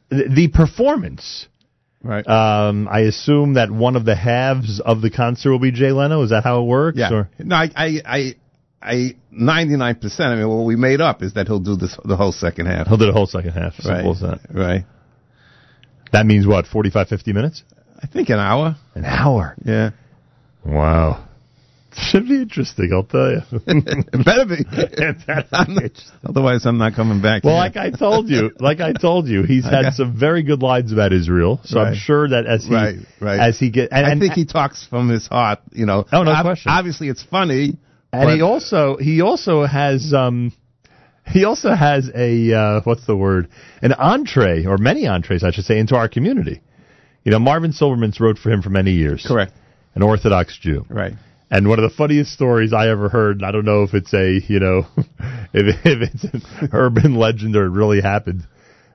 the, 0.10 0.28
the 0.28 0.48
performance. 0.50 1.48
Right. 2.02 2.26
Um, 2.26 2.88
I 2.90 3.02
assume 3.02 3.56
that 3.56 3.70
one 3.70 3.98
of 3.98 4.06
the 4.06 4.16
halves 4.16 4.80
of 4.80 5.02
the 5.02 5.10
concert 5.10 5.52
will 5.52 5.60
be 5.60 5.72
Jay 5.72 5.92
Leno. 5.92 6.24
Is 6.24 6.30
that 6.30 6.44
how 6.44 6.62
it 6.62 6.66
works? 6.66 6.98
Yeah. 6.98 7.14
Or? 7.14 7.30
No, 7.40 7.56
I, 7.58 7.70
I, 7.76 8.02
I, 8.06 8.36
I, 8.82 9.16
ninety-nine 9.32 9.96
percent. 9.96 10.30
I 10.32 10.36
mean, 10.38 10.48
what 10.50 10.64
we 10.66 10.76
made 10.76 11.02
up 11.02 11.22
is 11.22 11.34
that 11.34 11.48
he'll 11.48 11.60
do 11.60 11.76
this 11.76 11.98
the 12.06 12.16
whole 12.16 12.32
second 12.32 12.68
half. 12.68 12.88
He'll 12.88 12.98
do 12.98 13.08
the 13.08 13.12
whole 13.14 13.26
second 13.28 13.52
half. 13.52 13.76
Simple 13.76 13.92
Right. 13.92 14.06
as 14.16 14.22
that. 14.22 14.40
Right. 14.54 14.86
That 16.12 16.26
means 16.26 16.48
what? 16.48 16.66
45, 16.66 17.08
50 17.08 17.34
minutes? 17.34 17.64
I 18.02 18.08
think 18.08 18.30
an 18.30 18.40
hour. 18.40 18.76
An 18.96 19.06
hour. 19.06 19.56
Yeah. 19.66 19.92
Wow. 20.66 21.26
Should 21.94 22.28
be 22.30 22.42
interesting, 22.42 22.92
I'll 22.94 23.04
tell 23.04 23.32
you. 23.32 23.42
it 23.52 24.26
better 24.26 24.46
be. 24.46 24.64
Otherwise, 26.24 26.66
I'm 26.66 26.78
not 26.78 26.94
coming 26.96 27.22
back. 27.22 27.44
Well, 27.44 27.56
like 27.56 27.76
I 27.78 27.90
told 27.90 28.30
you, 28.30 28.52
like 28.60 28.80
I 28.80 28.94
told 28.94 29.28
you, 29.28 29.44
he's 29.44 29.66
had 29.66 29.86
Okay. 29.86 29.96
some 29.96 30.18
very 30.18 30.44
good 30.44 30.62
lines 30.62 30.94
about 30.94 31.12
Israel. 31.14 31.60
So 31.66 31.80
I'm 31.80 31.96
sure 31.96 32.30
that 32.30 32.46
as 32.46 32.66
he 32.66 32.74
right, 32.74 32.96
right. 33.20 33.40
as 33.40 33.60
he 33.60 33.70
get, 33.72 33.90
and, 33.92 34.06
I 34.06 34.12
and- 34.12 34.22
think 34.22 34.34
he 34.34 34.46
talks 34.46 34.86
from 34.86 35.10
his 35.10 35.28
heart. 35.28 35.60
You 35.72 35.86
know. 35.86 36.06
Oh, 36.12 36.24
no 36.24 36.40
question. 36.42 36.72
Obviously, 36.72 37.10
it's 37.10 37.24
funny. 37.24 37.78
And 38.12 38.26
but- 38.26 38.36
he 38.36 38.42
also 38.42 38.98
he 38.98 39.22
also 39.22 39.66
has 39.66 40.14
um 40.14 40.52
he 41.28 41.46
also 41.46 41.74
has 41.74 42.10
a 42.14 42.54
uh, 42.54 42.82
what's 42.84 43.06
the 43.06 43.16
word 43.16 43.50
an 43.82 43.94
entree 43.94 44.66
or 44.66 44.78
many 44.78 45.08
entrees 45.08 45.44
I 45.44 45.52
should 45.52 45.66
say 45.66 45.80
into 45.80 45.96
our 45.96 46.10
community. 46.10 46.62
You 47.24 47.32
know, 47.32 47.40
Marvin 47.40 47.72
Silbermintz 47.72 48.20
wrote 48.20 48.38
for 48.38 48.50
him 48.50 48.62
for 48.62 48.70
many 48.70 48.92
years. 48.92 49.26
Correct. 49.28 49.54
An 49.94 50.04
Orthodox 50.04 50.58
Jew. 50.58 50.86
Right. 50.90 51.14
And 51.52 51.68
one 51.68 51.80
of 51.80 51.90
the 51.90 51.96
funniest 51.96 52.32
stories 52.32 52.74
I 52.74 52.90
ever 52.90 53.10
heard, 53.10 53.38
and 53.38 53.46
I 53.46 53.52
don't 53.52 53.66
know 53.66 53.84
if 53.84 53.94
it's 53.94 54.14
a, 54.14 54.40
you 54.48 54.60
know, 54.60 54.86
if, 55.54 55.86
if 55.86 56.14
it's 56.14 56.24
an 56.24 56.70
urban 56.72 57.16
legend 57.16 57.56
or 57.56 57.66
it 57.66 57.72
really 57.72 58.02
happened, 58.02 58.48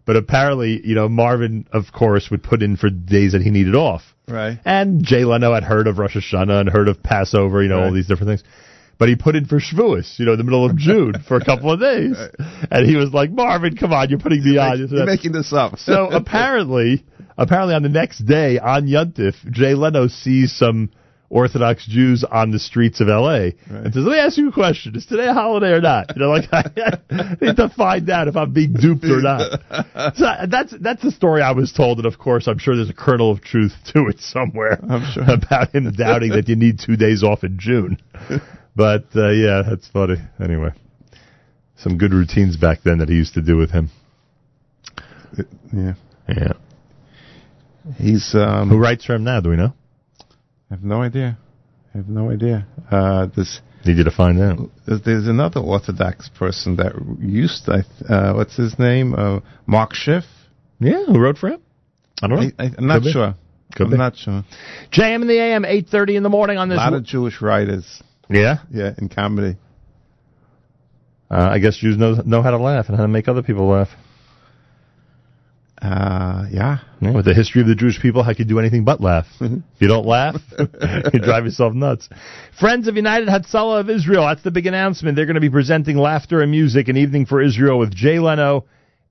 but 0.07 0.17
apparently, 0.17 0.81
you 0.85 0.95
know, 0.95 1.09
Marvin, 1.09 1.67
of 1.73 1.85
course, 1.93 2.31
would 2.31 2.43
put 2.43 2.63
in 2.63 2.77
for 2.77 2.91
days 2.91 3.33
that 3.33 3.43
he 3.43 3.51
needed 3.51 3.75
off. 3.75 4.03
Right. 4.29 4.59
And 4.65 5.05
Jay 5.05 5.25
Leno 5.25 5.53
had 5.53 5.65
heard 5.65 5.87
of 5.87 5.99
Rosh 5.99 6.17
Hashanah 6.17 6.61
and 6.61 6.69
heard 6.69 6.89
of 6.89 7.03
Passover, 7.03 7.63
you 7.63 7.69
know, 7.69 7.83
all 7.83 7.93
these 7.93 8.07
different 8.07 8.31
things. 8.31 8.45
But 8.99 9.09
he 9.09 9.17
put 9.17 9.37
in 9.37 9.47
for 9.47 9.59
Shavuos, 9.59 10.19
you 10.19 10.27
know, 10.27 10.33
in 10.33 10.39
the 10.39 10.45
middle 10.45 10.65
of 10.69 10.77
June 10.77 11.15
for 11.27 11.37
a 11.37 11.45
couple 11.45 11.73
of 11.73 11.81
days. 11.81 12.17
And 12.71 12.89
he 12.89 12.97
was 12.97 13.13
like, 13.13 13.31
Marvin, 13.31 13.77
come 13.77 13.93
on, 13.93 14.09
you're 14.11 14.19
putting 14.19 14.45
me 14.45 14.57
on. 14.59 14.89
You're 14.91 15.07
making 15.07 15.33
this 15.33 15.53
up. 15.53 15.79
So 15.79 16.09
apparently, 16.13 17.05
apparently 17.37 17.75
on 17.75 17.83
the 17.83 17.89
next 17.89 18.21
day 18.21 18.59
on 18.59 18.87
Yuntif, 18.87 19.35
Jay 19.51 19.75
Leno 19.75 20.09
sees 20.09 20.53
some 20.53 20.91
Orthodox 21.31 21.85
Jews 21.87 22.23
on 22.23 22.53
the 22.53 22.61
streets 22.61 23.01
of 23.01 23.09
L.A. 23.09 23.57
and 23.67 23.93
says, 23.93 24.05
"Let 24.05 24.13
me 24.13 24.19
ask 24.19 24.39
you 24.39 24.51
a 24.51 24.53
question: 24.53 24.95
Is 24.95 25.05
today 25.07 25.27
a 25.27 25.33
holiday 25.33 25.73
or 25.73 25.81
not?" 25.81 26.15
You 26.15 26.23
know, 26.23 26.31
like 26.31 26.45
I, 26.53 27.37
need 27.41 27.57
to 27.57 27.73
find 27.77 28.09
out 28.09 28.29
if 28.29 28.37
I'm 28.37 28.53
being 28.53 28.75
duped 28.75 29.05
or 29.05 29.21
not. 29.21 29.61
So 30.15 30.27
uh, 30.27 30.47
that's 30.47 30.73
that's 30.81 31.03
the 31.03 31.11
story 31.11 31.43
I 31.43 31.51
was 31.51 31.73
told, 31.73 31.99
and 31.99 32.07
of 32.07 32.19
course, 32.19 32.47
I'm 32.47 32.59
sure 32.59 32.77
there's 32.77 32.91
a 32.91 32.95
kernel 32.95 33.33
of 33.33 33.43
truth 33.43 33.73
to 33.95 34.07
it 34.07 34.21
somewhere. 34.21 34.79
I'm 34.89 35.11
sure. 35.13 35.25
about 35.29 35.75
him 35.75 35.91
doubting 35.93 36.31
that 36.33 36.49
you 36.49 36.55
need 36.55 36.79
two 36.79 36.97
days 36.97 37.25
off 37.25 37.43
in 37.43 37.59
June. 37.59 37.99
But 38.77 39.05
uh, 39.15 39.31
yeah, 39.31 39.63
that's 39.69 39.89
funny. 39.89 40.17
Anyway, 40.43 40.71
some 41.77 41.97
good 41.99 42.13
routines 42.13 42.57
back 42.57 42.81
then 42.85 42.99
that 42.99 43.09
he 43.09 43.15
used 43.15 43.35
to 43.35 43.43
do 43.43 43.57
with 43.57 43.71
him. 43.71 43.91
Yeah. 45.73 45.95
Yeah. 46.29 46.53
He's 47.97 48.35
um, 48.35 48.71
Who 48.71 48.79
writes 48.79 49.05
for 49.05 49.15
him 49.15 49.25
now? 49.25 49.41
Do 49.41 49.51
we 49.51 49.57
know? 49.57 49.75
I 50.71 50.75
have 50.75 50.83
no 50.83 51.03
idea. 51.03 51.39
I 51.95 51.99
have 51.99 52.09
no 52.09 52.31
idea. 52.31 52.67
Uh, 52.91 53.27
this 53.37 53.61
Need 53.85 53.99
you 53.99 54.05
to 54.05 54.11
find 54.11 54.41
out. 54.41 54.59
there's, 54.87 55.03
there's 55.03 55.29
another 55.29 55.61
Orthodox 55.61 56.31
person 56.31 56.77
that 56.77 56.95
used. 57.21 57.69
I 57.69 57.83
th- 57.83 58.11
uh, 58.11 58.33
what's 58.33 58.57
his 58.57 58.79
name? 58.79 59.15
Uh, 59.15 59.41
Mark 59.67 59.93
Schiff. 59.95 60.25
Yeah, 60.81 61.05
who 61.07 61.21
wrote 61.21 61.37
for 61.39 61.49
him? 61.51 61.61
I 62.23 62.29
don't 62.29 62.41
know. 62.41 62.51
I, 62.59 62.65
am 62.79 62.87
not 62.87 62.95
Could 62.97 63.05
be. 63.05 63.13
sure. 63.13 63.35
Could 63.75 63.85
I'm 63.87 63.91
be. 63.93 63.97
not 63.99 64.17
sure. 64.17 64.43
JM 64.93 65.23
in 65.23 65.29
the 65.29 65.39
AM, 65.39 65.63
8.30 65.65 66.17
in 66.17 66.23
the 66.23 66.29
morning 66.31 66.57
on 66.57 66.69
this. 66.69 66.77
A 66.77 66.81
this. 66.81 66.85
lot 66.85 66.95
of 66.95 67.05
Jewish 67.05 67.43
writers. 67.43 68.03
Yeah? 68.31 68.59
Yeah, 68.71 68.93
in 68.99 69.09
comedy. 69.09 69.57
Uh, 71.31 71.49
I 71.51 71.59
guess 71.59 71.77
Jews 71.77 71.97
know, 71.97 72.15
know 72.25 72.43
how 72.43 72.51
to 72.51 72.59
laugh 72.59 72.89
and 72.89 72.97
how 72.97 73.03
to 73.03 73.09
make 73.09 73.29
other 73.29 73.43
people 73.43 73.67
laugh. 73.67 73.89
Uh, 75.81 76.47
yeah. 76.51 76.79
Yeah, 77.01 77.11
with 77.13 77.27
the 77.27 77.35
history 77.35 77.61
of 77.61 77.67
the 77.67 77.75
Jewish 77.75 78.01
people, 78.01 78.23
how 78.23 78.31
could 78.31 78.39
you 78.41 78.45
do 78.47 78.59
anything 78.59 78.85
but 78.85 79.01
laugh? 79.01 79.27
if 79.41 79.63
you 79.81 79.89
don't 79.89 80.07
laugh, 80.07 80.37
you 80.59 81.21
drive 81.21 81.45
yourself 81.45 81.75
nuts. 81.75 82.09
Friends 82.59 82.89
of 82.89 82.97
United 82.97 83.29
Hatzalah 83.29 83.81
of 83.81 83.91
Israel, 83.91 84.25
that's 84.27 84.43
the 84.43 84.51
big 84.51 84.67
announcement. 84.67 85.17
They're 85.17 85.27
going 85.27 85.35
to 85.35 85.41
be 85.41 85.51
presenting 85.51 85.99
Laughter 85.99 86.41
and 86.41 86.51
Music, 86.51 86.89
an 86.89 86.97
evening 86.97 87.27
for 87.27 87.43
Israel 87.43 87.79
with 87.79 87.95
Jay 87.95 88.19
Leno, 88.19 88.65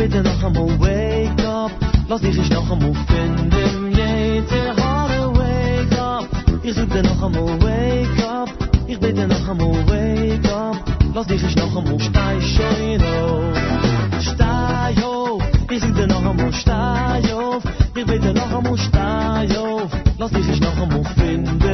bitte 0.09 0.23
noch 0.23 0.43
einmal 0.43 0.79
wake 0.79 1.49
up. 1.49 1.73
Lass 2.09 2.21
dich 2.21 2.39
ich 2.39 2.51
noch 2.51 2.71
einmal 2.71 2.95
finden, 3.09 3.91
jeder 3.91 4.77
harte 4.77 5.35
wake 5.35 6.01
up. 6.01 6.29
Ich 6.63 6.75
such 6.75 6.87
noch 6.87 7.23
einmal 7.23 7.61
wake 7.61 8.29
up. 8.29 8.49
Ich 8.87 9.01
bitte 9.01 9.27
noch 9.27 9.49
einmal 9.49 9.75
wake 9.89 10.53
up. 10.53 10.77
Lass 11.13 11.27
dich 11.27 11.43
ich 11.43 11.57
noch 11.57 11.77
einmal 11.77 11.99
stei 11.99 12.41
schön 12.41 13.03
auf. 13.03 13.59
Stei 14.21 14.95
auf. 15.03 15.43
Ich 15.71 15.81
such 15.81 16.07
noch 16.07 16.25
einmal 16.25 16.53
stei 16.53 17.35
auf. 17.35 17.63
Ich 17.97 18.07
bitte 18.07 18.33
noch 18.33 18.53
einmal 18.53 18.79
stei 18.79 19.59
auf. 19.59 19.91
Lass 20.19 20.31
dich 20.31 20.49
ich 20.49 20.61
noch 20.61 20.77
einmal 20.77 21.05
finden. 21.17 21.66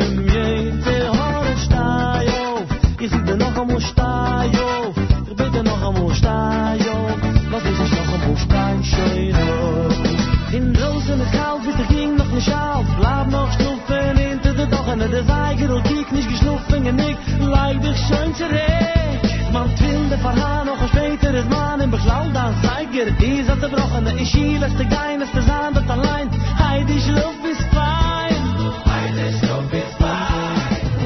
Euro 15.72 15.80
dich 15.84 16.10
nicht 16.10 16.28
geschnuffen 16.28 16.84
genick 16.84 17.16
leid 17.40 17.82
dich 17.82 17.96
schön 18.06 18.34
zurück. 18.34 19.52
Man 19.52 19.70
will 19.80 20.08
verha 20.08 20.18
verhaar 20.22 20.64
noch 20.66 20.88
später 20.88 21.32
es 21.34 21.46
man 21.48 21.80
im 21.80 21.90
beschlau 21.90 22.24
dann 22.34 22.54
zeig 22.62 22.92
dir 22.92 23.10
die 23.12 23.42
satte 23.42 23.68
brochen 23.70 24.04
der 24.04 24.16
ich 24.16 24.30
hier 24.32 24.66
ist 24.66 24.78
der 24.78 24.86
geine 24.86 25.24
ist 25.24 25.34
der 25.34 25.46
zaan 25.46 25.72
der 25.72 25.88
allein. 25.88 26.28
Heid 26.58 26.90
ich 26.90 27.08
lauf 27.08 27.36
bis 27.42 27.60
fein 27.74 28.42
heid 28.90 29.16
ich 29.28 29.48
lauf 29.48 29.66
bis 29.70 29.92
fein 29.98 30.56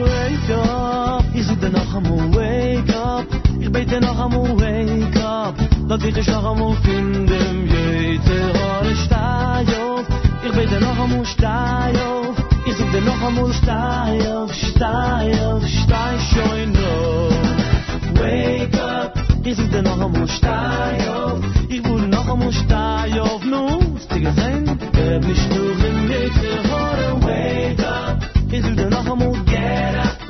wake 0.02 0.50
up. 0.58 1.24
Is 1.34 1.48
it 1.50 1.72
noch 1.72 1.94
am 1.94 2.34
wake 2.34 2.94
up. 2.96 3.26
Ich 3.60 3.70
bitte 3.70 4.00
noch 4.00 4.18
am 4.18 4.34
wake 4.60 5.24
up. 5.24 5.54
Dat 5.88 6.02
ich 6.02 6.14
dich 6.14 6.26
noch 6.26 6.44
am 6.44 6.76
finden 6.82 7.68
jeder 7.72 8.46
hol 8.58 8.90
ich 10.46 10.52
bitte 10.52 10.80
noch 10.80 10.98
am 10.98 11.24
stayo 11.24 12.05
det 12.92 13.04
noch 13.04 13.22
amol 13.22 13.52
steil, 13.54 14.48
steil, 14.50 15.60
steil 15.82 16.18
shoin 16.30 16.72
no. 16.72 17.28
Wake 18.20 18.78
up, 18.80 19.18
ich 19.44 19.56
sind 19.56 19.82
noch 19.82 20.00
amol 20.00 20.28
steil, 20.28 21.40
ich 21.68 21.84
wurde 21.88 22.08
noch 22.08 22.28
amol 22.28 22.52
steil 22.52 23.20
auf 23.20 23.44
nu, 23.44 23.98
stiger 23.98 24.32
sein, 24.32 24.78
der 24.94 25.20
nicht 25.20 25.48
nur 25.54 25.76
in 25.88 26.08
mitte 26.08 26.52
hore 26.68 27.08
wake 27.22 27.86
up, 27.86 28.18
ich 28.50 28.62
sind 28.62 28.90
noch 28.90 29.06
amol 29.06 29.36
get 29.44 29.96
up. 30.04 30.26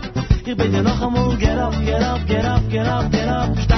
Ich 0.49 0.57
bin 0.57 0.81
noch 0.81 1.03
amol 1.03 1.37
get 1.39 1.59
up, 1.59 1.75
get 1.85 2.01
up, 2.01 2.21
get 2.29 2.45
up, 2.45 2.71
get 2.71 2.87
up, 2.87 3.11
get 3.11 3.27
up. 3.29 3.57
Get 3.57 3.73
up! 3.73 3.76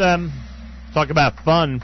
There 0.00 0.08
you 0.08 0.12
have 0.12 0.20
them. 0.20 0.32
Talk 0.94 1.10
about 1.10 1.36
fun. 1.44 1.82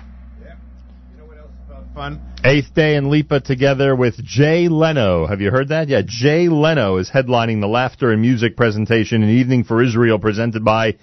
Fun. 1.94 2.20
Eighth 2.44 2.74
Day 2.74 2.96
and 2.96 3.08
Lipa 3.08 3.40
together 3.40 3.96
with 3.96 4.22
Jay 4.22 4.68
Leno. 4.68 5.26
Have 5.26 5.40
you 5.40 5.50
heard 5.50 5.68
that? 5.68 5.88
Yeah, 5.88 6.02
Jay 6.04 6.46
Leno 6.48 6.98
is 6.98 7.08
headlining 7.08 7.62
the 7.62 7.66
Laughter 7.66 8.12
and 8.12 8.20
Music 8.20 8.54
presentation 8.54 9.22
in 9.22 9.30
Evening 9.30 9.64
for 9.64 9.82
Israel 9.82 10.18
presented 10.18 10.62
by 10.62 10.96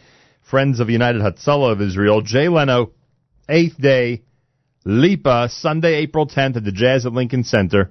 Friends 0.44 0.80
of 0.80 0.92
United 0.92 1.24
Hatzalah 1.24 1.72
of 1.72 1.82
Israel. 1.82 2.22
Jay 2.22 2.48
Leno, 2.48 2.92
Eighth 3.50 3.82
Day, 3.82 4.22
Lipa, 4.86 5.50
Sunday, 5.52 5.96
April 5.96 6.28
10th 6.28 6.58
at 6.58 6.64
the 6.64 6.72
Jazz 6.72 7.08
at 7.08 7.14
Lincoln 7.14 7.44
Center. 7.44 7.90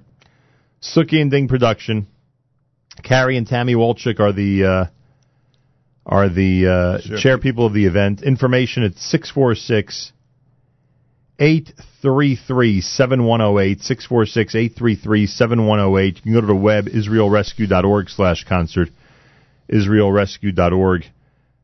Suki 0.81 1.21
and 1.21 1.29
Ding 1.29 1.49
production. 1.49 2.07
Carrie 3.03 3.35
and 3.35 3.47
Tammy 3.47 3.75
Walchik 3.75 4.21
are 4.21 4.31
the 4.31 4.63
uh, 4.63 4.85
are 6.05 6.29
the 6.29 6.67
uh, 6.67 7.01
Sure. 7.01 7.17
chair 7.17 7.37
people 7.37 7.65
of 7.65 7.73
the 7.73 7.85
event. 7.85 8.21
Information 8.23 8.83
at 8.83 8.95
646 8.97 10.11
833 11.39 12.81
7108 12.81 13.81
646 13.81 14.55
833 14.55 15.25
7108 15.27 16.15
You 16.17 16.21
can 16.21 16.33
go 16.33 16.41
to 16.41 16.47
the 16.47 16.55
web 16.55 16.85
israelrescue.org 16.85 18.09
slash 18.09 18.45
concert 18.47 18.89
israelrescue.org 19.71 21.05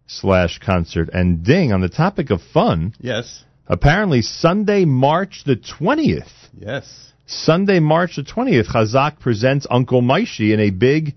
slash 0.08 0.60
concert 0.60 1.10
and 1.14 1.44
ding 1.46 1.72
on 1.72 1.82
the 1.82 1.90
topic 1.90 2.32
of 2.32 2.42
fun 2.52 2.94
Yes. 3.00 3.44
apparently 3.68 4.22
Sunday 4.24 4.86
March 4.86 5.44
the 5.46 5.56
20th 5.56 6.28
Yes. 6.58 7.14
Sunday 7.28 7.80
March 7.80 8.16
the 8.16 8.24
20th 8.24 8.68
Chazak 8.74 9.20
presents 9.20 9.68
Uncle 9.70 10.02
Moishy 10.02 10.52
in 10.52 10.60
a 10.60 10.72
big 10.72 11.14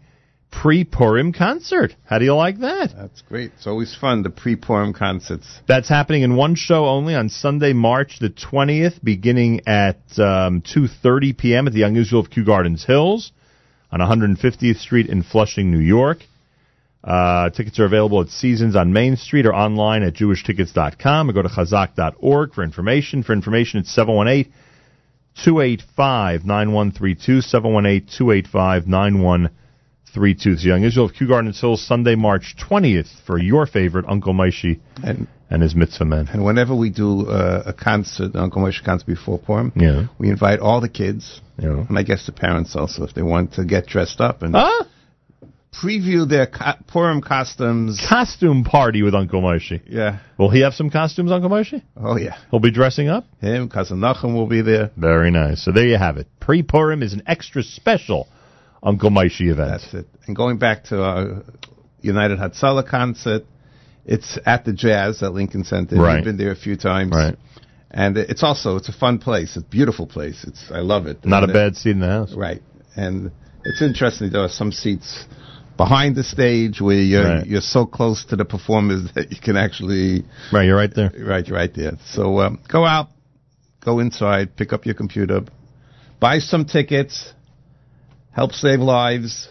pre-Purim 0.52 1.32
concert 1.32 1.97
how 2.05 2.18
do 2.18 2.24
you 2.24 2.34
like 2.34 2.58
that 2.60 2.92
That's 2.97 3.22
great. 3.22 3.50
It's 3.56 3.66
always 3.66 3.97
fun, 3.97 4.22
the 4.22 4.31
pre-Purim 4.31 4.92
concerts. 4.92 5.47
that's 5.66 5.89
happening 5.89 6.22
in 6.22 6.36
one 6.36 6.55
show 6.55 6.86
only 6.86 7.14
on 7.14 7.28
Sunday, 7.28 7.72
March 7.72 8.18
the 8.20 8.31
20th, 8.31 9.02
beginning 9.02 9.62
at 9.66 9.98
um, 10.18 10.62
2.30 10.62 11.36
p.m. 11.36 11.66
at 11.66 11.72
the 11.72 11.82
Israel 11.82 12.20
of 12.20 12.31
Kew 12.31 12.44
Gardens 12.44 12.84
Hills 12.84 13.32
on 13.90 14.00
150th 14.00 14.76
Street 14.76 15.08
in 15.08 15.22
Flushing, 15.22 15.70
New 15.70 15.81
York. 15.81 16.18
Uh, 17.02 17.50
tickets 17.50 17.81
are 17.81 17.84
available 17.84 18.20
at 18.20 18.28
Seasons 18.28 18.76
on 18.76 18.92
Main 18.92 19.16
Street 19.16 19.44
or 19.47 19.55
online 19.55 20.05
at 20.05 20.14
jewishtickets.com 20.14 21.28
or 21.28 21.32
go 21.32 21.42
to 21.42 21.48
chazak.org 21.48 22.55
for 22.55 22.62
information. 22.62 23.22
For 23.24 23.32
information, 23.32 23.81
it's 23.81 23.92
718 23.92 24.52
285 25.44 26.44
9132, 26.44 27.40
718 27.40 28.06
285 28.06 28.86
9132. 28.86 29.61
It's 30.15 30.65
Young 30.65 30.84
Israel 30.84 31.07
of 31.07 31.15
Kew 31.15 31.26
Gardens 31.26 31.58
Hills, 31.60 31.82
Sunday, 31.86 32.15
March 32.16 32.55
20th 32.58 33.08
for 33.26 33.39
your 33.39 33.66
favorite 33.66 34.05
Uncle 34.08 34.34
Moishy 34.34 34.78
And 35.02 35.26
and 35.49 35.62
his 35.62 35.74
mitzvah 35.74 36.05
men. 36.05 36.28
and 36.32 36.44
whenever 36.44 36.74
we 36.74 36.91
do 36.91 37.26
uh, 37.28 37.62
a 37.66 37.73
concert, 37.73 38.34
Uncle 38.36 38.62
Moshe 38.62 38.82
concert 38.84 39.07
before 39.07 39.39
Purim, 39.39 39.73
Yeah. 39.76 40.07
we 40.18 40.28
invite 40.31 40.60
all 40.60 40.81
the 40.82 40.89
kids, 40.89 41.41
Yeah. 41.58 41.84
and 41.89 41.99
I 41.99 42.02
guess 42.02 42.24
the 42.26 42.32
parents 42.32 42.74
also, 42.76 43.05
if 43.05 43.12
they 43.15 43.23
want 43.23 43.55
to 43.55 43.65
get 43.65 43.86
dressed 43.86 44.20
up 44.20 44.42
and 44.42 44.55
Huh? 44.55 44.84
preview 45.73 46.28
their 46.28 46.47
co- 46.47 46.74
Purim 46.89 47.20
costumes. 47.23 47.99
Costume 48.07 48.65
party 48.65 49.02
with 49.02 49.15
Uncle 49.15 49.41
Moshe. 49.42 49.81
Yeah. 49.89 50.18
Will 50.39 50.50
he 50.50 50.60
have 50.60 50.74
some 50.74 50.91
costumes, 50.91 51.31
Uncle 51.32 51.50
Moshe? 51.50 51.82
Oh 51.97 52.16
yeah. 52.18 52.36
He'll 52.50 52.60
be 52.60 52.70
dressing 52.70 53.08
up? 53.08 53.24
Him, 53.41 53.68
cousin 53.70 53.99
Nachum 53.99 54.34
will 54.34 54.47
be 54.47 54.60
there. 54.62 54.91
Very 54.97 55.31
nice. 55.31 55.62
So 55.65 55.73
there 55.73 55.86
you 55.86 55.97
have 55.97 56.18
it. 56.18 56.26
Pre 56.41 56.62
Purim 56.62 57.02
is 57.02 57.12
an 57.15 57.23
extra 57.26 57.62
special 57.62 58.28
Uncle 58.83 59.11
Moshe 59.11 59.41
event. 59.41 59.70
That's 59.70 59.94
it. 59.94 60.07
And 60.27 60.35
going 60.36 60.59
back 60.59 60.85
to 60.85 61.02
our 61.02 61.43
United 62.01 62.39
Hatzalah 62.39 62.86
concert, 62.89 63.44
it's 64.05 64.39
at 64.44 64.65
the 64.65 64.73
Jazz 64.73 65.23
at 65.23 65.33
Lincoln 65.33 65.65
Center. 65.65 65.97
Right. 65.97 66.17
We've 66.17 66.25
been 66.25 66.36
there 66.36 66.51
a 66.52 66.57
few 66.57 66.77
times. 66.77 67.12
Right. 67.15 67.36
And 67.91 68.17
it's 68.17 68.43
also 68.43 68.77
it's 68.77 68.89
a 68.89 68.93
fun 68.93 69.19
place. 69.19 69.57
It's 69.57 69.65
a 69.65 69.69
beautiful 69.69 70.07
place. 70.07 70.44
It's 70.47 70.70
I 70.73 70.78
love 70.81 71.07
it. 71.07 71.25
Not 71.25 71.43
a 71.43 71.44
And, 71.44 71.51
uh, 71.51 71.55
bad 71.55 71.77
seat 71.77 71.91
in 71.91 72.01
the 72.01 72.07
house. 72.09 72.33
Right. 72.35 72.62
And 72.97 73.31
it's 73.65 73.83
interesting. 73.83 74.31
There 74.31 74.41
are 74.43 74.49
some 74.49 74.73
seats 74.73 75.27
behind 75.77 76.17
the 76.17 76.25
stage 76.25 76.81
where 76.81 76.97
you're 76.97 77.25
Right. 77.25 77.47
you're 77.47 77.61
so 77.61 77.86
close 77.86 78.25
to 78.27 78.36
the 78.36 78.44
performers 78.44 79.12
that 79.15 79.31
you 79.31 79.39
can 79.41 79.57
actually 79.57 80.25
Right, 80.52 80.65
you're 80.65 80.77
right 80.77 80.93
there. 80.94 81.12
right 81.20 81.47
you're 81.47 81.57
right 81.57 81.73
there. 81.75 81.93
So 82.07 82.41
um, 82.41 82.61
go 82.69 82.85
out, 82.85 83.09
go 83.81 83.99
inside, 84.01 84.57
pick 84.57 84.73
up 84.73 84.86
your 84.86 84.94
computer, 84.94 85.43
buy 86.19 86.39
some 86.41 86.65
tickets, 86.65 87.33
help 88.33 88.52
save 88.52 88.81
lives. 88.81 89.49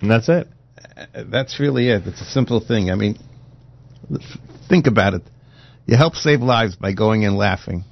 And 0.00 0.10
that's 0.10 0.28
it. 0.28 0.48
Uh, 1.14 1.24
That's 1.30 1.60
really 1.60 1.88
it. 1.88 2.02
It's 2.06 2.20
a 2.20 2.24
simple 2.24 2.60
thing. 2.60 2.90
I 2.90 2.96
mean, 2.96 3.18
think 4.68 4.86
about 4.86 5.14
it. 5.14 5.22
You 5.86 5.96
help 5.96 6.14
save 6.16 6.40
lives 6.40 6.76
by 6.76 6.92
going 6.92 7.22
in 7.22 7.36
laughing. 7.36 7.84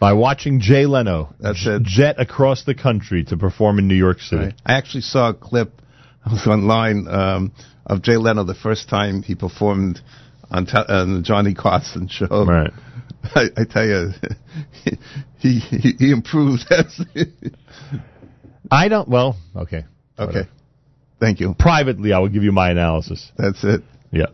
By 0.00 0.12
watching 0.12 0.60
Jay 0.60 0.86
Leno 0.86 1.34
That's 1.40 1.64
it. 1.66 1.82
jet 1.82 2.20
across 2.20 2.64
the 2.64 2.74
country 2.74 3.24
to 3.24 3.36
perform 3.36 3.78
in 3.78 3.88
New 3.88 3.94
York 3.94 4.20
City. 4.20 4.44
Right. 4.46 4.54
I 4.66 4.74
actually 4.74 5.02
saw 5.02 5.30
a 5.30 5.34
clip 5.34 5.80
I 6.24 6.32
was 6.32 6.46
online 6.46 7.06
um, 7.08 7.52
of 7.86 8.02
Jay 8.02 8.16
Leno 8.16 8.44
the 8.44 8.54
first 8.54 8.88
time 8.88 9.22
he 9.22 9.34
performed 9.34 10.00
on, 10.50 10.66
te- 10.66 10.72
on 10.76 11.16
the 11.16 11.22
Johnny 11.22 11.54
Carson 11.54 12.08
show. 12.08 12.44
Right. 12.46 12.70
I, 13.34 13.44
I 13.56 13.64
tell 13.64 13.86
you, 13.86 14.10
he 15.38 15.58
he, 15.58 15.94
he 15.98 16.10
improved. 16.12 16.64
I 18.70 18.88
don't, 18.88 19.08
well, 19.08 19.36
okay. 19.56 19.84
okay, 20.18 20.48
thank 21.20 21.40
you. 21.40 21.54
Privately, 21.58 22.12
I 22.12 22.18
will 22.18 22.28
give 22.28 22.42
you 22.42 22.52
my 22.52 22.70
analysis. 22.70 23.30
That's 23.36 23.62
it. 23.64 23.82
Yeah. 24.10 24.26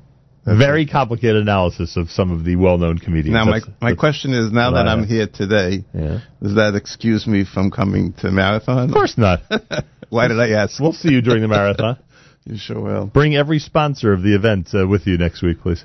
Very 0.47 0.86
complicated 0.86 1.36
analysis 1.42 1.97
of 1.97 2.10
some 2.10 2.31
of 2.33 2.44
the 2.44 2.57
well 2.57 2.78
known 2.78 2.99
comedians. 2.99 3.34
Now 3.34 3.44
my 3.44 3.59
That's- 3.59 3.75
my 3.81 3.91
that's- 3.91 4.00
question 4.00 4.33
is, 4.33 4.50
now 4.50 4.73
that 4.73 4.89
I 4.89 4.92
I'm 4.92 5.05
here 5.07 5.26
today, 5.26 5.84
Yeah. 5.94 6.20
does 6.42 6.55
that 6.55 6.75
excuse 6.75 7.26
me 7.26 7.44
from 7.44 7.70
coming 7.70 8.15
to 8.20 8.31
marathon? 8.31 8.89
Of 8.89 8.94
course 8.94 9.17
not. 9.18 9.41
Why 10.09 10.28
did 10.28 10.41
I 10.41 10.50
ask? 10.50 10.81
We'll 10.81 10.92
see 10.92 11.10
you 11.10 11.20
during 11.23 11.42
the 11.42 11.49
marathon. 11.49 11.99
You 12.47 12.57
sure 12.57 12.81
will. 12.81 13.05
Bring 13.07 13.36
every 13.36 13.59
sponsor 13.59 14.15
of 14.15 14.23
the 14.23 14.34
event 14.34 14.70
uh, 14.75 14.89
with 14.89 15.07
you 15.07 15.18
next 15.18 15.42
week, 15.42 15.60
please. 15.60 15.84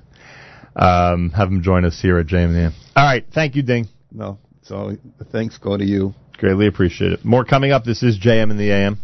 Um, 0.74 1.30
have 1.32 1.50
them 1.50 1.62
join 1.62 1.84
us 1.84 2.00
here 2.02 2.18
at 2.18 2.28
JMN. 2.28 2.72
All 2.96 3.06
right. 3.06 3.26
Thank 3.34 3.56
you, 3.56 3.62
Ding. 3.62 3.88
No, 4.10 4.40
so 4.64 4.96
thanks 5.34 5.58
go 5.58 5.76
to 5.76 5.84
you. 5.84 6.14
Greatly 6.38 6.68
appreciate 6.68 7.14
it. 7.14 7.26
More 7.26 7.46
coming 7.46 7.72
up. 7.72 7.84
This 7.84 8.04
is 8.04 8.20
JM 8.20 8.52
in 8.52 8.58
the 8.58 8.72
AM. 8.72 9.00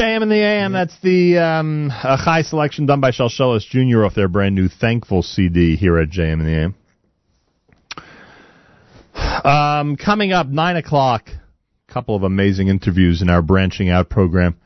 JM 0.00 0.22
and 0.22 0.30
the 0.30 0.42
AM, 0.42 0.72
that's 0.72 0.98
the 1.02 1.36
um, 1.36 1.90
a 1.90 2.16
high 2.16 2.40
selection 2.40 2.86
done 2.86 3.02
by 3.02 3.10
Shalsheles 3.10 3.66
Jr. 3.68 4.06
off 4.06 4.14
their 4.14 4.28
brand 4.28 4.54
new 4.54 4.66
Thankful 4.66 5.22
CD 5.22 5.76
here 5.76 5.98
at 5.98 6.08
JM 6.08 6.40
and 6.40 6.46
the 6.46 6.74
AM. 9.14 9.44
Um, 9.44 9.96
coming 9.96 10.32
up, 10.32 10.46
9 10.46 10.76
o'clock, 10.76 11.28
a 11.28 11.92
couple 11.92 12.16
of 12.16 12.22
amazing 12.22 12.68
interviews 12.68 13.20
in 13.20 13.28
our 13.28 13.42
Branching 13.42 13.90
Out 13.90 14.08
program. 14.08 14.56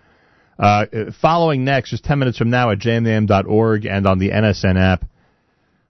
Uh, 0.57 0.87
following 1.21 1.65
next, 1.65 1.91
just 1.91 2.05
10 2.05 2.21
minutes 2.21 2.39
from 2.39 2.51
now 2.51 2.71
at 2.71 2.79
jmam.org 2.79 3.87
and 3.87 4.07
on 4.07 4.21
the 4.21 4.31
NSN 4.31 4.81
app, 4.81 5.05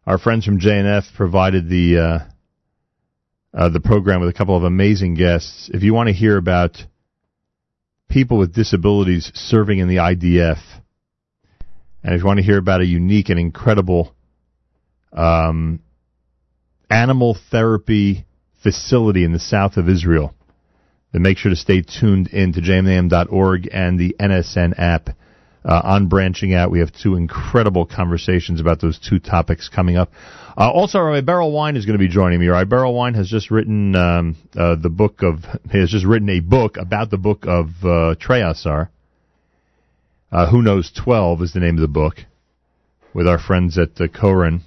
our 0.06 0.16
friends 0.16 0.46
from 0.46 0.58
JNF 0.58 1.12
provided 1.14 1.68
the 1.68 1.98
uh, 1.98 2.18
uh, 3.52 3.68
the 3.68 3.80
program 3.80 4.20
with 4.20 4.30
a 4.30 4.32
couple 4.32 4.56
of 4.56 4.64
amazing 4.64 5.16
guests. 5.16 5.70
If 5.70 5.82
you 5.82 5.92
want 5.92 6.06
to 6.06 6.14
hear 6.14 6.38
about 6.38 6.82
people 8.08 8.38
with 8.38 8.54
disabilities 8.54 9.30
serving 9.34 9.78
in 9.78 9.88
the 9.88 9.96
IDF, 9.96 10.58
and 12.02 12.14
if 12.14 12.20
you 12.20 12.26
want 12.26 12.38
to 12.38 12.44
hear 12.44 12.58
about 12.58 12.80
a 12.80 12.86
unique 12.86 13.30
and 13.30 13.40
incredible 13.40 14.14
um, 15.12 15.80
animal 16.90 17.36
therapy 17.50 18.26
facility 18.62 19.24
in 19.24 19.32
the 19.32 19.38
south 19.38 19.76
of 19.76 19.88
Israel, 19.88 20.34
then 21.12 21.22
make 21.22 21.38
sure 21.38 21.50
to 21.50 21.56
stay 21.56 21.80
tuned 21.80 22.28
in 22.28 22.52
to 22.52 22.60
jmam.org 22.60 23.68
and 23.72 23.98
the 23.98 24.16
NSN 24.18 24.78
app. 24.78 25.10
Uh, 25.64 25.80
on 25.82 26.08
branching 26.08 26.52
out, 26.52 26.70
we 26.70 26.80
have 26.80 26.92
two 26.92 27.16
incredible 27.16 27.86
conversations 27.86 28.60
about 28.60 28.82
those 28.82 28.98
two 28.98 29.18
topics 29.18 29.70
coming 29.70 29.96
up. 29.96 30.10
Uh, 30.58 30.70
also, 30.70 31.00
Rabbi 31.00 31.24
Berel 31.24 31.52
Wein 31.52 31.76
is 31.76 31.86
going 31.86 31.98
to 31.98 32.04
be 32.04 32.08
joining 32.08 32.38
me. 32.38 32.48
Rabbi 32.48 32.68
Berel 32.68 32.94
Wein 32.94 33.14
has 33.14 33.28
just 33.28 33.50
written 33.50 33.96
um, 33.96 34.36
uh, 34.54 34.76
the 34.76 34.90
book 34.90 35.22
of 35.22 35.38
he 35.72 35.78
has 35.80 35.90
just 35.90 36.04
written 36.04 36.28
a 36.28 36.40
book 36.40 36.76
about 36.76 37.10
the 37.10 37.16
book 37.16 37.46
of 37.46 37.68
uh, 37.82 38.14
Trei 38.20 38.42
Asar. 38.42 38.90
Uh, 40.30 40.50
Who 40.50 40.60
knows 40.60 40.92
twelve 40.92 41.40
is 41.40 41.54
the 41.54 41.60
name 41.60 41.76
of 41.76 41.80
the 41.80 41.88
book, 41.88 42.16
with 43.14 43.26
our 43.26 43.38
friends 43.38 43.78
at 43.78 43.98
uh, 43.98 44.08
Koren. 44.08 44.60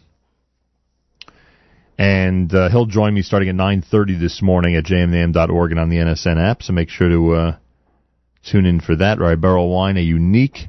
And 2.00 2.54
uh, 2.54 2.70
he'll 2.70 2.86
join 2.86 3.16
me 3.16 3.24
starting 3.24 3.50
at 3.50 3.56
9.30 3.56 4.20
this 4.20 4.44
morning 4.44 4.76
at 4.76 4.84
jmnam.org 4.84 5.72
and 5.72 5.80
on 5.80 5.90
the 5.90 5.96
NSN 5.96 6.38
app, 6.40 6.62
so 6.62 6.72
make 6.72 6.90
sure 6.90 7.10
to 7.10 7.34
uh, 7.34 7.56
tune 8.44 8.68
in 8.68 8.82
for 8.82 8.96
that. 8.98 9.20
Rabbi 9.20 9.42
Berel 9.42 9.74
Wein, 9.74 9.98
a 9.98 10.02
unique 10.02 10.68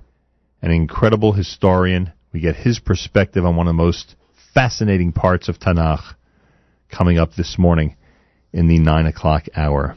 an 0.62 0.70
incredible 0.70 1.32
historian. 1.32 2.12
We 2.32 2.40
get 2.40 2.56
his 2.56 2.78
perspective 2.78 3.44
on 3.44 3.56
one 3.56 3.66
of 3.66 3.74
the 3.74 3.82
most 3.82 4.14
fascinating 4.54 5.12
parts 5.12 5.48
of 5.48 5.58
Tanakh 5.58 6.14
coming 6.90 7.18
up 7.18 7.34
this 7.34 7.58
morning 7.58 7.96
in 8.52 8.68
the 8.68 8.78
9 8.78 9.06
o'clock 9.06 9.46
hour. 9.54 9.96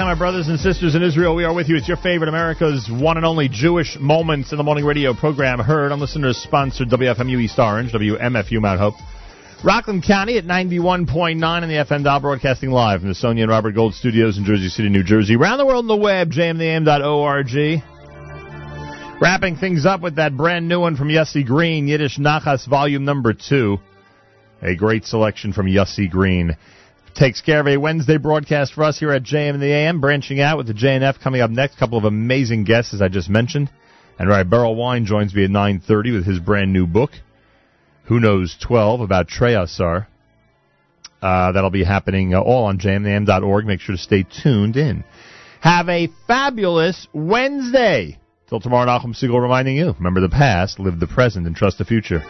my 0.06 0.14
brothers 0.18 0.48
and 0.48 0.58
sisters 0.58 0.96
in 0.96 1.04
Israel, 1.04 1.36
we 1.36 1.44
are 1.44 1.54
with 1.54 1.68
you. 1.68 1.76
It's 1.76 1.86
your 1.86 1.98
favorite 1.98 2.28
America's 2.28 2.90
one 2.90 3.16
and 3.16 3.24
only 3.24 3.48
Jewish 3.48 3.96
Moments 4.00 4.50
in 4.50 4.58
the 4.58 4.64
Morning 4.64 4.84
radio 4.84 5.14
program, 5.14 5.60
heard 5.60 5.92
on 5.92 6.00
listeners 6.00 6.36
sponsored 6.36 6.88
WFMU 6.88 7.40
East 7.40 7.58
Orange, 7.60 7.92
WMFU 7.92 8.60
Mount 8.60 8.80
Hope. 8.80 8.94
Rockland 9.62 10.02
County 10.02 10.36
at 10.36 10.44
91.9 10.44 11.44
on 11.44 11.68
the 11.68 11.74
FM 11.74 12.02
dial, 12.02 12.18
broadcasting 12.20 12.70
live 12.70 13.00
from 13.00 13.10
the 13.10 13.14
Sonia 13.14 13.44
and 13.44 13.50
Robert 13.50 13.72
Gold 13.76 13.94
studios 13.94 14.36
in 14.36 14.44
Jersey 14.44 14.68
City, 14.68 14.88
New 14.88 15.04
Jersey. 15.04 15.36
Around 15.36 15.58
the 15.58 15.66
world 15.66 15.84
on 15.84 15.88
the 15.88 15.96
web, 15.96 16.32
jmtheam.org. 16.32 17.82
Wrapping 19.20 19.56
things 19.56 19.86
up 19.86 20.00
with 20.00 20.16
that 20.16 20.36
brand 20.36 20.68
new 20.68 20.80
one 20.80 20.96
from 20.96 21.08
Yossi 21.08 21.46
Green, 21.46 21.86
Yiddish 21.86 22.18
Nachas 22.18 22.68
Volume 22.68 23.04
Number 23.04 23.32
2. 23.32 23.78
A 24.62 24.74
great 24.74 25.04
selection 25.04 25.52
from 25.52 25.66
Yossi 25.66 26.10
Green. 26.10 26.56
Takes 27.18 27.40
care 27.40 27.58
of 27.58 27.66
a 27.66 27.76
Wednesday 27.78 28.16
broadcast 28.16 28.74
for 28.74 28.84
us 28.84 28.96
here 28.96 29.10
at 29.10 29.24
JM 29.24 29.54
and 29.54 29.60
the 29.60 29.72
AM, 29.72 30.00
branching 30.00 30.38
out 30.38 30.56
with 30.56 30.68
the 30.68 30.72
JNF 30.72 31.20
coming 31.20 31.40
up 31.40 31.50
next. 31.50 31.76
couple 31.76 31.98
of 31.98 32.04
amazing 32.04 32.62
guests, 32.62 32.94
as 32.94 33.02
I 33.02 33.08
just 33.08 33.28
mentioned. 33.28 33.70
And 34.20 34.28
Rabbi 34.28 34.48
Berel 34.48 34.76
Wein 34.76 35.04
joins 35.04 35.34
me 35.34 35.42
at 35.42 35.50
9.30 35.50 36.14
with 36.14 36.24
his 36.24 36.38
brand 36.38 36.72
new 36.72 36.86
book, 36.86 37.10
Who 38.04 38.20
Knows 38.20 38.56
12, 38.62 39.00
about 39.00 39.26
Trei 39.26 39.56
Asar. 39.56 40.06
Uh, 41.20 41.50
that'll 41.50 41.70
be 41.70 41.82
happening 41.82 42.34
uh, 42.34 42.40
all 42.40 42.66
on 42.66 42.78
jmam.org. 42.78 43.66
Make 43.66 43.80
sure 43.80 43.96
to 43.96 44.00
stay 44.00 44.22
tuned 44.22 44.76
in. 44.76 45.02
Have 45.60 45.88
a 45.88 46.10
fabulous 46.28 47.08
Wednesday. 47.12 48.16
Till 48.48 48.60
tomorrow, 48.60 48.86
Nachum 48.86 49.16
Siegel 49.16 49.40
reminding 49.40 49.76
you, 49.76 49.92
remember 49.98 50.20
the 50.20 50.28
past, 50.28 50.78
live 50.78 51.00
the 51.00 51.08
present, 51.08 51.48
and 51.48 51.56
trust 51.56 51.78
the 51.78 51.84
future. 51.84 52.22